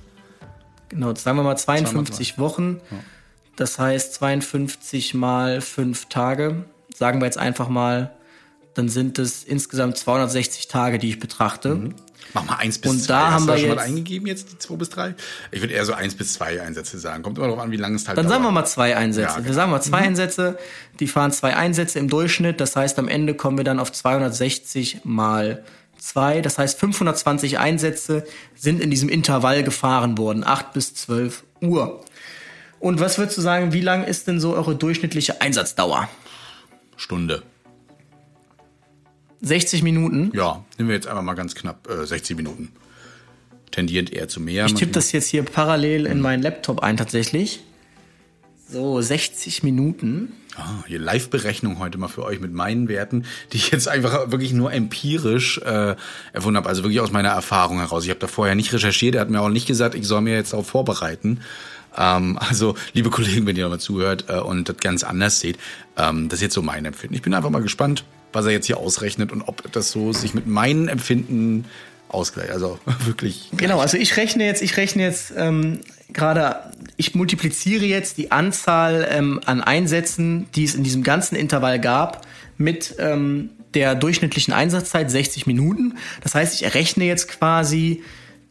Genau, 0.95 1.15
sagen 1.15 1.37
wir 1.39 1.43
mal 1.43 1.57
52 1.57 2.39
Wochen. 2.39 2.81
Das 3.57 3.79
heißt 3.79 4.15
52 4.15 5.15
mal 5.15 5.61
fünf 5.61 6.07
Tage. 6.07 6.65
Sagen 6.95 7.21
wir 7.21 7.27
jetzt 7.27 7.39
einfach 7.39 7.69
mal, 7.69 8.13
dann 8.75 8.89
sind 8.89 9.19
es 9.19 9.45
insgesamt 9.45 9.97
260 9.99 10.69
Tage, 10.69 10.99
die 10.99 11.09
ich 11.11 11.19
betrachte. 11.19 11.75
Mhm. 11.75 11.95
Mach 12.33 12.45
mal 12.47 12.57
eins 12.57 12.79
bis 12.79 12.91
Und 12.91 12.99
zwei. 13.01 13.13
da 13.13 13.27
Hast 13.27 13.33
haben 13.35 13.47
du 13.47 13.53
wir 13.53 13.59
schon 13.59 13.69
mal 13.69 13.75
jetzt- 13.77 13.85
eingegeben 13.85 14.27
jetzt, 14.27 14.53
die 14.53 14.59
zwei 14.59 14.75
bis 14.77 14.89
drei? 14.91 15.15
Ich 15.53 15.61
würde 15.61 15.75
eher 15.75 15.85
so 15.85 15.93
eins 15.93 16.15
bis 16.15 16.33
zwei 16.35 16.61
Einsätze 16.63 16.99
sagen. 16.99 17.23
Kommt 17.23 17.39
immer 17.39 17.47
darauf 17.49 17.63
an, 17.63 17.71
wie 17.71 17.77
lange 17.77 17.95
es 17.97 18.09
halt 18.09 18.17
Dann 18.19 18.27
sagen 18.29 18.41
wir 18.43 18.51
dauert. 18.51 18.55
mal 18.55 18.65
zwei 18.65 18.97
Einsätze. 18.97 19.29
Ja, 19.29 19.35
genau. 19.37 19.47
Wir 19.47 19.55
sagen 19.55 19.71
mal 19.71 19.81
zwei 19.83 19.99
Einsätze. 19.99 20.59
Die 21.01 21.07
fahren 21.07 21.31
zwei 21.33 21.55
Einsätze 21.57 21.99
im 21.99 22.09
Durchschnitt. 22.09 22.61
Das 22.61 22.75
heißt, 22.77 22.99
am 22.99 23.07
Ende 23.09 23.35
kommen 23.35 23.57
wir 23.59 23.65
dann 23.65 23.79
auf 23.79 23.93
260 23.93 25.01
mal 25.05 25.65
zwei. 26.05 26.41
Das 26.41 26.59
heißt, 26.59 26.79
520 26.79 27.59
Einsätze 27.59 28.25
sind 28.55 28.81
in 28.81 28.91
diesem 28.91 29.09
Intervall 29.09 29.63
gefahren 29.63 30.19
worden. 30.19 30.45
8 30.45 30.73
bis 30.73 30.95
12 30.95 31.45
Uhr. 31.61 32.05
Und 32.81 33.01
was 33.01 33.19
würdest 33.19 33.39
du 33.39 33.43
sagen, 33.43 33.73
wie 33.73 33.81
lang 33.81 34.05
ist 34.05 34.29
denn 34.29 34.41
so 34.41 34.55
eure 34.55 34.77
durchschnittliche 34.77 35.41
Einsatzdauer? 35.41 36.09
Stunde. 36.97 37.43
60 39.41 39.83
Minuten. 39.83 40.31
Ja, 40.35 40.65
nehmen 40.79 40.89
wir 40.89 40.97
jetzt 40.97 41.07
einfach 41.07 41.23
mal 41.23 41.35
ganz 41.35 41.55
knapp 41.55 41.89
äh, 41.89 42.07
60 42.07 42.37
Minuten. 42.37 42.73
Tendierend 43.71 44.13
eher 44.13 44.29
zu 44.29 44.41
mehr. 44.41 44.67
Ich 44.67 44.75
tippe 44.75 44.93
das 44.93 45.13
jetzt 45.13 45.29
hier 45.29 45.43
parallel 45.43 46.07
in 46.07 46.21
meinen 46.21 46.43
Laptop 46.43 46.81
ein 46.81 46.97
tatsächlich. 46.97 47.61
So, 48.69 49.01
60 49.01 49.63
Minuten. 49.63 50.33
Ah, 50.57 50.85
hier 50.87 51.01
Live-Berechnung 51.01 51.81
heute 51.81 51.99
mal 51.99 52.09
für 52.09 52.23
euch 52.23 52.41
mit 52.41 52.53
meinen 52.53 52.89
Werten, 52.89 53.25
die 53.53 53.57
ich 53.57 53.71
jetzt 53.73 53.89
einfach 53.89 54.31
wirklich 54.31 54.53
nur 54.53 54.73
empirisch 54.73 55.59
äh, 55.59 55.97
erfunden 56.33 56.57
habe, 56.57 56.69
also 56.69 56.85
wirklich 56.85 57.01
aus 57.01 57.11
meiner 57.11 57.31
Erfahrung 57.31 57.79
heraus. 57.79 58.05
Ich 58.05 58.11
habe 58.11 58.21
da 58.21 58.29
vorher 58.29 58.55
nicht 58.55 58.73
recherchiert, 58.73 59.17
er 59.17 59.23
hat 59.23 59.31
mir 59.31 59.41
auch 59.41 59.49
nicht 59.49 59.67
gesagt, 59.67 59.97
ich 59.97 60.07
soll 60.07 60.21
mir 60.21 60.35
jetzt 60.35 60.53
darauf 60.53 60.69
vorbereiten. 60.69 61.41
Ähm, 61.97 62.39
also, 62.39 62.77
liebe 62.93 63.11
Kollegen, 63.11 63.47
wenn 63.47 63.57
ihr 63.57 63.65
nochmal 63.65 63.81
zuhört 63.81 64.27
äh, 64.29 64.39
und 64.39 64.69
das 64.69 64.77
ganz 64.77 65.03
anders 65.03 65.41
seht, 65.41 65.59
ähm, 65.97 66.29
das 66.29 66.39
ist 66.39 66.43
jetzt 66.43 66.55
so 66.55 66.63
mein 66.63 66.85
Empfinden. 66.85 67.15
Ich 67.15 67.23
bin 67.23 67.35
einfach 67.35 67.51
mal 67.51 67.63
gespannt, 67.63 68.05
was 68.33 68.47
er 68.47 68.53
jetzt 68.53 68.67
hier 68.67 68.79
ausrechnet 68.79 69.33
und 69.33 69.43
ob 69.43 69.71
das 69.73 69.91
so 69.91 70.13
sich 70.13 70.35
mit 70.35 70.47
meinen 70.47 70.87
Empfinden 70.89 71.65
ausgleicht. 72.09 72.51
Also 72.51 72.79
wirklich. 73.05 73.51
Genau, 73.57 73.81
also 73.81 73.97
ich 73.97 74.17
rechne 74.17 74.45
jetzt, 74.45 74.63
ich 74.63 74.77
rechne 74.77 75.03
jetzt 75.03 75.33
ähm, 75.37 75.81
gerade, 76.13 76.73
ich 76.97 77.15
multipliziere 77.15 77.85
jetzt 77.85 78.19
die 78.19 78.31
Anzahl 78.31 79.07
ähm, 79.11 79.41
an 79.47 79.61
Einsätzen, 79.61 80.47
die 80.55 80.65
es 80.65 80.75
in 80.75 80.85
diesem 80.85 81.03
ganzen 81.03 81.37
Intervall 81.37 81.81
gab, 81.81 82.27
mit 82.57 82.95
ähm, 82.99 83.51
der 83.75 83.95
durchschnittlichen 83.95 84.55
Einsatzzeit 84.55 85.11
60 85.11 85.47
Minuten. 85.47 85.97
Das 86.23 86.35
heißt, 86.35 86.55
ich 86.55 86.63
errechne 86.63 87.05
jetzt 87.05 87.29
quasi 87.29 88.03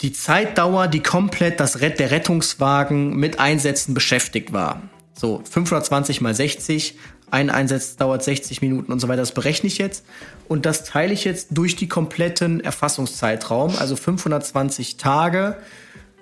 die 0.01 0.11
Zeitdauer, 0.11 0.87
die 0.87 1.01
komplett 1.01 1.59
das 1.59 1.79
Rett, 1.79 1.99
der 1.99 2.11
Rettungswagen 2.11 3.15
mit 3.15 3.39
Einsätzen 3.39 3.93
beschäftigt 3.93 4.51
war. 4.51 4.81
So, 5.13 5.41
520 5.49 6.21
mal 6.21 6.33
60, 6.33 6.97
ein 7.31 7.49
Einsatz 7.49 7.95
dauert 7.95 8.23
60 8.23 8.61
Minuten 8.61 8.91
und 8.91 8.99
so 8.99 9.07
weiter, 9.07 9.21
das 9.21 9.33
berechne 9.33 9.67
ich 9.67 9.77
jetzt. 9.77 10.05
Und 10.47 10.65
das 10.65 10.83
teile 10.83 11.13
ich 11.13 11.23
jetzt 11.23 11.47
durch 11.51 11.75
die 11.75 11.87
kompletten 11.87 12.59
Erfassungszeitraum, 12.59 13.75
also 13.77 13.95
520 13.95 14.97
Tage 14.97 15.57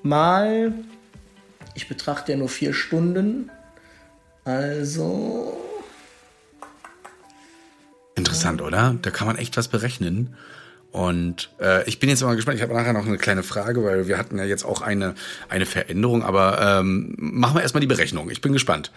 mal, 0.04 0.74
ich 1.76 1.88
betrachte 1.88 2.32
ja 2.34 2.38
nur 2.38 2.50
vier 2.50 2.74
Stunden, 2.74 3.50
also 4.44 5.58
Interessant, 8.16 8.62
oder? 8.62 8.96
Da 9.02 9.10
kann 9.10 9.26
man 9.26 9.38
echt 9.38 9.58
was 9.58 9.68
berechnen. 9.68 10.36
Und 10.92 11.50
äh, 11.60 11.88
ich 11.88 12.00
bin 12.00 12.10
jetzt 12.10 12.22
mal 12.22 12.36
gespannt. 12.36 12.58
Ich 12.58 12.62
habe 12.62 12.74
nachher 12.74 12.94
noch 12.94 13.08
eine 13.08 13.18
kleine 13.18 13.44
Frage, 13.44 13.84
weil 13.84 14.08
wir 14.08 14.18
hatten 14.18 14.38
ja 14.38 14.44
jetzt 14.44 14.66
auch 14.66 14.82
eine, 14.82 15.16
eine 15.48 15.66
Veränderung. 15.66 16.22
Aber 16.22 16.62
ähm, 16.62 17.16
machen 17.18 17.56
wir 17.56 17.62
erstmal 17.62 17.82
die 17.82 17.88
Berechnung. 17.88 18.30
Ich 18.30 18.42
bin 18.42 18.52
gespannt, 18.52 18.92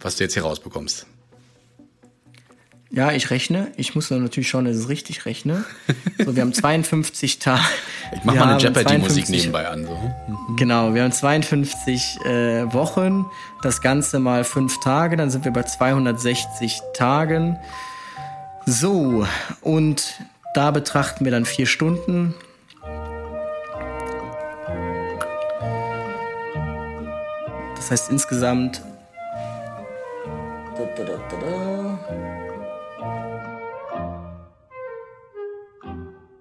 was 0.00 0.16
du 0.16 0.24
jetzt 0.24 0.32
hier 0.32 0.42
rausbekommst. 0.42 1.06
Ja, 2.92 3.12
ich 3.12 3.30
rechne. 3.30 3.70
Ich 3.76 3.94
muss 3.94 4.10
natürlich 4.10 4.48
schauen, 4.48 4.64
dass 4.64 4.76
ich 4.76 4.82
es 4.82 4.88
richtig 4.88 5.24
rechne. 5.24 5.64
So, 6.18 6.34
wir 6.34 6.42
haben 6.42 6.52
52 6.52 7.38
Tage. 7.38 7.62
Ich 8.12 8.24
mach 8.24 8.34
Wir 8.34 8.40
mal 8.40 8.50
eine 8.54 8.60
Jeopardy-Musik 8.60 9.26
52 9.26 9.38
nebenbei 9.38 9.68
an. 9.68 9.86
So. 9.86 9.96
Genau, 10.56 10.92
wir 10.92 11.04
haben 11.04 11.12
52 11.12 12.18
äh, 12.24 12.72
Wochen, 12.72 13.26
das 13.62 13.80
Ganze 13.80 14.18
mal 14.18 14.42
fünf 14.42 14.80
Tage, 14.80 15.16
dann 15.16 15.30
sind 15.30 15.44
wir 15.44 15.52
bei 15.52 15.62
260 15.62 16.80
Tagen. 16.92 17.56
So, 18.66 19.24
und 19.60 20.20
da 20.54 20.72
betrachten 20.72 21.24
wir 21.24 21.30
dann 21.30 21.44
vier 21.44 21.66
Stunden. 21.66 22.34
Das 27.76 27.92
heißt 27.92 28.10
insgesamt. 28.10 28.82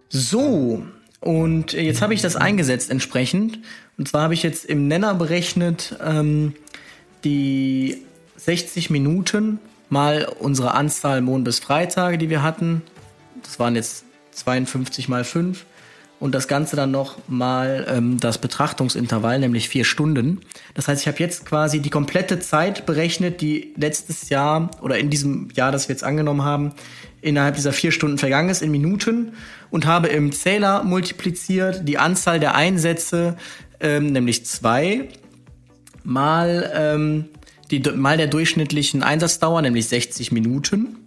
So, 0.09 0.83
und 1.19 1.73
jetzt 1.73 2.01
habe 2.01 2.13
ich 2.13 2.21
das 2.21 2.35
eingesetzt 2.35 2.89
entsprechend. 2.89 3.59
Und 3.97 4.07
zwar 4.07 4.23
habe 4.23 4.33
ich 4.33 4.43
jetzt 4.43 4.65
im 4.65 4.87
Nenner 4.87 5.13
berechnet 5.13 5.97
ähm, 6.03 6.53
die 7.23 7.97
60 8.37 8.89
Minuten 8.89 9.59
mal 9.89 10.27
unsere 10.39 10.73
Anzahl 10.73 11.21
Mond- 11.21 11.43
bis 11.43 11.59
Freitage, 11.59 12.17
die 12.17 12.29
wir 12.29 12.41
hatten. 12.41 12.81
Das 13.43 13.59
waren 13.59 13.75
jetzt 13.75 14.05
52 14.31 15.09
mal 15.09 15.23
5. 15.23 15.65
Und 16.19 16.35
das 16.35 16.49
Ganze 16.49 16.75
dann 16.75 16.91
noch 16.91 17.17
mal 17.29 17.85
ähm, 17.89 18.19
das 18.19 18.39
Betrachtungsintervall, 18.39 19.39
nämlich 19.39 19.69
vier 19.69 19.85
Stunden. 19.85 20.41
Das 20.73 20.89
heißt, 20.89 21.01
ich 21.01 21.07
habe 21.07 21.17
jetzt 21.19 21.45
quasi 21.45 21.79
die 21.79 21.89
komplette 21.89 22.39
Zeit 22.39 22.85
berechnet, 22.85 23.39
die 23.39 23.73
letztes 23.77 24.27
Jahr 24.27 24.69
oder 24.81 24.97
in 24.97 25.09
diesem 25.09 25.47
Jahr, 25.53 25.71
das 25.71 25.87
wir 25.87 25.93
jetzt 25.93 26.03
angenommen 26.03 26.43
haben, 26.43 26.73
innerhalb 27.21 27.55
dieser 27.55 27.73
vier 27.73 27.91
Stunden 27.91 28.17
vergangen 28.17 28.49
ist 28.49 28.61
in 28.61 28.71
Minuten 28.71 29.33
und 29.69 29.85
habe 29.85 30.07
im 30.07 30.31
Zähler 30.31 30.83
multipliziert 30.83 31.87
die 31.87 31.97
Anzahl 31.97 32.39
der 32.39 32.55
Einsätze, 32.55 33.37
ähm, 33.79 34.07
nämlich 34.07 34.45
zwei, 34.45 35.09
mal, 36.03 36.71
ähm, 36.73 37.25
die, 37.71 37.79
mal 37.79 38.17
der 38.17 38.27
durchschnittlichen 38.27 39.03
Einsatzdauer, 39.03 39.61
nämlich 39.61 39.87
60 39.87 40.31
Minuten. 40.31 40.97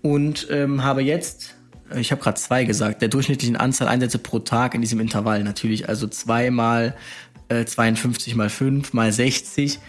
Und 0.00 0.46
ähm, 0.50 0.84
habe 0.84 1.02
jetzt, 1.02 1.56
äh, 1.90 2.00
ich 2.00 2.12
habe 2.12 2.22
gerade 2.22 2.38
zwei 2.38 2.64
gesagt, 2.64 3.02
der 3.02 3.08
durchschnittlichen 3.08 3.56
Anzahl 3.56 3.88
Einsätze 3.88 4.18
pro 4.18 4.38
Tag 4.38 4.74
in 4.74 4.80
diesem 4.80 5.00
Intervall 5.00 5.42
natürlich, 5.42 5.88
also 5.88 6.06
zwei 6.06 6.50
mal 6.50 6.94
äh, 7.48 7.64
52 7.64 8.34
mal 8.36 8.50
5 8.50 8.92
mal 8.92 9.12
60. 9.12 9.80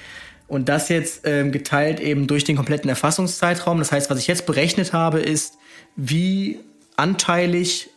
Und 0.49 0.67
das 0.67 0.89
jetzt 0.89 1.21
ähm, 1.25 1.51
geteilt 1.51 1.99
eben 1.99 2.25
durch 2.25 2.43
den 2.43 2.55
kompletten 2.55 2.89
Erfassungszeitraum. 2.89 3.77
Das 3.77 3.91
heißt, 3.91 4.09
was 4.09 4.17
ich 4.17 4.27
jetzt 4.27 4.47
berechnet 4.47 4.93
habe, 4.93 5.19
ist, 5.19 5.53
wie 5.95 6.59
anteilig, 6.97 7.91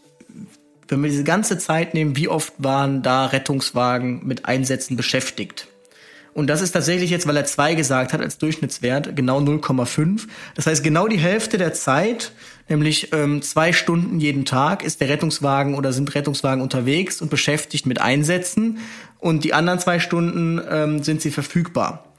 wenn 0.87 1.03
wir 1.03 1.11
diese 1.11 1.25
ganze 1.25 1.57
Zeit 1.57 1.95
nehmen, 1.95 2.15
wie 2.15 2.29
oft 2.29 2.53
waren 2.59 3.03
da 3.03 3.27
Rettungswagen 3.27 4.27
mit 4.27 4.45
Einsätzen 4.45 4.97
beschäftigt. 4.97 5.69
Und 6.35 6.47
das 6.49 6.63
ist 6.63 6.73
tatsächlich 6.73 7.11
jetzt, 7.11 7.27
weil 7.27 7.37
er 7.37 7.45
zwei 7.45 7.75
gesagt 7.75 8.13
hat 8.13 8.21
als 8.21 8.39
Durchschnittswert, 8.39 9.17
genau 9.17 9.39
0,5. 9.41 10.29
Das 10.55 10.67
heißt, 10.67 10.83
genau 10.83 11.07
die 11.07 11.19
Hälfte 11.19 11.59
der 11.59 11.75
Zeit, 11.75 12.33
nämlich 12.69 13.13
ähm, 13.13 13.43
zwei 13.43 13.73
Stunden 13.73 14.19
jeden 14.19 14.45
Tag, 14.45 14.83
ist 14.83 15.01
der 15.01 15.09
Rettungswagen 15.09 15.75
oder 15.75 15.93
sind 15.93 16.15
Rettungswagen 16.15 16.63
unterwegs 16.63 17.21
und 17.21 17.31
beschäftigt 17.31 17.85
mit 17.87 18.01
Einsätzen. 18.01 18.79
Und 19.19 19.45
die 19.45 19.53
anderen 19.53 19.79
zwei 19.79 20.01
Stunden 20.01 20.61
ähm, 20.71 21.03
sind 21.03 21.21
sie 21.21 21.31
verfügbar. 21.31 22.12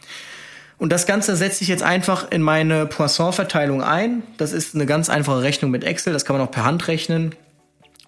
Und 0.78 0.91
das 0.91 1.05
Ganze 1.05 1.36
setze 1.36 1.63
ich 1.63 1.69
jetzt 1.69 1.84
einfach 1.84 2.32
in 2.32 2.41
meine 2.41 2.86
Poisson-Verteilung 2.86 3.82
ein. 3.82 4.24
Das 4.38 4.53
ist 4.53 4.76
eine 4.76 4.86
ganz 4.86 5.09
einfache 5.09 5.41
Rechnung 5.41 5.71
mit 5.71 5.84
Excel, 5.84 6.13
das 6.13 6.26
kann 6.26 6.38
man 6.38 6.45
auch 6.45 6.51
per 6.51 6.65
Hand 6.65 6.88
rechnen. 6.88 7.36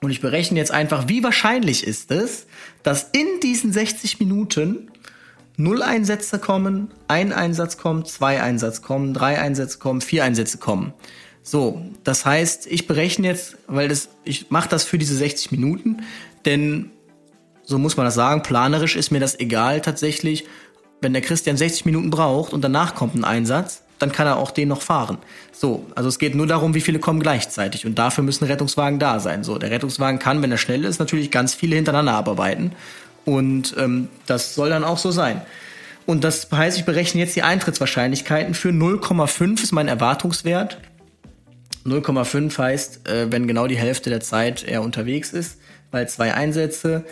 Und 0.01 0.11
ich 0.11 0.22
berechne 0.22 0.59
jetzt 0.59 0.72
einfach, 0.72 1.07
wie 1.07 1.24
wahrscheinlich 1.24 1.86
ist 1.86 2.11
es, 2.11 2.47
dass 2.84 3.09
in 3.11 3.39
diesen 3.41 3.72
60 3.72 4.20
Minuten 4.20 4.91
null 5.57 5.82
Einsätze 5.82 6.38
kommen, 6.38 6.91
ein 7.07 7.32
Einsatz 7.32 7.78
kommt, 7.78 8.07
zwei 8.07 8.41
Einsätze 8.41 8.82
kommen, 8.82 9.13
drei 9.13 9.39
Einsätze 9.39 9.80
kommen, 9.80 10.01
vier 10.01 10.24
Einsätze 10.24 10.57
kommen. 10.57 10.93
So, 11.43 11.82
das 12.03 12.26
heißt, 12.26 12.68
ich 12.68 12.88
berechne 12.88 13.28
jetzt, 13.28 13.57
weil 13.68 13.88
das, 13.88 14.09
ich 14.24 14.49
mache 14.49 14.68
das 14.68 14.84
für 14.84 14.97
diese 14.97 15.16
60 15.16 15.51
Minuten, 15.51 16.01
denn 16.43 16.91
so 17.63 17.78
muss 17.78 17.97
man 17.97 18.05
das 18.05 18.16
sagen, 18.16 18.43
planerisch 18.43 18.95
ist 18.95 19.11
mir 19.11 19.20
das 19.20 19.39
egal 19.39 19.82
tatsächlich. 19.82 20.45
Wenn 21.06 21.14
der 21.14 21.22
Christian 21.22 21.56
60 21.56 21.86
Minuten 21.86 22.10
braucht 22.10 22.51
und 22.51 22.64
danach 22.64 22.95
kommt 22.95 23.14
ein 23.14 23.26
Einsatz, 23.26 23.84
dann 23.99 24.12
kann 24.12 24.26
er 24.26 24.38
auch 24.38 24.49
den 24.49 24.70
noch 24.70 24.82
fahren. 24.82 25.20
So, 25.51 25.86
also 25.93 26.10
es 26.10 26.18
geht 26.18 26.34
nur 26.34 26.47
darum, 26.47 26.74
wie 26.74 26.82
viele 26.82 26.97
kommen 26.97 27.20
gleichzeitig 27.20 27.86
und 27.86 27.99
dafür 27.99 28.24
müssen 28.24 28.43
Rettungswagen 28.45 28.97
da 28.97 29.20
sein. 29.20 29.43
So, 29.43 29.60
der 29.60 29.70
Rettungswagen 29.70 30.18
kann, 30.18 30.41
wenn 30.41 30.51
er 30.51 30.58
schnell 30.58 30.84
ist, 30.84 30.97
natürlich 30.97 31.30
ganz 31.30 31.54
viele 31.54 31.75
hintereinander 31.75 32.13
abarbeiten 32.13 32.71
und 33.24 33.75
ähm, 33.78 34.09
das 34.25 34.55
soll 34.55 34.71
dann 34.71 34.84
auch 34.84 34.97
so 34.97 35.12
sein. 35.12 35.42
Und 36.08 36.24
das 36.24 36.47
heißt, 36.51 36.75
ich 36.75 36.86
berechne 36.86 37.21
jetzt 37.21 37.36
die 37.36 37.43
Eintrittswahrscheinlichkeiten 37.43 38.55
für 38.55 38.70
0,5 38.70 39.62
ist 39.62 39.74
mein 39.74 39.88
Erwartungswert. 39.88 40.80
0,5 41.86 42.58
heißt, 42.58 43.08
äh, 43.08 43.32
wenn 43.32 43.46
genau 43.46 43.67
die 43.67 43.78
Hälfte 43.78 44.09
der 44.09 44.21
Zeit 44.21 44.63
er 44.63 44.82
unterwegs 44.82 45.34
ist, 45.34 45.59
weil 45.92 46.09
zwei 46.09 46.34
Einsätze. 46.34 47.05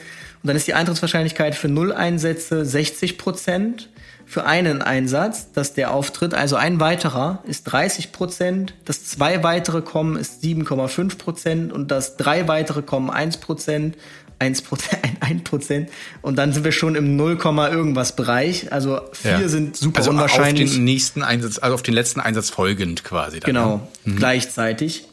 Und 0.44 0.48
dann 0.48 0.58
ist 0.58 0.68
die 0.68 0.74
Eintrittswahrscheinlichkeit 0.74 1.56
für 1.56 1.70
null 1.70 1.94
Einsätze 1.94 2.66
60 2.66 3.18
Prozent. 3.18 3.90
Für 4.26 4.46
einen 4.46 4.82
Einsatz, 4.82 5.52
dass 5.52 5.74
der 5.74 5.94
auftritt, 5.94 6.34
also 6.34 6.56
ein 6.56 6.80
weiterer, 6.80 7.44
ist 7.46 7.64
30 7.66 8.12
Prozent. 8.12 8.74
Dass 8.84 9.06
zwei 9.06 9.44
weitere 9.44 9.82
kommen, 9.82 10.18
ist 10.18 10.44
7,5 10.44 11.18
Prozent. 11.18 11.74
Und 11.74 11.92
dass 11.92 12.18
drei 12.18 12.48
weitere 12.48 12.82
kommen, 12.82 13.10
1 13.10 13.38
Prozent. 13.38 13.96
1 14.40 14.62
Prozent, 15.44 15.90
Und 16.22 16.38
dann 16.38 16.52
sind 16.52 16.66
wir 16.66 16.74
schon 16.74 16.96
im 16.96 17.16
0, 17.16 17.38
irgendwas 17.72 18.16
Bereich. 18.16 18.72
Also 18.74 19.00
vier 19.14 19.32
ja. 19.40 19.48
sind 19.48 19.78
super 19.78 20.00
also 20.00 20.12
unwahrscheinlich. 20.12 20.70
Auf 20.70 20.76
den 20.76 20.84
nächsten 20.84 21.24
Einsatz, 21.24 21.60
also 21.60 21.76
auf 21.76 21.84
den 21.84 21.94
letzten 21.94 22.20
Einsatz 22.20 22.50
folgend 22.50 23.06
quasi. 23.06 23.40
Dann, 23.40 23.48
genau, 23.48 23.70
ja. 23.70 24.12
mhm. 24.12 24.16
gleichzeitig. 24.18 25.06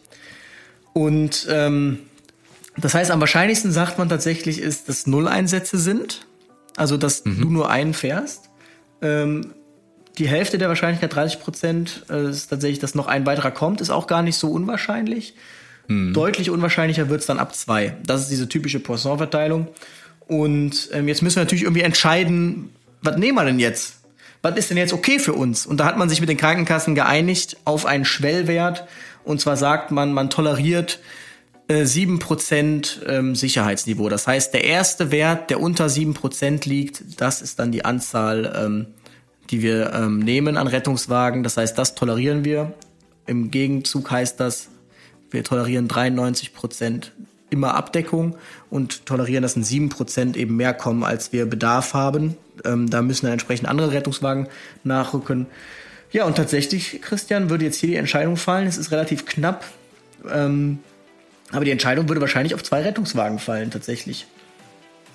Und 0.92 1.46
ähm, 1.48 2.00
das 2.76 2.94
heißt, 2.94 3.10
am 3.10 3.20
wahrscheinlichsten 3.20 3.72
sagt 3.72 3.98
man 3.98 4.08
tatsächlich 4.08 4.60
ist, 4.60 4.88
dass 4.88 5.06
Null-Einsätze 5.06 5.78
sind. 5.78 6.26
Also, 6.76 6.96
dass 6.96 7.24
mhm. 7.24 7.40
du 7.40 7.50
nur 7.50 7.70
einen 7.70 7.94
fährst. 7.94 8.50
Ähm, 9.02 9.52
die 10.18 10.28
Hälfte 10.28 10.58
der 10.58 10.68
Wahrscheinlichkeit, 10.68 11.14
30 11.14 11.40
Prozent, 11.40 12.04
äh, 12.10 12.28
ist 12.28 12.48
tatsächlich, 12.48 12.78
dass 12.78 12.94
noch 12.94 13.06
ein 13.06 13.26
weiterer 13.26 13.50
kommt, 13.50 13.80
ist 13.80 13.90
auch 13.90 14.06
gar 14.06 14.22
nicht 14.22 14.36
so 14.36 14.50
unwahrscheinlich. 14.50 15.34
Hm. 15.86 16.12
Deutlich 16.12 16.50
unwahrscheinlicher 16.50 17.08
wird 17.08 17.20
es 17.20 17.26
dann 17.26 17.38
ab 17.38 17.54
zwei. 17.54 17.96
Das 18.04 18.22
ist 18.22 18.30
diese 18.30 18.48
typische 18.48 18.80
Poisson-Verteilung. 18.80 19.68
Und 20.26 20.88
ähm, 20.92 21.08
jetzt 21.08 21.22
müssen 21.22 21.36
wir 21.36 21.42
natürlich 21.42 21.64
irgendwie 21.64 21.82
entscheiden, 21.82 22.70
was 23.02 23.16
nehmen 23.16 23.36
wir 23.36 23.44
denn 23.44 23.58
jetzt? 23.58 23.96
Was 24.42 24.56
ist 24.56 24.70
denn 24.70 24.76
jetzt 24.76 24.92
okay 24.92 25.18
für 25.18 25.32
uns? 25.32 25.66
Und 25.66 25.78
da 25.78 25.84
hat 25.86 25.98
man 25.98 26.08
sich 26.08 26.20
mit 26.20 26.30
den 26.30 26.36
Krankenkassen 26.36 26.94
geeinigt 26.94 27.56
auf 27.64 27.86
einen 27.86 28.04
Schwellwert. 28.04 28.86
Und 29.24 29.40
zwar 29.40 29.56
sagt 29.56 29.90
man, 29.90 30.12
man 30.12 30.30
toleriert 30.30 31.00
äh, 31.70 31.84
7% 31.84 33.06
ähm, 33.06 33.36
Sicherheitsniveau. 33.36 34.08
Das 34.08 34.26
heißt, 34.26 34.52
der 34.52 34.64
erste 34.64 35.12
Wert, 35.12 35.50
der 35.50 35.60
unter 35.60 35.86
7% 35.86 36.68
liegt, 36.68 37.20
das 37.20 37.40
ist 37.42 37.60
dann 37.60 37.70
die 37.70 37.84
Anzahl, 37.84 38.52
ähm, 38.56 38.86
die 39.50 39.62
wir 39.62 39.92
ähm, 39.92 40.18
nehmen 40.18 40.56
an 40.56 40.66
Rettungswagen. 40.66 41.44
Das 41.44 41.56
heißt, 41.56 41.78
das 41.78 41.94
tolerieren 41.94 42.44
wir. 42.44 42.74
Im 43.26 43.52
Gegenzug 43.52 44.10
heißt 44.10 44.40
das, 44.40 44.68
wir 45.30 45.44
tolerieren 45.44 45.86
93 45.86 46.54
Prozent 46.54 47.12
immer 47.50 47.74
Abdeckung 47.74 48.36
und 48.68 49.06
tolerieren, 49.06 49.42
dass 49.42 49.54
in 49.54 49.62
7 49.62 49.90
Prozent 49.90 50.36
eben 50.36 50.56
mehr 50.56 50.74
kommen, 50.74 51.04
als 51.04 51.32
wir 51.32 51.46
Bedarf 51.46 51.94
haben. 51.94 52.36
Da 52.62 53.02
müssen 53.02 53.26
dann 53.26 53.32
entsprechend 53.34 53.68
andere 53.68 53.92
Rettungswagen 53.92 54.48
nachrücken. 54.82 55.46
Ja, 56.10 56.24
und 56.24 56.36
tatsächlich, 56.36 57.00
Christian, 57.00 57.50
würde 57.50 57.64
jetzt 57.64 57.76
hier 57.76 57.88
die 57.88 57.96
Entscheidung 57.96 58.36
fallen. 58.36 58.66
Es 58.66 58.78
ist 58.78 58.90
relativ 58.90 59.26
knapp. 59.26 59.64
Aber 61.52 61.64
die 61.64 61.70
Entscheidung 61.70 62.08
würde 62.08 62.20
wahrscheinlich 62.20 62.54
auf 62.54 62.62
zwei 62.62 62.82
Rettungswagen 62.82 63.38
fallen, 63.38 63.70
tatsächlich. 63.70 64.26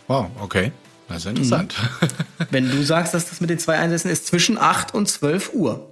Wow, 0.07 0.28
okay. 0.40 0.72
Das 1.07 1.18
ist 1.18 1.26
interessant. 1.28 1.76
Mhm. 2.02 2.45
Wenn 2.52 2.70
du 2.70 2.84
sagst, 2.84 3.14
dass 3.14 3.30
das 3.30 3.41
mit 3.41 3.49
den 3.49 3.60
zwei 3.60 3.78
Einsätzen 3.78 4.10
ist, 4.10 4.26
zwischen 4.28 4.57
8 4.57 4.94
und 4.94 5.07
12 5.07 5.53
Uhr. 5.53 5.90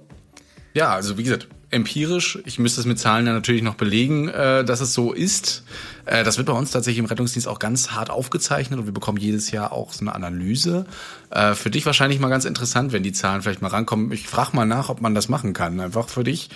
Ja, 0.72 0.92
also 0.92 1.16
wie 1.18 1.22
gesagt, 1.22 1.48
empirisch. 1.74 2.38
Ich 2.46 2.58
müsste 2.58 2.80
es 2.80 2.86
mit 2.86 2.98
Zahlen 2.98 3.26
dann 3.26 3.34
natürlich 3.34 3.62
noch 3.62 3.74
belegen, 3.74 4.28
äh, 4.28 4.64
dass 4.64 4.80
es 4.80 4.94
so 4.94 5.12
ist. 5.12 5.64
Äh, 6.06 6.24
das 6.24 6.38
wird 6.38 6.46
bei 6.46 6.52
uns 6.52 6.70
tatsächlich 6.70 6.98
im 6.98 7.04
Rettungsdienst 7.04 7.48
auch 7.48 7.58
ganz 7.58 7.90
hart 7.90 8.10
aufgezeichnet 8.10 8.78
und 8.78 8.86
wir 8.86 8.94
bekommen 8.94 9.18
jedes 9.18 9.50
Jahr 9.50 9.72
auch 9.72 9.92
so 9.92 10.00
eine 10.00 10.14
Analyse. 10.14 10.86
Äh, 11.30 11.54
für 11.54 11.70
dich 11.70 11.84
wahrscheinlich 11.84 12.20
mal 12.20 12.28
ganz 12.28 12.44
interessant, 12.44 12.92
wenn 12.92 13.02
die 13.02 13.12
Zahlen 13.12 13.42
vielleicht 13.42 13.62
mal 13.62 13.68
rankommen. 13.68 14.12
Ich 14.12 14.26
frage 14.26 14.56
mal 14.56 14.66
nach, 14.66 14.88
ob 14.88 15.00
man 15.00 15.14
das 15.14 15.28
machen 15.28 15.52
kann. 15.52 15.80
Einfach 15.80 16.08
für 16.08 16.24
dich. 16.24 16.48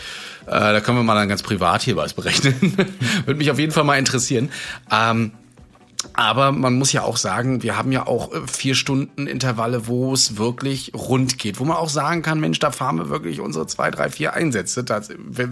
Äh, 0.47 0.51
da 0.51 0.81
können 0.81 0.99
wir 0.99 1.05
mal 1.05 1.15
dann 1.15 1.28
ganz 1.28 1.43
privat 1.43 1.82
hier 1.82 1.97
was 1.97 2.15
berechnen. 2.15 2.55
Würde 3.27 3.39
mich 3.39 3.51
auf 3.51 3.59
jeden 3.59 3.73
Fall 3.73 3.85
mal 3.85 3.99
interessieren. 3.99 4.51
Ähm, 4.90 5.32
aber 6.19 6.51
man 6.51 6.74
muss 6.74 6.93
ja 6.93 7.03
auch 7.03 7.16
sagen, 7.16 7.62
wir 7.62 7.78
haben 7.78 7.93
ja 7.93 8.09
auch 8.09 8.32
äh, 8.32 8.40
vier 8.49 8.74
Stunden 8.74 9.28
Intervalle, 9.28 9.86
wo 9.86 10.12
es 10.12 10.36
wirklich 10.36 10.90
rund 10.93 11.39
geht, 11.39 11.61
wo 11.61 11.65
man 11.65 11.77
auch 11.77 11.89
sagen 11.89 12.23
kann, 12.23 12.40
Mensch, 12.40 12.59
da 12.59 12.73
fahren 12.73 12.97
wir 12.97 13.09
wirklich 13.09 13.39
unsere 13.39 13.69
zwei, 13.69 13.93
drei, 13.93 14.11
vier 14.11 14.35
Einsätze, 14.35 14.85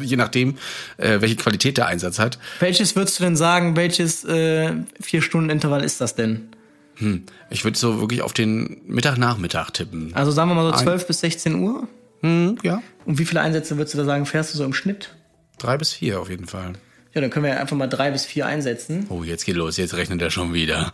je 0.01 0.17
nachdem, 0.17 0.57
äh, 0.97 1.21
welche 1.21 1.37
Qualität 1.37 1.77
der 1.79 1.87
Einsatz 1.87 2.19
hat. 2.19 2.41
Welches 2.59 2.97
würdest 2.97 3.21
du 3.21 3.23
denn 3.23 3.37
sagen, 3.37 3.77
welches 3.77 4.25
äh, 4.25 4.73
vier 5.01 5.23
Stunden 5.23 5.51
Intervall 5.51 5.85
ist 5.85 6.01
das 6.01 6.17
denn? 6.17 6.49
Hm, 6.97 7.23
ich 7.49 7.63
würde 7.63 7.79
so 7.79 8.01
wirklich 8.01 8.23
auf 8.23 8.33
den 8.33 8.79
Mittag-Nachmittag 8.87 9.71
tippen. 9.71 10.17
Also 10.17 10.33
sagen 10.33 10.51
wir 10.51 10.57
mal 10.57 10.73
so 10.73 10.83
12 10.83 11.03
Ein 11.03 11.07
bis 11.07 11.21
16 11.21 11.55
Uhr? 11.63 11.87
Hm, 12.23 12.59
ja. 12.65 12.83
Und 13.05 13.21
wie 13.21 13.25
viele 13.25 13.41
Einsätze 13.41 13.77
würdest 13.77 13.95
du 13.95 13.99
da 13.99 14.05
sagen, 14.05 14.27
fährst 14.27 14.53
du 14.53 14.59
so 14.59 14.65
im 14.65 14.75
Schnitt? 14.75 15.15
Drei 15.59 15.77
bis 15.79 15.93
vier 15.93 16.21
auf 16.21 16.29
jeden 16.29 16.49
Fall. 16.49 16.73
Ja, 17.17 17.23
dann 17.23 17.31
können 17.31 17.47
wir 17.47 17.59
einfach 17.59 17.79
mal 17.79 17.87
drei 17.87 18.11
bis 18.11 18.27
vier 18.27 18.45
einsetzen. 18.45 19.07
Oh, 19.09 19.23
jetzt 19.23 19.47
geht 19.47 19.57
los, 19.57 19.79
jetzt 19.79 19.95
rechnet 19.95 20.21
er 20.21 20.31
schon 20.31 20.53
wieder. 20.53 20.93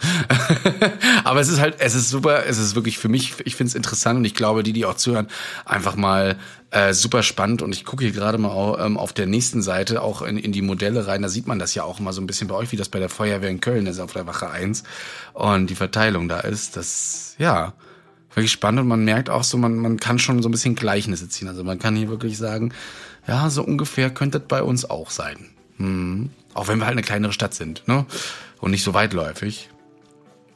Aber 1.25 1.41
es 1.41 1.49
ist 1.49 1.61
halt, 1.61 1.75
es 1.81 1.97
ist 1.97 2.11
super, 2.11 2.47
es 2.47 2.59
ist 2.59 2.77
wirklich 2.77 2.97
für 2.97 3.09
mich, 3.09 3.35
ich 3.45 3.57
finde 3.57 3.71
es 3.71 3.75
interessant 3.75 4.19
und 4.19 4.25
ich 4.25 4.37
glaube, 4.37 4.63
die, 4.63 4.73
die 4.73 4.85
auch 4.85 4.95
zuhören, 4.95 5.27
einfach 5.65 5.97
mal 5.97 6.37
äh, 6.71 6.95
super 6.95 7.25
spannend. 7.25 7.61
Und 7.61 7.75
ich 7.75 7.85
gucke 7.85 8.05
hier 8.05 8.13
gerade 8.13 8.39
mal 8.39 8.51
auch, 8.51 8.79
ähm, 8.79 8.99
auf 8.99 9.13
der 9.13 9.27
nächsten 9.27 9.63
Seite 9.63 10.01
auch 10.01 10.23
in, 10.23 10.39
in 10.39 10.53
die 10.53 10.63
Modelle 10.63 11.09
rein. 11.09 11.23
Da 11.23 11.29
sieht 11.29 11.49
man 11.49 11.59
das 11.59 11.75
ja 11.75 11.83
auch 11.83 11.99
mal 11.99 12.13
so 12.13 12.21
ein 12.21 12.29
bisschen 12.29 12.47
bei 12.47 12.55
euch, 12.55 12.71
wie 12.71 12.77
das 12.77 12.89
bei 12.89 13.01
der 13.01 13.09
Feuerwehr 13.09 13.51
in 13.51 13.61
Köln 13.61 13.89
ist, 13.89 13.99
auf 13.99 14.13
der 14.13 14.29
Wache 14.29 14.49
1. 14.49 14.85
Und 15.33 15.71
die 15.71 15.75
Verteilung 15.75 16.29
da 16.29 16.39
ist, 16.39 16.77
das, 16.77 17.35
ja, 17.39 17.73
wirklich 18.33 18.53
spannend. 18.53 18.83
Und 18.83 18.87
man 18.87 19.05
merkt 19.05 19.29
auch 19.29 19.43
so, 19.43 19.59
man, 19.59 19.75
man 19.75 19.97
kann 19.97 20.21
schon 20.21 20.41
so 20.41 20.49
ein 20.49 20.53
bisschen 20.53 20.77
Gleichnisse 20.77 21.29
ziehen. 21.29 21.49
Also 21.49 21.65
man 21.65 21.81
kann 21.81 21.97
hier 21.97 22.11
wirklich 22.11 22.39
sagen, 22.39 22.73
ja, 23.27 23.51
so 23.51 23.65
ungefähr 23.65 24.09
könnte 24.09 24.39
das 24.39 24.47
bei 24.47 24.63
uns 24.63 24.89
auch 24.89 25.11
sein. 25.11 25.49
Mhm. 25.79 26.31
Auch 26.55 26.69
wenn 26.69 26.79
wir 26.79 26.87
halt 26.87 26.93
eine 26.93 27.03
kleinere 27.03 27.33
Stadt 27.33 27.55
sind, 27.55 27.87
ne? 27.87 28.05
Und 28.61 28.71
nicht 28.71 28.85
so 28.85 28.95
weitläufig. 28.95 29.71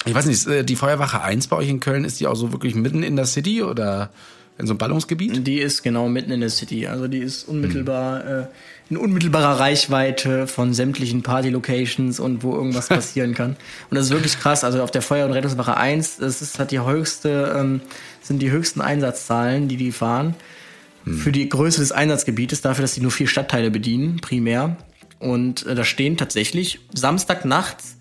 Ich 0.05 0.15
weiß 0.15 0.27
nicht, 0.27 0.47
äh, 0.47 0.65
die 0.65 0.77
Feuerwache 0.77 1.21
1 1.23 1.49
bei 1.49 1.57
euch 1.57 1.69
in 1.69 1.81
Köln, 1.81 2.05
ist 2.05 2.21
die 2.21 2.27
auch 2.27 2.37
so 2.37 2.53
wirklich 2.53 2.75
mitten 2.75 3.03
in 3.03 3.17
der 3.17 3.27
City 3.27 3.63
oder 3.63 4.11
in 4.59 4.67
so 4.67 4.73
einem 4.73 4.79
Ballungsgebiet? 4.79 5.47
Die 5.47 5.59
ist 5.59 5.83
genau 5.83 6.09
mitten 6.09 6.31
in 6.31 6.41
der 6.41 6.51
City. 6.51 6.87
Also 6.87 7.09
die 7.09 7.19
ist 7.19 7.49
unmittelbar 7.49 8.23
mhm. 8.23 8.31
äh, 8.31 8.47
in 8.89 8.97
unmittelbarer 8.97 9.59
Reichweite 9.59 10.47
von 10.47 10.73
sämtlichen 10.73 11.23
Party-Locations 11.23 12.21
und 12.21 12.43
wo 12.43 12.55
irgendwas 12.55 12.89
passieren 12.89 13.35
kann. 13.35 13.57
Und 13.91 13.97
das 13.97 14.07
ist 14.07 14.13
wirklich 14.13 14.39
krass. 14.39 14.65
Also 14.65 14.83
auf 14.83 14.91
der 14.91 15.03
Feuer- 15.03 15.27
und 15.27 15.33
Rettungswache 15.33 15.77
1, 15.77 16.19
das 16.19 16.41
ist, 16.41 16.59
hat 16.59 16.71
die 16.71 16.81
höchste, 16.81 17.55
ähm, 17.59 17.81
sind 18.23 18.41
die 18.41 18.51
höchsten 18.51 18.81
Einsatzzahlen, 18.81 19.69
die 19.69 19.77
die 19.77 19.93
fahren. 19.93 20.35
Mhm. 21.05 21.19
Für 21.19 21.33
die 21.33 21.49
Größe 21.49 21.81
des 21.81 21.93
Einsatzgebietes, 21.93 22.61
dafür, 22.61 22.83
dass 22.83 22.95
sie 22.95 23.01
nur 23.01 23.11
vier 23.11 23.27
Stadtteile 23.27 23.71
bedienen, 23.71 24.21
primär. 24.21 24.77
Und 25.19 25.67
äh, 25.67 25.75
da 25.75 25.85
stehen 25.85 26.17
tatsächlich 26.17 26.81
Samstagnachts 26.95 27.97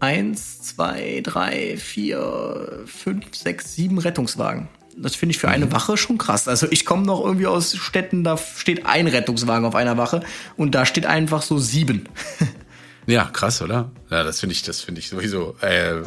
eins, 0.00 0.60
zwei, 0.62 1.20
drei, 1.22 1.76
vier, 1.76 2.84
fünf, 2.86 3.34
sechs, 3.34 3.74
sieben 3.74 3.98
Rettungswagen. 3.98 4.68
Das 4.96 5.14
finde 5.14 5.34
ich 5.34 5.38
für 5.38 5.48
eine 5.48 5.66
mhm. 5.66 5.72
Wache 5.72 5.96
schon 5.96 6.18
krass. 6.18 6.48
Also 6.48 6.66
ich 6.70 6.84
komme 6.84 7.06
noch 7.06 7.24
irgendwie 7.24 7.46
aus 7.46 7.76
Städten, 7.76 8.24
da 8.24 8.36
steht 8.36 8.84
ein 8.84 9.06
Rettungswagen 9.06 9.64
auf 9.64 9.74
einer 9.74 9.96
Wache 9.96 10.22
und 10.56 10.74
da 10.74 10.84
steht 10.84 11.06
einfach 11.06 11.42
so 11.42 11.58
sieben. 11.58 12.08
ja, 13.06 13.24
krass, 13.24 13.62
oder? 13.62 13.90
Ja, 14.10 14.22
das 14.24 14.40
finde 14.40 14.54
ich, 14.54 14.62
das 14.62 14.80
finde 14.80 15.00
ich 15.00 15.08
sowieso. 15.08 15.56
Äh, 15.60 16.02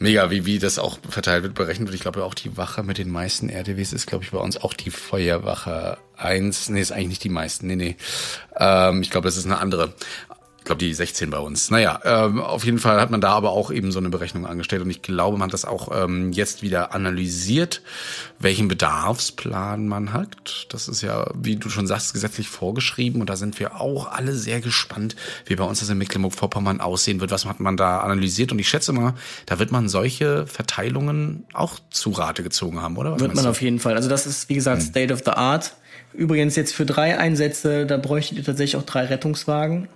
Mega, 0.00 0.30
wie, 0.30 0.46
wie 0.46 0.60
das 0.60 0.78
auch 0.78 0.98
verteilt 1.08 1.42
wird, 1.42 1.54
berechnet 1.54 1.88
wird. 1.88 1.96
Ich 1.96 2.02
glaube 2.02 2.24
auch 2.24 2.34
die 2.34 2.56
Wache 2.56 2.84
mit 2.84 2.98
den 2.98 3.10
meisten 3.10 3.48
RTWs 3.48 3.92
ist, 3.92 4.06
glaube 4.06 4.22
ich, 4.22 4.30
bei 4.30 4.38
uns 4.38 4.56
auch 4.56 4.72
die 4.72 4.90
Feuerwache 4.90 5.98
1. 6.16 6.68
Nee, 6.68 6.80
ist 6.80 6.92
eigentlich 6.92 7.08
nicht 7.08 7.24
die 7.24 7.28
meisten. 7.30 7.66
Nee, 7.66 7.76
nee. 7.76 7.96
Ähm, 8.56 9.02
ich 9.02 9.10
glaube, 9.10 9.26
das 9.26 9.36
ist 9.36 9.46
eine 9.46 9.58
andere 9.58 9.94
glaube 10.68 10.78
die 10.78 10.94
16 10.94 11.30
bei 11.30 11.38
uns. 11.38 11.70
Naja, 11.70 12.00
ähm, 12.04 12.40
auf 12.40 12.64
jeden 12.64 12.78
Fall 12.78 13.00
hat 13.00 13.10
man 13.10 13.20
da 13.20 13.30
aber 13.30 13.50
auch 13.50 13.70
eben 13.70 13.90
so 13.90 13.98
eine 13.98 14.10
Berechnung 14.10 14.46
angestellt 14.46 14.82
und 14.82 14.90
ich 14.90 15.02
glaube, 15.02 15.36
man 15.36 15.46
hat 15.46 15.54
das 15.54 15.64
auch 15.64 15.90
ähm, 15.92 16.30
jetzt 16.32 16.62
wieder 16.62 16.94
analysiert, 16.94 17.82
welchen 18.38 18.68
Bedarfsplan 18.68 19.88
man 19.88 20.12
hat. 20.12 20.66
Das 20.68 20.86
ist 20.86 21.02
ja, 21.02 21.30
wie 21.34 21.56
du 21.56 21.70
schon 21.70 21.86
sagst, 21.86 22.12
gesetzlich 22.12 22.48
vorgeschrieben 22.48 23.20
und 23.20 23.30
da 23.30 23.36
sind 23.36 23.58
wir 23.58 23.80
auch 23.80 24.12
alle 24.12 24.34
sehr 24.34 24.60
gespannt, 24.60 25.16
wie 25.46 25.56
bei 25.56 25.64
uns 25.64 25.80
das 25.80 25.88
in 25.88 25.98
Mecklenburg-Vorpommern 25.98 26.80
aussehen 26.80 27.20
wird. 27.20 27.30
Was 27.30 27.46
hat 27.46 27.60
man 27.60 27.76
da 27.76 28.00
analysiert? 28.00 28.52
Und 28.52 28.58
ich 28.58 28.68
schätze 28.68 28.92
mal, 28.92 29.14
da 29.46 29.58
wird 29.58 29.72
man 29.72 29.88
solche 29.88 30.46
Verteilungen 30.46 31.44
auch 31.54 31.78
zu 31.90 32.10
Rate 32.10 32.42
gezogen 32.42 32.80
haben, 32.80 32.96
oder? 32.96 33.12
Was 33.12 33.20
wird 33.20 33.34
man 33.34 33.44
du? 33.44 33.50
auf 33.50 33.62
jeden 33.62 33.80
Fall. 33.80 33.96
Also 33.96 34.08
das 34.08 34.26
ist, 34.26 34.48
wie 34.48 34.54
gesagt, 34.54 34.82
hm. 34.82 34.88
State 34.88 35.12
of 35.14 35.22
the 35.24 35.32
Art. 35.32 35.74
Übrigens 36.12 36.56
jetzt 36.56 36.74
für 36.74 36.86
drei 36.86 37.18
Einsätze, 37.18 37.86
da 37.86 37.96
bräuchtet 37.96 38.38
ihr 38.38 38.44
tatsächlich 38.44 38.76
auch 38.76 38.86
drei 38.86 39.04
Rettungswagen 39.06 39.88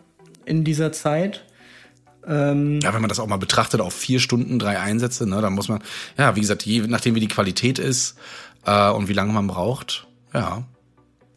in 0.44 0.64
dieser 0.64 0.92
Zeit. 0.92 1.44
Ähm, 2.26 2.80
ja, 2.80 2.94
wenn 2.94 3.00
man 3.00 3.08
das 3.08 3.18
auch 3.18 3.26
mal 3.26 3.36
betrachtet, 3.36 3.80
auf 3.80 3.94
vier 3.94 4.20
Stunden, 4.20 4.58
drei 4.58 4.78
Einsätze, 4.78 5.28
ne, 5.28 5.40
dann 5.40 5.54
muss 5.54 5.68
man, 5.68 5.82
ja, 6.16 6.36
wie 6.36 6.40
gesagt, 6.40 6.64
je 6.64 6.80
nachdem 6.86 7.14
wie 7.14 7.20
die 7.20 7.28
Qualität 7.28 7.78
ist 7.78 8.16
äh, 8.64 8.90
und 8.90 9.08
wie 9.08 9.12
lange 9.12 9.32
man 9.32 9.46
braucht, 9.46 10.06
ja. 10.32 10.64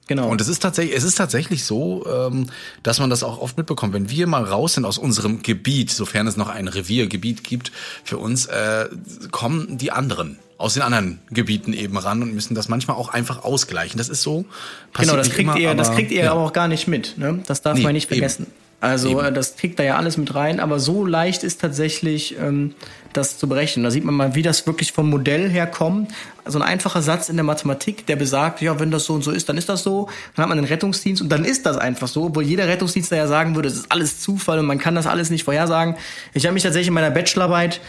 Genau. 0.08 0.30
Und 0.30 0.40
es 0.40 0.48
ist 0.48 0.60
tatsächlich, 0.60 0.96
es 0.96 1.04
ist 1.04 1.16
tatsächlich 1.16 1.64
so, 1.64 2.06
ähm, 2.06 2.48
dass 2.84 3.00
man 3.00 3.10
das 3.10 3.24
auch 3.24 3.40
oft 3.40 3.58
mitbekommt. 3.58 3.94
Wenn 3.94 4.12
wir 4.12 4.28
mal 4.28 4.44
raus 4.44 4.76
sind 4.76 4.86
aus 4.86 5.00
unserem 5.00 5.42
Gebiet, 5.42 5.90
sofern 5.90 6.28
es 6.28 6.38
noch 6.38 6.48
ein 6.48 6.68
Reviergebiet 6.68 7.44
gibt, 7.44 7.72
für 8.04 8.20
uns 8.20 8.46
äh, 8.46 8.88
kommen 9.32 9.80
die 9.80 9.92
anderen 9.92 10.38
aus 10.58 10.74
den 10.76 10.84
anderen 10.84 11.20
Gebieten 11.32 11.74
eben 11.74 11.98
ran 11.98 12.22
und 12.22 12.34
müssen 12.34 12.56
das 12.56 12.70
manchmal 12.70 12.98
auch 12.98 13.10
einfach 13.10 13.44
ausgleichen. 13.44 13.98
Das 13.98 14.10
ist 14.10 14.22
so. 14.22 14.46
Genau, 14.94 15.16
das 15.16 15.30
kriegt 15.30 15.42
immer, 15.42 15.58
ihr, 15.58 15.70
aber, 15.70 15.78
das 15.78 15.92
kriegt 15.92 16.12
ihr 16.12 16.24
ja. 16.24 16.32
aber 16.32 16.42
auch 16.42 16.54
gar 16.54 16.68
nicht 16.68 16.88
mit. 16.88 17.18
Ne? 17.18 17.40
Das 17.46 17.62
darf 17.62 17.78
nee, 17.78 17.84
man 17.84 17.94
nicht 17.94 18.08
vergessen. 18.08 18.44
Eben. 18.44 18.54
Also 18.82 19.10
Eben. 19.10 19.20
Äh, 19.20 19.34
das 19.34 19.58
kriegt 19.58 19.80
da 19.80 19.84
ja 19.84 19.98
alles 19.98 20.18
mit 20.18 20.34
rein, 20.34 20.60
aber 20.60 20.80
so 20.80 21.06
leicht 21.06 21.44
ist 21.44 21.60
tatsächlich 21.60 22.38
ähm, 22.40 22.74
das 23.18 23.38
zu 23.38 23.48
berechnen. 23.48 23.84
Da 23.84 23.92
sieht 23.92 24.04
man 24.04 24.16
mal, 24.16 24.36
wie 24.36 24.42
das 24.42 24.68
wirklich 24.68 24.92
vom 24.92 25.10
Modell 25.10 25.50
her 25.50 25.68
kommt. 25.68 26.12
So 26.46 26.60
ein 26.60 26.64
einfacher 26.64 27.02
Satz 27.02 27.30
in 27.30 27.36
der 27.36 27.44
Mathematik, 27.44 28.06
der 28.06 28.16
besagt, 28.16 28.62
ja, 28.62 28.80
wenn 28.80 28.92
das 28.92 29.06
so 29.06 29.14
und 29.14 29.24
so 29.24 29.32
ist, 29.32 29.50
dann 29.50 29.58
ist 29.58 29.70
das 29.70 29.84
so. 29.84 30.10
Dann 30.36 30.44
hat 30.44 30.50
man 30.50 30.58
den 30.58 30.66
Rettungsdienst 30.66 31.22
und 31.22 31.30
dann 31.30 31.46
ist 31.46 31.66
das 31.66 31.78
einfach 31.78 32.08
so, 32.08 32.26
obwohl 32.26 32.44
jeder 32.44 32.68
Rettungsdienst 32.68 33.12
ja 33.12 33.28
sagen 33.28 33.56
würde, 33.56 33.70
es 33.70 33.76
ist 33.76 33.92
alles 33.92 34.20
Zufall 34.20 34.60
und 34.60 34.66
man 34.66 34.78
kann 34.78 34.96
das 34.96 35.08
alles 35.08 35.30
nicht 35.30 35.44
vorhersagen. 35.44 35.96
Ich 36.34 36.46
habe 36.46 36.54
mich 36.54 36.64
tatsächlich 36.64 36.90
in 36.90 36.94
meiner 36.94 37.12
Bachelorarbeit 37.12 37.82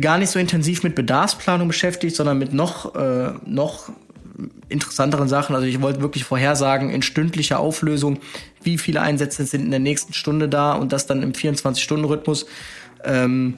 gar 0.00 0.18
nicht 0.18 0.30
so 0.30 0.38
intensiv 0.38 0.82
mit 0.82 0.94
Bedarfsplanung 0.94 1.68
beschäftigt, 1.68 2.16
sondern 2.16 2.38
mit 2.38 2.52
noch, 2.52 2.94
äh, 2.94 3.32
noch 3.46 3.90
interessanteren 4.68 5.28
Sachen. 5.28 5.54
Also 5.54 5.66
ich 5.66 5.80
wollte 5.80 6.00
wirklich 6.00 6.24
vorhersagen 6.24 6.90
in 6.90 7.02
stündlicher 7.02 7.60
Auflösung, 7.60 8.18
wie 8.62 8.78
viele 8.78 9.00
Einsätze 9.00 9.44
sind 9.44 9.64
in 9.64 9.70
der 9.70 9.80
nächsten 9.80 10.12
Stunde 10.12 10.48
da 10.48 10.72
und 10.72 10.92
das 10.92 11.06
dann 11.06 11.22
im 11.22 11.32
24-Stunden-Rhythmus. 11.32 12.46
Ähm, 13.04 13.54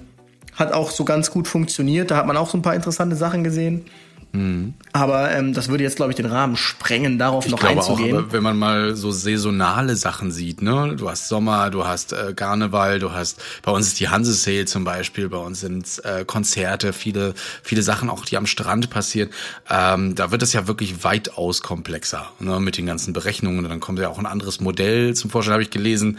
hat 0.63 0.73
auch 0.73 0.91
so 0.91 1.05
ganz 1.05 1.31
gut 1.31 1.49
funktioniert. 1.49 2.11
Da 2.11 2.17
hat 2.17 2.27
man 2.27 2.37
auch 2.37 2.49
so 2.49 2.57
ein 2.57 2.63
paar 2.63 2.75
interessante 2.75 3.17
Sachen 3.17 3.45
gesehen. 3.45 3.85
Mhm. 4.33 4.73
Aber 4.93 5.31
ähm, 5.31 5.53
das 5.53 5.69
würde 5.69 5.85
jetzt, 5.85 5.97
glaube 5.97 6.13
ich, 6.13 6.17
den 6.17 6.27
Rahmen 6.27 6.57
sprengen, 6.57 7.19
darauf 7.19 7.45
ich 7.45 7.51
noch 7.51 7.61
glaube 7.61 7.81
einzugehen. 7.81 8.17
Auch, 8.17 8.21
aber 8.23 8.33
wenn 8.33 8.43
man 8.43 8.59
mal 8.59 8.97
so 8.97 9.11
saisonale 9.11 9.95
Sachen 9.95 10.31
sieht, 10.31 10.63
ne? 10.63 10.95
Du 10.97 11.11
hast 11.11 11.29
Sommer, 11.29 11.69
du 11.69 11.87
hast 11.87 12.15
äh, 12.15 12.33
Karneval, 12.35 12.99
du 12.99 13.13
hast, 13.13 13.43
bei 13.63 13.71
uns 13.73 13.89
ist 13.89 14.01
die 14.01 14.09
Hanse 14.09 14.33
Sale 14.33 14.65
zum 14.65 14.85
Beispiel, 14.85 15.29
bei 15.29 15.37
uns 15.37 15.61
sind 15.61 16.03
äh, 16.05 16.25
Konzerte, 16.25 16.95
viele, 16.95 17.35
viele 17.63 17.83
Sachen 17.83 18.09
auch, 18.09 18.25
die 18.25 18.39
am 18.39 18.47
Strand 18.47 18.89
passieren. 18.89 19.29
Ähm, 19.69 20.15
da 20.15 20.31
wird 20.31 20.43
es 20.43 20.55
ja 20.55 20.67
wirklich 20.67 21.05
weitaus 21.05 21.61
komplexer, 21.61 22.31
ne? 22.41 22.59
Mit 22.59 22.79
den 22.79 22.87
ganzen 22.87 23.13
Berechnungen. 23.13 23.59
Und 23.65 23.69
dann 23.69 23.81
kommt 23.81 23.99
ja 23.99 24.09
auch 24.09 24.19
ein 24.19 24.27
anderes 24.27 24.61
Modell 24.61 25.15
zum 25.15 25.31
Vorschein, 25.31 25.53
habe 25.53 25.63
ich 25.63 25.71
gelesen, 25.71 26.19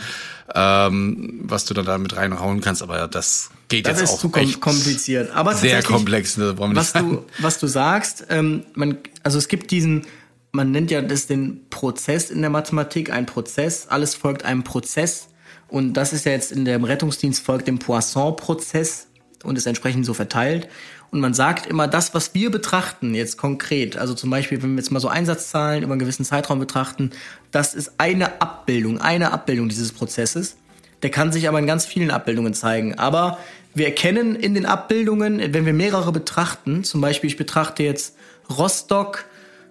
ähm, 0.53 1.39
was 1.43 1.65
du 1.65 1.73
dann 1.73 1.85
da 1.85 1.97
mit 1.97 2.15
reinhauen 2.15 2.61
kannst. 2.61 2.83
Aber 2.83 3.07
das 3.07 3.49
geht 3.77 3.87
das 3.87 3.99
jetzt 3.99 4.09
ist 4.09 4.15
auch 4.15 4.19
zu 4.19 4.29
kom 4.29 4.59
kompliziert. 4.59 5.31
Aber 5.31 5.55
sehr 5.55 5.83
komplex. 5.83 6.37
Ne, 6.37 6.55
was 6.57 6.93
du 6.93 7.25
was 7.39 7.59
du 7.59 7.67
sagst, 7.67 8.25
ähm, 8.29 8.65
man 8.73 8.97
also 9.23 9.37
es 9.37 9.47
gibt 9.47 9.71
diesen 9.71 10.05
man 10.53 10.71
nennt 10.71 10.91
ja 10.91 11.01
das 11.01 11.25
den 11.25 11.67
Prozess 11.69 12.29
in 12.29 12.41
der 12.41 12.51
Mathematik, 12.51 13.11
ein 13.11 13.25
Prozess. 13.25 13.87
Alles 13.87 14.13
folgt 14.15 14.45
einem 14.45 14.63
Prozess. 14.63 15.29
Und 15.67 15.93
das 15.93 16.13
ist 16.13 16.25
ja 16.25 16.31
jetzt 16.31 16.51
in 16.51 16.65
dem 16.65 16.83
Rettungsdienst 16.83 17.43
folgt 17.43 17.67
dem 17.67 17.79
Poisson-Prozess 17.79 19.07
und 19.43 19.57
ist 19.57 19.65
entsprechend 19.65 20.05
so 20.05 20.13
verteilt. 20.13 20.69
Und 21.09 21.19
man 21.19 21.33
sagt 21.33 21.65
immer, 21.65 21.87
das, 21.87 22.13
was 22.13 22.35
wir 22.35 22.51
betrachten, 22.51 23.15
jetzt 23.15 23.37
konkret, 23.37 23.97
also 23.97 24.13
zum 24.13 24.29
Beispiel, 24.29 24.61
wenn 24.61 24.71
wir 24.71 24.77
jetzt 24.77 24.91
mal 24.91 24.99
so 24.99 25.07
Einsatzzahlen 25.07 25.83
über 25.83 25.93
einen 25.93 25.99
gewissen 25.99 26.25
Zeitraum 26.25 26.59
betrachten, 26.59 27.09
das 27.49 27.73
ist 27.73 27.93
eine 27.97 28.41
Abbildung, 28.41 29.01
eine 29.01 29.31
Abbildung 29.31 29.69
dieses 29.69 29.91
Prozesses. 29.91 30.57
Der 31.01 31.11
kann 31.11 31.31
sich 31.31 31.47
aber 31.47 31.59
in 31.59 31.67
ganz 31.67 31.85
vielen 31.85 32.11
Abbildungen 32.11 32.53
zeigen. 32.53 32.97
Aber 32.97 33.37
wir 33.73 33.85
erkennen 33.85 34.35
in 34.35 34.53
den 34.53 34.65
Abbildungen, 34.65 35.53
wenn 35.53 35.65
wir 35.65 35.73
mehrere 35.73 36.11
betrachten, 36.11 36.83
zum 36.83 37.01
Beispiel 37.01 37.29
ich 37.29 37.37
betrachte 37.37 37.83
jetzt 37.83 38.15
Rostock, 38.49 39.25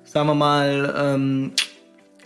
sagen 0.04 0.28
wir 0.28 0.34
mal, 0.34 0.94
ähm, 0.96 1.52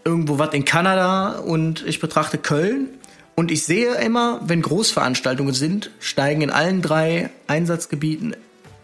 irgendwo 0.04 0.38
was 0.38 0.54
in 0.54 0.64
Kanada 0.64 1.38
und 1.40 1.84
ich 1.86 2.00
betrachte 2.00 2.38
Köln. 2.38 2.88
Und 3.34 3.50
ich 3.50 3.64
sehe 3.64 3.94
immer, 3.96 4.40
wenn 4.44 4.62
Großveranstaltungen 4.62 5.52
sind, 5.52 5.90
steigen 6.00 6.40
in 6.40 6.50
allen 6.50 6.80
drei 6.80 7.28
Einsatzgebieten, 7.46 8.34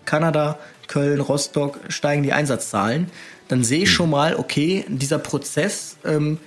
Kanada, 0.05 0.59
Köln, 0.89 1.21
Rostock, 1.21 1.79
steigen 1.89 2.23
die 2.23 2.35
Einsatzzahlen. 2.35 3.11
Dann 3.49 3.65
sehe 3.65 3.85
ich 3.85 3.91
schon 3.91 4.11
mal, 4.11 4.37
okay, 4.37 4.85
dieser 4.89 5.19
Prozess 5.19 5.97
ähm, 6.05 6.39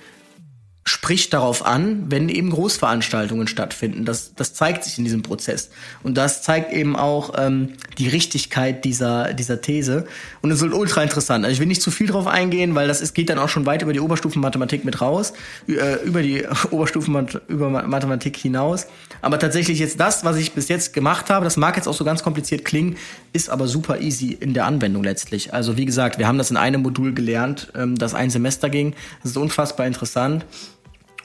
spricht 0.88 1.32
darauf 1.34 1.66
an, 1.66 2.04
wenn 2.10 2.28
eben 2.28 2.50
Großveranstaltungen 2.50 3.48
stattfinden. 3.48 4.04
Das, 4.04 4.34
das 4.36 4.54
zeigt 4.54 4.84
sich 4.84 4.98
in 4.98 5.04
diesem 5.04 5.22
Prozess. 5.22 5.70
Und 6.04 6.16
das 6.16 6.42
zeigt 6.42 6.72
eben 6.72 6.94
auch 6.94 7.34
ähm, 7.36 7.70
die 7.98 8.06
Richtigkeit 8.06 8.84
dieser, 8.84 9.34
dieser 9.34 9.60
These. 9.60 10.06
Und 10.42 10.52
es 10.52 10.62
ist 10.62 10.72
ultra 10.72 11.02
interessant. 11.02 11.44
Also 11.44 11.54
ich 11.54 11.58
will 11.58 11.66
nicht 11.66 11.82
zu 11.82 11.90
viel 11.90 12.06
drauf 12.06 12.28
eingehen, 12.28 12.76
weil 12.76 12.86
das 12.86 13.00
ist, 13.00 13.14
geht 13.14 13.30
dann 13.30 13.40
auch 13.40 13.48
schon 13.48 13.66
weit 13.66 13.82
über 13.82 13.92
die 13.92 13.98
Oberstufenmathematik 13.98 14.84
mit 14.84 15.00
raus, 15.00 15.32
äh, 15.66 15.96
über 16.04 16.22
die 16.22 16.44
Oberstufen 16.70 17.26
über 17.48 17.68
Mathematik 17.68 18.36
hinaus. 18.36 18.86
Aber 19.22 19.40
tatsächlich 19.40 19.80
jetzt 19.80 19.98
das, 19.98 20.24
was 20.24 20.36
ich 20.36 20.52
bis 20.52 20.68
jetzt 20.68 20.92
gemacht 20.92 21.30
habe, 21.30 21.42
das 21.42 21.56
mag 21.56 21.74
jetzt 21.74 21.88
auch 21.88 21.94
so 21.94 22.04
ganz 22.04 22.22
kompliziert 22.22 22.64
klingen, 22.64 22.96
ist 23.32 23.50
aber 23.50 23.66
super 23.66 24.00
easy 24.00 24.36
in 24.38 24.54
der 24.54 24.66
Anwendung 24.66 25.02
letztlich. 25.02 25.52
Also 25.52 25.76
wie 25.76 25.84
gesagt, 25.84 26.20
wir 26.20 26.28
haben 26.28 26.38
das 26.38 26.52
in 26.52 26.56
einem 26.56 26.82
Modul 26.82 27.12
gelernt, 27.12 27.72
ähm, 27.74 27.96
das 27.96 28.14
ein 28.14 28.30
Semester 28.30 28.70
ging. 28.70 28.94
Das 29.24 29.32
ist 29.32 29.36
unfassbar 29.36 29.84
interessant. 29.88 30.46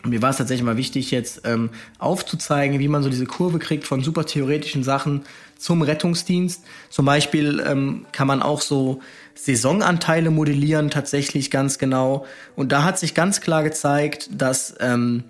Mir 0.03 0.21
war 0.21 0.31
es 0.31 0.37
tatsächlich 0.37 0.65
mal 0.65 0.77
wichtig, 0.77 1.11
jetzt 1.11 1.41
ähm, 1.45 1.69
aufzuzeigen, 1.99 2.79
wie 2.79 2.87
man 2.87 3.03
so 3.03 3.09
diese 3.09 3.25
Kurve 3.25 3.59
kriegt 3.59 3.85
von 3.85 4.01
super 4.01 4.25
theoretischen 4.25 4.83
Sachen 4.83 5.23
zum 5.57 5.83
Rettungsdienst. 5.83 6.63
Zum 6.89 7.05
Beispiel 7.05 7.63
ähm, 7.65 8.05
kann 8.11 8.27
man 8.27 8.41
auch 8.41 8.61
so 8.61 9.01
Saisonanteile 9.35 10.31
modellieren, 10.31 10.89
tatsächlich 10.89 11.51
ganz 11.51 11.77
genau. 11.77 12.25
Und 12.55 12.71
da 12.71 12.83
hat 12.83 12.97
sich 12.97 13.13
ganz 13.13 13.41
klar 13.41 13.61
gezeigt, 13.63 14.29
dass 14.31 14.75
ähm, 14.79 15.23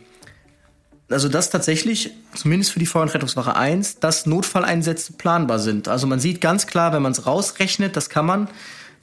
also 1.11 1.27
dass 1.27 1.49
tatsächlich, 1.49 2.11
zumindest 2.34 2.72
für 2.72 2.80
die 2.80 2.85
Feuer- 2.85 3.03
und 3.03 3.14
Rettungswache 3.14 3.56
1, 3.56 3.99
dass 3.99 4.26
Notfalleinsätze 4.26 5.14
planbar 5.14 5.60
sind. 5.60 5.88
Also 5.88 6.07
man 6.07 6.19
sieht 6.19 6.41
ganz 6.41 6.68
klar, 6.68 6.93
wenn 6.93 7.02
man 7.02 7.11
es 7.11 7.26
rausrechnet, 7.26 7.95
das 7.95 8.10
kann 8.10 8.26
man, 8.26 8.48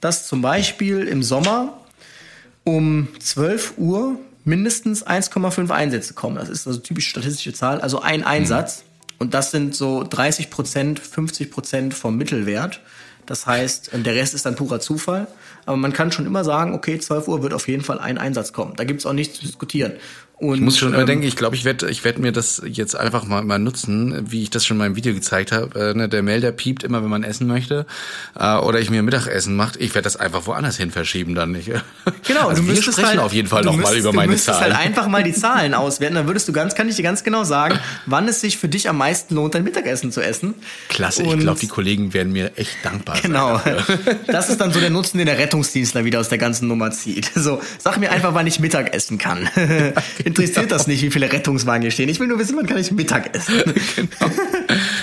dass 0.01 0.27
zum 0.27 0.41
Beispiel 0.41 1.07
im 1.07 1.23
Sommer 1.23 1.77
um 2.63 3.07
12 3.19 3.75
Uhr 3.77 4.19
mindestens 4.49 5.05
1,5 5.05 5.69
Einsätze 5.69 6.13
kommen. 6.13 6.35
Das 6.35 6.49
ist 6.49 6.67
also 6.67 6.79
typisch 6.79 7.07
statistische 7.07 7.53
Zahl, 7.53 7.79
also 7.79 8.01
ein 8.01 8.23
Einsatz. 8.23 8.79
Mhm. 8.79 9.15
Und 9.19 9.33
das 9.33 9.51
sind 9.51 9.75
so 9.75 10.03
30 10.03 10.49
Prozent, 10.49 10.99
50 10.99 11.51
Prozent 11.51 11.93
vom 11.93 12.17
Mittelwert. 12.17 12.81
Das 13.25 13.45
heißt, 13.45 13.91
der 13.93 14.15
Rest 14.15 14.33
ist 14.33 14.45
dann 14.45 14.55
purer 14.55 14.79
Zufall. 14.79 15.27
Aber 15.65 15.77
man 15.77 15.93
kann 15.93 16.11
schon 16.11 16.25
immer 16.25 16.43
sagen, 16.43 16.73
okay, 16.73 16.97
12 16.97 17.27
Uhr 17.27 17.43
wird 17.43 17.53
auf 17.53 17.67
jeden 17.67 17.83
Fall 17.83 17.99
ein 17.99 18.17
Einsatz 18.17 18.53
kommen. 18.53 18.75
Da 18.75 18.85
gibt's 18.85 19.05
auch 19.05 19.13
nichts 19.13 19.37
zu 19.37 19.45
diskutieren. 19.45 19.93
Und, 20.39 20.55
ich 20.55 20.61
muss 20.61 20.77
schon 20.77 20.93
immer 20.93 21.01
ähm, 21.01 21.07
denken, 21.07 21.25
ich 21.25 21.35
glaube, 21.35 21.57
ich 21.57 21.65
werde 21.65 21.89
ich 21.89 22.05
werd 22.05 22.17
mir 22.17 22.31
das 22.31 22.61
jetzt 22.65 22.95
einfach 22.95 23.25
mal, 23.25 23.43
mal 23.43 23.59
nutzen, 23.59 24.31
wie 24.31 24.43
ich 24.43 24.49
das 24.49 24.65
schon 24.65 24.75
in 24.75 24.79
meinem 24.79 24.95
Video 24.95 25.13
gezeigt 25.13 25.51
habe. 25.51 25.89
Äh, 25.89 25.93
ne, 25.93 26.07
der 26.07 26.23
Melder 26.23 26.53
piept 26.53 26.83
immer, 26.83 27.03
wenn 27.03 27.09
man 27.09 27.23
essen 27.23 27.45
möchte. 27.45 27.85
Äh, 28.39 28.55
oder 28.55 28.79
ich 28.79 28.89
mir 28.89 29.03
Mittagessen 29.03 29.57
macht. 29.57 29.75
Ich 29.75 29.95
werde 29.95 30.03
das 30.03 30.15
einfach 30.15 30.47
woanders 30.47 30.77
hin 30.77 30.91
verschieben 30.91 31.35
dann 31.35 31.51
nicht. 31.51 31.71
Genau, 32.27 32.49
also 32.49 32.61
du 32.61 32.67
wir 32.67 32.81
sprechen 32.81 33.07
halt, 33.07 33.19
auf 33.19 33.33
jeden 33.33 33.47
Fall 33.47 33.63
nochmal 33.63 33.95
über 33.95 34.13
meine 34.13 34.13
Zahlen. 34.13 34.27
Du 34.27 34.31
müsstest 34.31 34.61
halt 34.61 34.75
einfach 34.75 35.07
mal 35.07 35.23
die 35.23 35.33
Zahlen 35.33 35.73
auswerten. 35.73 36.15
Dann 36.15 36.27
würdest 36.27 36.47
du 36.47 36.53
ganz, 36.53 36.75
kann 36.75 36.87
ich 36.87 36.95
dir 36.95 37.01
ganz 37.01 37.23
genau 37.23 37.43
sagen, 37.43 37.79
wann 38.05 38.27
es 38.27 38.41
sich 38.41 38.57
für 38.57 38.67
dich 38.67 38.87
am 38.87 38.97
meisten 38.97 39.35
lohnt, 39.35 39.55
dein 39.55 39.63
Mittagessen 39.63 40.11
zu 40.11 40.21
essen. 40.21 40.53
Klasse, 40.89 41.23
Und 41.23 41.37
ich 41.37 41.43
glaube, 41.43 41.59
die 41.59 41.67
Kollegen 41.67 42.13
werden 42.13 42.31
mir 42.31 42.51
echt 42.55 42.77
dankbar 42.83 43.19
genau. 43.21 43.57
sein. 43.57 43.77
Genau. 43.87 44.19
Das 44.27 44.49
ist 44.49 44.61
dann 44.61 44.71
so 44.71 44.79
der 44.79 44.89
Nutzen, 44.89 45.17
den 45.17 45.25
der 45.25 45.37
Rettungsdienstler 45.37 46.05
wieder 46.05 46.19
aus 46.19 46.29
der 46.29 46.37
ganzen 46.37 46.67
Nummer 46.67 46.91
zieht. 46.91 47.31
So, 47.35 47.61
sag 47.79 47.97
mir 47.97 48.11
einfach, 48.11 48.33
wann 48.33 48.45
ich 48.47 48.59
Mittag 48.59 48.93
essen 48.93 49.17
kann. 49.17 49.49
Interessiert 50.29 50.71
das 50.71 50.85
nicht, 50.85 51.01
wie 51.01 51.09
viele 51.09 51.31
Rettungswagen 51.31 51.81
hier 51.81 51.89
stehen. 51.91 52.07
Ich 52.07 52.19
will 52.19 52.27
nur 52.27 52.37
wissen, 52.37 52.55
wann 52.55 52.67
kann 52.67 52.77
ich 52.77 52.91
Mittag 52.91 53.35
essen. 53.35 53.63
genau. 53.95 54.31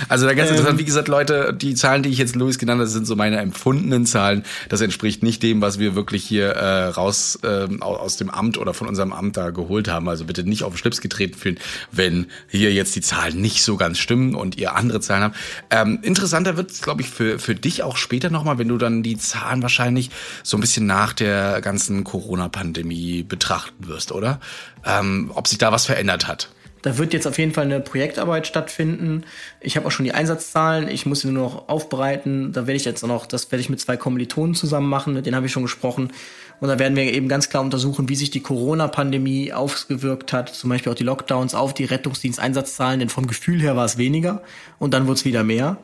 Also 0.09 0.27
da 0.27 0.35
ganz 0.35 0.51
ähm, 0.51 0.57
interessant, 0.57 0.79
wie 0.79 0.85
gesagt, 0.85 1.09
Leute, 1.09 1.55
die 1.55 1.75
Zahlen, 1.75 2.03
die 2.03 2.11
ich 2.11 2.19
jetzt 2.19 2.37
Louis 2.37 2.59
genannt 2.59 2.81
habe, 2.81 2.89
sind 2.89 3.07
so 3.07 3.17
meine 3.17 3.39
empfundenen 3.39 4.07
Zahlen. 4.07 4.45
Das 4.69 4.81
entspricht 4.81 5.23
nicht 5.23 5.43
dem, 5.43 5.61
was 5.61 5.79
wir 5.79 5.95
wirklich 5.95 6.25
hier 6.25 6.51
äh, 6.51 6.85
raus 6.89 7.39
äh, 7.43 7.67
aus 7.81 8.17
dem 8.17 8.31
Amt 8.31 8.59
oder 8.59 8.75
von 8.75 8.89
unserem 8.89 9.13
Amt 9.13 9.37
da 9.37 9.51
geholt 9.51 9.89
haben. 9.89 10.09
Also 10.09 10.25
bitte 10.25 10.45
nicht 10.45 10.63
auf 10.63 10.75
den 10.75 10.79
Schlips 10.79 11.01
getreten 11.01 11.37
fühlen, 11.37 11.59
wenn 11.91 12.27
hier 12.49 12.73
jetzt 12.73 12.95
die 12.95 13.01
Zahlen 13.01 13.41
nicht 13.41 13.63
so 13.63 13.77
ganz 13.77 13.99
stimmen 13.99 14.35
und 14.35 14.57
ihr 14.57 14.77
andere 14.77 15.01
Zahlen 15.01 15.25
habt. 15.25 15.37
Ähm, 15.71 15.99
interessanter 16.03 16.57
wird 16.57 16.71
es, 16.71 16.83
glaube 16.83 17.03
ich, 17.03 17.11
für, 17.11 17.39
für 17.39 17.55
dich 17.55 17.83
auch 17.83 17.97
später 17.97 18.31
nochmal, 18.31 18.59
wenn 18.59 18.69
du 18.69 18.79
dann 18.79 19.03
die 19.03 19.17
Zahlen 19.17 19.63
wahrscheinlich 19.63 20.11
so 20.43 20.57
ein 20.57 20.61
bisschen 20.61 20.87
nach 20.87 21.13
der 21.13 21.61
ganzen 21.61 22.05
Corona-Pandemie 22.05 23.23
betrachten 23.23 23.89
wirst, 23.89 24.13
oder? 24.13 24.41
Ähm, 24.85 25.31
ob 25.35 25.49
sich 25.49 25.59
da 25.59 25.73
was 25.73 25.87
verändert 25.87 26.29
hat. 26.29 26.49
Da 26.87 26.99
wird 26.99 27.13
jetzt 27.13 27.27
auf 27.27 27.37
jeden 27.37 27.53
Fall 27.53 27.65
eine 27.65 27.81
Projektarbeit 27.81 28.47
stattfinden. 28.47 29.25
Ich 29.59 29.77
habe 29.77 29.89
auch 29.89 29.91
schon 29.91 30.05
die 30.05 30.13
Einsatzzahlen. 30.13 30.87
Ich 30.87 31.05
muss 31.05 31.23
sie 31.23 31.29
nur 31.33 31.43
noch 31.43 31.69
aufbereiten. 31.69 32.53
Da 32.53 32.69
werde 32.69 32.77
ich 32.77 32.85
jetzt 32.85 33.05
noch, 33.05 33.27
das 33.27 33.51
werde 33.51 33.61
ich 33.61 33.69
mit 33.69 33.81
zwei 33.81 33.97
Kommilitonen 33.97 34.55
zusammen 34.55 34.89
machen. 34.89 35.13
Mit 35.13 35.27
denen 35.27 35.35
habe 35.35 35.47
ich 35.47 35.53
schon 35.53 35.65
gesprochen. 35.65 36.13
Und 36.61 36.69
da 36.69 36.79
werden 36.79 36.95
wir 36.95 37.13
eben 37.13 37.27
ganz 37.27 37.51
klar 37.51 37.65
untersuchen, 37.65 38.09
wie 38.09 38.15
sich 38.15 38.31
die 38.31 38.39
Corona-Pandemie 38.39 39.53
ausgewirkt 39.53 40.33
hat, 40.33 40.55
zum 40.55 40.71
Beispiel 40.71 40.93
auch 40.93 40.97
die 40.97 41.03
Lockdowns 41.03 41.57
auf 41.57 41.75
die 41.75 41.87
Rettungsdiensteinsatzzahlen, 41.87 43.01
denn 43.01 43.09
vom 43.09 43.27
Gefühl 43.27 43.61
her 43.61 43.75
war 43.75 43.85
es 43.85 43.99
weniger 43.99 44.45
und 44.79 44.95
dann 44.95 45.09
wurde 45.09 45.17
es 45.17 45.25
wieder 45.25 45.43
mehr. 45.43 45.79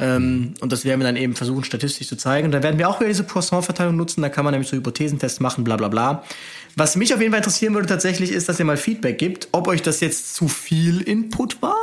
Ähm, 0.00 0.54
und 0.60 0.72
das 0.72 0.84
werden 0.84 1.00
wir 1.00 1.06
dann 1.06 1.16
eben 1.16 1.36
versuchen, 1.36 1.62
statistisch 1.62 2.08
zu 2.08 2.16
zeigen. 2.16 2.46
Und 2.46 2.52
da 2.52 2.62
werden 2.62 2.78
wir 2.78 2.88
auch 2.88 3.00
wieder 3.00 3.08
diese 3.08 3.24
Poisson-Verteilung 3.24 3.96
nutzen. 3.96 4.22
Da 4.22 4.30
kann 4.30 4.44
man 4.44 4.52
nämlich 4.52 4.70
so 4.70 4.76
Hypothesentests 4.76 5.40
machen, 5.40 5.62
bla 5.62 5.76
bla 5.76 5.88
bla. 5.88 6.24
Was 6.76 6.96
mich 6.96 7.12
auf 7.12 7.20
jeden 7.20 7.32
Fall 7.32 7.40
interessieren 7.40 7.74
würde 7.74 7.86
tatsächlich, 7.86 8.32
ist, 8.32 8.48
dass 8.48 8.58
ihr 8.58 8.64
mal 8.64 8.78
Feedback 8.78 9.18
gibt, 9.18 9.48
ob 9.52 9.68
euch 9.68 9.82
das 9.82 10.00
jetzt 10.00 10.34
zu 10.34 10.48
viel 10.48 11.02
Input 11.02 11.60
war, 11.60 11.76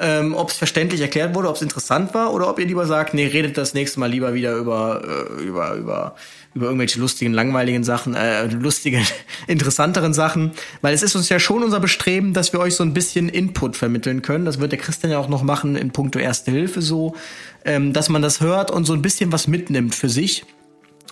ähm, 0.00 0.34
ob 0.34 0.50
es 0.50 0.56
verständlich 0.56 1.00
erklärt 1.00 1.34
wurde, 1.34 1.48
ob 1.48 1.56
es 1.56 1.62
interessant 1.62 2.12
war, 2.14 2.32
oder 2.32 2.48
ob 2.48 2.58
ihr 2.58 2.66
lieber 2.66 2.86
sagt, 2.86 3.14
nee, 3.14 3.26
redet 3.26 3.56
das 3.56 3.74
nächste 3.74 4.00
Mal 4.00 4.10
lieber 4.10 4.34
wieder 4.34 4.54
über, 4.54 5.02
äh, 5.38 5.42
über, 5.42 5.74
über, 5.74 6.16
über 6.54 6.66
irgendwelche 6.66 7.00
lustigen, 7.00 7.32
langweiligen 7.32 7.84
Sachen, 7.84 8.14
äh, 8.14 8.46
lustigen, 8.46 9.06
interessanteren 9.46 10.12
Sachen. 10.12 10.52
Weil 10.80 10.94
es 10.94 11.02
ist 11.02 11.16
uns 11.16 11.28
ja 11.28 11.38
schon 11.38 11.62
unser 11.62 11.80
Bestreben, 11.80 12.34
dass 12.34 12.52
wir 12.52 12.60
euch 12.60 12.74
so 12.74 12.84
ein 12.84 12.94
bisschen 12.94 13.28
Input 13.28 13.76
vermitteln 13.76 14.22
können. 14.22 14.44
Das 14.44 14.60
wird 14.60 14.72
der 14.72 14.78
Christian 14.78 15.12
ja 15.12 15.18
auch 15.18 15.28
noch 15.28 15.42
machen 15.42 15.76
in 15.76 15.90
puncto 15.90 16.18
Erste 16.18 16.50
Hilfe 16.50 16.82
so, 16.82 17.14
ähm, 17.64 17.92
dass 17.92 18.08
man 18.08 18.22
das 18.22 18.40
hört 18.40 18.70
und 18.70 18.84
so 18.84 18.92
ein 18.92 19.02
bisschen 19.02 19.32
was 19.32 19.46
mitnimmt 19.46 19.94
für 19.94 20.08
sich 20.08 20.44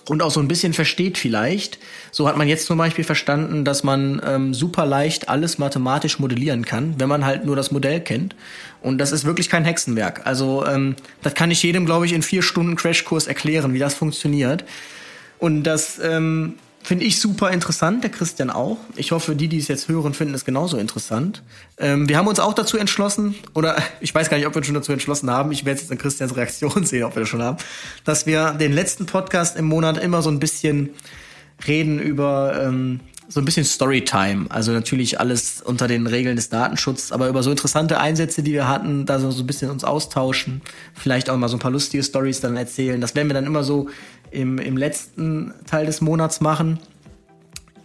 und 0.07 0.21
auch 0.21 0.31
so 0.31 0.39
ein 0.39 0.47
bisschen 0.47 0.73
versteht 0.73 1.17
vielleicht. 1.17 1.79
So 2.11 2.27
hat 2.27 2.37
man 2.37 2.47
jetzt 2.47 2.65
zum 2.65 2.77
Beispiel 2.77 3.03
verstanden, 3.03 3.63
dass 3.65 3.83
man 3.83 4.21
ähm, 4.25 4.53
super 4.53 4.85
leicht 4.85 5.29
alles 5.29 5.57
mathematisch 5.57 6.19
modellieren 6.19 6.65
kann, 6.65 6.95
wenn 6.97 7.09
man 7.09 7.25
halt 7.25 7.45
nur 7.45 7.55
das 7.55 7.71
Modell 7.71 8.01
kennt. 8.01 8.35
Und 8.81 8.97
das 8.97 9.11
ist 9.11 9.25
wirklich 9.25 9.49
kein 9.49 9.63
Hexenwerk. 9.63 10.25
Also 10.25 10.65
ähm, 10.65 10.95
das 11.21 11.33
kann 11.33 11.51
ich 11.51 11.61
jedem, 11.63 11.85
glaube 11.85 12.05
ich, 12.05 12.13
in 12.13 12.23
vier 12.23 12.41
Stunden 12.41 12.75
Crashkurs 12.75 13.27
erklären, 13.27 13.73
wie 13.73 13.79
das 13.79 13.93
funktioniert. 13.93 14.65
Und 15.41 15.63
das 15.63 15.99
ähm, 16.01 16.53
Finde 16.83 17.05
ich 17.05 17.19
super 17.19 17.51
interessant, 17.51 18.03
der 18.03 18.09
Christian 18.09 18.49
auch. 18.49 18.77
Ich 18.95 19.11
hoffe, 19.11 19.35
die, 19.35 19.47
die 19.47 19.59
es 19.59 19.67
jetzt 19.67 19.87
hören, 19.87 20.15
finden 20.15 20.33
es 20.33 20.45
genauso 20.45 20.77
interessant. 20.77 21.43
Ähm, 21.77 22.09
wir 22.09 22.17
haben 22.17 22.27
uns 22.27 22.39
auch 22.39 22.53
dazu 22.53 22.75
entschlossen, 22.77 23.35
oder 23.53 23.77
ich 24.01 24.13
weiß 24.15 24.29
gar 24.29 24.37
nicht, 24.37 24.47
ob 24.47 24.55
wir 24.55 24.57
uns 24.57 24.65
schon 24.65 24.75
dazu 24.75 24.91
entschlossen 24.91 25.29
haben, 25.29 25.51
ich 25.51 25.63
werde 25.63 25.79
jetzt 25.79 25.91
an 25.91 25.99
Christians 25.99 26.35
Reaktion 26.35 26.83
sehen, 26.85 27.03
ob 27.03 27.15
wir 27.15 27.19
das 27.19 27.29
schon 27.29 27.43
haben, 27.43 27.57
dass 28.03 28.25
wir 28.25 28.53
den 28.53 28.73
letzten 28.73 29.05
Podcast 29.05 29.57
im 29.57 29.65
Monat 29.65 29.99
immer 29.99 30.23
so 30.23 30.31
ein 30.31 30.39
bisschen 30.39 30.89
reden 31.67 31.99
über 31.99 32.59
ähm, 32.59 33.01
so 33.27 33.39
ein 33.39 33.45
bisschen 33.45 33.63
Storytime. 33.63 34.47
Also 34.49 34.71
natürlich 34.71 35.19
alles 35.19 35.61
unter 35.61 35.87
den 35.87 36.07
Regeln 36.07 36.35
des 36.35 36.49
Datenschutzes, 36.49 37.11
aber 37.11 37.29
über 37.29 37.43
so 37.43 37.51
interessante 37.51 37.99
Einsätze, 37.99 38.41
die 38.41 38.53
wir 38.53 38.67
hatten, 38.67 39.05
da 39.05 39.19
so, 39.19 39.29
so 39.31 39.43
ein 39.43 39.47
bisschen 39.47 39.69
uns 39.69 39.83
austauschen, 39.83 40.61
vielleicht 40.95 41.29
auch 41.29 41.37
mal 41.37 41.47
so 41.47 41.57
ein 41.57 41.59
paar 41.59 41.71
lustige 41.71 42.03
Stories 42.03 42.41
dann 42.41 42.57
erzählen. 42.57 42.99
Das 42.99 43.15
werden 43.15 43.29
wir 43.29 43.35
dann 43.35 43.45
immer 43.45 43.63
so 43.63 43.87
im, 44.31 44.57
im 44.57 44.77
letzten 44.77 45.53
Teil 45.65 45.85
des 45.85 46.01
Monats 46.01 46.41
machen. 46.41 46.79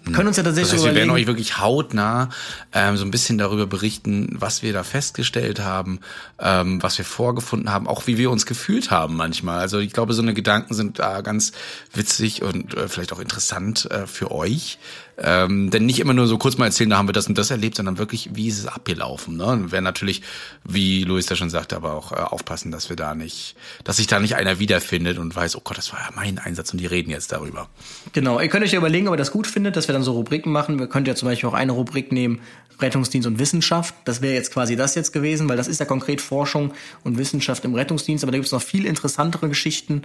Wir 0.07 0.13
können 0.13 0.29
uns 0.29 0.37
ja 0.37 0.45
tatsächlich 0.45 0.71
das 0.71 0.85
heißt, 0.85 0.95
wir 0.95 1.01
werden 1.01 1.11
euch 1.11 1.27
wirklich 1.27 1.59
hautnah 1.59 2.29
ähm, 2.73 2.97
so 2.97 3.05
ein 3.05 3.11
bisschen 3.11 3.39
darüber 3.39 3.67
berichten, 3.67 4.37
was 4.39 4.63
wir 4.63 4.73
da 4.73 4.85
festgestellt 4.85 5.59
haben, 5.59 5.99
ähm, 6.39 6.81
was 6.81 6.97
wir 6.99 7.05
vorgefunden 7.05 7.73
haben, 7.73 7.89
auch 7.89 8.07
wie 8.07 8.17
wir 8.17 8.31
uns 8.31 8.47
gefühlt 8.47 8.93
haben 8.93 9.17
manchmal. 9.17 9.59
Also 9.59 9.81
ich 9.81 9.93
glaube, 9.93 10.13
so 10.13 10.23
eine 10.23 10.33
Gedanken 10.33 10.75
sind 10.75 11.01
da 11.01 11.23
ganz 11.23 11.51
witzig 11.93 12.43
und 12.43 12.75
äh, 12.75 12.89
vielleicht 12.89 13.13
auch 13.13 13.19
interessant 13.19 13.91
äh, 13.91 14.07
für 14.07 14.31
euch. 14.31 14.79
Ähm, 15.19 15.71
denn 15.71 15.87
nicht 15.87 15.99
immer 15.99 16.13
nur 16.13 16.27
so 16.27 16.37
kurz 16.37 16.59
mal 16.59 16.67
erzählen, 16.67 16.91
da 16.91 16.99
haben 16.99 17.09
wir 17.09 17.15
das 17.15 17.27
und 17.27 17.39
das 17.39 17.51
erlebt, 17.51 17.77
sondern 17.77 17.97
wirklich, 17.97 18.31
wie 18.35 18.49
ist 18.49 18.59
es 18.59 18.67
abgelaufen. 18.67 19.37
Ne? 19.37 19.47
Und 19.47 19.73
wir 19.73 19.81
natürlich, 19.81 20.23
wie 20.65 21.05
Luis 21.05 21.25
da 21.25 21.37
schon 21.37 21.49
sagte, 21.49 21.77
aber 21.77 21.95
auch 21.95 22.13
äh, 22.13 22.17
aufpassen, 22.17 22.71
dass 22.71 22.91
wir 22.91 22.97
da 22.97 23.15
nicht, 23.15 23.57
dass 23.85 23.97
sich 23.97 24.07
da 24.07 24.21
nicht 24.21 24.37
einer 24.37 24.59
wiederfindet 24.59 25.19
und 25.19 25.35
weiß, 25.35 25.57
oh 25.57 25.63
Gott, 25.65 25.79
das 25.79 25.93
war 25.93 26.01
ja 26.01 26.11
mein 26.15 26.39
Einsatz 26.39 26.73
und 26.73 26.81
die 26.81 26.87
reden 26.87 27.11
jetzt 27.11 27.33
darüber. 27.33 27.69
Genau, 28.13 28.39
ihr 28.41 28.49
könnt 28.49 28.65
euch 28.65 28.73
ja 28.73 28.79
überlegen, 28.79 29.09
ob 29.09 29.15
ihr 29.15 29.19
das 29.19 29.31
gut 29.31 29.47
findet, 29.47 29.77
dass 29.77 29.89
wir 29.89 29.95
dann 29.95 30.03
so 30.03 30.13
Rubriken 30.13 30.53
machen. 30.53 30.79
Wir 30.79 30.87
könnten 30.87 31.09
ja 31.09 31.15
zum 31.15 31.29
Beispiel 31.29 31.49
auch 31.49 31.55
eine 31.55 31.73
Rubrik 31.73 32.13
nehmen, 32.13 32.41
Rettungsdienst 32.79 33.27
und 33.27 33.39
Wissenschaft. 33.39 33.95
Das 34.05 34.21
wäre 34.21 34.35
jetzt 34.35 34.53
quasi 34.53 34.77
das 34.77 34.95
jetzt 34.95 35.13
gewesen, 35.13 35.49
weil 35.49 35.57
das 35.57 35.67
ist 35.67 35.81
ja 35.81 35.87
konkret 35.87 36.21
Forschung 36.21 36.75
und 37.05 37.17
Wissenschaft 37.17 37.65
im 37.65 37.75
Rettungsdienst, 37.75 38.23
aber 38.23 38.33
da 38.33 38.39
gibt 38.39 38.47
es 38.47 38.53
noch 38.53 38.63
viel 38.63 38.85
interessantere 38.85 39.49
Geschichten 39.49 40.03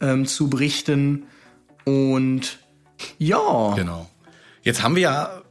ähm, 0.00 0.26
zu 0.26 0.48
berichten. 0.48 1.24
Und 1.84 2.60
ja. 3.18 3.74
Genau. 3.74 4.08
Jetzt 4.64 4.82
haben 4.82 4.96
wir 4.96 5.02
ja 5.02 5.42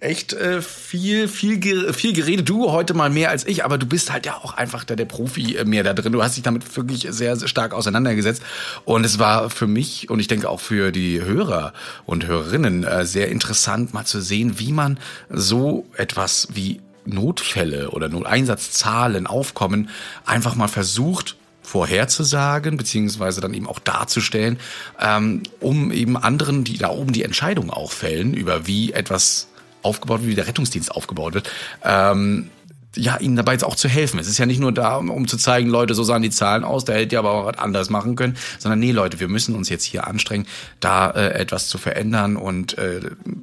echt 0.00 0.32
äh, 0.32 0.62
viel, 0.62 1.28
viel, 1.28 1.92
viel 1.92 2.12
geredet. 2.12 2.48
Du 2.48 2.70
heute 2.70 2.94
mal 2.94 3.10
mehr 3.10 3.30
als 3.30 3.46
ich, 3.46 3.64
aber 3.64 3.76
du 3.76 3.86
bist 3.86 4.12
halt 4.12 4.24
ja 4.24 4.34
auch 4.34 4.54
einfach 4.54 4.84
der, 4.84 4.96
der 4.96 5.04
Profi 5.04 5.56
äh, 5.56 5.64
mehr 5.64 5.84
da 5.84 5.92
drin. 5.92 6.12
Du 6.12 6.22
hast 6.22 6.36
dich 6.36 6.42
damit 6.42 6.76
wirklich 6.76 7.06
sehr, 7.10 7.36
sehr 7.36 7.48
stark 7.48 7.74
auseinandergesetzt. 7.74 8.42
Und 8.84 9.04
es 9.04 9.18
war 9.18 9.50
für 9.50 9.66
mich 9.66 10.08
und 10.08 10.20
ich 10.20 10.26
denke 10.28 10.48
auch 10.48 10.60
für 10.60 10.90
die 10.90 11.22
Hörer 11.22 11.74
und 12.06 12.26
Hörerinnen 12.26 12.84
äh, 12.84 13.04
sehr 13.04 13.28
interessant, 13.28 13.94
mal 13.94 14.06
zu 14.06 14.20
sehen, 14.20 14.58
wie 14.58 14.72
man 14.72 14.98
so 15.28 15.86
etwas 15.96 16.48
wie 16.52 16.80
Notfälle 17.04 17.90
oder 17.90 18.08
Noleinsatzzahlen 18.08 19.26
aufkommen, 19.26 19.90
einfach 20.24 20.54
mal 20.54 20.68
versucht 20.68 21.36
vorherzusagen, 21.66 22.76
beziehungsweise 22.76 23.40
dann 23.40 23.52
eben 23.52 23.66
auch 23.66 23.80
darzustellen, 23.80 24.58
ähm, 25.00 25.42
um 25.60 25.90
eben 25.90 26.16
anderen, 26.16 26.62
die 26.62 26.78
da 26.78 26.90
oben 26.90 27.12
die 27.12 27.24
Entscheidung 27.24 27.70
auch 27.70 27.90
fällen, 27.90 28.34
über 28.34 28.68
wie 28.68 28.92
etwas 28.92 29.48
aufgebaut 29.82 30.20
wird, 30.20 30.30
wie 30.30 30.34
der 30.36 30.46
Rettungsdienst 30.46 30.92
aufgebaut 30.92 31.34
wird, 31.34 31.50
ähm, 31.84 32.50
ja, 32.94 33.18
ihnen 33.18 33.36
dabei 33.36 33.52
jetzt 33.52 33.64
auch 33.64 33.74
zu 33.74 33.88
helfen. 33.88 34.18
Es 34.18 34.28
ist 34.28 34.38
ja 34.38 34.46
nicht 34.46 34.60
nur 34.60 34.72
da, 34.72 34.96
um, 34.96 35.28
zu 35.28 35.36
zeigen, 35.36 35.68
Leute, 35.68 35.94
so 35.94 36.02
sahen 36.02 36.22
die 36.22 36.30
Zahlen 36.30 36.64
aus, 36.64 36.84
da 36.84 36.94
hätte 36.94 37.16
ihr 37.16 37.18
aber 37.18 37.32
auch 37.32 37.46
was 37.46 37.58
anders 37.58 37.90
machen 37.90 38.16
können, 38.16 38.36
sondern 38.58 38.78
nee, 38.78 38.92
Leute, 38.92 39.20
wir 39.20 39.28
müssen 39.28 39.54
uns 39.54 39.68
jetzt 39.68 39.84
hier 39.84 40.06
anstrengen, 40.06 40.46
da 40.80 41.10
äh, 41.10 41.32
etwas 41.34 41.68
zu 41.68 41.78
verändern 41.78 42.36
und 42.36 42.78
äh, 42.78 43.00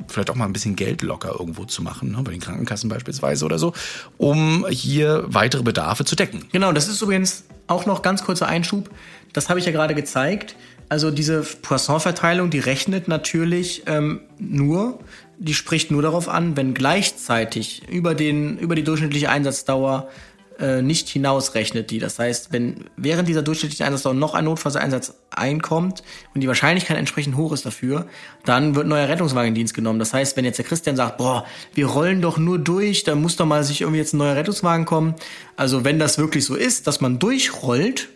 vielleicht 0.08 0.30
auch 0.30 0.36
mal 0.36 0.46
ein 0.46 0.54
bisschen 0.54 0.76
Geld 0.76 1.02
locker 1.02 1.36
irgendwo 1.38 1.66
zu 1.66 1.84
machen, 1.84 2.12
ne, 2.12 2.22
bei 2.24 2.32
den 2.32 2.40
Krankenkassen 2.40 2.90
beispielsweise 2.90 3.46
oder 3.46 3.60
so, 3.60 3.74
um 4.18 4.66
hier 4.70 5.26
weitere 5.28 5.62
Bedarfe 5.62 6.06
zu 6.06 6.16
decken. 6.16 6.46
Genau, 6.52 6.72
das 6.72 6.88
ist 6.88 7.02
übrigens 7.02 7.44
auch 7.68 7.86
noch 7.86 8.02
ganz 8.02 8.24
kurzer 8.24 8.48
Einschub. 8.48 8.90
Das 9.34 9.50
habe 9.50 9.60
ich 9.60 9.66
ja 9.66 9.72
gerade 9.72 9.96
gezeigt. 9.96 10.56
Also 10.90 11.10
diese 11.12 11.42
Poisson-Verteilung, 11.42 12.50
die 12.50 12.60
rechnet 12.60 13.08
natürlich 13.08 13.84
ähm, 13.88 14.22
nur, 14.38 15.00
die 15.40 15.54
spricht 15.54 15.92
nur 15.92 16.02
darauf 16.02 16.30
an, 16.30 16.56
wenn 16.56 16.74
gleichzeitig 16.74 17.84
über, 17.90 18.14
den, 18.14 18.58
über 18.60 18.76
die 18.76 18.84
durchschnittliche 18.84 19.30
Einsatzdauer 19.30 20.10
äh, 20.60 20.82
nicht 20.82 21.10
hinausrechnet 21.10 21.92
die. 21.92 22.00
Das 22.00 22.20
heißt, 22.20 22.52
wenn 22.52 22.86
während 22.96 23.28
dieser 23.28 23.42
durchschnittlichen 23.42 23.86
Einsatzdauer 23.86 24.14
noch 24.14 24.34
ein 24.34 24.46
Notfallseinsatz 24.46 25.16
einkommt 25.32 26.04
und 26.34 26.42
die 26.42 26.48
Wahrscheinlichkeit 26.48 26.98
entsprechend 26.98 27.38
hoch 27.38 27.52
ist 27.54 27.66
dafür, 27.66 28.08
dann 28.46 28.76
wird 28.76 28.86
ein 28.86 28.90
neuer 28.90 29.10
Rettungswagen 29.10 29.50
in 29.50 29.56
Dienst 29.56 29.74
genommen. 29.74 30.00
Das 30.00 30.14
heißt, 30.14 30.38
wenn 30.38 30.46
jetzt 30.46 30.58
der 30.58 30.66
Christian 30.66 30.96
sagt, 30.96 31.18
boah, 31.18 31.46
wir 31.74 31.88
rollen 31.88 32.22
doch 32.22 32.38
nur 32.38 32.60
durch, 32.60 33.04
dann 33.04 33.22
muss 33.22 33.36
doch 33.36 33.46
mal 33.46 33.64
sich 33.64 33.82
irgendwie 33.82 34.00
jetzt 34.00 34.14
ein 34.14 34.18
neuer 34.18 34.36
Rettungswagen 34.36 34.86
kommen. 34.86 35.16
Also 35.56 35.84
wenn 35.84 36.00
das 36.00 36.18
wirklich 36.18 36.46
so 36.46 36.56
ist, 36.56 36.88
dass 36.88 37.02
man 37.02 37.20
durchrollt, 37.20 38.10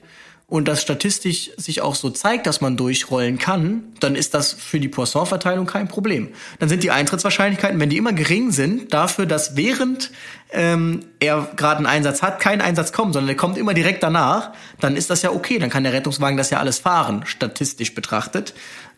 und 0.50 0.70
das 0.70 0.82
statistisch 0.82 1.52
sich 1.58 1.82
auch 1.82 1.96
so 1.96 2.10
zeigt, 2.10 2.48
dass 2.48 2.62
man 2.62 2.78
durchrollen 2.78 3.38
kann, 3.38 3.84
dann 4.00 4.16
ist 4.16 4.34
das 4.34 4.54
für 4.54 4.80
die 4.80 4.88
Poisson-Verteilung 4.88 5.66
kein 5.66 5.90
Problem. 5.90 6.30
Dann 6.60 6.70
sind 6.70 6.84
die 6.84 6.92
Eintrittswahrscheinlichkeiten, 6.92 7.78
wenn 7.82 7.90
die 7.90 7.98
immer 7.98 8.14
gering 8.14 8.52
sind, 8.52 8.94
dafür, 8.94 9.26
dass 9.26 9.58
während 9.58 10.10
ähm, 10.54 11.02
er 11.20 11.50
gerade 11.58 11.80
einen 11.80 11.86
Einsatz 11.86 12.22
hat, 12.22 12.40
kein 12.40 12.62
Einsatz 12.62 12.94
kommt, 12.94 13.14
sondern 13.14 13.28
der 13.28 13.36
kommt 13.36 13.58
immer 13.58 13.74
direkt 13.74 14.04
danach, 14.04 14.54
dann 14.80 14.96
ist 14.96 15.10
das 15.10 15.22
ja 15.22 15.32
okay. 15.32 15.60
Dann 15.60 15.70
kann 15.70 15.84
der 15.84 15.92
Rettungswagen 15.92 16.38
das 16.38 16.50
ja 16.50 16.60
alles 16.60 16.80
fahren, 16.80 17.24
statistisch 17.26 17.94
betrachtet. 17.94 18.54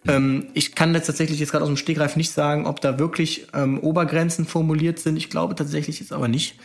Ähm, 0.08 0.50
ich 0.54 0.76
kann 0.76 0.94
jetzt 0.94 1.08
tatsächlich 1.08 1.40
jetzt 1.40 1.52
gerade 1.52 1.64
aus 1.64 1.70
dem 1.70 1.78
Stegreif 1.78 2.16
nicht 2.16 2.32
sagen, 2.32 2.68
ob 2.68 2.80
da 2.80 3.00
wirklich 3.00 3.48
ähm, 3.56 3.80
Obergrenzen 3.80 4.46
formuliert 4.46 5.00
sind. 5.00 5.18
Ich 5.18 5.32
glaube 5.32 5.56
tatsächlich 5.56 6.00
jetzt 6.00 6.14
aber 6.14 6.28
nicht. 6.28 6.60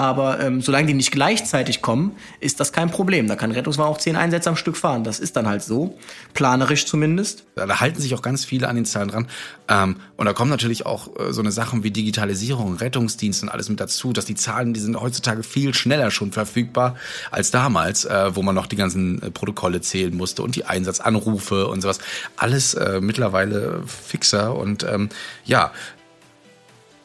Aber 0.00 0.40
ähm, 0.40 0.62
solange 0.62 0.86
die 0.86 0.94
nicht 0.94 1.12
gleichzeitig 1.12 1.82
kommen, 1.82 2.16
ist 2.40 2.58
das 2.58 2.72
kein 2.72 2.90
Problem. 2.90 3.28
Da 3.28 3.36
kann 3.36 3.50
Rettungswagen 3.50 3.92
auch 3.92 3.98
zehn 3.98 4.16
Einsätze 4.16 4.48
am 4.48 4.56
Stück 4.56 4.78
fahren. 4.78 5.04
Das 5.04 5.20
ist 5.20 5.36
dann 5.36 5.46
halt 5.46 5.62
so, 5.62 5.98
planerisch 6.32 6.86
zumindest. 6.86 7.44
Da 7.54 7.80
halten 7.80 8.00
sich 8.00 8.14
auch 8.14 8.22
ganz 8.22 8.46
viele 8.46 8.68
an 8.68 8.76
den 8.76 8.86
Zahlen 8.86 9.08
dran. 9.08 9.28
Ähm, 9.68 9.96
und 10.16 10.24
da 10.24 10.32
kommen 10.32 10.50
natürlich 10.50 10.86
auch 10.86 11.08
äh, 11.20 11.34
so 11.34 11.42
eine 11.42 11.52
Sachen 11.52 11.84
wie 11.84 11.90
Digitalisierung, 11.90 12.76
Rettungsdienst 12.76 13.42
und 13.42 13.50
alles 13.50 13.68
mit 13.68 13.78
dazu, 13.78 14.14
dass 14.14 14.24
die 14.24 14.34
Zahlen, 14.36 14.72
die 14.72 14.80
sind 14.80 14.98
heutzutage 14.98 15.42
viel 15.42 15.74
schneller 15.74 16.10
schon 16.10 16.32
verfügbar 16.32 16.96
als 17.30 17.50
damals, 17.50 18.06
äh, 18.06 18.34
wo 18.34 18.40
man 18.40 18.54
noch 18.54 18.68
die 18.68 18.76
ganzen 18.76 19.20
äh, 19.20 19.30
Protokolle 19.30 19.82
zählen 19.82 20.16
musste 20.16 20.42
und 20.42 20.56
die 20.56 20.64
Einsatzanrufe 20.64 21.66
und 21.66 21.82
sowas. 21.82 21.98
Alles 22.38 22.72
äh, 22.72 23.02
mittlerweile 23.02 23.82
fixer 23.86 24.56
und 24.56 24.82
ähm, 24.82 25.10
ja, 25.44 25.72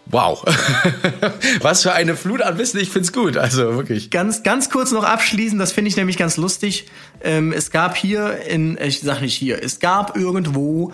Wow. 0.08 0.44
Was 1.62 1.84
für 1.84 1.94
eine 1.94 2.16
Flut 2.16 2.42
an 2.42 2.58
Wissen. 2.58 2.80
Ich 2.80 2.90
find's 2.90 3.12
gut. 3.12 3.38
Also 3.38 3.76
wirklich. 3.76 4.12
Ganz, 4.12 4.44
ganz 4.44 4.70
kurz 4.70 4.92
noch 4.92 5.04
abschließen. 5.04 5.58
Das 5.58 5.72
finde 5.72 5.90
ich 5.90 5.98
nämlich 5.98 6.18
ganz 6.18 6.38
lustig. 6.38 6.88
Ähm, 7.24 7.52
es 7.52 7.72
gab 7.72 7.98
hier 7.98 8.38
in, 8.48 8.78
ich 8.80 9.02
sag 9.02 9.22
nicht 9.22 9.36
hier, 9.36 9.64
es 9.64 9.80
gab 9.80 10.16
irgendwo 10.16 10.94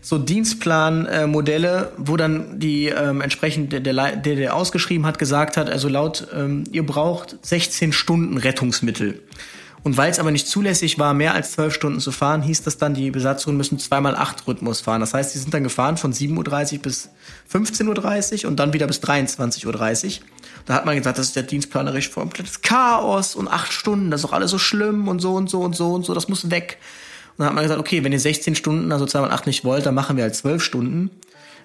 so 0.00 0.18
Dienstplanmodelle, 0.18 1.92
äh, 1.92 1.92
wo 1.96 2.16
dann 2.16 2.58
die 2.58 2.88
ähm, 2.88 3.20
entsprechend 3.20 3.72
der, 3.72 3.80
der, 3.80 4.16
der 4.16 4.54
ausgeschrieben 4.54 5.06
hat, 5.06 5.18
gesagt 5.18 5.56
hat, 5.56 5.70
also 5.70 5.88
laut, 5.88 6.26
ähm, 6.34 6.64
ihr 6.72 6.84
braucht 6.84 7.38
16 7.42 7.92
Stunden 7.92 8.36
Rettungsmittel. 8.36 9.20
Und 9.84 9.96
weil 9.96 10.12
es 10.12 10.20
aber 10.20 10.30
nicht 10.30 10.46
zulässig 10.46 10.98
war, 11.00 11.12
mehr 11.12 11.34
als 11.34 11.52
zwölf 11.52 11.74
Stunden 11.74 11.98
zu 11.98 12.12
fahren, 12.12 12.42
hieß 12.42 12.62
das 12.62 12.78
dann, 12.78 12.94
die 12.94 13.10
Besatzungen 13.10 13.56
müssen 13.56 13.80
zweimal 13.80 14.14
acht 14.14 14.46
Rhythmus 14.46 14.80
fahren. 14.80 15.00
Das 15.00 15.12
heißt, 15.12 15.32
sie 15.32 15.40
sind 15.40 15.52
dann 15.52 15.64
gefahren 15.64 15.96
von 15.96 16.12
7.30 16.12 16.74
Uhr 16.74 16.82
bis 16.82 17.10
15.30 17.52 18.44
Uhr 18.44 18.50
und 18.50 18.60
dann 18.60 18.72
wieder 18.72 18.86
bis 18.86 19.02
23.30 19.02 20.20
Uhr. 20.20 20.26
Da 20.66 20.74
hat 20.74 20.86
man 20.86 20.96
gesagt, 20.96 21.18
das 21.18 21.26
ist 21.26 21.36
der 21.36 21.42
dienstplanerisch 21.42 22.12
komplettes 22.12 22.62
Chaos 22.62 23.34
und 23.34 23.48
acht 23.48 23.72
Stunden, 23.72 24.12
das 24.12 24.20
ist 24.20 24.28
doch 24.28 24.32
alles 24.32 24.52
so 24.52 24.58
schlimm 24.58 25.08
und 25.08 25.18
so 25.18 25.34
und 25.34 25.50
so 25.50 25.62
und 25.62 25.74
so 25.74 25.92
und 25.92 26.04
so, 26.04 26.14
das 26.14 26.28
muss 26.28 26.50
weg. 26.50 26.78
Und 27.30 27.40
dann 27.40 27.48
hat 27.48 27.54
man 27.54 27.64
gesagt, 27.64 27.80
okay, 27.80 28.04
wenn 28.04 28.12
ihr 28.12 28.20
16 28.20 28.54
Stunden, 28.54 28.92
also 28.92 29.04
zweimal 29.06 29.32
acht 29.32 29.48
nicht 29.48 29.64
wollt, 29.64 29.84
dann 29.84 29.96
machen 29.96 30.16
wir 30.16 30.22
halt 30.22 30.36
zwölf 30.36 30.62
Stunden. 30.62 31.10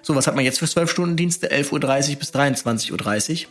So, 0.02 0.16
was 0.16 0.26
hat 0.26 0.34
man 0.34 0.44
jetzt 0.44 0.58
für 0.58 0.66
zwölf 0.66 0.90
Stunden 0.90 1.16
Dienste? 1.16 1.52
11.30 1.52 2.10
Uhr 2.10 2.16
bis 2.16 2.34
23.30 2.34 3.42
Uhr 3.44 3.48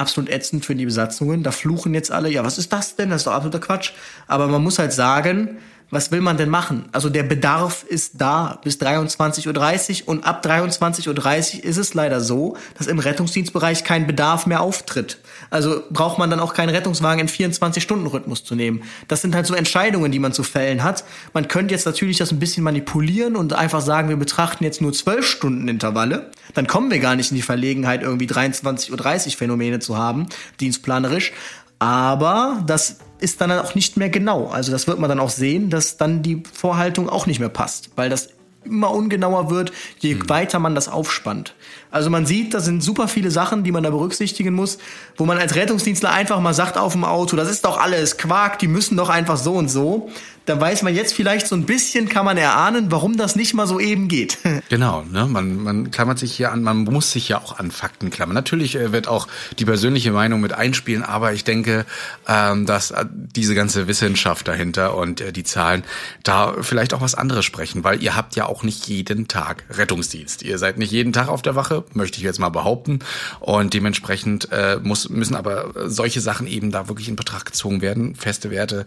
absolut 0.00 0.30
ätzend 0.30 0.64
für 0.64 0.74
die 0.74 0.84
Besatzungen. 0.84 1.42
Da 1.42 1.52
fluchen 1.52 1.94
jetzt 1.94 2.10
alle, 2.10 2.30
ja, 2.30 2.44
was 2.44 2.58
ist 2.58 2.72
das 2.72 2.96
denn? 2.96 3.10
Das 3.10 3.20
ist 3.20 3.26
doch 3.26 3.32
absoluter 3.32 3.60
Quatsch. 3.60 3.92
Aber 4.26 4.48
man 4.48 4.62
muss 4.62 4.78
halt 4.78 4.92
sagen, 4.92 5.58
was 5.90 6.12
will 6.12 6.20
man 6.20 6.36
denn 6.36 6.48
machen? 6.48 6.88
Also 6.92 7.08
der 7.10 7.24
Bedarf 7.24 7.84
ist 7.84 8.20
da 8.20 8.60
bis 8.62 8.80
23.30 8.80 10.02
Uhr 10.02 10.08
und 10.08 10.24
ab 10.24 10.44
23.30 10.44 11.58
Uhr 11.58 11.64
ist 11.64 11.76
es 11.76 11.94
leider 11.94 12.20
so, 12.20 12.56
dass 12.78 12.86
im 12.86 12.98
Rettungsdienstbereich 12.98 13.84
kein 13.84 14.06
Bedarf 14.06 14.46
mehr 14.46 14.60
auftritt. 14.60 15.18
Also 15.50 15.82
braucht 15.90 16.18
man 16.18 16.30
dann 16.30 16.40
auch 16.40 16.54
keinen 16.54 16.70
Rettungswagen 16.70 17.20
in 17.20 17.28
24-Stunden-Rhythmus 17.28 18.44
zu 18.44 18.54
nehmen. 18.54 18.82
Das 19.08 19.22
sind 19.22 19.34
halt 19.34 19.46
so 19.46 19.54
Entscheidungen, 19.54 20.12
die 20.12 20.18
man 20.18 20.32
zu 20.32 20.42
fällen 20.42 20.82
hat. 20.82 21.04
Man 21.32 21.48
könnte 21.48 21.74
jetzt 21.74 21.86
natürlich 21.86 22.18
das 22.18 22.30
ein 22.30 22.38
bisschen 22.38 22.62
manipulieren 22.62 23.36
und 23.36 23.52
einfach 23.52 23.80
sagen, 23.80 24.08
wir 24.08 24.16
betrachten 24.16 24.64
jetzt 24.64 24.80
nur 24.80 24.92
12 24.92 25.26
Stunden 25.26 25.68
Intervalle. 25.68 26.30
Dann 26.54 26.66
kommen 26.66 26.90
wir 26.90 27.00
gar 27.00 27.16
nicht 27.16 27.30
in 27.30 27.36
die 27.36 27.42
Verlegenheit, 27.42 28.02
irgendwie 28.02 28.26
23.30 28.26 29.26
Uhr 29.26 29.32
Phänomene 29.32 29.80
zu 29.80 29.96
haben, 29.96 30.26
dienstplanerisch. 30.60 31.32
Aber 31.78 32.62
das 32.66 32.98
ist 33.20 33.40
dann 33.40 33.52
auch 33.52 33.74
nicht 33.74 33.96
mehr 33.96 34.10
genau. 34.10 34.48
Also 34.48 34.72
das 34.72 34.86
wird 34.86 34.98
man 34.98 35.08
dann 35.08 35.20
auch 35.20 35.30
sehen, 35.30 35.70
dass 35.70 35.96
dann 35.96 36.22
die 36.22 36.42
Vorhaltung 36.52 37.08
auch 37.08 37.26
nicht 37.26 37.40
mehr 37.40 37.48
passt, 37.48 37.90
weil 37.96 38.10
das 38.10 38.30
immer 38.64 38.90
ungenauer 38.90 39.50
wird, 39.50 39.72
je 39.98 40.14
mhm. 40.14 40.28
weiter 40.28 40.58
man 40.58 40.74
das 40.74 40.88
aufspannt. 40.88 41.54
Also 41.90 42.10
man 42.10 42.26
sieht, 42.26 42.54
da 42.54 42.60
sind 42.60 42.82
super 42.82 43.08
viele 43.08 43.30
Sachen, 43.30 43.64
die 43.64 43.72
man 43.72 43.82
da 43.82 43.90
berücksichtigen 43.90 44.54
muss, 44.54 44.78
wo 45.16 45.24
man 45.24 45.38
als 45.38 45.54
Rettungsdienstler 45.56 46.10
einfach 46.10 46.40
mal 46.40 46.54
sagt 46.54 46.78
auf 46.78 46.92
dem 46.92 47.04
Auto, 47.04 47.36
das 47.36 47.50
ist 47.50 47.64
doch 47.64 47.78
alles 47.78 48.16
Quark, 48.16 48.58
die 48.58 48.68
müssen 48.68 48.96
doch 48.96 49.08
einfach 49.08 49.36
so 49.36 49.54
und 49.54 49.68
so 49.68 50.10
dann 50.50 50.60
weiß 50.60 50.82
man 50.82 50.94
jetzt 50.94 51.14
vielleicht 51.14 51.46
so 51.46 51.54
ein 51.54 51.64
bisschen, 51.64 52.08
kann 52.08 52.24
man 52.24 52.36
erahnen, 52.36 52.90
warum 52.90 53.16
das 53.16 53.36
nicht 53.36 53.54
mal 53.54 53.66
so 53.66 53.80
eben 53.80 54.08
geht. 54.08 54.38
Genau, 54.68 55.02
ne? 55.02 55.26
man, 55.26 55.62
man 55.62 55.90
klammert 55.90 56.20
sich 56.20 56.32
hier 56.32 56.52
an, 56.52 56.62
man 56.62 56.84
muss 56.84 57.10
sich 57.10 57.28
ja 57.28 57.38
auch 57.38 57.58
an 57.58 57.72
Fakten 57.72 58.10
klammern. 58.10 58.34
Natürlich 58.34 58.76
äh, 58.76 58.92
wird 58.92 59.08
auch 59.08 59.26
die 59.58 59.64
persönliche 59.64 60.12
Meinung 60.12 60.40
mit 60.40 60.52
einspielen, 60.52 61.02
aber 61.02 61.32
ich 61.32 61.42
denke, 61.42 61.86
ähm, 62.28 62.66
dass 62.66 62.92
äh, 62.92 63.04
diese 63.10 63.56
ganze 63.56 63.88
Wissenschaft 63.88 64.46
dahinter 64.46 64.96
und 64.96 65.20
äh, 65.20 65.32
die 65.32 65.42
Zahlen 65.42 65.82
da 66.22 66.54
vielleicht 66.60 66.94
auch 66.94 67.00
was 67.00 67.16
anderes 67.16 67.44
sprechen, 67.44 67.82
weil 67.82 68.00
ihr 68.00 68.14
habt 68.14 68.36
ja 68.36 68.46
auch 68.46 68.62
nicht 68.62 68.86
jeden 68.86 69.26
Tag 69.26 69.64
Rettungsdienst. 69.70 70.42
Ihr 70.42 70.58
seid 70.58 70.78
nicht 70.78 70.92
jeden 70.92 71.12
Tag 71.12 71.28
auf 71.28 71.42
der 71.42 71.56
Wache, 71.56 71.79
möchte 71.94 72.18
ich 72.18 72.24
jetzt 72.24 72.38
mal 72.38 72.48
behaupten. 72.48 73.00
Und 73.40 73.74
dementsprechend 73.74 74.50
äh, 74.52 74.78
muss, 74.82 75.08
müssen 75.08 75.34
aber 75.34 75.72
solche 75.86 76.20
Sachen 76.20 76.46
eben 76.46 76.70
da 76.70 76.88
wirklich 76.88 77.08
in 77.08 77.16
Betracht 77.16 77.46
gezogen 77.46 77.82
werden, 77.82 78.14
feste 78.14 78.50
Werte. 78.50 78.86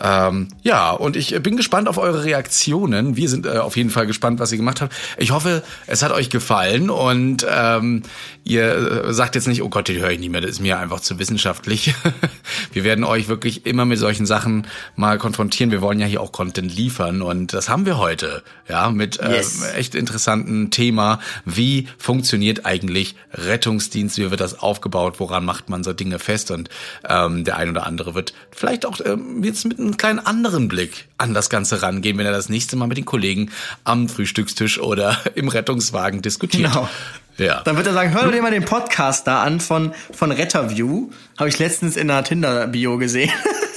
Ähm, 0.00 0.48
ja, 0.62 0.90
und 0.90 1.16
ich 1.16 1.40
bin 1.42 1.56
gespannt 1.56 1.88
auf 1.88 1.98
eure 1.98 2.24
Reaktionen. 2.24 3.16
Wir 3.16 3.28
sind 3.28 3.46
äh, 3.46 3.58
auf 3.58 3.76
jeden 3.76 3.90
Fall 3.90 4.06
gespannt, 4.06 4.40
was 4.40 4.52
ihr 4.52 4.58
gemacht 4.58 4.80
habt. 4.80 4.94
Ich 5.16 5.30
hoffe, 5.30 5.62
es 5.86 6.02
hat 6.02 6.12
euch 6.12 6.30
gefallen 6.30 6.90
und 6.90 7.46
ähm, 7.48 8.02
ihr 8.44 9.06
äh, 9.06 9.12
sagt 9.12 9.34
jetzt 9.34 9.48
nicht, 9.48 9.62
oh 9.62 9.68
Gott, 9.68 9.88
den 9.88 10.00
höre 10.00 10.10
ich 10.10 10.18
nicht 10.18 10.30
mehr, 10.30 10.40
das 10.40 10.52
ist 10.52 10.60
mir 10.60 10.78
einfach 10.78 11.00
zu 11.00 11.18
wissenschaftlich. 11.18 11.94
wir 12.72 12.84
werden 12.84 13.04
euch 13.04 13.28
wirklich 13.28 13.66
immer 13.66 13.84
mit 13.84 13.98
solchen 13.98 14.26
Sachen 14.26 14.66
mal 14.96 15.18
konfrontieren. 15.18 15.70
Wir 15.70 15.80
wollen 15.80 16.00
ja 16.00 16.06
hier 16.06 16.20
auch 16.20 16.32
Content 16.32 16.74
liefern 16.74 17.22
und 17.22 17.52
das 17.52 17.68
haben 17.68 17.86
wir 17.86 17.98
heute, 17.98 18.42
ja, 18.68 18.90
mit 18.90 19.20
äh, 19.20 19.36
yes. 19.36 19.62
echt 19.76 19.94
interessanten 19.94 20.70
Thema. 20.70 21.20
Wie 21.44 21.88
funktioniert 21.98 22.33
eigentlich 22.64 23.16
Rettungsdienst? 23.32 24.18
Wie 24.18 24.30
wird 24.30 24.40
das 24.40 24.60
aufgebaut? 24.60 25.14
Woran 25.18 25.44
macht 25.44 25.68
man 25.68 25.82
so 25.82 25.92
Dinge 25.92 26.18
fest? 26.18 26.50
Und 26.50 26.68
ähm, 27.08 27.44
der 27.44 27.56
ein 27.56 27.70
oder 27.70 27.86
andere 27.86 28.14
wird 28.14 28.32
vielleicht 28.50 28.86
auch 28.86 29.00
ähm, 29.04 29.42
jetzt 29.42 29.64
mit 29.64 29.78
einem 29.78 29.96
kleinen 29.96 30.18
anderen 30.18 30.68
Blick 30.68 30.84
Blick 30.84 31.06
an 31.18 31.34
das 31.34 31.50
Ganze 31.50 31.82
rangehen, 31.82 32.18
wenn 32.18 32.26
er 32.26 32.32
das 32.32 32.48
nächste 32.48 32.76
Mal 32.76 32.86
mit 32.86 32.98
den 32.98 33.04
Kollegen 33.04 33.50
am 33.84 34.08
Frühstückstisch 34.08 34.80
oder 34.80 35.16
im 35.34 35.48
Rettungswagen 35.48 36.20
diskutiert. 36.20 36.72
Genau. 36.72 36.88
Ja. 37.36 37.62
Dann 37.62 37.76
wird 37.76 37.86
er 37.86 37.92
sagen, 37.92 38.12
hör 38.12 38.30
dir 38.30 38.42
mal 38.42 38.50
den 38.50 38.64
Podcast 38.64 39.26
da 39.26 39.42
an 39.42 39.60
von, 39.60 39.92
von 40.12 40.30
Retterview. 40.30 41.10
Habe 41.38 41.48
ich 41.48 41.58
letztens 41.58 41.96
in 41.96 42.10
einer 42.10 42.22
Tinder-Bio 42.22 42.98
gesehen. 42.98 43.30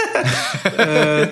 äh, 0.77 1.27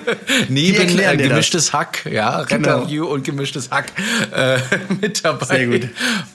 Neben 0.48 0.98
äh, 0.98 1.16
gemischtes 1.16 1.66
das. 1.66 1.72
Hack, 1.72 2.06
ja, 2.10 2.44
genau. 2.44 2.82
und 2.82 3.24
gemischtes 3.24 3.70
Hack 3.70 3.86
äh, 4.32 4.58
mit 5.00 5.24
dabei. 5.24 5.46
Sehr 5.46 5.66
gut. 5.66 5.88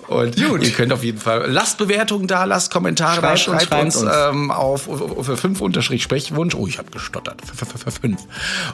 Und 0.08 0.36
gut. 0.36 0.64
ihr 0.64 0.72
könnt 0.72 0.92
auf 0.92 1.04
jeden 1.04 1.20
Fall, 1.20 1.50
lasst 1.50 1.78
Bewertungen 1.78 2.28
da, 2.28 2.44
lasst 2.44 2.72
Kommentare 2.72 3.22
schreibt 3.38 3.48
da, 3.48 3.66
schreibt 3.66 3.86
uns, 3.86 3.96
uns. 3.98 4.12
Ähm, 4.14 4.52
auf, 4.52 4.90
für 5.22 5.38
fünf 5.38 5.62
Unterstrich 5.62 6.04
Sprechwunsch. 6.04 6.56
Oh, 6.56 6.68
ich 6.68 6.78
habe 6.78 6.92
gestottert. 6.92 7.42
Für, 7.46 7.66
für, 7.66 7.78
für 7.78 7.92
fünf. 7.92 8.22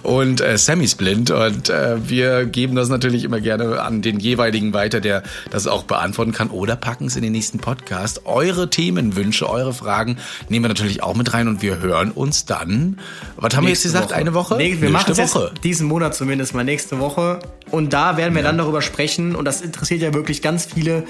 Und 0.03 0.41
äh, 0.41 0.57
Sammy's 0.57 0.95
blind 0.95 1.31
und 1.31 1.69
äh, 1.69 1.97
wir 2.09 2.45
geben 2.45 2.75
das 2.75 2.89
natürlich 2.89 3.23
immer 3.23 3.39
gerne 3.39 3.81
an 3.81 4.01
den 4.01 4.19
jeweiligen 4.19 4.73
weiter, 4.73 4.99
der 4.99 5.23
das 5.51 5.67
auch 5.67 5.83
beantworten 5.83 6.31
kann 6.31 6.49
oder 6.49 6.75
packen 6.75 7.05
es 7.05 7.15
in 7.15 7.21
den 7.21 7.31
nächsten 7.33 7.59
Podcast. 7.59 8.25
Eure 8.25 8.69
Themenwünsche, 8.69 9.49
eure 9.49 9.73
Fragen 9.73 10.17
nehmen 10.49 10.65
wir 10.65 10.69
natürlich 10.69 11.03
auch 11.03 11.15
mit 11.15 11.33
rein 11.33 11.47
und 11.47 11.61
wir 11.61 11.79
hören 11.79 12.11
uns 12.11 12.45
dann. 12.45 12.99
Was 13.35 13.55
haben 13.55 13.66
wir 13.67 13.73
jetzt 13.73 13.83
gesagt? 13.83 14.09
Woche. 14.09 14.15
Eine 14.15 14.33
Woche? 14.33 14.57
Nee, 14.57 14.77
wir 14.79 14.89
machen 14.89 15.13
es 15.17 15.37
diesen 15.63 15.87
Monat 15.87 16.15
zumindest 16.15 16.53
mal 16.53 16.63
nächste 16.63 16.99
Woche. 16.99 17.39
Und 17.71 17.93
da 17.93 18.17
werden 18.17 18.33
wir 18.33 18.41
ja. 18.41 18.47
dann 18.47 18.57
darüber 18.57 18.81
sprechen. 18.81 19.35
Und 19.35 19.45
das 19.45 19.61
interessiert 19.61 20.01
ja 20.01 20.13
wirklich 20.13 20.41
ganz 20.41 20.65
viele, 20.65 21.03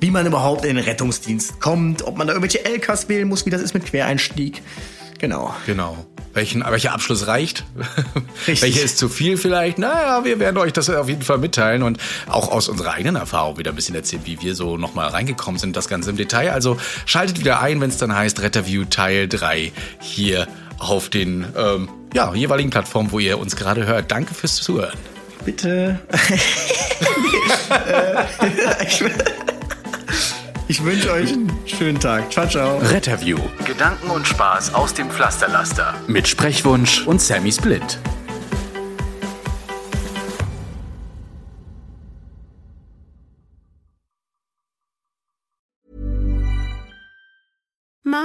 wie 0.00 0.10
man 0.10 0.26
überhaupt 0.26 0.64
in 0.64 0.76
den 0.76 0.84
Rettungsdienst 0.84 1.60
kommt, 1.60 2.02
ob 2.02 2.16
man 2.16 2.26
da 2.26 2.34
irgendwelche 2.34 2.64
LKs 2.64 3.08
wählen 3.08 3.28
muss, 3.28 3.46
wie 3.46 3.50
das 3.50 3.62
ist 3.62 3.74
mit 3.74 3.86
Quereinstieg. 3.86 4.62
Genau. 5.20 5.54
Genau. 5.66 6.06
Welchen, 6.32 6.64
welcher 6.64 6.92
Abschluss 6.92 7.26
reicht? 7.26 7.64
Welcher 8.46 8.82
ist 8.82 8.96
zu 8.98 9.08
viel 9.08 9.36
vielleicht? 9.36 9.78
Naja, 9.78 10.24
wir 10.24 10.38
werden 10.38 10.56
euch 10.56 10.72
das 10.72 10.88
auf 10.88 11.08
jeden 11.08 11.22
Fall 11.22 11.38
mitteilen 11.38 11.82
und 11.82 11.98
auch 12.28 12.50
aus 12.50 12.68
unserer 12.68 12.92
eigenen 12.92 13.16
Erfahrung 13.16 13.58
wieder 13.58 13.70
ein 13.72 13.74
bisschen 13.74 13.96
erzählen, 13.96 14.22
wie 14.24 14.40
wir 14.40 14.54
so 14.54 14.76
nochmal 14.76 15.08
reingekommen 15.08 15.58
sind, 15.58 15.76
das 15.76 15.88
Ganze 15.88 16.10
im 16.10 16.16
Detail. 16.16 16.52
Also 16.52 16.78
schaltet 17.04 17.40
wieder 17.40 17.60
ein, 17.60 17.80
wenn 17.80 17.90
es 17.90 17.98
dann 17.98 18.14
heißt 18.14 18.40
Retterview 18.40 18.84
Teil 18.84 19.28
3 19.28 19.72
hier 20.00 20.46
auf 20.78 21.10
den 21.10 21.46
ähm, 21.56 21.88
ja, 22.14 22.34
jeweiligen 22.34 22.70
Plattformen, 22.70 23.12
wo 23.12 23.18
ihr 23.18 23.38
uns 23.38 23.56
gerade 23.56 23.86
hört. 23.86 24.10
Danke 24.10 24.32
fürs 24.34 24.56
Zuhören. 24.56 24.98
Bitte. 25.44 25.98
ich 30.68 30.84
wünsche 30.84 31.12
euch 31.12 31.32
einen 31.32 31.50
schönen 31.66 31.98
Tag. 31.98 32.30
Ciao, 32.30 32.46
ciao. 32.46 32.76
Retterview. 32.78 33.38
Gedanken 33.64 34.10
und 34.10 34.26
Spaß 34.26 34.74
aus 34.74 34.92
dem 34.92 35.10
Pflasterlaster. 35.10 35.94
Mit 36.06 36.28
Sprechwunsch 36.28 37.06
und 37.06 37.22
Sammy 37.22 37.52
Split. 37.52 37.98